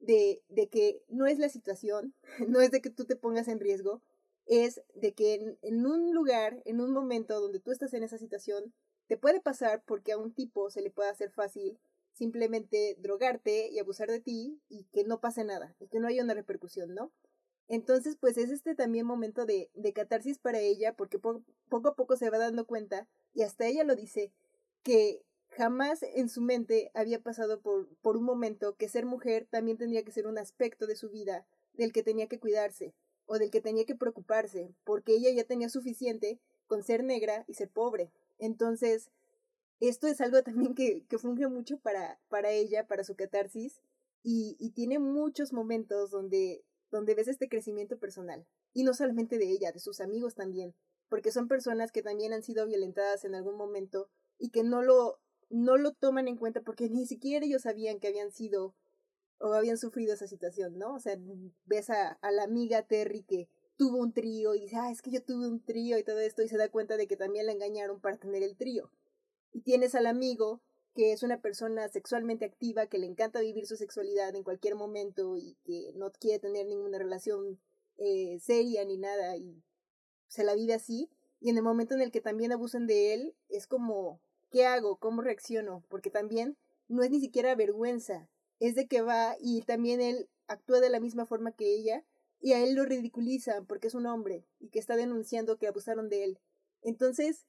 de, 0.00 0.42
de 0.48 0.68
que 0.68 1.02
no 1.08 1.26
es 1.26 1.38
la 1.38 1.48
situación, 1.48 2.14
no 2.46 2.60
es 2.60 2.70
de 2.70 2.82
que 2.82 2.90
tú 2.90 3.04
te 3.04 3.16
pongas 3.16 3.48
en 3.48 3.58
riesgo, 3.58 4.02
es 4.46 4.82
de 4.94 5.12
que 5.14 5.56
en, 5.62 5.86
un 5.86 6.12
lugar, 6.14 6.62
en 6.64 6.80
un 6.80 6.92
momento 6.92 7.40
donde 7.40 7.60
tú 7.60 7.70
estás 7.70 7.94
en 7.94 8.02
esa 8.02 8.18
situación, 8.18 8.72
te 9.06 9.16
puede 9.16 9.40
pasar 9.40 9.82
porque 9.86 10.12
a 10.12 10.18
un 10.18 10.32
tipo 10.32 10.70
se 10.70 10.82
le 10.82 10.90
puede 10.90 11.10
hacer 11.10 11.30
fácil 11.30 11.78
simplemente 12.12 12.96
drogarte 12.98 13.68
y 13.70 13.78
abusar 13.78 14.08
de 14.08 14.20
ti 14.20 14.60
y 14.68 14.84
que 14.92 15.04
no 15.04 15.20
pase 15.20 15.44
nada, 15.44 15.74
y 15.80 15.88
que 15.88 15.98
no 15.98 16.08
haya 16.08 16.22
una 16.22 16.34
repercusión, 16.34 16.94
¿no? 16.94 17.12
Entonces, 17.68 18.16
pues 18.20 18.36
es 18.36 18.50
este 18.50 18.74
también 18.74 19.06
momento 19.06 19.46
de, 19.46 19.70
de 19.74 19.92
catarsis 19.92 20.38
para 20.38 20.58
ella, 20.58 20.94
porque 20.94 21.18
poco 21.18 21.88
a 21.88 21.94
poco 21.94 22.16
se 22.16 22.28
va 22.28 22.38
dando 22.38 22.66
cuenta, 22.66 23.08
y 23.32 23.42
hasta 23.42 23.66
ella 23.66 23.84
lo 23.84 23.96
dice, 23.96 24.32
que 24.82 25.24
jamás 25.48 26.02
en 26.02 26.28
su 26.28 26.42
mente 26.42 26.90
había 26.94 27.20
pasado 27.20 27.60
por, 27.60 27.88
por 28.00 28.16
un 28.16 28.24
momento 28.24 28.76
que 28.76 28.88
ser 28.88 29.06
mujer 29.06 29.46
también 29.50 29.78
tendría 29.78 30.04
que 30.04 30.12
ser 30.12 30.26
un 30.26 30.38
aspecto 30.38 30.86
de 30.86 30.96
su 30.96 31.10
vida 31.10 31.46
del 31.74 31.92
que 31.92 32.02
tenía 32.02 32.26
que 32.26 32.40
cuidarse, 32.40 32.94
o 33.32 33.38
del 33.38 33.50
que 33.50 33.62
tenía 33.62 33.86
que 33.86 33.94
preocuparse, 33.94 34.74
porque 34.84 35.14
ella 35.14 35.30
ya 35.30 35.44
tenía 35.44 35.70
suficiente 35.70 36.38
con 36.66 36.82
ser 36.82 37.02
negra 37.02 37.46
y 37.48 37.54
ser 37.54 37.70
pobre. 37.70 38.12
Entonces, 38.38 39.10
esto 39.80 40.06
es 40.06 40.20
algo 40.20 40.42
también 40.42 40.74
que, 40.74 41.06
que 41.08 41.16
funge 41.16 41.48
mucho 41.48 41.78
para, 41.78 42.20
para 42.28 42.50
ella, 42.50 42.86
para 42.86 43.04
su 43.04 43.16
catarsis, 43.16 43.80
y, 44.22 44.54
y 44.58 44.72
tiene 44.72 44.98
muchos 44.98 45.54
momentos 45.54 46.10
donde, 46.10 46.62
donde 46.90 47.14
ves 47.14 47.26
este 47.26 47.48
crecimiento 47.48 47.98
personal. 47.98 48.46
Y 48.74 48.84
no 48.84 48.92
solamente 48.92 49.38
de 49.38 49.50
ella, 49.50 49.72
de 49.72 49.80
sus 49.80 50.02
amigos 50.02 50.34
también, 50.34 50.74
porque 51.08 51.32
son 51.32 51.48
personas 51.48 51.90
que 51.90 52.02
también 52.02 52.34
han 52.34 52.42
sido 52.42 52.66
violentadas 52.66 53.24
en 53.24 53.34
algún 53.34 53.56
momento 53.56 54.10
y 54.38 54.50
que 54.50 54.62
no 54.62 54.82
lo, 54.82 55.20
no 55.48 55.78
lo 55.78 55.92
toman 55.92 56.28
en 56.28 56.36
cuenta 56.36 56.60
porque 56.60 56.90
ni 56.90 57.06
siquiera 57.06 57.46
ellos 57.46 57.62
sabían 57.62 57.98
que 57.98 58.08
habían 58.08 58.30
sido 58.30 58.74
o 59.42 59.54
habían 59.54 59.76
sufrido 59.76 60.14
esa 60.14 60.28
situación, 60.28 60.78
¿no? 60.78 60.94
O 60.94 61.00
sea, 61.00 61.18
ves 61.66 61.90
a, 61.90 62.18
la 62.30 62.44
amiga 62.44 62.82
Terry 62.82 63.24
que 63.24 63.48
tuvo 63.76 63.98
un 63.98 64.12
trío 64.12 64.54
y 64.54 64.60
dice, 64.60 64.76
ah, 64.76 64.90
es 64.90 65.02
que 65.02 65.10
yo 65.10 65.22
tuve 65.22 65.48
un 65.48 65.64
trío 65.64 65.98
y 65.98 66.04
todo 66.04 66.20
esto 66.20 66.42
y 66.42 66.48
se 66.48 66.56
da 66.56 66.68
cuenta 66.68 66.96
de 66.96 67.08
que 67.08 67.16
también 67.16 67.46
la 67.46 67.52
engañaron 67.52 68.00
para 68.00 68.16
tener 68.16 68.44
el 68.44 68.56
trío. 68.56 68.90
Y 69.52 69.62
tienes 69.62 69.94
al 69.96 70.06
amigo 70.06 70.62
que 70.94 71.12
es 71.12 71.22
una 71.22 71.40
persona 71.40 71.88
sexualmente 71.88 72.44
activa, 72.44 72.86
que 72.86 72.98
le 72.98 73.06
encanta 73.06 73.40
vivir 73.40 73.66
su 73.66 73.76
sexualidad 73.76 74.36
en 74.36 74.44
cualquier 74.44 74.76
momento 74.76 75.36
y 75.36 75.56
que 75.64 75.92
no 75.96 76.12
quiere 76.12 76.38
tener 76.38 76.66
ninguna 76.66 76.98
relación 76.98 77.58
eh, 77.96 78.38
seria 78.40 78.84
ni 78.84 78.98
nada 78.98 79.36
y 79.36 79.64
se 80.28 80.44
la 80.44 80.54
vive 80.54 80.74
así. 80.74 81.10
Y 81.40 81.50
en 81.50 81.56
el 81.56 81.64
momento 81.64 81.94
en 81.94 82.02
el 82.02 82.12
que 82.12 82.20
también 82.20 82.52
abusan 82.52 82.86
de 82.86 83.14
él, 83.14 83.34
es 83.48 83.66
como, 83.66 84.20
¿qué 84.50 84.66
hago? 84.66 84.98
¿Cómo 84.98 85.22
reacciono? 85.22 85.82
Porque 85.88 86.10
también 86.10 86.56
no 86.86 87.02
es 87.02 87.10
ni 87.10 87.20
siquiera 87.20 87.56
vergüenza, 87.56 88.28
es 88.62 88.76
de 88.76 88.86
que 88.86 89.02
va 89.02 89.34
y 89.40 89.62
también 89.62 90.00
él 90.00 90.28
actúa 90.46 90.78
de 90.78 90.88
la 90.88 91.00
misma 91.00 91.26
forma 91.26 91.50
que 91.50 91.74
ella 91.74 92.04
y 92.40 92.52
a 92.52 92.62
él 92.62 92.74
lo 92.74 92.84
ridiculizan 92.84 93.66
porque 93.66 93.88
es 93.88 93.94
un 93.94 94.06
hombre 94.06 94.46
y 94.60 94.68
que 94.68 94.78
está 94.78 94.94
denunciando 94.94 95.58
que 95.58 95.66
abusaron 95.66 96.08
de 96.08 96.22
él. 96.22 96.38
Entonces, 96.80 97.44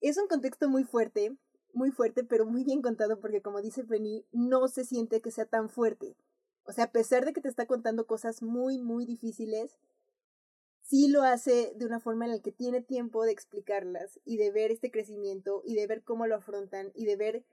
es 0.00 0.18
un 0.18 0.26
contexto 0.26 0.68
muy 0.68 0.82
fuerte, 0.82 1.36
muy 1.72 1.92
fuerte, 1.92 2.24
pero 2.24 2.46
muy 2.46 2.64
bien 2.64 2.82
contado 2.82 3.20
porque 3.20 3.42
como 3.42 3.62
dice 3.62 3.84
Penny, 3.84 4.26
no 4.32 4.66
se 4.66 4.84
siente 4.84 5.20
que 5.20 5.30
sea 5.30 5.46
tan 5.46 5.70
fuerte. 5.70 6.16
O 6.64 6.72
sea, 6.72 6.86
a 6.86 6.90
pesar 6.90 7.24
de 7.24 7.32
que 7.32 7.40
te 7.40 7.48
está 7.48 7.66
contando 7.66 8.08
cosas 8.08 8.42
muy, 8.42 8.76
muy 8.78 9.06
difíciles, 9.06 9.76
sí 10.82 11.06
lo 11.06 11.22
hace 11.22 11.74
de 11.76 11.86
una 11.86 12.00
forma 12.00 12.24
en 12.24 12.32
la 12.32 12.40
que 12.40 12.50
tiene 12.50 12.80
tiempo 12.80 13.24
de 13.24 13.30
explicarlas 13.30 14.18
y 14.24 14.36
de 14.36 14.50
ver 14.50 14.72
este 14.72 14.90
crecimiento 14.90 15.62
y 15.64 15.76
de 15.76 15.86
ver 15.86 16.02
cómo 16.02 16.26
lo 16.26 16.34
afrontan 16.34 16.90
y 16.96 17.04
de 17.04 17.14
ver 17.14 17.44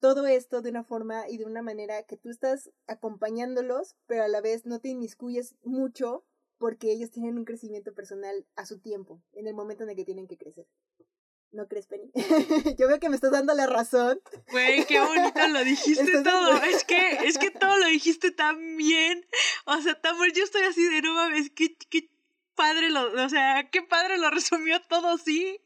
todo 0.00 0.26
esto 0.26 0.62
de 0.62 0.70
una 0.70 0.84
forma 0.84 1.28
y 1.28 1.38
de 1.38 1.44
una 1.44 1.62
manera 1.62 2.02
que 2.04 2.16
tú 2.16 2.30
estás 2.30 2.70
acompañándolos, 2.86 3.96
pero 4.06 4.24
a 4.24 4.28
la 4.28 4.40
vez 4.40 4.66
no 4.66 4.80
te 4.80 4.88
inmiscuyes 4.88 5.56
mucho 5.62 6.24
porque 6.58 6.92
ellos 6.92 7.10
tienen 7.10 7.38
un 7.38 7.44
crecimiento 7.44 7.94
personal 7.94 8.46
a 8.56 8.66
su 8.66 8.80
tiempo, 8.80 9.22
en 9.32 9.46
el 9.46 9.54
momento 9.54 9.84
en 9.84 9.90
el 9.90 9.96
que 9.96 10.04
tienen 10.04 10.26
que 10.26 10.36
crecer. 10.36 10.66
¿No 11.50 11.66
crees, 11.66 11.86
Penny? 11.86 12.10
Yo 12.78 12.88
veo 12.88 13.00
que 13.00 13.08
me 13.08 13.14
estás 13.14 13.30
dando 13.30 13.54
la 13.54 13.66
razón. 13.66 14.20
Güey, 14.50 14.84
qué 14.84 15.00
bonito 15.00 15.48
lo 15.48 15.60
dijiste 15.64 16.22
todo. 16.22 16.62
Es 16.62 16.84
que, 16.84 17.12
es 17.24 17.38
que 17.38 17.50
todo 17.50 17.78
lo 17.78 17.86
dijiste 17.86 18.30
tan 18.32 18.76
bien. 18.76 19.26
O 19.64 19.80
sea, 19.80 19.98
tan 19.98 20.16
yo 20.34 20.44
estoy 20.44 20.62
así 20.62 20.86
de 20.88 21.00
no 21.00 21.14
mames, 21.14 21.50
qué, 21.50 21.74
qué 21.88 22.10
padre 22.58 22.90
lo, 22.90 23.24
o 23.24 23.28
sea, 23.28 23.68
qué 23.70 23.82
padre 23.82 24.18
lo 24.18 24.28
resumió 24.30 24.82
todo, 24.82 25.16
sí. 25.16 25.60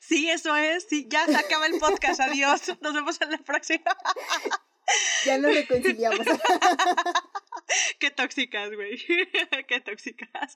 Sí, 0.00 0.30
eso 0.30 0.54
es, 0.56 0.86
sí. 0.88 1.06
Ya 1.10 1.26
se 1.26 1.36
acaba 1.36 1.66
el 1.66 1.78
podcast, 1.78 2.20
adiós. 2.20 2.62
Nos 2.80 2.94
vemos 2.94 3.20
en 3.20 3.32
la 3.32 3.38
próxima. 3.38 3.96
Ya 5.24 5.36
lo 5.38 5.48
reconciliamos. 5.48 6.24
qué 7.98 8.10
tóxicas, 8.12 8.70
güey. 8.72 8.96
Qué 9.68 9.80
tóxicas. 9.80 10.54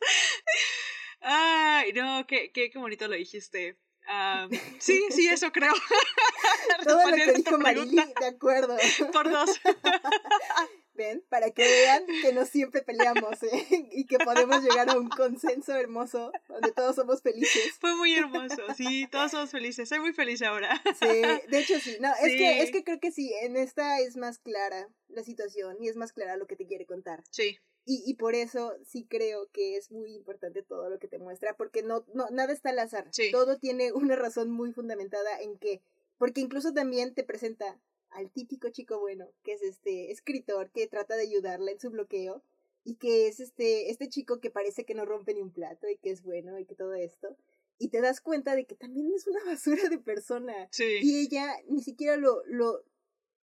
Ay, 1.21 1.93
no, 1.93 2.25
qué, 2.29 2.53
qué, 2.53 2.71
qué 2.71 2.79
bonito 2.79 3.09
lo 3.09 3.17
dijiste 3.17 3.77
sí, 4.79 5.05
sí, 5.11 5.29
eso 5.29 5.53
creo. 5.53 5.73
Todo 6.85 7.11
lo 7.11 7.17
que 7.17 7.33
dijo 7.33 7.59
de 7.59 8.27
acuerdo. 8.27 8.77
Por 9.13 9.31
dos. 9.31 9.61
Ven, 11.01 11.25
para 11.31 11.51
que 11.51 11.63
vean 11.63 12.05
que 12.21 12.35
no 12.35 12.45
siempre 12.45 12.83
peleamos 12.83 13.43
¿eh? 13.43 13.67
y 13.93 14.05
que 14.05 14.19
podemos 14.19 14.63
llegar 14.63 14.91
a 14.91 14.99
un 14.99 15.09
consenso 15.09 15.75
hermoso 15.75 16.31
donde 16.47 16.73
todos 16.73 16.95
somos 16.95 17.23
felices. 17.23 17.73
Fue 17.81 17.97
muy 17.97 18.15
hermoso, 18.15 18.63
sí, 18.77 19.09
todos 19.11 19.31
somos 19.31 19.51
felices. 19.51 19.89
Soy 19.89 20.01
muy 20.01 20.13
feliz 20.13 20.43
ahora. 20.43 20.79
Sí, 21.01 21.23
de 21.49 21.59
hecho 21.59 21.81
sí. 21.81 21.97
No, 22.01 22.11
es 22.21 22.37
que 22.37 22.61
es 22.61 22.71
que 22.71 22.85
creo 22.85 23.01
que 23.01 23.13
sí, 23.13 23.33
en 23.41 23.57
esta 23.57 23.99
es 24.01 24.19
más 24.19 24.39
clara 24.39 24.91
la 25.09 25.23
situación 25.23 25.79
y 25.81 25.89
es 25.89 25.97
más 25.97 26.13
clara 26.13 26.37
lo 26.37 26.47
que 26.47 26.57
te 26.57 26.67
quiere 26.67 26.85
contar. 26.85 27.25
Sí. 27.31 27.59
Y, 27.87 28.03
y 28.05 28.15
por 28.17 28.35
eso 28.35 28.77
sí 28.85 29.07
creo 29.09 29.49
que 29.53 29.79
es 29.79 29.91
muy 29.91 30.13
importante 30.15 30.63
todo 30.63 30.91
lo 30.91 30.99
que 30.99 31.09
te 31.09 31.19
muestra, 31.19 31.57
porque 31.57 31.83
no, 31.83 32.05
no 32.13 32.29
nada 32.29 32.53
está 32.53 32.71
al 32.71 32.79
azar. 32.79 33.11
Todo 33.33 33.59
tiene 33.59 33.93
una 33.93 34.17
razón 34.17 34.51
muy 34.51 34.75
fundamentada 34.75 35.41
en 35.41 35.59
que, 35.59 35.81
porque 36.19 36.43
incluso 36.43 36.75
también 36.75 37.15
te 37.15 37.25
presenta 37.25 37.81
al 38.11 38.31
típico 38.31 38.69
chico 38.71 38.99
bueno, 39.01 39.29
que 39.43 39.53
es 39.53 39.63
este 39.63 40.11
escritor 40.11 40.71
que 40.71 40.87
trata 40.87 41.17
de 41.17 41.23
ayudarle 41.23 41.73
en 41.73 41.81
su 41.81 41.91
bloqueo, 41.91 42.43
y 42.85 42.97
que 42.97 43.29
es 43.29 43.41
este, 43.41 43.91
este 43.91 44.09
chico 44.09 44.41
que 44.41 44.51
parece 44.51 44.85
que 44.85 44.95
no 44.95 45.05
rompe 45.05 45.35
ni 45.35 45.43
un 45.43 45.53
plato 45.53 45.89
y 45.89 45.99
que 45.99 46.11
es 46.11 46.23
bueno 46.23 46.59
y 46.59 46.65
que 46.65 46.75
todo 46.75 46.95
esto. 46.95 47.37
Y 47.79 47.89
te 47.89 48.01
das 48.01 48.21
cuenta 48.21 48.55
de 48.55 48.65
que 48.67 48.75
también 48.75 49.11
es 49.15 49.27
una 49.27 49.41
basura 49.47 49.89
de 49.89 49.99
persona. 49.99 50.69
Y 50.79 51.21
ella 51.21 51.55
ni 51.69 51.83
siquiera 51.83 52.17
lo, 52.17 52.43
lo, 52.47 52.83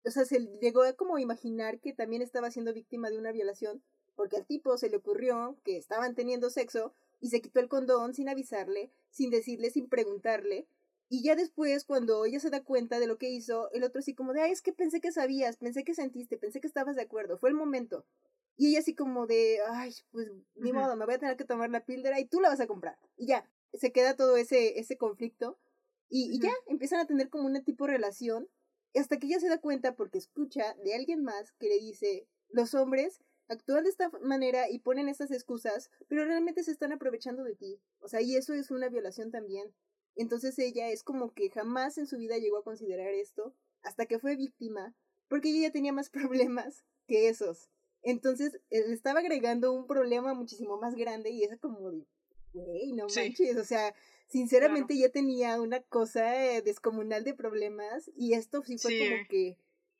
o 0.06 0.12
sea, 0.12 0.26
se 0.26 0.40
llegó 0.62 0.84
a 0.84 0.94
como 0.94 1.18
imaginar 1.18 1.80
que 1.80 1.94
también 1.94 2.22
estaba 2.22 2.52
siendo 2.52 2.74
víctima 2.74 3.10
de 3.10 3.18
una 3.18 3.32
violación 3.32 3.84
porque 4.16 4.38
al 4.38 4.46
tipo 4.46 4.78
se 4.78 4.90
le 4.90 4.98
ocurrió 4.98 5.58
que 5.64 5.78
estaban 5.78 6.16
teniendo 6.16 6.50
sexo 6.50 6.94
y 7.20 7.30
se 7.30 7.42
quitó 7.42 7.60
el 7.60 7.70
condón 7.70 8.14
sin 8.14 8.30
avisarle, 8.30 8.92
sin 9.10 9.30
decirle, 9.30 9.72
sin 9.72 9.88
preguntarle. 9.88 10.68
Y 11.14 11.24
ya 11.24 11.36
después, 11.36 11.84
cuando 11.84 12.24
ella 12.24 12.40
se 12.40 12.50
da 12.50 12.64
cuenta 12.64 12.98
de 12.98 13.06
lo 13.06 13.18
que 13.18 13.30
hizo, 13.30 13.70
el 13.72 13.84
otro 13.84 14.00
así 14.00 14.16
como 14.16 14.32
de, 14.32 14.44
ay, 14.44 14.54
es 14.54 14.62
que 14.62 14.72
pensé 14.72 15.02
que 15.02 15.12
sabías, 15.12 15.58
pensé 15.58 15.84
que 15.84 15.94
sentiste, 15.94 16.38
pensé 16.38 16.62
que 16.62 16.68
estabas 16.68 16.96
de 16.96 17.02
acuerdo, 17.02 17.38
fue 17.38 17.50
el 17.50 17.56
momento. 17.56 18.06
Y 18.56 18.70
ella 18.70 18.80
así 18.80 18.96
como 18.96 19.28
de, 19.28 19.60
ay, 19.68 19.94
pues 20.12 20.32
ni 20.56 20.72
modo, 20.72 20.96
me 20.96 21.04
voy 21.04 21.16
a 21.16 21.20
tener 21.20 21.36
que 21.36 21.44
tomar 21.44 21.70
la 21.70 21.84
píldora 21.84 22.18
y 22.22 22.24
tú 22.24 22.40
la 22.40 22.48
vas 22.48 22.62
a 22.62 22.68
comprar. 22.68 22.98
Y 23.18 23.26
ya, 23.28 23.46
se 23.74 23.92
queda 23.92 24.16
todo 24.16 24.38
ese, 24.38 24.80
ese 24.80 24.98
conflicto. 24.98 25.60
Y, 26.08 26.34
y 26.34 26.40
ya, 26.40 26.54
empiezan 26.68 27.02
a 27.02 27.08
tener 27.08 27.30
como 27.30 27.48
un 27.48 27.62
tipo 27.62 27.88
de 27.88 27.92
relación. 27.92 28.48
Hasta 28.96 29.20
que 29.20 29.28
ella 29.28 29.42
se 29.42 29.50
da 29.50 29.58
cuenta 29.58 29.98
porque 29.98 30.18
escucha 30.18 30.76
de 30.76 30.96
alguien 30.96 31.24
más 31.24 31.52
que 31.60 31.68
le 31.68 31.76
dice, 31.76 32.26
los 32.48 32.74
hombres 32.74 33.20
actúan 33.50 33.84
de 33.84 33.90
esta 33.90 34.10
manera 34.22 34.70
y 34.70 34.80
ponen 34.80 35.10
estas 35.10 35.32
excusas, 35.32 35.92
pero 36.08 36.24
realmente 36.24 36.64
se 36.64 36.72
están 36.72 36.94
aprovechando 36.94 37.44
de 37.44 37.56
ti. 37.56 37.82
O 38.00 38.08
sea, 38.08 38.22
y 38.22 38.38
eso 38.38 38.54
es 38.54 38.72
una 38.72 38.88
violación 38.88 39.30
también. 39.30 39.74
Entonces 40.16 40.58
ella 40.60 40.90
es 40.90 41.04
como 41.04 41.34
que 41.34 41.50
jamás 41.50 41.98
en 41.98 42.08
su 42.08 42.18
vida 42.18 42.38
llegó 42.38 42.58
a 42.58 42.64
considerar 42.64 43.14
esto 43.14 43.56
hasta 43.84 44.06
que 44.06 44.20
fue 44.20 44.36
víctima, 44.36 44.96
porque 45.28 45.50
ella 45.50 45.68
ya 45.68 45.72
tenía 45.72 45.94
más 45.94 46.10
problemas 46.50 46.84
que 47.08 47.30
esos. 47.30 47.70
Entonces 48.04 48.60
le 48.70 48.94
estaba 48.94 49.20
agregando 49.20 49.72
un 49.72 49.86
problema 49.86 50.34
muchísimo 50.34 50.78
más 50.78 50.96
grande 50.96 51.30
y 51.30 51.44
es 51.44 51.60
como 51.60 51.92
de, 51.92 52.06
güey, 52.54 52.94
no 52.94 53.06
manches, 53.16 53.58
o 53.58 53.64
sea, 53.64 53.94
sinceramente 54.28 54.98
ya 54.98 55.10
tenía 55.10 55.62
una 55.62 55.82
cosa 55.82 56.44
eh, 56.44 56.62
descomunal 56.62 57.24
de 57.24 57.36
problemas 57.36 58.10
y 58.16 58.34
esto 58.34 58.64
sí 58.64 58.78
fue 58.78 58.98
como 58.98 59.28
que 59.30 59.58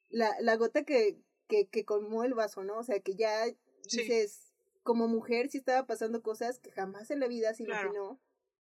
la, 0.10 0.36
la 0.42 0.56
gota 0.56 0.84
que, 0.84 1.20
que, 1.48 1.68
que 1.68 1.86
colmó 1.86 2.24
el 2.24 2.34
vaso, 2.34 2.64
¿no? 2.64 2.80
O 2.80 2.84
sea, 2.84 3.00
que 3.00 3.16
ya 3.16 3.46
dices, 3.84 4.52
como 4.84 5.08
mujer 5.08 5.50
sí 5.50 5.60
estaba 5.60 5.86
pasando 5.86 6.24
cosas 6.24 6.60
que 6.60 6.72
jamás 6.72 7.12
en 7.12 7.20
la 7.20 7.28
vida 7.28 7.54
se 7.54 7.64
imaginó 7.64 8.20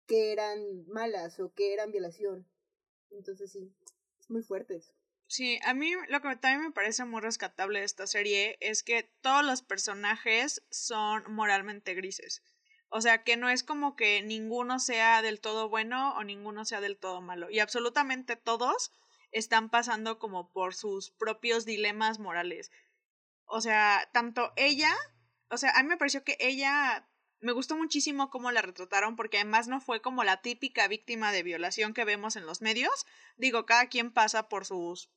que 0.06 0.32
eran 0.32 0.86
malas 0.88 1.38
o 1.40 1.52
que 1.52 1.72
eran 1.72 1.92
violación. 1.92 2.46
Entonces 3.10 3.52
sí, 3.52 3.72
es 4.20 4.30
muy 4.30 4.42
fuerte. 4.42 4.80
Sí, 5.28 5.58
a 5.64 5.74
mí 5.74 5.92
lo 6.08 6.20
que 6.20 6.36
también 6.36 6.62
me 6.62 6.70
parece 6.70 7.04
muy 7.04 7.20
rescatable 7.20 7.80
de 7.80 7.84
esta 7.84 8.06
serie 8.06 8.56
es 8.60 8.82
que 8.82 9.10
todos 9.20 9.44
los 9.44 9.62
personajes 9.62 10.62
son 10.70 11.24
moralmente 11.32 11.94
grises. 11.94 12.42
O 12.88 13.00
sea, 13.00 13.24
que 13.24 13.36
no 13.36 13.48
es 13.48 13.64
como 13.64 13.96
que 13.96 14.22
ninguno 14.22 14.78
sea 14.78 15.22
del 15.22 15.40
todo 15.40 15.68
bueno 15.68 16.14
o 16.16 16.22
ninguno 16.22 16.64
sea 16.64 16.80
del 16.80 16.96
todo 16.96 17.20
malo. 17.20 17.50
Y 17.50 17.58
absolutamente 17.58 18.36
todos 18.36 18.92
están 19.32 19.68
pasando 19.70 20.20
como 20.20 20.52
por 20.52 20.74
sus 20.74 21.10
propios 21.10 21.64
dilemas 21.64 22.20
morales. 22.20 22.70
O 23.44 23.60
sea, 23.60 24.08
tanto 24.12 24.52
ella, 24.56 24.94
o 25.50 25.56
sea, 25.56 25.72
a 25.72 25.82
mí 25.82 25.88
me 25.88 25.96
pareció 25.96 26.22
que 26.22 26.36
ella 26.38 27.08
me 27.46 27.52
gustó 27.52 27.76
muchísimo 27.76 28.28
cómo 28.28 28.50
la 28.50 28.60
retrataron 28.60 29.14
porque 29.14 29.38
además 29.38 29.68
no 29.68 29.80
fue 29.80 30.02
como 30.02 30.24
la 30.24 30.42
típica 30.42 30.88
víctima 30.88 31.30
de 31.30 31.44
violación 31.44 31.94
que 31.94 32.04
vemos 32.04 32.34
en 32.34 32.44
los 32.44 32.60
medios. 32.60 33.06
Digo, 33.36 33.66
cada 33.66 33.86
quien 33.86 34.10
pasa 34.10 34.48
por 34.48 34.66
sus, 34.66 35.10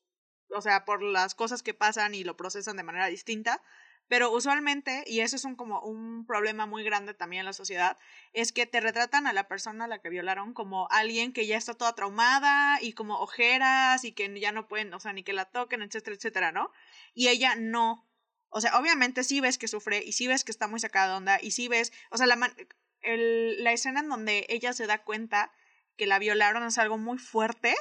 o 0.49 0.61
sea, 0.61 0.85
por 0.85 1.01
las 1.01 1.33
cosas 1.33 1.63
que 1.63 1.73
pasan 1.73 2.13
y 2.13 2.23
lo 2.23 2.37
procesan 2.37 2.77
de 2.77 2.83
manera 2.83 3.07
distinta. 3.07 3.63
Pero 4.07 4.31
usualmente, 4.31 5.03
y 5.07 5.21
eso 5.21 5.35
es 5.37 5.43
un, 5.43 5.55
como 5.55 5.81
un 5.81 6.25
problema 6.27 6.67
muy 6.67 6.83
grande 6.83 7.15
también 7.15 7.41
en 7.41 7.45
la 7.47 7.53
sociedad, 7.53 7.97
es 8.33 8.51
que 8.51 8.67
te 8.67 8.79
retratan 8.79 9.25
a 9.25 9.33
la 9.33 9.47
persona 9.47 9.85
a 9.85 9.87
la 9.87 9.99
que 9.99 10.09
violaron 10.09 10.53
como 10.53 10.87
alguien 10.91 11.33
que 11.33 11.47
ya 11.47 11.57
está 11.57 11.73
toda 11.73 11.93
traumada 11.93 12.79
y 12.81 12.93
como 12.93 13.19
ojeras 13.19 14.03
y 14.03 14.11
que 14.11 14.39
ya 14.39 14.51
no 14.51 14.67
pueden, 14.67 14.93
o 14.93 14.99
sea, 14.99 15.13
ni 15.13 15.23
que 15.23 15.33
la 15.33 15.45
toquen, 15.45 15.81
etcétera, 15.81 16.15
etcétera, 16.15 16.51
¿no? 16.51 16.71
Y 17.15 17.29
ella 17.29 17.55
no. 17.55 18.07
O 18.49 18.61
sea, 18.61 18.77
obviamente 18.79 19.23
sí 19.23 19.41
ves 19.41 19.57
que 19.57 19.67
sufre 19.67 20.03
y 20.03 20.13
sí 20.13 20.27
ves 20.27 20.43
que 20.43 20.51
está 20.51 20.67
muy 20.67 20.79
sacada 20.79 21.09
de 21.09 21.17
onda 21.17 21.39
y 21.41 21.51
sí 21.51 21.67
ves, 21.67 21.93
o 22.09 22.17
sea, 22.17 22.27
la, 22.27 22.53
el, 23.01 23.63
la 23.63 23.71
escena 23.71 23.99
en 23.99 24.09
donde 24.09 24.45
ella 24.49 24.73
se 24.73 24.87
da 24.87 25.03
cuenta 25.03 25.51
que 25.97 26.07
la 26.07 26.19
violaron 26.19 26.63
es 26.63 26.77
algo 26.77 26.97
muy 26.97 27.17
fuerte 27.17 27.75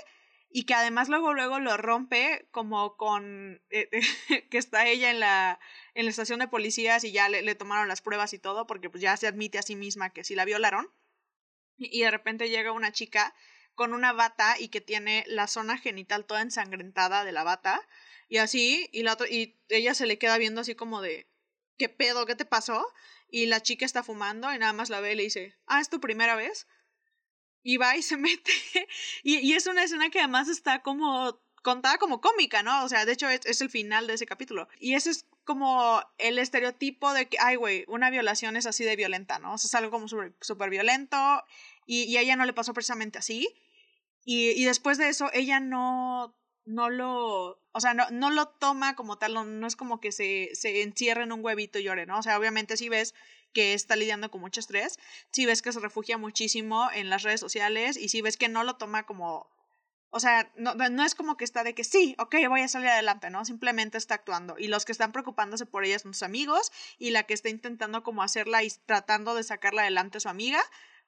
y 0.51 0.64
que 0.64 0.75
además 0.75 1.09
luego 1.09 1.35
luego 1.35 1.61
lo 1.61 1.77
rompe 1.77 2.49
como 2.51 2.97
con 2.97 3.62
eh, 3.71 3.89
que 4.51 4.59
está 4.59 4.87
ella 4.87 5.11
en 5.11 5.21
la 5.21 5.61
en 5.95 6.05
la 6.05 6.11
estación 6.11 6.41
de 6.41 6.49
policías 6.49 7.05
y 7.05 7.12
ya 7.12 7.29
le, 7.29 7.43
le, 7.43 7.55
tomaron 7.55 7.89
las 7.89 8.03
pruebas 8.03 8.33
y 8.33 8.39
todo 8.39 8.66
porque 8.66 8.91
pues 8.91 9.03
ya 9.03 9.16
se 9.16 9.27
admite 9.27 9.59
a 9.59 9.62
sí 9.62 9.77
misma 9.77 10.11
que 10.11 10.25
sí 10.25 10.35
la 10.35 10.45
violaron. 10.45 10.91
Y, 11.77 12.01
de 12.01 12.11
repente 12.11 12.51
llega 12.51 12.73
una 12.73 12.93
chica 12.93 13.35
con 13.75 13.95
una 13.95 14.12
bata 14.12 14.59
y 14.59 14.69
que 14.69 14.81
tiene 14.81 15.25
la 15.29 15.47
zona 15.47 15.79
genital 15.79 16.25
toda 16.25 16.43
ensangrentada 16.43 17.25
de 17.25 17.31
la 17.31 17.45
bata 17.45 17.81
y 18.29 18.39
así 18.39 18.89
y 18.93 19.03
la 19.03 19.14
otra, 19.14 19.29
y 19.29 19.59
ella 19.68 19.95
se 19.95 20.07
le 20.07 20.18
queda 20.18 20.39
viendo 20.39 20.61
así 20.61 20.74
como 20.74 21.01
de 21.01 21.29
qué 21.76 21.89
pedo 21.89 22.26
qué 22.26 22.35
te 22.35 22.45
pasó 22.45 22.87
y 23.31 23.47
la 23.47 23.62
chica 23.62 23.85
está 23.85 24.03
fumando 24.03 24.53
y 24.53 24.59
nada 24.59 24.72
más 24.72 24.91
la 24.91 25.01
ve 25.01 25.12
y 25.12 25.16
le 25.16 25.22
dice 25.24 25.57
ah 25.66 25.81
es 25.81 25.91
tu 25.91 26.01
primera 26.01 26.35
vez 26.35 26.66
y 27.62 27.76
va 27.76 27.97
y 27.97 28.03
se 28.03 28.16
mete. 28.29 28.53
Y, 29.22 29.39
y, 29.39 29.53
es 29.53 29.66
una 29.66 29.85
escena 29.85 30.11
que 30.11 30.20
además 30.20 30.49
está 30.49 30.83
como 30.83 31.39
contada 31.62 31.99
como 31.99 32.20
cómica, 32.20 32.62
¿no? 32.62 32.85
O 32.85 32.89
sea, 32.89 33.05
de 33.05 33.12
hecho 33.12 33.29
es, 33.29 33.61
el 33.61 33.68
final 33.68 34.07
de 34.07 34.14
ese 34.14 34.26
capítulo. 34.26 34.68
Y 34.81 34.95
ese 34.95 35.11
es 35.11 35.26
como 35.45 36.03
el 36.16 36.39
estereotipo 36.39 37.12
de 37.12 37.29
que, 37.29 37.37
ay, 37.41 37.57
güey, 37.57 37.85
una 37.89 38.11
violación 38.11 38.57
es 38.57 38.66
así 38.66 38.85
de 38.85 38.97
violenta, 38.97 39.39
¿no? 39.39 39.55
O 39.55 39.59
sea, 39.59 39.68
es 39.68 39.74
algo 39.74 39.91
como 39.91 40.09
súper 40.09 40.70
violento 40.70 41.45
y, 41.87 42.05
y, 42.05 42.16
a 42.16 42.22
ella 42.22 42.37
no 42.37 42.47
le 42.47 42.53
pasó 42.53 42.72
precisamente 42.72 43.18
así. 43.18 43.55
Y, 44.24 44.51
y 44.51 44.64
después 44.64 44.99
de 44.99 45.09
eso, 45.09 45.31
ella 45.33 45.61
no, 45.61 46.35
no 46.69 46.91
lo, 46.91 47.61
o 47.73 47.81
sea, 47.81 47.95
no, 47.95 48.09
no 48.11 48.31
lo 48.31 48.49
toma 48.49 48.95
como 48.95 49.19
tal, 49.19 49.35
no, 49.35 49.45
no 49.45 49.66
es 49.66 49.75
como 49.75 50.01
que 50.01 50.12
se, 50.12 50.51
se 50.55 50.83
encierre 50.83 51.25
en 51.25 51.33
un 51.33 51.45
huevito 51.45 51.79
y 51.79 51.85
llore, 51.85 52.07
¿no? 52.07 52.19
O 52.19 52.23
sea, 52.23 52.39
obviamente 52.39 52.77
si 52.77 52.89
ves 52.89 53.14
que 53.53 53.75
está 53.75 53.97
lidiando 53.97 54.31
con 54.31 54.41
mucho 54.41 54.61
estrés, 54.61 54.99
si 55.33 55.47
ves 55.47 55.62
que 55.62 55.73
se 55.73 55.81
refugia 55.81 56.19
muchísimo 56.19 56.91
en 56.93 57.11
las 57.11 57.23
redes 57.23 57.41
sociales 57.41 57.97
y 57.97 58.11
si 58.11 58.21
ves 58.21 58.37
que 58.37 58.49
no 58.49 58.64
lo 58.64 58.77
toma 58.77 59.07
como 59.07 59.49
o 60.11 60.21
sea, 60.21 60.51
no, 60.57 60.75
no 60.75 61.05
es 61.05 61.14
como 61.14 61.37
que 61.37 61.45
está 61.45 61.64
de 61.64 61.75
que 61.75 61.85
sí, 61.85 62.14
ok, 62.19 62.37
voy 62.49 62.62
a 62.62 62.69
salir 62.69 62.89
adelante, 62.89 63.29
¿no? 63.29 63.45
Simplemente 63.45 63.99
está 63.99 64.14
actuando. 64.14 64.57
Y 64.59 64.69
los 64.69 64.87
que 64.87 64.93
están 64.93 65.12
preocupándose 65.12 65.66
por 65.66 65.85
ella 65.85 65.99
son 65.99 66.14
sus 66.14 66.23
amigos 66.23 66.73
y 66.99 67.11
la 67.11 67.25
que 67.25 67.35
está 67.35 67.51
intentando 67.51 68.03
como 68.03 68.23
hacerla 68.23 68.62
y 68.62 68.71
tratando 68.87 69.35
de 69.35 69.43
sacarla 69.43 69.83
adelante 69.83 70.21
su 70.21 70.31
amiga 70.31 70.62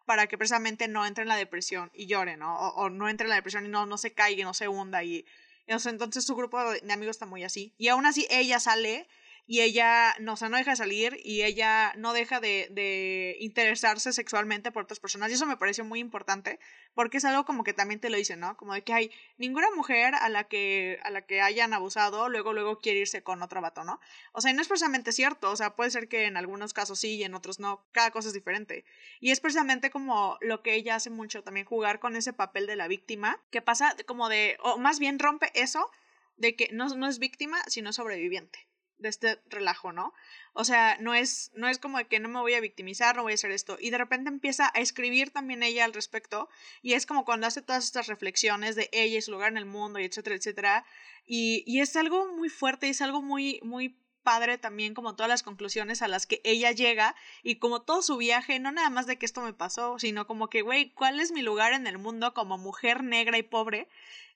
para 0.04 0.26
que 0.26 0.36
precisamente 0.36 0.86
no 0.86 1.06
entre 1.06 1.22
en 1.22 1.28
la 1.28 1.36
depresión 1.36 1.90
y 1.94 2.06
llore, 2.06 2.36
¿no? 2.36 2.58
O, 2.70 2.90
no 2.90 3.08
entre 3.08 3.24
en 3.24 3.30
la 3.30 3.36
depresión 3.36 3.64
y 3.64 3.68
no, 3.68 3.86
no 3.86 3.96
se 3.96 4.12
caiga, 4.12 4.44
no 4.44 4.54
se 4.54 4.68
hunda 4.68 5.02
y... 5.02 5.24
entonces 5.70 6.24
su 6.24 6.34
grupo 6.34 6.58
de 6.72 6.92
amigos 6.92 7.16
está 7.16 7.26
muy 7.26 7.44
así. 7.44 7.72
Y 7.78 7.88
aún 7.88 8.06
así 8.06 8.26
ella 8.30 8.58
sale 8.58 9.06
y 9.50 9.62
ella, 9.62 10.14
no, 10.20 10.34
o 10.34 10.36
sea, 10.36 10.48
no 10.48 10.58
deja 10.58 10.70
de 10.70 10.76
salir 10.76 11.18
y 11.24 11.42
ella 11.42 11.92
no 11.96 12.12
deja 12.12 12.38
de, 12.38 12.68
de, 12.70 13.36
interesarse 13.40 14.12
sexualmente 14.12 14.70
por 14.70 14.84
otras 14.84 15.00
personas. 15.00 15.28
Y 15.28 15.34
eso 15.34 15.44
me 15.44 15.56
pareció 15.56 15.84
muy 15.84 15.98
importante 15.98 16.60
porque 16.94 17.16
es 17.16 17.24
algo 17.24 17.44
como 17.44 17.64
que 17.64 17.72
también 17.72 17.98
te 17.98 18.10
lo 18.10 18.16
dicen, 18.16 18.38
¿no? 18.38 18.56
Como 18.56 18.74
de 18.74 18.84
que 18.84 18.92
hay 18.92 19.10
ninguna 19.38 19.66
mujer 19.74 20.14
a 20.14 20.28
la 20.28 20.44
que, 20.44 21.00
a 21.02 21.10
la 21.10 21.22
que 21.22 21.40
hayan 21.40 21.74
abusado, 21.74 22.28
luego, 22.28 22.52
luego 22.52 22.78
quiere 22.78 23.00
irse 23.00 23.24
con 23.24 23.42
otro 23.42 23.60
vato, 23.60 23.82
¿no? 23.82 23.98
O 24.30 24.40
sea, 24.40 24.52
y 24.52 24.54
no 24.54 24.62
es 24.62 24.68
precisamente 24.68 25.10
cierto, 25.10 25.50
o 25.50 25.56
sea, 25.56 25.74
puede 25.74 25.90
ser 25.90 26.06
que 26.06 26.26
en 26.26 26.36
algunos 26.36 26.72
casos 26.72 27.00
sí 27.00 27.16
y 27.16 27.24
en 27.24 27.34
otros 27.34 27.58
no, 27.58 27.84
cada 27.90 28.12
cosa 28.12 28.28
es 28.28 28.34
diferente. 28.34 28.84
Y 29.18 29.32
es 29.32 29.40
precisamente 29.40 29.90
como 29.90 30.38
lo 30.42 30.62
que 30.62 30.74
ella 30.74 30.94
hace 30.94 31.10
mucho 31.10 31.42
también, 31.42 31.66
jugar 31.66 31.98
con 31.98 32.14
ese 32.14 32.32
papel 32.32 32.68
de 32.68 32.76
la 32.76 32.86
víctima, 32.86 33.42
que 33.50 33.62
pasa 33.62 33.96
como 34.06 34.28
de, 34.28 34.58
o 34.60 34.78
más 34.78 35.00
bien 35.00 35.18
rompe 35.18 35.50
eso 35.54 35.90
de 36.36 36.54
que 36.54 36.68
no, 36.70 36.86
no 36.90 37.08
es 37.08 37.18
víctima, 37.18 37.60
sino 37.66 37.92
sobreviviente 37.92 38.69
de 39.00 39.08
este 39.08 39.40
relajo, 39.48 39.92
¿no? 39.92 40.12
O 40.52 40.64
sea, 40.64 40.96
no 41.00 41.14
es, 41.14 41.50
no 41.54 41.68
es 41.68 41.78
como 41.78 41.98
de 41.98 42.06
que 42.06 42.20
no 42.20 42.28
me 42.28 42.40
voy 42.40 42.54
a 42.54 42.60
victimizar, 42.60 43.16
no 43.16 43.22
voy 43.22 43.32
a 43.32 43.34
hacer 43.34 43.50
esto. 43.50 43.76
Y 43.80 43.90
de 43.90 43.98
repente 43.98 44.28
empieza 44.28 44.70
a 44.74 44.80
escribir 44.80 45.30
también 45.30 45.62
ella 45.62 45.84
al 45.84 45.92
respecto. 45.92 46.48
Y 46.82 46.94
es 46.94 47.06
como 47.06 47.24
cuando 47.24 47.46
hace 47.46 47.62
todas 47.62 47.84
estas 47.84 48.06
reflexiones 48.06 48.76
de 48.76 48.88
ella 48.92 49.18
y 49.18 49.22
su 49.22 49.32
lugar 49.32 49.50
en 49.50 49.58
el 49.58 49.66
mundo, 49.66 49.98
y 49.98 50.04
etcétera, 50.04 50.36
etcétera. 50.36 50.84
Y, 51.26 51.64
y 51.66 51.80
es 51.80 51.96
algo 51.96 52.32
muy 52.32 52.48
fuerte 52.48 52.86
y 52.86 52.90
es 52.90 53.02
algo 53.02 53.22
muy, 53.22 53.60
muy 53.62 53.96
padre 54.22 54.58
también 54.58 54.94
como 54.94 55.16
todas 55.16 55.28
las 55.28 55.42
conclusiones 55.42 56.02
a 56.02 56.08
las 56.08 56.26
que 56.26 56.40
ella 56.44 56.72
llega 56.72 57.14
y 57.42 57.56
como 57.56 57.82
todo 57.82 58.02
su 58.02 58.16
viaje, 58.16 58.58
no 58.58 58.70
nada 58.72 58.90
más 58.90 59.06
de 59.06 59.18
que 59.18 59.26
esto 59.26 59.40
me 59.40 59.52
pasó, 59.52 59.98
sino 59.98 60.26
como 60.26 60.48
que, 60.48 60.62
güey, 60.62 60.90
¿cuál 60.90 61.20
es 61.20 61.32
mi 61.32 61.42
lugar 61.42 61.72
en 61.72 61.86
el 61.86 61.98
mundo 61.98 62.34
como 62.34 62.58
mujer 62.58 63.02
negra 63.02 63.38
y 63.38 63.42
pobre? 63.42 63.88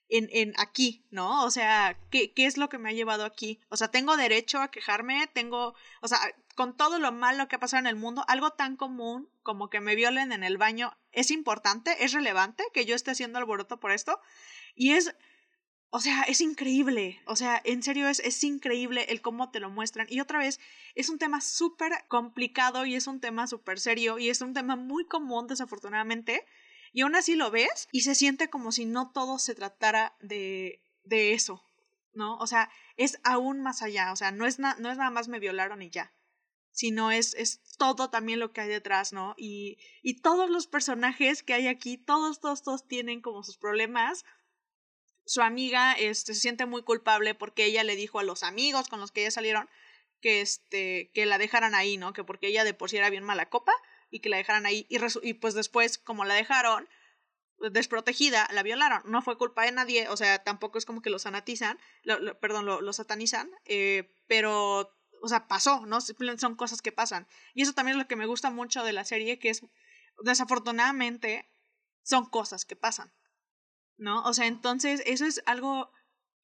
En, 0.08 0.28
en 0.32 0.52
aquí, 0.58 1.04
¿no? 1.10 1.44
O 1.44 1.50
sea, 1.50 1.98
¿qué, 2.10 2.32
¿qué 2.32 2.46
es 2.46 2.56
lo 2.56 2.68
que 2.68 2.78
me 2.78 2.90
ha 2.90 2.92
llevado 2.92 3.24
aquí? 3.24 3.60
O 3.68 3.76
sea, 3.76 3.88
tengo 3.88 4.16
derecho 4.16 4.60
a 4.60 4.70
quejarme, 4.70 5.28
tengo, 5.32 5.74
o 6.00 6.08
sea, 6.08 6.18
con 6.54 6.76
todo 6.76 6.98
lo 6.98 7.12
malo 7.12 7.48
que 7.48 7.56
ha 7.56 7.60
pasado 7.60 7.80
en 7.80 7.86
el 7.86 7.96
mundo, 7.96 8.24
algo 8.28 8.50
tan 8.50 8.76
común 8.76 9.28
como 9.42 9.70
que 9.70 9.80
me 9.80 9.94
violen 9.94 10.32
en 10.32 10.44
el 10.44 10.56
baño, 10.58 10.96
¿es 11.12 11.30
importante? 11.30 12.04
¿Es 12.04 12.12
relevante 12.12 12.64
que 12.72 12.84
yo 12.84 12.94
esté 12.94 13.10
haciendo 13.10 13.38
alboroto 13.38 13.80
por 13.80 13.92
esto? 13.92 14.20
Y 14.74 14.92
es, 14.92 15.14
o 15.90 16.00
sea, 16.00 16.22
es 16.22 16.40
increíble, 16.40 17.20
o 17.26 17.36
sea, 17.36 17.60
en 17.64 17.82
serio 17.82 18.08
es, 18.08 18.20
es 18.20 18.42
increíble 18.44 19.06
el 19.08 19.20
cómo 19.20 19.50
te 19.50 19.60
lo 19.60 19.70
muestran. 19.70 20.06
Y 20.10 20.20
otra 20.20 20.38
vez, 20.38 20.60
es 20.94 21.08
un 21.08 21.18
tema 21.18 21.40
súper 21.40 21.92
complicado 22.08 22.86
y 22.86 22.94
es 22.94 23.06
un 23.06 23.20
tema 23.20 23.46
súper 23.46 23.80
serio 23.80 24.18
y 24.18 24.30
es 24.30 24.40
un 24.40 24.54
tema 24.54 24.76
muy 24.76 25.06
común, 25.06 25.46
desafortunadamente, 25.46 26.44
y 26.94 27.02
aún 27.02 27.16
así 27.16 27.34
lo 27.34 27.50
ves 27.50 27.88
y 27.90 28.02
se 28.02 28.14
siente 28.14 28.48
como 28.48 28.70
si 28.70 28.84
no 28.86 29.10
todo 29.10 29.40
se 29.40 29.56
tratara 29.56 30.16
de, 30.20 30.80
de 31.02 31.32
eso, 31.32 31.62
¿no? 32.12 32.38
O 32.38 32.46
sea, 32.46 32.70
es 32.96 33.18
aún 33.24 33.60
más 33.60 33.82
allá, 33.82 34.12
o 34.12 34.16
sea, 34.16 34.30
no 34.30 34.46
es, 34.46 34.60
no 34.60 34.70
es 34.70 34.78
nada 34.96 35.10
más 35.10 35.26
me 35.26 35.40
violaron 35.40 35.82
y 35.82 35.90
ya, 35.90 36.14
sino 36.70 37.10
es, 37.10 37.34
es 37.34 37.60
todo 37.78 38.10
también 38.10 38.38
lo 38.38 38.52
que 38.52 38.60
hay 38.60 38.68
detrás, 38.68 39.12
¿no? 39.12 39.34
Y, 39.36 39.76
y 40.02 40.20
todos 40.20 40.48
los 40.48 40.68
personajes 40.68 41.42
que 41.42 41.54
hay 41.54 41.66
aquí, 41.66 41.98
todos, 41.98 42.40
todos, 42.40 42.62
todos 42.62 42.86
tienen 42.86 43.20
como 43.20 43.42
sus 43.42 43.58
problemas. 43.58 44.24
Su 45.26 45.42
amiga 45.42 45.94
este, 45.94 46.32
se 46.34 46.40
siente 46.40 46.64
muy 46.64 46.84
culpable 46.84 47.34
porque 47.34 47.64
ella 47.64 47.82
le 47.82 47.96
dijo 47.96 48.20
a 48.20 48.22
los 48.22 48.44
amigos 48.44 48.88
con 48.88 49.00
los 49.00 49.10
que 49.10 49.22
ella 49.22 49.32
salieron 49.32 49.68
que, 50.20 50.42
este, 50.42 51.10
que 51.12 51.26
la 51.26 51.38
dejaran 51.38 51.74
ahí, 51.74 51.96
¿no? 51.96 52.12
Que 52.12 52.22
porque 52.22 52.46
ella 52.46 52.62
de 52.62 52.74
por 52.74 52.88
sí 52.88 52.98
era 52.98 53.10
bien 53.10 53.24
mala 53.24 53.48
copa 53.48 53.72
y 54.10 54.20
que 54.20 54.28
la 54.28 54.36
dejaran 54.36 54.66
ahí 54.66 54.86
y, 54.88 55.34
pues 55.34 55.54
después, 55.54 55.98
como 55.98 56.24
la 56.24 56.34
dejaron 56.34 56.88
desprotegida, 57.70 58.48
la 58.52 58.62
violaron. 58.62 59.02
No 59.04 59.22
fue 59.22 59.38
culpa 59.38 59.64
de 59.64 59.72
nadie, 59.72 60.08
o 60.08 60.16
sea, 60.16 60.42
tampoco 60.42 60.78
es 60.78 60.84
como 60.84 61.02
que 61.02 61.10
lo 61.10 61.18
sanatizan, 61.18 61.78
lo, 62.02 62.38
perdón, 62.40 62.66
lo, 62.66 62.80
lo 62.80 62.92
satanizan, 62.92 63.50
eh, 63.64 64.12
pero, 64.26 64.96
o 65.22 65.28
sea, 65.28 65.46
pasó, 65.46 65.86
¿no? 65.86 66.00
Son 66.00 66.56
cosas 66.56 66.82
que 66.82 66.92
pasan. 66.92 67.26
Y 67.54 67.62
eso 67.62 67.72
también 67.72 67.96
es 67.96 68.02
lo 68.02 68.08
que 68.08 68.16
me 68.16 68.26
gusta 68.26 68.50
mucho 68.50 68.84
de 68.84 68.92
la 68.92 69.04
serie, 69.04 69.38
que 69.38 69.50
es, 69.50 69.62
desafortunadamente, 70.22 71.48
son 72.02 72.26
cosas 72.26 72.64
que 72.64 72.76
pasan, 72.76 73.12
¿no? 73.96 74.22
O 74.24 74.34
sea, 74.34 74.46
entonces, 74.46 75.02
eso 75.06 75.24
es 75.24 75.42
algo 75.46 75.90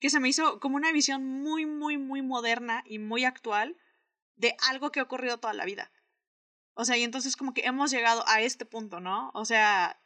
que 0.00 0.10
se 0.10 0.20
me 0.20 0.28
hizo 0.28 0.58
como 0.60 0.76
una 0.76 0.92
visión 0.92 1.24
muy, 1.24 1.66
muy, 1.66 1.98
muy 1.98 2.22
moderna 2.22 2.82
y 2.86 2.98
muy 2.98 3.24
actual 3.24 3.76
de 4.36 4.56
algo 4.68 4.90
que 4.90 5.00
ha 5.00 5.04
ocurrido 5.04 5.38
toda 5.38 5.52
la 5.52 5.66
vida. 5.66 5.92
O 6.80 6.84
sea, 6.86 6.96
y 6.96 7.04
entonces 7.04 7.36
como 7.36 7.52
que 7.52 7.66
hemos 7.66 7.90
llegado 7.90 8.24
a 8.26 8.40
este 8.40 8.64
punto, 8.64 9.00
¿no? 9.00 9.30
O 9.34 9.44
sea, 9.44 10.00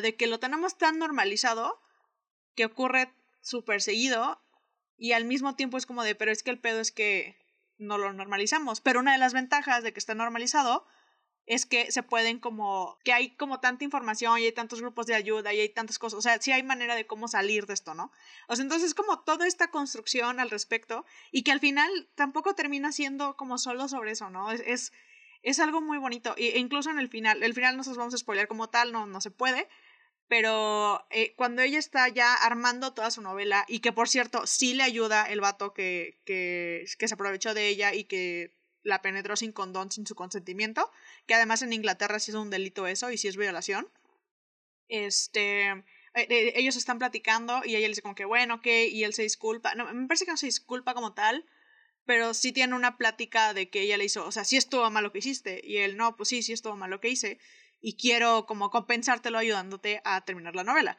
de 0.00 0.16
que 0.16 0.26
lo 0.26 0.40
tenemos 0.40 0.78
tan 0.78 0.98
normalizado 0.98 1.82
que 2.54 2.64
ocurre 2.64 3.12
súper 3.42 3.82
seguido 3.82 4.42
y 4.96 5.12
al 5.12 5.26
mismo 5.26 5.54
tiempo 5.54 5.76
es 5.76 5.84
como 5.84 6.02
de, 6.02 6.14
pero 6.14 6.32
es 6.32 6.42
que 6.42 6.50
el 6.50 6.58
pedo 6.58 6.80
es 6.80 6.92
que 6.92 7.36
no 7.76 7.98
lo 7.98 8.10
normalizamos. 8.14 8.80
Pero 8.80 9.00
una 9.00 9.12
de 9.12 9.18
las 9.18 9.34
ventajas 9.34 9.82
de 9.82 9.92
que 9.92 9.98
esté 9.98 10.14
normalizado 10.14 10.86
es 11.44 11.66
que 11.66 11.92
se 11.92 12.02
pueden 12.02 12.38
como, 12.38 12.98
que 13.04 13.12
hay 13.12 13.36
como 13.36 13.60
tanta 13.60 13.84
información 13.84 14.38
y 14.38 14.44
hay 14.44 14.52
tantos 14.52 14.80
grupos 14.80 15.06
de 15.06 15.14
ayuda 15.14 15.52
y 15.52 15.60
hay 15.60 15.68
tantas 15.68 15.98
cosas, 15.98 16.18
o 16.18 16.22
sea, 16.22 16.40
sí 16.40 16.52
hay 16.52 16.62
manera 16.62 16.94
de 16.94 17.06
cómo 17.06 17.28
salir 17.28 17.66
de 17.66 17.74
esto, 17.74 17.92
¿no? 17.94 18.12
O 18.48 18.56
sea, 18.56 18.62
entonces 18.62 18.94
como 18.94 19.20
toda 19.20 19.46
esta 19.46 19.70
construcción 19.70 20.40
al 20.40 20.50
respecto 20.50 21.04
y 21.32 21.42
que 21.42 21.52
al 21.52 21.60
final 21.60 21.90
tampoco 22.14 22.54
termina 22.54 22.92
siendo 22.92 23.36
como 23.36 23.58
solo 23.58 23.88
sobre 23.88 24.12
eso, 24.12 24.30
¿no? 24.30 24.50
Es 24.50 24.92
es 25.42 25.58
algo 25.60 25.80
muy 25.80 25.98
bonito. 25.98 26.34
E 26.36 26.58
incluso 26.58 26.90
en 26.90 26.98
el 26.98 27.08
final, 27.08 27.42
el 27.42 27.54
final 27.54 27.76
no 27.76 27.82
nos 27.82 27.96
vamos 27.96 28.14
a 28.14 28.18
spoiler 28.18 28.48
como 28.48 28.68
tal, 28.70 28.92
no, 28.92 29.06
no 29.06 29.20
se 29.20 29.30
puede. 29.30 29.68
Pero 30.28 31.06
eh, 31.10 31.34
cuando 31.36 31.62
ella 31.62 31.78
está 31.78 32.08
ya 32.08 32.34
armando 32.34 32.92
toda 32.92 33.10
su 33.10 33.22
novela, 33.22 33.64
y 33.66 33.80
que 33.80 33.92
por 33.92 34.08
cierto, 34.08 34.46
sí 34.46 34.74
le 34.74 34.82
ayuda 34.82 35.24
el 35.24 35.40
vato 35.40 35.72
que, 35.72 36.20
que, 36.26 36.84
que 36.98 37.08
se 37.08 37.14
aprovechó 37.14 37.54
de 37.54 37.68
ella 37.68 37.94
y 37.94 38.04
que 38.04 38.54
la 38.82 39.02
penetró 39.02 39.36
sin 39.36 39.52
condón, 39.52 39.90
sin 39.90 40.06
su 40.06 40.14
consentimiento, 40.14 40.90
que 41.26 41.34
además 41.34 41.62
en 41.62 41.72
Inglaterra 41.72 42.18
sí 42.18 42.30
es 42.30 42.36
un 42.36 42.50
delito 42.50 42.86
eso 42.86 43.10
y 43.10 43.16
sí 43.16 43.28
es 43.28 43.36
violación. 43.36 43.88
Este, 44.88 45.68
eh, 45.68 45.84
eh, 46.14 46.52
ellos 46.56 46.76
están 46.76 46.98
platicando 46.98 47.62
y 47.64 47.76
ella 47.76 47.80
le 47.80 47.88
dice 47.88 48.02
como 48.02 48.14
que 48.14 48.24
bueno, 48.24 48.56
ok, 48.56 48.66
y 48.66 49.04
él 49.04 49.14
se 49.14 49.22
disculpa. 49.22 49.74
No, 49.74 49.92
me 49.92 50.06
parece 50.08 50.24
que 50.24 50.30
no 50.30 50.36
se 50.36 50.46
disculpa 50.46 50.94
como 50.94 51.14
tal, 51.14 51.46
pero 52.08 52.32
sí 52.32 52.52
tiene 52.52 52.74
una 52.74 52.96
plática 52.96 53.52
de 53.52 53.68
que 53.68 53.82
ella 53.82 53.98
le 53.98 54.06
hizo, 54.06 54.24
o 54.24 54.32
sea, 54.32 54.46
sí 54.46 54.56
estuvo 54.56 54.88
mal 54.90 55.04
lo 55.04 55.12
que 55.12 55.18
hiciste, 55.18 55.60
y 55.62 55.76
él, 55.76 55.98
no, 55.98 56.16
pues 56.16 56.30
sí, 56.30 56.42
sí 56.42 56.54
estuvo 56.54 56.74
mal 56.74 56.88
lo 56.88 57.02
que 57.02 57.10
hice, 57.10 57.38
y 57.82 57.98
quiero 57.98 58.46
como 58.46 58.70
compensártelo 58.70 59.36
ayudándote 59.36 60.00
a 60.04 60.22
terminar 60.22 60.56
la 60.56 60.64
novela. 60.64 60.96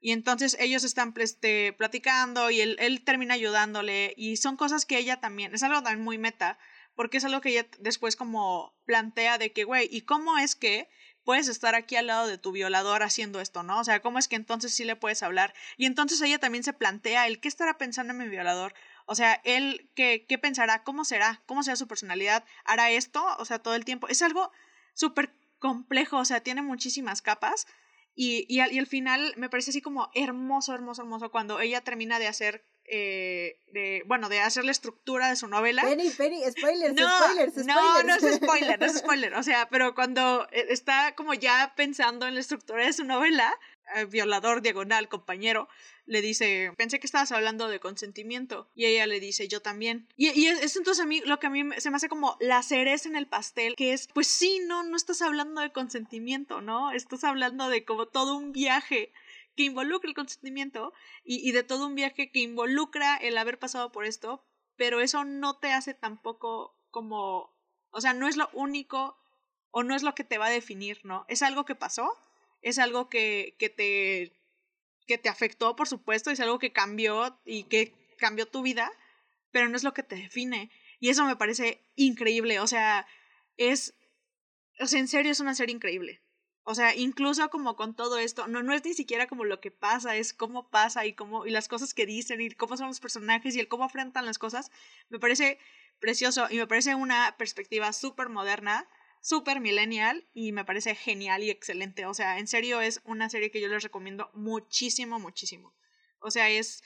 Y 0.00 0.10
entonces 0.10 0.56
ellos 0.58 0.82
están 0.82 1.14
este, 1.18 1.72
platicando 1.74 2.50
y 2.50 2.60
él, 2.60 3.02
termina 3.04 3.34
ayudándole, 3.34 4.14
y 4.16 4.36
son 4.36 4.56
cosas 4.56 4.84
que 4.84 4.98
ella 4.98 5.20
también, 5.20 5.54
es 5.54 5.62
algo 5.62 5.80
también 5.80 6.02
muy 6.02 6.18
meta, 6.18 6.58
porque 6.96 7.18
es 7.18 7.24
algo 7.24 7.40
que 7.40 7.50
ella 7.50 7.68
después 7.78 8.16
como 8.16 8.74
plantea 8.84 9.38
de 9.38 9.52
que, 9.52 9.62
güey, 9.62 9.88
¿y 9.92 10.00
cómo 10.00 10.38
es 10.38 10.56
que 10.56 10.88
puedes 11.22 11.46
estar 11.46 11.76
aquí 11.76 11.94
al 11.94 12.08
lado 12.08 12.26
de 12.26 12.36
tu 12.36 12.50
violador 12.50 13.04
haciendo 13.04 13.40
esto, 13.40 13.62
¿no? 13.62 13.78
O 13.78 13.84
sea, 13.84 14.00
¿cómo 14.00 14.18
es 14.18 14.26
que 14.26 14.34
entonces 14.34 14.74
sí 14.74 14.84
le 14.84 14.96
puedes 14.96 15.22
hablar? 15.22 15.54
Y 15.76 15.86
entonces 15.86 16.20
ella 16.20 16.40
también 16.40 16.64
se 16.64 16.72
plantea 16.72 17.28
el 17.28 17.38
qué 17.38 17.46
estará 17.46 17.78
pensando 17.78 18.12
en 18.12 18.18
mi 18.18 18.28
violador. 18.28 18.74
O 19.08 19.14
sea, 19.14 19.40
él, 19.44 19.90
¿qué, 19.94 20.26
qué 20.28 20.38
pensará? 20.38 20.84
¿Cómo 20.84 21.04
será? 21.04 21.42
¿Cómo 21.46 21.62
será 21.62 21.76
su 21.76 21.88
personalidad? 21.88 22.44
¿Hará 22.64 22.90
esto? 22.90 23.24
O 23.38 23.44
sea, 23.44 23.58
todo 23.58 23.74
el 23.74 23.84
tiempo. 23.84 24.06
Es 24.08 24.22
algo 24.22 24.52
súper 24.92 25.34
complejo, 25.58 26.18
o 26.18 26.24
sea, 26.24 26.42
tiene 26.42 26.62
muchísimas 26.62 27.22
capas. 27.22 27.66
Y, 28.14 28.44
y, 28.48 28.60
al, 28.60 28.72
y 28.72 28.78
al 28.78 28.86
final 28.86 29.32
me 29.36 29.48
parece 29.48 29.70
así 29.70 29.80
como 29.80 30.10
hermoso, 30.14 30.74
hermoso, 30.74 31.02
hermoso 31.02 31.30
cuando 31.30 31.60
ella 31.60 31.80
termina 31.80 32.18
de 32.18 32.26
hacer 32.26 32.64
eh, 32.90 33.60
de, 33.72 34.02
bueno, 34.06 34.30
de 34.30 34.40
hacer 34.40 34.64
la 34.64 34.70
estructura 34.70 35.28
de 35.28 35.36
su 35.36 35.46
novela. 35.46 35.82
Penny, 35.82 36.08
Penny, 36.10 36.42
spoilers, 36.50 36.94
no, 36.94 37.06
spoilers, 37.18 37.52
spoilers. 37.52 37.66
No, 37.66 38.02
no 38.02 38.14
es 38.14 38.36
spoiler, 38.36 38.80
no 38.80 38.86
es 38.86 38.92
spoiler. 38.98 39.34
O 39.34 39.42
sea, 39.42 39.68
pero 39.68 39.94
cuando 39.94 40.48
eh, 40.52 40.66
está 40.70 41.14
como 41.14 41.34
ya 41.34 41.74
pensando 41.76 42.26
en 42.26 42.34
la 42.34 42.40
estructura 42.40 42.86
de 42.86 42.92
su 42.94 43.04
novela, 43.04 43.54
violador, 44.08 44.62
diagonal, 44.62 45.08
compañero, 45.08 45.68
le 46.06 46.22
dice, 46.22 46.72
pensé 46.76 47.00
que 47.00 47.06
estabas 47.06 47.32
hablando 47.32 47.68
de 47.68 47.80
consentimiento. 47.80 48.68
Y 48.74 48.86
ella 48.86 49.06
le 49.06 49.20
dice, 49.20 49.48
yo 49.48 49.60
también. 49.60 50.08
Y, 50.16 50.28
y 50.30 50.46
es, 50.46 50.76
entonces 50.76 51.02
a 51.02 51.06
mí 51.06 51.20
lo 51.24 51.38
que 51.38 51.46
a 51.46 51.50
mí 51.50 51.62
se 51.78 51.90
me 51.90 51.96
hace 51.96 52.08
como 52.08 52.36
la 52.40 52.62
cereza 52.62 53.08
en 53.08 53.16
el 53.16 53.26
pastel, 53.26 53.76
que 53.76 53.92
es, 53.92 54.08
pues 54.08 54.26
sí, 54.26 54.60
no, 54.66 54.82
no 54.82 54.96
estás 54.96 55.22
hablando 55.22 55.60
de 55.60 55.72
consentimiento, 55.72 56.60
¿no? 56.60 56.92
Estás 56.92 57.24
hablando 57.24 57.68
de 57.68 57.84
como 57.84 58.06
todo 58.06 58.36
un 58.36 58.52
viaje 58.52 59.12
que 59.56 59.64
involucra 59.64 60.08
el 60.08 60.14
consentimiento 60.14 60.92
y, 61.24 61.46
y 61.46 61.52
de 61.52 61.64
todo 61.64 61.86
un 61.86 61.94
viaje 61.94 62.30
que 62.30 62.40
involucra 62.40 63.16
el 63.16 63.36
haber 63.36 63.58
pasado 63.58 63.90
por 63.92 64.04
esto, 64.04 64.44
pero 64.76 65.00
eso 65.00 65.24
no 65.24 65.58
te 65.58 65.72
hace 65.72 65.92
tampoco 65.94 66.78
como, 66.90 67.52
o 67.90 68.00
sea, 68.00 68.14
no 68.14 68.28
es 68.28 68.36
lo 68.36 68.48
único 68.52 69.18
o 69.70 69.82
no 69.82 69.94
es 69.94 70.02
lo 70.02 70.14
que 70.14 70.24
te 70.24 70.38
va 70.38 70.46
a 70.46 70.50
definir, 70.50 71.00
¿no? 71.04 71.24
Es 71.28 71.42
algo 71.42 71.64
que 71.64 71.74
pasó, 71.74 72.16
es 72.62 72.78
algo 72.78 73.08
que, 73.08 73.56
que 73.58 73.68
te 73.68 74.32
que 75.08 75.18
te 75.18 75.30
afectó, 75.30 75.74
por 75.74 75.88
supuesto, 75.88 76.30
es 76.30 76.38
algo 76.38 76.58
que 76.58 76.72
cambió 76.72 77.40
y 77.44 77.64
que 77.64 77.94
cambió 78.18 78.46
tu 78.46 78.62
vida, 78.62 78.92
pero 79.50 79.68
no 79.68 79.76
es 79.76 79.82
lo 79.82 79.94
que 79.94 80.02
te 80.02 80.16
define. 80.16 80.70
Y 81.00 81.08
eso 81.08 81.24
me 81.24 81.34
parece 81.34 81.82
increíble, 81.96 82.60
o 82.60 82.66
sea, 82.66 83.06
es, 83.56 83.94
o 84.78 84.86
sea, 84.86 85.00
en 85.00 85.08
serio 85.08 85.32
es 85.32 85.40
una 85.40 85.54
serie 85.54 85.74
increíble. 85.74 86.22
O 86.70 86.74
sea, 86.74 86.94
incluso 86.94 87.48
como 87.48 87.76
con 87.76 87.96
todo 87.96 88.18
esto, 88.18 88.46
no, 88.46 88.62
no 88.62 88.74
es 88.74 88.84
ni 88.84 88.92
siquiera 88.92 89.26
como 89.26 89.46
lo 89.46 89.58
que 89.58 89.70
pasa, 89.70 90.16
es 90.16 90.34
cómo 90.34 90.68
pasa 90.68 91.06
y 91.06 91.14
cómo, 91.14 91.46
y 91.46 91.50
las 91.50 91.66
cosas 91.66 91.94
que 91.94 92.04
dicen 92.04 92.42
y 92.42 92.50
cómo 92.50 92.76
son 92.76 92.88
los 92.88 93.00
personajes 93.00 93.56
y 93.56 93.60
el 93.60 93.68
cómo 93.68 93.84
afrontan 93.84 94.26
las 94.26 94.38
cosas. 94.38 94.70
Me 95.08 95.18
parece 95.18 95.58
precioso 95.98 96.46
y 96.50 96.58
me 96.58 96.66
parece 96.66 96.94
una 96.94 97.34
perspectiva 97.38 97.94
súper 97.94 98.28
moderna, 98.28 98.86
súper 99.20 99.60
millennial 99.60 100.26
y 100.34 100.52
me 100.52 100.64
parece 100.64 100.94
genial 100.94 101.42
y 101.42 101.50
excelente. 101.50 102.06
O 102.06 102.14
sea, 102.14 102.38
en 102.38 102.46
serio 102.46 102.80
es 102.80 103.00
una 103.04 103.28
serie 103.28 103.50
que 103.50 103.60
yo 103.60 103.68
les 103.68 103.82
recomiendo 103.82 104.30
muchísimo, 104.34 105.18
muchísimo. 105.18 105.74
O 106.20 106.30
sea, 106.30 106.50
es, 106.50 106.82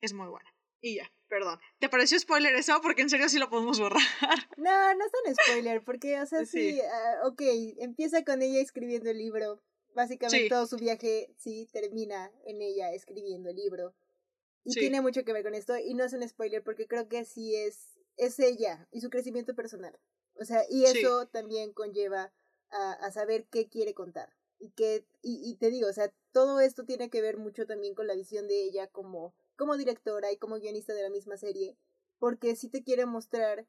es 0.00 0.12
muy 0.12 0.28
buena. 0.28 0.52
Y 0.80 0.96
ya, 0.96 1.10
perdón. 1.28 1.60
¿Te 1.78 1.88
pareció 1.88 2.18
spoiler 2.18 2.54
eso? 2.54 2.80
Porque 2.82 3.02
en 3.02 3.10
serio 3.10 3.28
sí 3.28 3.38
lo 3.38 3.48
podemos 3.48 3.78
borrar. 3.78 4.02
No, 4.56 4.94
no 4.94 5.04
es 5.04 5.12
un 5.24 5.34
spoiler, 5.34 5.82
porque, 5.82 6.20
o 6.20 6.26
sea, 6.26 6.44
sí, 6.44 6.80
ah, 6.80 7.26
ok, 7.26 7.42
empieza 7.78 8.24
con 8.24 8.42
ella 8.42 8.60
escribiendo 8.60 9.10
el 9.10 9.18
libro. 9.18 9.62
Básicamente 9.94 10.48
todo 10.48 10.66
su 10.66 10.76
viaje 10.76 11.34
sí 11.36 11.68
termina 11.72 12.32
en 12.46 12.62
ella 12.62 12.92
escribiendo 12.92 13.50
el 13.50 13.56
libro. 13.56 13.94
Y 14.64 14.74
tiene 14.74 15.00
mucho 15.00 15.24
que 15.24 15.32
ver 15.32 15.42
con 15.42 15.54
esto, 15.54 15.76
y 15.76 15.94
no 15.94 16.04
es 16.04 16.12
un 16.12 16.26
spoiler 16.28 16.62
porque 16.62 16.86
creo 16.86 17.08
que 17.08 17.24
sí 17.24 17.56
es, 17.56 17.98
es 18.16 18.38
ella 18.38 18.86
y 18.92 19.00
su 19.00 19.10
crecimiento 19.10 19.54
personal. 19.54 19.98
O 20.36 20.44
sea, 20.44 20.62
y 20.68 20.84
eso 20.84 21.26
también 21.26 21.72
conlleva 21.72 22.32
a, 22.70 22.92
a, 22.92 23.10
saber 23.10 23.46
qué 23.50 23.68
quiere 23.68 23.94
contar. 23.94 24.34
Y 24.58 24.70
que, 24.70 25.04
y, 25.22 25.40
y 25.42 25.56
te 25.56 25.70
digo, 25.70 25.88
o 25.88 25.92
sea, 25.92 26.12
todo 26.32 26.60
esto 26.60 26.84
tiene 26.84 27.10
que 27.10 27.20
ver 27.20 27.36
mucho 27.36 27.66
también 27.66 27.94
con 27.94 28.06
la 28.06 28.14
visión 28.14 28.48
de 28.48 28.62
ella 28.62 28.86
como, 28.86 29.34
como 29.56 29.76
directora 29.76 30.32
y 30.32 30.38
como 30.38 30.58
guionista 30.58 30.94
de 30.94 31.02
la 31.02 31.10
misma 31.10 31.36
serie, 31.36 31.76
porque 32.18 32.56
sí 32.56 32.68
te 32.68 32.82
quiere 32.82 33.06
mostrar 33.06 33.66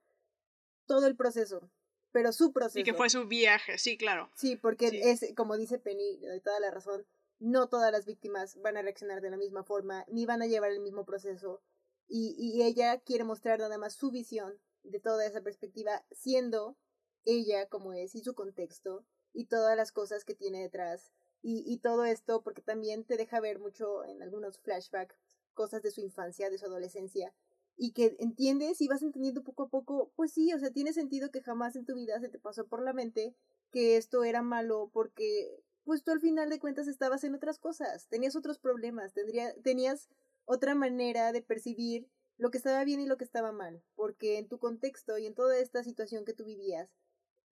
todo 0.86 1.07
el 1.07 1.16
proceso, 1.16 1.70
pero 2.11 2.32
su 2.32 2.53
proceso. 2.53 2.80
Y 2.80 2.84
que 2.84 2.93
fue 2.93 3.09
su 3.09 3.28
viaje, 3.28 3.78
sí, 3.78 3.97
claro. 3.97 4.32
Sí, 4.36 4.55
porque 4.55 4.88
es, 5.03 5.34
como 5.36 5.57
dice 5.57 5.80
Penny, 5.80 6.18
de 6.18 6.39
toda 6.39 6.59
la 6.59 6.72
razón, 6.72 7.05
no 7.39 7.68
todas 7.68 7.91
las 7.91 8.05
víctimas 8.05 8.61
van 8.61 8.78
a 8.78 8.82
reaccionar 8.82 9.22
de 9.22 9.30
la 9.30 9.38
misma 9.38 9.64
forma, 9.64 10.05
ni 10.07 10.26
van 10.26 10.41
a 10.41 10.47
llevar 10.47 10.72
el 10.72 10.80
mismo 10.80 11.05
proceso. 11.05 11.61
Y, 12.07 12.36
y 12.38 12.64
ella 12.64 12.99
quiere 12.99 13.24
mostrar 13.24 13.59
nada 13.59 13.78
más 13.78 13.95
su 13.95 14.11
visión 14.11 14.59
de 14.84 14.99
toda 14.99 15.25
esa 15.25 15.41
perspectiva, 15.41 16.05
siendo 16.11 16.77
ella 17.25 17.67
como 17.69 17.93
es 17.93 18.15
y 18.15 18.21
su 18.21 18.36
contexto 18.36 19.05
y 19.34 19.45
todas 19.45 19.75
las 19.77 19.91
cosas 19.91 20.25
que 20.25 20.36
tiene 20.36 20.61
detrás. 20.61 21.13
Y, 21.41 21.63
y 21.65 21.79
todo 21.79 22.05
esto 22.05 22.41
porque 22.43 22.61
también 22.61 23.03
te 23.03 23.17
deja 23.17 23.39
ver 23.39 23.59
mucho 23.59 24.05
en 24.05 24.21
algunos 24.21 24.59
flashbacks 24.59 25.17
cosas 25.53 25.81
de 25.81 25.91
su 25.91 26.01
infancia, 26.01 26.49
de 26.49 26.57
su 26.57 26.65
adolescencia, 26.65 27.34
y 27.75 27.91
que 27.91 28.15
entiendes 28.19 28.81
y 28.81 28.88
vas 28.88 29.01
entendiendo 29.01 29.43
poco 29.43 29.63
a 29.63 29.69
poco, 29.69 30.11
pues 30.15 30.31
sí, 30.31 30.53
o 30.53 30.59
sea, 30.59 30.71
tiene 30.71 30.93
sentido 30.93 31.31
que 31.31 31.41
jamás 31.41 31.75
en 31.75 31.86
tu 31.86 31.95
vida 31.95 32.19
se 32.19 32.29
te 32.29 32.39
pasó 32.39 32.67
por 32.67 32.84
la 32.84 32.93
mente 32.93 33.36
que 33.71 33.97
esto 33.97 34.23
era 34.23 34.41
malo 34.41 34.89
porque 34.93 35.63
pues 35.84 36.03
tú 36.03 36.11
al 36.11 36.21
final 36.21 36.49
de 36.49 36.59
cuentas 36.59 36.88
estabas 36.88 37.23
en 37.23 37.36
otras 37.36 37.59
cosas, 37.59 38.07
tenías 38.07 38.36
otros 38.36 38.59
problemas, 38.59 39.13
tendría, 39.13 39.53
tenías 39.61 40.07
otra 40.45 40.75
manera 40.75 41.31
de 41.31 41.41
percibir 41.41 42.07
lo 42.44 42.52
que 42.52 42.58
estaba 42.58 42.84
bien 42.84 43.00
y 43.00 43.06
lo 43.06 43.16
que 43.16 43.24
estaba 43.24 43.54
mal, 43.54 43.82
porque 43.96 44.38
en 44.38 44.50
tu 44.50 44.60
contexto 44.60 45.18
y 45.18 45.26
en 45.26 45.34
toda 45.34 45.58
esta 45.60 45.82
situación 45.82 46.26
que 46.26 46.34
tú 46.34 46.44
vivías, 46.44 46.89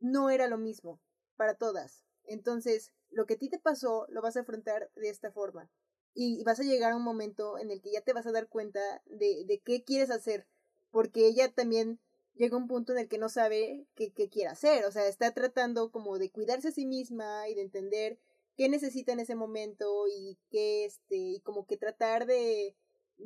no 0.01 0.29
era 0.29 0.49
lo 0.49 0.57
mismo 0.57 0.99
para 1.37 1.53
todas. 1.53 2.03
Entonces, 2.25 2.91
lo 3.09 3.25
que 3.25 3.35
a 3.35 3.37
ti 3.37 3.47
te 3.47 3.57
pasó 3.57 4.05
lo 4.09 4.21
vas 4.21 4.35
a 4.35 4.41
afrontar 4.41 4.91
de 4.97 5.07
esta 5.07 5.31
forma. 5.31 5.71
Y 6.13 6.43
vas 6.43 6.59
a 6.59 6.63
llegar 6.63 6.91
a 6.91 6.97
un 6.97 7.03
momento 7.03 7.57
en 7.57 7.71
el 7.71 7.81
que 7.81 7.93
ya 7.93 8.01
te 8.01 8.11
vas 8.11 8.27
a 8.27 8.33
dar 8.33 8.49
cuenta 8.49 8.81
de, 9.05 9.45
de 9.45 9.61
qué 9.63 9.85
quieres 9.85 10.11
hacer, 10.11 10.45
porque 10.91 11.25
ella 11.25 11.49
también 11.49 12.01
llega 12.35 12.57
a 12.57 12.59
un 12.59 12.67
punto 12.67 12.91
en 12.91 12.99
el 12.99 13.07
que 13.07 13.17
no 13.17 13.29
sabe 13.29 13.87
qué, 13.95 14.11
qué 14.11 14.27
quiere 14.27 14.49
hacer, 14.49 14.83
o 14.83 14.91
sea, 14.91 15.07
está 15.07 15.31
tratando 15.31 15.89
como 15.89 16.19
de 16.19 16.31
cuidarse 16.31 16.67
a 16.67 16.73
sí 16.73 16.85
misma 16.85 17.47
y 17.47 17.55
de 17.55 17.61
entender 17.61 18.19
qué 18.57 18.67
necesita 18.67 19.13
en 19.13 19.21
ese 19.21 19.35
momento 19.35 20.05
y 20.09 20.37
qué, 20.49 20.83
este, 20.83 21.15
y 21.15 21.39
como 21.39 21.65
que 21.65 21.77
tratar 21.77 22.25
de, 22.25 22.75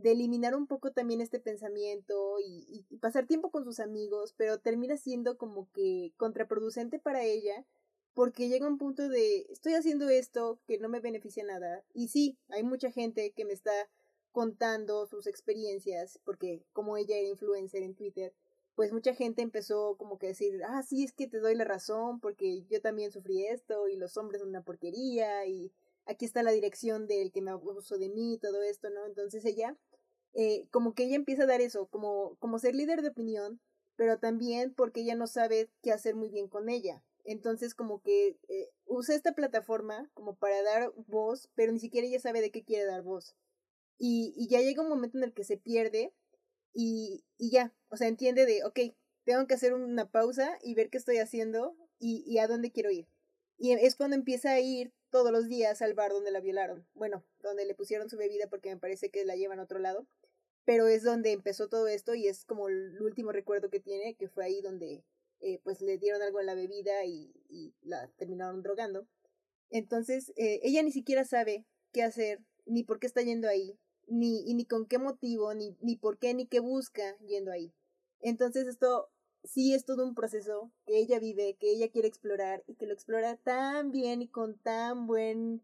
de 0.01 0.11
eliminar 0.11 0.55
un 0.55 0.67
poco 0.67 0.91
también 0.91 1.21
este 1.21 1.39
pensamiento 1.39 2.37
y, 2.39 2.85
y, 2.89 2.97
pasar 2.97 3.25
tiempo 3.27 3.51
con 3.51 3.63
sus 3.63 3.79
amigos, 3.79 4.33
pero 4.37 4.59
termina 4.59 4.97
siendo 4.97 5.37
como 5.37 5.69
que 5.71 6.13
contraproducente 6.17 6.99
para 6.99 7.23
ella 7.23 7.65
porque 8.13 8.47
llega 8.47 8.67
un 8.67 8.77
punto 8.77 9.09
de 9.09 9.45
estoy 9.49 9.73
haciendo 9.73 10.09
esto 10.09 10.59
que 10.67 10.79
no 10.79 10.89
me 10.89 11.01
beneficia 11.01 11.43
nada 11.43 11.83
y 11.93 12.07
sí, 12.07 12.37
hay 12.49 12.63
mucha 12.63 12.91
gente 12.91 13.31
que 13.31 13.45
me 13.45 13.53
está 13.53 13.73
contando 14.31 15.05
sus 15.05 15.27
experiencias 15.27 16.19
porque 16.23 16.63
como 16.73 16.97
ella 16.97 17.17
era 17.17 17.29
influencer 17.29 17.83
en 17.83 17.95
Twitter, 17.95 18.33
pues 18.75 18.91
mucha 18.91 19.13
gente 19.13 19.41
empezó 19.41 19.95
como 19.97 20.17
que 20.17 20.27
a 20.27 20.29
decir, 20.29 20.61
ah, 20.67 20.83
sí, 20.83 21.03
es 21.03 21.13
que 21.13 21.27
te 21.27 21.39
doy 21.39 21.55
la 21.55 21.63
razón 21.63 22.19
porque 22.19 22.63
yo 22.69 22.81
también 22.81 23.11
sufrí 23.11 23.45
esto 23.45 23.87
y 23.87 23.95
los 23.95 24.17
hombres 24.17 24.41
son 24.41 24.49
una 24.49 24.63
porquería 24.63 25.45
y 25.45 25.71
aquí 26.05 26.25
está 26.25 26.43
la 26.43 26.51
dirección 26.51 27.07
del 27.07 27.31
que 27.31 27.41
me 27.41 27.51
abusó 27.51 27.97
de 27.97 28.09
mí, 28.09 28.39
todo 28.41 28.61
esto, 28.63 28.89
¿no? 28.89 29.05
Entonces 29.05 29.43
ella, 29.45 29.77
eh, 30.33 30.67
como 30.71 30.93
que 30.93 31.03
ella 31.03 31.15
empieza 31.15 31.43
a 31.43 31.47
dar 31.47 31.61
eso, 31.61 31.87
como, 31.87 32.35
como 32.37 32.59
ser 32.59 32.75
líder 32.75 33.01
de 33.01 33.09
opinión, 33.09 33.59
pero 33.95 34.19
también 34.19 34.73
porque 34.73 35.01
ella 35.01 35.15
no 35.15 35.27
sabe 35.27 35.69
qué 35.81 35.91
hacer 35.91 36.15
muy 36.15 36.29
bien 36.29 36.47
con 36.47 36.69
ella. 36.69 37.03
Entonces 37.23 37.73
como 37.73 38.01
que 38.01 38.37
eh, 38.49 38.69
usa 38.85 39.15
esta 39.15 39.33
plataforma 39.33 40.09
como 40.13 40.35
para 40.35 40.61
dar 40.61 40.93
voz, 41.07 41.49
pero 41.55 41.71
ni 41.71 41.79
siquiera 41.79 42.07
ella 42.07 42.19
sabe 42.19 42.41
de 42.41 42.51
qué 42.51 42.63
quiere 42.63 42.85
dar 42.85 43.01
voz. 43.01 43.35
Y, 43.97 44.33
y 44.35 44.47
ya 44.47 44.61
llega 44.61 44.83
un 44.83 44.89
momento 44.89 45.17
en 45.17 45.23
el 45.23 45.33
que 45.33 45.43
se 45.43 45.57
pierde 45.57 46.13
y, 46.73 47.23
y 47.37 47.51
ya, 47.51 47.73
o 47.89 47.97
sea, 47.97 48.07
entiende 48.07 48.45
de, 48.45 48.63
ok, 48.65 48.79
tengo 49.23 49.47
que 49.47 49.53
hacer 49.53 49.73
una 49.73 50.11
pausa 50.11 50.59
y 50.61 50.75
ver 50.75 50.89
qué 50.89 50.97
estoy 50.97 51.17
haciendo 51.17 51.75
y, 51.97 52.23
y 52.27 52.37
a 52.39 52.47
dónde 52.47 52.71
quiero 52.71 52.91
ir. 52.91 53.07
Y 53.57 53.71
es 53.71 53.95
cuando 53.95 54.15
empieza 54.15 54.51
a 54.51 54.59
ir 54.59 54.93
todos 55.15 55.31
los 55.31 55.47
días 55.47 55.81
al 55.81 55.93
bar 55.93 56.11
donde 56.11 56.29
la 56.29 56.41
violaron. 56.41 56.85
Bueno, 56.93 57.23
donde 57.39 57.63
le 57.63 57.73
pusieron 57.73 58.09
su 58.09 58.17
bebida 58.17 58.49
porque 58.49 58.67
me 58.67 58.75
parece 58.75 59.09
que 59.09 59.23
la 59.23 59.37
llevan 59.37 59.61
a 59.61 59.63
otro 59.63 59.79
lado. 59.79 60.05
Pero 60.65 60.87
es 60.87 61.03
donde 61.03 61.31
empezó 61.31 61.69
todo 61.69 61.87
esto 61.87 62.15
y 62.15 62.27
es 62.27 62.43
como 62.43 62.67
el 62.67 63.01
último 63.01 63.31
recuerdo 63.31 63.69
que 63.69 63.79
tiene, 63.79 64.15
que 64.15 64.27
fue 64.27 64.43
ahí 64.43 64.61
donde 64.61 65.05
eh, 65.39 65.61
pues 65.63 65.79
le 65.79 65.97
dieron 65.97 66.21
algo 66.21 66.41
en 66.41 66.47
la 66.47 66.53
bebida 66.53 67.05
y, 67.05 67.31
y 67.47 67.73
la 67.81 68.09
terminaron 68.17 68.61
drogando. 68.61 69.07
Entonces, 69.69 70.33
eh, 70.35 70.59
ella 70.63 70.83
ni 70.83 70.91
siquiera 70.91 71.23
sabe 71.23 71.65
qué 71.93 72.03
hacer, 72.03 72.41
ni 72.65 72.83
por 72.83 72.99
qué 72.99 73.07
está 73.07 73.21
yendo 73.21 73.47
ahí, 73.47 73.79
ni, 74.07 74.53
ni 74.53 74.65
con 74.65 74.85
qué 74.85 74.97
motivo, 74.97 75.53
ni, 75.53 75.77
ni 75.79 75.95
por 75.95 76.17
qué, 76.17 76.33
ni 76.33 76.45
qué 76.45 76.59
busca 76.59 77.17
yendo 77.19 77.53
ahí. 77.53 77.71
Entonces 78.19 78.67
esto 78.67 79.09
sí 79.47 79.73
es 79.73 79.85
todo 79.85 80.05
un 80.05 80.15
proceso 80.15 80.71
que 80.85 80.97
ella 80.97 81.19
vive, 81.19 81.55
que 81.59 81.71
ella 81.71 81.89
quiere 81.89 82.07
explorar 82.07 82.63
y 82.67 82.75
que 82.75 82.85
lo 82.85 82.93
explora 82.93 83.37
tan 83.37 83.91
bien 83.91 84.21
y 84.21 84.27
con 84.27 84.57
tan 84.57 85.07
buen, 85.07 85.63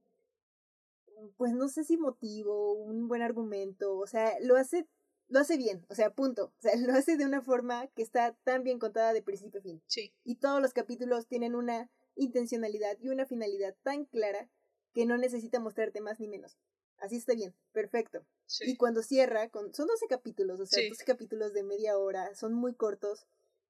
pues 1.37 1.53
no 1.53 1.67
sé 1.67 1.83
si 1.83 1.97
motivo, 1.97 2.73
un 2.73 3.07
buen 3.07 3.21
argumento, 3.21 3.97
o 3.97 4.07
sea, 4.07 4.33
lo 4.41 4.57
hace, 4.57 4.87
lo 5.27 5.39
hace 5.39 5.57
bien, 5.57 5.85
o 5.89 5.95
sea, 5.95 6.13
punto, 6.13 6.53
o 6.57 6.61
sea, 6.61 6.73
lo 6.77 6.93
hace 6.93 7.17
de 7.17 7.25
una 7.25 7.41
forma 7.41 7.87
que 7.87 8.01
está 8.01 8.33
tan 8.43 8.63
bien 8.63 8.79
contada 8.79 9.13
de 9.13 9.21
principio 9.21 9.59
a 9.59 9.63
fin. 9.63 9.81
Sí. 9.87 10.13
Y 10.23 10.35
todos 10.35 10.61
los 10.61 10.73
capítulos 10.73 11.27
tienen 11.27 11.55
una 11.55 11.89
intencionalidad 12.15 12.97
y 12.99 13.09
una 13.09 13.25
finalidad 13.25 13.75
tan 13.83 14.05
clara 14.05 14.49
que 14.93 15.05
no 15.05 15.17
necesita 15.17 15.59
mostrarte 15.59 16.01
más 16.01 16.19
ni 16.19 16.27
menos. 16.27 16.57
Así 17.01 17.15
está 17.15 17.33
bien, 17.33 17.55
perfecto. 17.71 18.23
Y 18.61 18.77
cuando 18.77 19.01
cierra, 19.01 19.49
con, 19.49 19.73
son 19.73 19.87
12 19.87 20.05
capítulos, 20.07 20.59
o 20.59 20.65
sea, 20.65 20.87
12 20.87 21.03
capítulos 21.03 21.51
de 21.53 21.63
media 21.63 21.97
hora, 21.97 22.35
son 22.35 22.53
muy 22.53 22.75
cortos, 22.75 23.25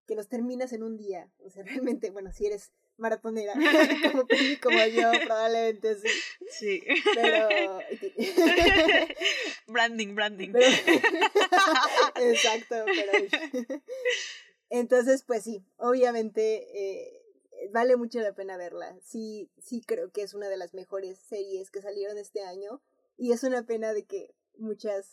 que 0.08 0.16
los 0.16 0.28
terminas 0.28 0.74
en 0.74 0.84
un 0.84 0.98
día. 0.98 1.32
O 1.40 1.50
sea, 1.50 1.64
realmente, 2.00 2.10
bueno, 2.12 2.32
si 2.32 2.46
eres 2.46 2.72
maratonera, 2.98 3.54
como 4.12 4.28
como 4.62 4.86
yo, 4.86 5.12
probablemente 5.26 5.96
sí. 5.96 6.08
Sí. 6.50 6.84
Pero. 7.16 7.80
branding, 9.68 10.14
branding. 10.14 10.54
Exacto, 12.16 12.76
pero. 12.86 13.68
Entonces, 14.70 15.24
pues 15.24 15.44
sí, 15.44 15.64
obviamente. 15.78 16.68
Eh, 16.74 17.18
vale 17.72 17.96
mucho 17.96 18.20
la 18.20 18.34
pena 18.34 18.58
verla. 18.58 18.98
Sí, 19.04 19.52
sí 19.58 19.82
creo 19.86 20.12
que 20.12 20.24
es 20.24 20.34
una 20.34 20.50
de 20.50 20.58
las 20.58 20.74
mejores 20.74 21.20
series 21.20 21.70
que 21.70 21.82
salieron 21.82 22.18
este 22.18 22.42
año. 22.42 22.82
Y 23.18 23.34
es 23.34 23.44
una 23.44 23.64
pena 23.64 23.94
de 23.94 24.06
que 24.06 24.34
muchas 24.58 25.10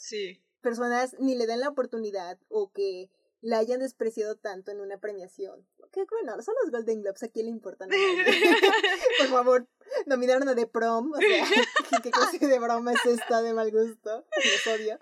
personas 0.60 1.16
ni 1.19 1.35
le 1.35 1.47
den 1.47 1.60
la 1.60 1.69
oportunidad 1.69 2.39
o 2.48 2.73
que 2.73 3.10
la 3.40 3.59
hayan 3.59 3.81
despreciado 3.81 4.36
tanto 4.36 4.70
en 4.70 4.81
una 4.81 4.98
premiación. 4.98 5.66
Que 5.93 6.05
bueno, 6.05 6.40
son 6.43 6.55
los 6.62 6.70
Golden 6.70 7.02
Globes, 7.02 7.23
¿a 7.23 7.28
quién 7.28 7.47
le 7.47 7.52
importan? 7.52 7.89
Por 9.19 9.28
favor, 9.28 9.69
nominaron 10.06 10.48
a 10.48 10.55
The 10.55 10.66
Prom, 10.66 11.12
o 11.12 11.16
sea, 11.16 11.47
¿qué 12.02 12.10
clase 12.10 12.39
de 12.39 12.59
broma 12.59 12.93
es 12.93 13.06
esta 13.06 13.43
de 13.43 13.55
mal 13.55 13.70
gusto? 13.70 14.24
Los 14.36 14.74
odio. 14.74 14.98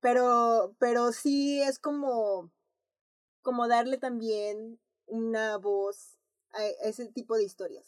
Pero, 0.00 0.74
pero 0.78 1.12
sí 1.12 1.62
es 1.62 1.78
como, 1.78 2.50
como 3.42 3.68
darle 3.68 3.98
también 3.98 4.80
una 5.06 5.58
voz 5.58 6.18
a 6.52 6.66
ese 6.66 7.06
tipo 7.06 7.36
de 7.36 7.44
historias. 7.44 7.86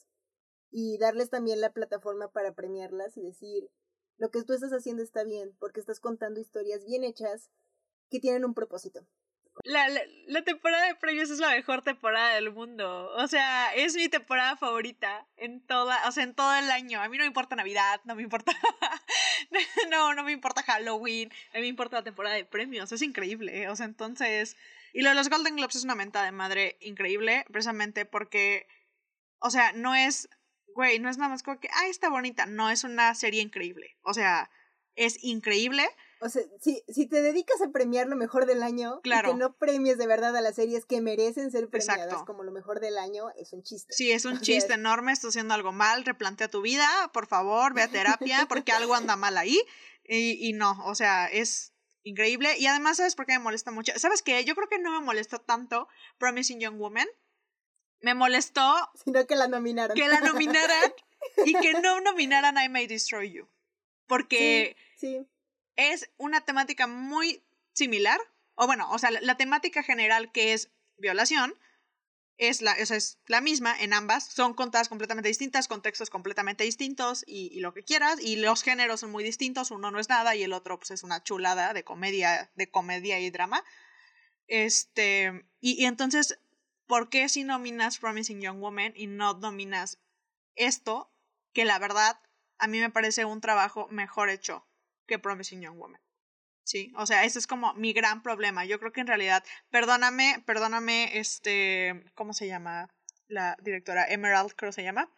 Y 0.70 0.98
darles 0.98 1.30
también 1.30 1.60
la 1.60 1.72
plataforma 1.72 2.32
para 2.32 2.52
premiarlas 2.52 3.16
y 3.16 3.22
decir, 3.22 3.70
lo 4.16 4.30
que 4.30 4.42
tú 4.42 4.52
estás 4.52 4.72
haciendo 4.72 5.02
está 5.02 5.22
bien, 5.24 5.56
porque 5.58 5.80
estás 5.80 6.00
contando 6.00 6.40
historias 6.40 6.84
bien 6.84 7.04
hechas 7.04 7.50
que 8.10 8.20
tienen 8.20 8.44
un 8.44 8.54
propósito. 8.54 9.06
La, 9.62 9.88
la, 10.26 10.42
temporada 10.42 10.86
de 10.86 10.96
premios 10.96 11.30
es 11.30 11.38
la 11.38 11.50
mejor 11.50 11.82
temporada 11.82 12.34
del 12.34 12.50
mundo. 12.50 13.10
O 13.16 13.28
sea, 13.28 13.72
es 13.74 13.94
mi 13.94 14.08
temporada 14.08 14.56
favorita 14.56 15.26
en 15.36 15.64
toda, 15.64 16.08
o 16.08 16.12
sea, 16.12 16.24
en 16.24 16.34
todo 16.34 16.54
el 16.56 16.70
año. 16.70 17.00
A 17.00 17.08
mí 17.08 17.16
no 17.16 17.22
me 17.22 17.28
importa 17.28 17.54
Navidad, 17.54 18.00
no 18.04 18.16
me 18.16 18.22
importa. 18.22 18.52
no, 19.90 20.14
no 20.14 20.24
me 20.24 20.32
importa 20.32 20.62
Halloween. 20.64 21.30
A 21.52 21.56
mí 21.56 21.60
me 21.62 21.66
importa 21.68 21.98
la 21.98 22.04
temporada 22.04 22.34
de 22.34 22.44
premios. 22.44 22.90
Es 22.90 23.02
increíble. 23.02 23.68
O 23.68 23.76
sea, 23.76 23.86
entonces. 23.86 24.56
Y 24.92 25.02
lo 25.02 25.10
de 25.10 25.14
los 25.14 25.30
Golden 25.30 25.56
Globes 25.56 25.76
es 25.76 25.84
una 25.84 25.94
mentada 25.94 26.24
de 26.24 26.32
madre 26.32 26.76
increíble, 26.80 27.44
precisamente 27.50 28.04
porque, 28.06 28.68
o 29.40 29.50
sea, 29.50 29.72
no 29.72 29.94
es, 29.94 30.28
güey, 30.74 31.00
no 31.00 31.10
es 31.10 31.18
nada 31.18 31.30
más 31.30 31.42
como 31.42 31.58
que, 31.58 31.68
ay, 31.72 31.90
está 31.90 32.08
bonita, 32.08 32.46
no, 32.46 32.70
es 32.70 32.84
una 32.84 33.12
serie 33.16 33.42
increíble. 33.42 33.96
O 34.02 34.14
sea, 34.14 34.50
es 34.94 35.22
increíble. 35.22 35.84
O 36.24 36.30
sea, 36.30 36.42
si, 36.58 36.82
si 36.88 37.06
te 37.06 37.20
dedicas 37.20 37.60
a 37.60 37.70
premiar 37.70 38.06
lo 38.06 38.16
mejor 38.16 38.46
del 38.46 38.62
año, 38.62 39.02
claro. 39.02 39.28
y 39.28 39.32
que 39.32 39.38
no 39.38 39.58
premies 39.58 39.98
de 39.98 40.06
verdad 40.06 40.34
a 40.34 40.40
las 40.40 40.54
series 40.54 40.86
que 40.86 41.02
merecen 41.02 41.50
ser 41.50 41.68
premiadas 41.68 42.22
como 42.22 42.42
lo 42.42 42.50
mejor 42.50 42.80
del 42.80 42.96
año, 42.96 43.26
es 43.36 43.52
un 43.52 43.62
chiste. 43.62 43.92
Sí, 43.92 44.10
es 44.10 44.24
un 44.24 44.40
chiste 44.40 44.72
enorme, 44.72 45.12
estás 45.12 45.28
haciendo 45.30 45.52
algo 45.52 45.72
mal, 45.72 46.02
replantea 46.06 46.48
tu 46.48 46.62
vida, 46.62 46.88
por 47.12 47.26
favor, 47.26 47.74
ve 47.74 47.82
a 47.82 47.88
terapia, 47.88 48.46
porque 48.48 48.72
algo 48.72 48.94
anda 48.94 49.16
mal 49.16 49.36
ahí. 49.36 49.60
Y, 50.02 50.48
y 50.48 50.54
no, 50.54 50.82
o 50.86 50.94
sea, 50.94 51.26
es 51.26 51.74
increíble. 52.04 52.56
Y 52.58 52.68
además, 52.68 52.96
¿sabes 52.96 53.16
por 53.16 53.26
qué 53.26 53.32
me 53.32 53.40
molesta 53.40 53.70
mucho? 53.70 53.92
¿Sabes 53.96 54.22
qué? 54.22 54.42
Yo 54.46 54.54
creo 54.54 54.68
que 54.68 54.78
no 54.78 54.98
me 54.98 55.04
molestó 55.04 55.40
tanto 55.40 55.88
Promising 56.16 56.58
Young 56.58 56.78
Woman. 56.78 57.08
Me 58.00 58.14
molestó. 58.14 58.74
Sino 59.04 59.26
que 59.26 59.36
la 59.36 59.48
nominaron. 59.48 59.94
Que 59.94 60.08
la 60.08 60.20
nominaran 60.20 60.94
y 61.44 61.52
que 61.52 61.74
no 61.74 62.00
nominaran 62.00 62.56
I 62.56 62.70
May 62.70 62.86
Destroy 62.86 63.30
You. 63.30 63.48
Porque 64.06 64.74
sí, 64.96 65.26
es 65.76 66.10
una 66.16 66.42
temática 66.42 66.86
muy 66.86 67.42
similar. 67.72 68.20
O 68.54 68.66
bueno, 68.66 68.90
o 68.90 68.98
sea, 68.98 69.10
la 69.10 69.36
temática 69.36 69.82
general 69.82 70.30
que 70.32 70.52
es 70.52 70.70
violación 70.96 71.54
es 72.36 72.62
la, 72.62 72.76
o 72.80 72.86
sea, 72.86 72.96
es 72.96 73.18
la 73.26 73.40
misma 73.40 73.78
en 73.80 73.92
ambas, 73.92 74.24
son 74.24 74.54
contadas 74.54 74.88
completamente 74.88 75.28
distintas, 75.28 75.68
contextos 75.68 76.10
completamente 76.10 76.64
distintos 76.64 77.24
y, 77.26 77.60
lo 77.60 77.72
que 77.74 77.84
quieras, 77.84 78.20
y 78.20 78.36
los 78.36 78.62
géneros 78.62 79.00
son 79.00 79.12
muy 79.12 79.22
distintos, 79.22 79.70
uno 79.70 79.90
no 79.90 80.00
es 80.00 80.08
nada 80.08 80.34
y 80.34 80.42
el 80.42 80.52
otro 80.52 80.78
pues, 80.78 80.90
es 80.90 81.02
una 81.02 81.22
chulada 81.22 81.72
de 81.72 81.84
comedia, 81.84 82.50
de 82.54 82.70
comedia 82.70 83.20
y 83.20 83.30
drama. 83.30 83.62
Este, 84.46 85.46
y, 85.60 85.80
y 85.80 85.86
entonces, 85.86 86.38
¿por 86.86 87.08
qué 87.08 87.28
si 87.28 87.44
nominas 87.44 87.98
Promising 87.98 88.40
Young 88.40 88.60
Woman 88.60 88.92
y 88.96 89.06
no 89.06 89.34
nominas 89.34 89.98
esto, 90.56 91.10
que 91.52 91.64
la 91.64 91.78
verdad 91.78 92.20
a 92.58 92.66
mí 92.66 92.80
me 92.80 92.90
parece 92.90 93.24
un 93.24 93.40
trabajo 93.40 93.88
mejor 93.90 94.28
hecho 94.28 94.66
que 95.06 95.18
Promising 95.18 95.62
Young 95.62 95.78
Woman? 95.78 96.00
Sí, 96.64 96.92
o 96.96 97.04
sea, 97.04 97.24
ese 97.24 97.38
es 97.38 97.46
como 97.46 97.74
mi 97.74 97.92
gran 97.92 98.22
problema. 98.22 98.64
Yo 98.64 98.78
creo 98.78 98.90
que 98.90 99.02
en 99.02 99.06
realidad, 99.06 99.44
perdóname, 99.70 100.42
perdóname, 100.46 101.18
este, 101.18 102.04
¿cómo 102.14 102.32
se 102.32 102.46
llama 102.46 102.88
la 103.28 103.56
directora? 103.62 104.06
Emerald, 104.08 104.52
creo 104.56 104.70
que 104.70 104.76
se 104.76 104.82
llama. 104.82 105.12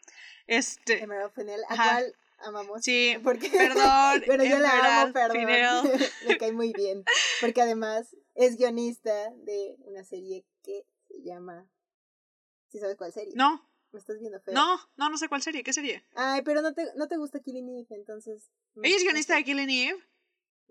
Este. 0.49 1.03
Emerald 1.03 1.33
Fennell, 1.33 1.63
¿a 1.69 1.77
cuál 1.77 2.15
amamos? 2.39 2.83
Sí, 2.83 3.17
porque, 3.23 3.49
perdón. 3.49 4.23
Pero 4.27 4.45
yo 4.45 4.59
la 4.59 5.03
amo, 5.03 5.13
perdón. 5.13 5.91
Me 6.27 6.37
cae 6.37 6.53
muy 6.53 6.73
bien. 6.73 7.05
Porque 7.41 7.63
además 7.63 8.17
es 8.35 8.57
guionista 8.57 9.31
de 9.37 9.77
una 9.81 10.05
serie 10.05 10.45
que 10.63 10.85
se 11.09 11.23
llama. 11.23 11.69
¿Sí 12.69 12.81
sabes 12.81 12.97
cuál 12.97 13.13
serie? 13.13 13.35
No. 13.37 13.65
Me 13.93 13.99
estás 13.99 14.19
viendo 14.19 14.41
feo. 14.41 14.55
No, 14.55 14.79
no, 14.97 15.09
no 15.11 15.19
sé 15.19 15.29
cuál 15.29 15.43
serie. 15.43 15.63
¿Qué 15.63 15.73
serie? 15.73 16.05
Ay, 16.15 16.43
pero 16.43 16.61
no 16.63 16.75
te, 16.75 16.87
no 16.97 17.09
te 17.09 17.17
gusta 17.17 17.41
Killing 17.41 17.69
Eve, 17.69 17.87
entonces. 17.91 18.51
¿Ella 18.83 18.97
es 18.97 19.03
guionista 19.03 19.37
de 19.37 19.45
Killing 19.45 19.71
Eve? 19.71 20.05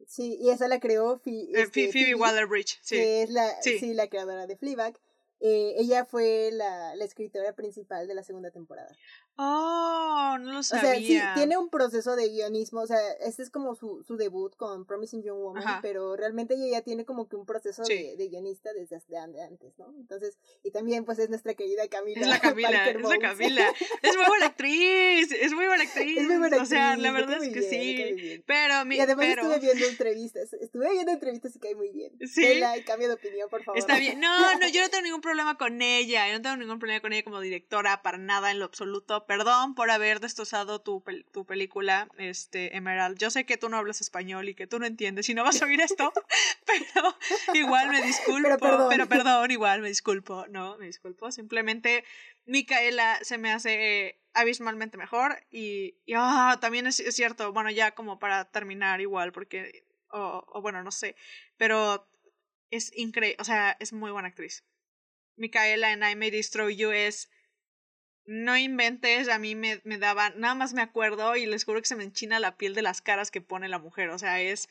Sí, 0.07 0.37
y 0.39 0.49
esa 0.49 0.67
la 0.67 0.79
creó 0.79 1.21
eh, 1.25 1.47
este, 1.53 1.91
Phoebe, 1.91 2.15
Waller-Bridge, 2.15 2.79
sí. 2.81 2.95
Que 2.95 3.23
es 3.23 3.29
la, 3.29 3.61
sí. 3.61 3.93
la 3.93 4.07
creadora 4.07 4.45
de 4.45 4.57
Fleabag. 4.57 4.99
Eh, 5.39 5.75
ella 5.77 6.05
fue 6.05 6.49
la, 6.51 6.95
la, 6.95 7.05
escritora 7.05 7.53
principal 7.53 8.07
de 8.07 8.15
la 8.15 8.23
segunda 8.23 8.51
temporada. 8.51 8.89
Oh, 9.37 10.37
no 10.39 10.53
lo 10.53 10.63
sabía. 10.63 10.91
O 10.91 10.93
sea, 10.93 11.33
sí, 11.33 11.39
tiene 11.39 11.57
un 11.57 11.69
proceso 11.69 12.15
de 12.15 12.29
guionismo, 12.29 12.81
o 12.81 12.87
sea, 12.87 12.97
este 13.19 13.43
es 13.43 13.49
como 13.49 13.75
su, 13.75 14.03
su 14.03 14.17
debut 14.17 14.55
con 14.55 14.85
Promising 14.85 15.23
Young 15.23 15.39
Woman, 15.39 15.79
pero 15.81 16.15
realmente 16.15 16.55
ella 16.55 16.79
ya 16.79 16.81
tiene 16.81 17.05
como 17.05 17.27
que 17.27 17.35
un 17.35 17.45
proceso 17.45 17.83
de, 17.83 18.15
de, 18.17 18.27
guionista 18.27 18.71
desde 18.73 18.95
antes, 19.17 19.77
¿no? 19.77 19.93
Entonces, 19.97 20.37
y 20.63 20.71
también 20.71 21.05
pues 21.05 21.19
es 21.19 21.29
nuestra 21.29 21.53
querida 21.53 21.87
Camila. 21.87 22.21
Es 22.21 22.27
la 22.27 22.39
Camila, 22.41 22.89
es 22.89 23.01
la 23.01 23.17
Camila. 23.17 23.73
Es 24.01 24.15
muy 24.15 24.25
buena 24.27 24.45
actriz, 24.47 25.31
es 25.31 25.53
muy 25.53 25.65
buena 25.65 25.83
actriz. 25.83 26.15
Es 26.25 26.27
muy 26.27 26.37
buena 26.37 26.57
actriz. 26.57 26.61
O 26.61 26.65
sea, 26.65 26.97
la 26.97 27.11
verdad 27.11 27.43
es 27.43 27.53
que 27.53 27.61
sí. 27.61 28.43
Pero 28.45 28.85
mi, 28.85 28.95
Y 28.95 28.99
además 28.99 29.25
pero... 29.27 29.41
estuve 29.41 29.59
viendo 29.59 29.85
entrevistas, 29.85 30.53
estuve 30.53 30.91
viendo 30.91 31.11
entrevistas 31.11 31.55
y 31.55 31.59
cae 31.59 31.75
muy 31.75 31.89
bien. 31.89 32.13
Sí. 32.25 32.61
y 32.77 32.83
cambio 32.83 33.07
de 33.07 33.15
opinión, 33.15 33.49
por 33.49 33.63
favor. 33.63 33.77
Está 33.77 33.97
bien. 33.97 34.19
No, 34.19 34.59
no, 34.59 34.67
yo 34.73 34.81
no 34.81 34.89
tengo 34.89 35.03
ningún 35.03 35.21
problema 35.21 35.57
con 35.57 35.81
ella, 35.81 36.27
yo 36.27 36.35
no 36.35 36.41
tengo 36.41 36.57
ningún 36.57 36.79
problema 36.79 37.01
con 37.01 37.13
ella 37.13 37.23
como 37.23 37.39
directora, 37.41 38.01
para 38.01 38.17
nada 38.17 38.51
en 38.51 38.59
lo 38.59 38.65
absoluto 38.65 39.24
perdón 39.27 39.75
por 39.75 39.91
haber 39.91 40.19
destrozado 40.19 40.81
tu, 40.81 41.03
tu 41.31 41.45
película, 41.45 42.07
este, 42.17 42.75
Emerald. 42.75 43.17
Yo 43.17 43.29
sé 43.29 43.45
que 43.45 43.57
tú 43.57 43.69
no 43.69 43.77
hablas 43.77 44.01
español 44.01 44.49
y 44.49 44.55
que 44.55 44.67
tú 44.67 44.79
no 44.79 44.85
entiendes 44.85 45.29
y 45.29 45.33
no 45.33 45.43
vas 45.43 45.61
a 45.61 45.65
oír 45.65 45.81
esto, 45.81 46.11
pero 46.65 47.17
igual 47.53 47.89
me 47.89 48.01
disculpo. 48.01 48.49
Pero 48.89 49.07
perdón. 49.07 49.51
igual 49.51 49.81
me 49.81 49.89
disculpo. 49.89 50.45
No, 50.49 50.77
me 50.77 50.87
disculpo. 50.87 51.31
Simplemente 51.31 52.03
Micaela 52.45 53.19
se 53.21 53.37
me 53.37 53.51
hace 53.51 54.19
abismalmente 54.33 54.97
mejor 54.97 55.37
y, 55.49 55.97
y 56.05 56.13
ah, 56.15 56.57
también 56.61 56.87
es, 56.87 56.97
cierto, 56.97 57.53
bueno, 57.53 57.71
ya 57.71 57.91
como 57.91 58.19
para 58.19 58.51
terminar 58.51 59.01
igual, 59.01 59.31
porque, 59.31 59.85
o, 60.09 60.61
bueno, 60.61 60.83
no 60.83 60.91
sé, 60.91 61.15
pero 61.57 62.07
es 62.69 62.91
increíble, 62.95 63.37
o 63.39 63.45
sea, 63.45 63.75
es 63.79 63.93
muy 63.93 64.11
buena 64.11 64.27
actriz. 64.27 64.65
Micaela 65.37 65.91
en 65.91 66.03
I 66.03 66.15
May 66.15 66.31
Destroy 66.31 66.75
You 66.75 66.91
es 66.91 67.29
no 68.25 68.57
inventes, 68.57 69.29
a 69.29 69.39
mí 69.39 69.55
me, 69.55 69.81
me 69.83 69.97
daba, 69.97 70.31
nada 70.31 70.55
más 70.55 70.73
me 70.73 70.81
acuerdo 70.81 71.35
y 71.35 71.45
les 71.45 71.63
juro 71.63 71.79
que 71.79 71.87
se 71.87 71.95
me 71.95 72.03
enchina 72.03 72.39
la 72.39 72.57
piel 72.57 72.73
de 72.73 72.81
las 72.81 73.01
caras 73.01 73.31
que 73.31 73.41
pone 73.41 73.69
la 73.69 73.79
mujer, 73.79 74.09
o 74.09 74.17
sea, 74.17 74.41
es 74.41 74.67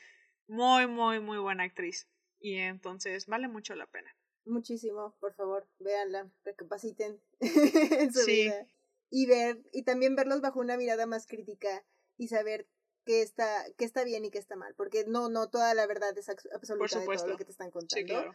muy, 0.47 0.87
muy, 0.87 1.21
muy 1.21 1.39
buena 1.39 1.65
actriz. 1.65 2.09
Y 2.41 2.57
entonces 2.57 3.27
vale 3.27 3.49
mucho 3.49 3.75
la 3.75 3.87
pena. 3.87 4.15
Muchísimo, 4.45 5.17
por 5.21 5.35
favor, 5.35 5.67
véanla, 5.79 6.31
recapaciten 6.45 7.19
en 7.41 8.13
su 8.13 8.27
vida. 8.27 8.67
Y 9.11 9.27
ver, 9.27 9.63
y 9.73 9.85
también 9.85 10.17
verlos 10.17 10.41
bajo 10.41 10.61
una 10.61 10.77
mirada 10.77 11.07
más 11.07 11.27
crítica 11.27 11.85
y 12.19 12.29
saber 12.29 12.69
qué 13.07 13.23
está, 13.23 13.65
qué 13.79 13.85
está 13.85 14.05
bien 14.05 14.25
y 14.25 14.31
qué 14.31 14.39
está 14.39 14.57
mal, 14.57 14.75
porque 14.75 15.05
no, 15.07 15.29
no 15.29 15.49
toda 15.49 15.73
la 15.75 15.87
verdad 15.87 16.17
es 16.19 16.29
absoluta 16.29 16.99
de 16.99 17.07
todo 17.07 17.27
lo 17.29 17.37
que 17.37 17.45
te 17.45 17.53
están 17.53 17.71
contando 17.71 18.35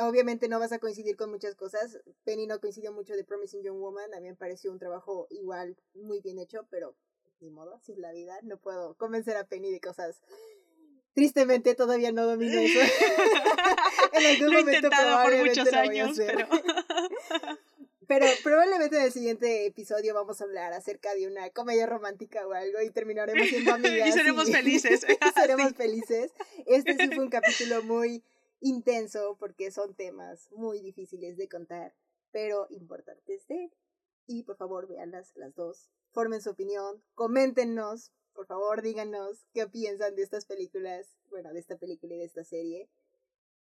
obviamente 0.00 0.48
no 0.48 0.58
vas 0.58 0.72
a 0.72 0.78
coincidir 0.78 1.16
con 1.16 1.30
muchas 1.30 1.54
cosas. 1.54 1.98
Penny 2.24 2.46
no 2.46 2.60
coincidió 2.60 2.92
mucho 2.92 3.14
de 3.14 3.24
Promising 3.24 3.62
Young 3.62 3.78
Woman. 3.78 4.14
A 4.14 4.20
mí 4.20 4.28
me 4.28 4.36
pareció 4.36 4.70
un 4.70 4.78
trabajo 4.78 5.26
igual 5.30 5.76
muy 5.94 6.20
bien 6.20 6.38
hecho, 6.38 6.66
pero 6.70 6.96
ni 7.40 7.50
modo, 7.50 7.76
así 7.76 7.92
es 7.92 7.98
la 7.98 8.12
vida. 8.12 8.38
No 8.42 8.58
puedo 8.58 8.96
convencer 8.96 9.36
a 9.36 9.44
Penny 9.44 9.70
de 9.70 9.80
cosas. 9.80 10.22
Tristemente 11.14 11.74
todavía 11.74 12.12
no 12.12 12.26
domino 12.26 12.58
eso. 12.60 12.78
en 14.12 14.26
algún 14.26 14.52
Lo 14.52 14.58
he 14.58 14.60
intentado 14.60 15.24
por 15.24 15.46
muchos 15.46 15.72
años, 15.72 16.16
pero... 16.16 16.48
Pero 18.08 18.24
probablemente 18.42 18.96
en 18.96 19.02
el 19.02 19.12
siguiente 19.12 19.66
episodio 19.66 20.14
vamos 20.14 20.40
a 20.40 20.44
hablar 20.44 20.72
acerca 20.72 21.14
de 21.14 21.26
una 21.26 21.50
comedia 21.50 21.84
romántica 21.84 22.46
o 22.46 22.54
algo 22.54 22.80
y 22.80 22.88
terminaremos 22.88 23.46
siendo 23.48 23.74
amigas. 23.74 24.08
y 24.08 24.12
seremos 24.12 24.50
felices. 24.50 25.06
seremos 25.34 25.74
felices. 25.74 26.32
Este 26.64 26.96
sí 26.96 27.08
fue 27.08 27.22
un 27.22 27.28
capítulo 27.28 27.82
muy 27.82 28.24
intenso 28.60 29.36
porque 29.38 29.70
son 29.70 29.94
temas 29.94 30.50
muy 30.52 30.80
difíciles 30.80 31.36
de 31.36 31.48
contar, 31.48 31.94
pero 32.32 32.66
importantes 32.70 33.46
de. 33.48 33.70
Y 34.26 34.42
por 34.42 34.56
favor, 34.56 34.86
vean 34.88 35.10
las, 35.10 35.34
dos, 35.54 35.90
formen 36.12 36.42
su 36.42 36.50
opinión, 36.50 37.02
coméntenos, 37.14 38.12
por 38.34 38.46
favor, 38.46 38.82
díganos 38.82 39.46
qué 39.52 39.66
piensan 39.66 40.14
de 40.14 40.22
estas 40.22 40.44
películas, 40.44 41.16
bueno, 41.30 41.52
de 41.52 41.60
esta 41.60 41.76
película 41.76 42.14
y 42.14 42.18
de 42.18 42.24
esta 42.24 42.44
serie. 42.44 42.88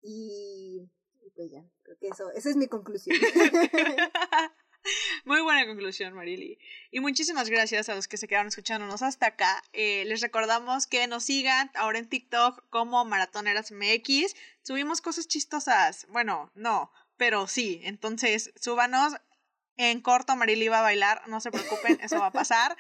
Y, 0.03 0.89
pues 1.35 1.51
ya, 1.51 1.65
creo 1.83 1.97
que 1.99 2.09
eso, 2.09 2.31
esa 2.33 2.51
es 2.51 2.57
mi 2.57 2.69
conclusión. 2.69 3.17
Muy 5.25 5.41
buena 5.41 5.67
conclusión, 5.67 6.15
Marily. 6.15 6.59
Y 6.91 7.01
muchísimas 7.01 7.49
gracias 7.49 7.89
a 7.89 7.95
los 7.95 8.09
que 8.09 8.17
se 8.17 8.29
quedaron 8.29 8.49
escuchándonos 8.49 9.03
hasta 9.03 9.27
acá. 9.27 9.63
Eh, 9.73 10.05
les 10.07 10.21
recordamos 10.21 10.87
que 10.87 11.07
nos 11.07 11.25
sigan 11.25 11.71
ahora 11.75 11.99
en 11.99 12.09
TikTok 12.09 12.65
como 12.71 13.05
Maratoneras 13.05 13.73
MX. 13.73 14.35
Subimos 14.63 15.01
cosas 15.01 15.29
chistosas. 15.29 16.07
Bueno, 16.09 16.51
no, 16.55 16.93
pero 17.17 17.47
sí. 17.47 17.81
Entonces, 17.85 18.53
súbanos. 18.57 19.15
En 19.79 20.03
corto, 20.03 20.37
Marily 20.37 20.69
va 20.69 20.81
a 20.81 20.83
bailar. 20.83 21.27
No 21.29 21.41
se 21.41 21.51
preocupen, 21.51 21.99
eso 22.03 22.19
va 22.19 22.27
a 22.27 22.33
pasar. 22.33 22.77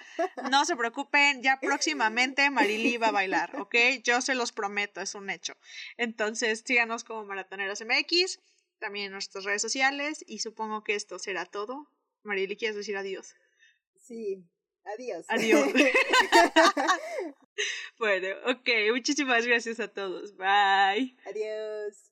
No 0.50 0.66
se 0.66 0.76
preocupen, 0.76 1.42
ya 1.42 1.58
próximamente 1.58 2.50
Marily 2.50 2.98
va 2.98 3.08
a 3.08 3.12
bailar, 3.12 3.58
¿ok? 3.58 3.74
Yo 4.04 4.20
se 4.20 4.34
los 4.34 4.52
prometo, 4.52 5.00
es 5.00 5.14
un 5.14 5.30
hecho. 5.30 5.54
Entonces, 5.96 6.62
síganos 6.66 7.02
como 7.02 7.24
Maratoneras 7.24 7.82
MX 7.82 8.40
también 8.82 9.06
en 9.06 9.12
nuestras 9.12 9.44
redes 9.44 9.62
sociales 9.62 10.24
y 10.26 10.40
supongo 10.40 10.82
que 10.82 10.96
esto 10.96 11.20
será 11.20 11.46
todo. 11.46 11.86
Marily, 12.24 12.56
¿quieres 12.56 12.76
decir 12.76 12.96
adiós? 12.96 13.36
Sí, 13.96 14.44
adiós. 14.84 15.24
Adiós. 15.28 15.72
bueno, 17.98 18.26
ok, 18.46 18.68
muchísimas 18.90 19.46
gracias 19.46 19.78
a 19.78 19.86
todos. 19.86 20.36
Bye. 20.36 21.16
Adiós. 21.24 22.10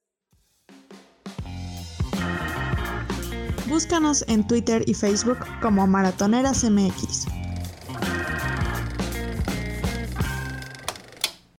Búscanos 3.66 4.24
en 4.28 4.47
Twitter 4.47 4.84
y 4.86 4.94
Facebook 4.94 5.38
como 5.60 5.88
Maratoneras 5.88 6.62
MX. 6.64 7.39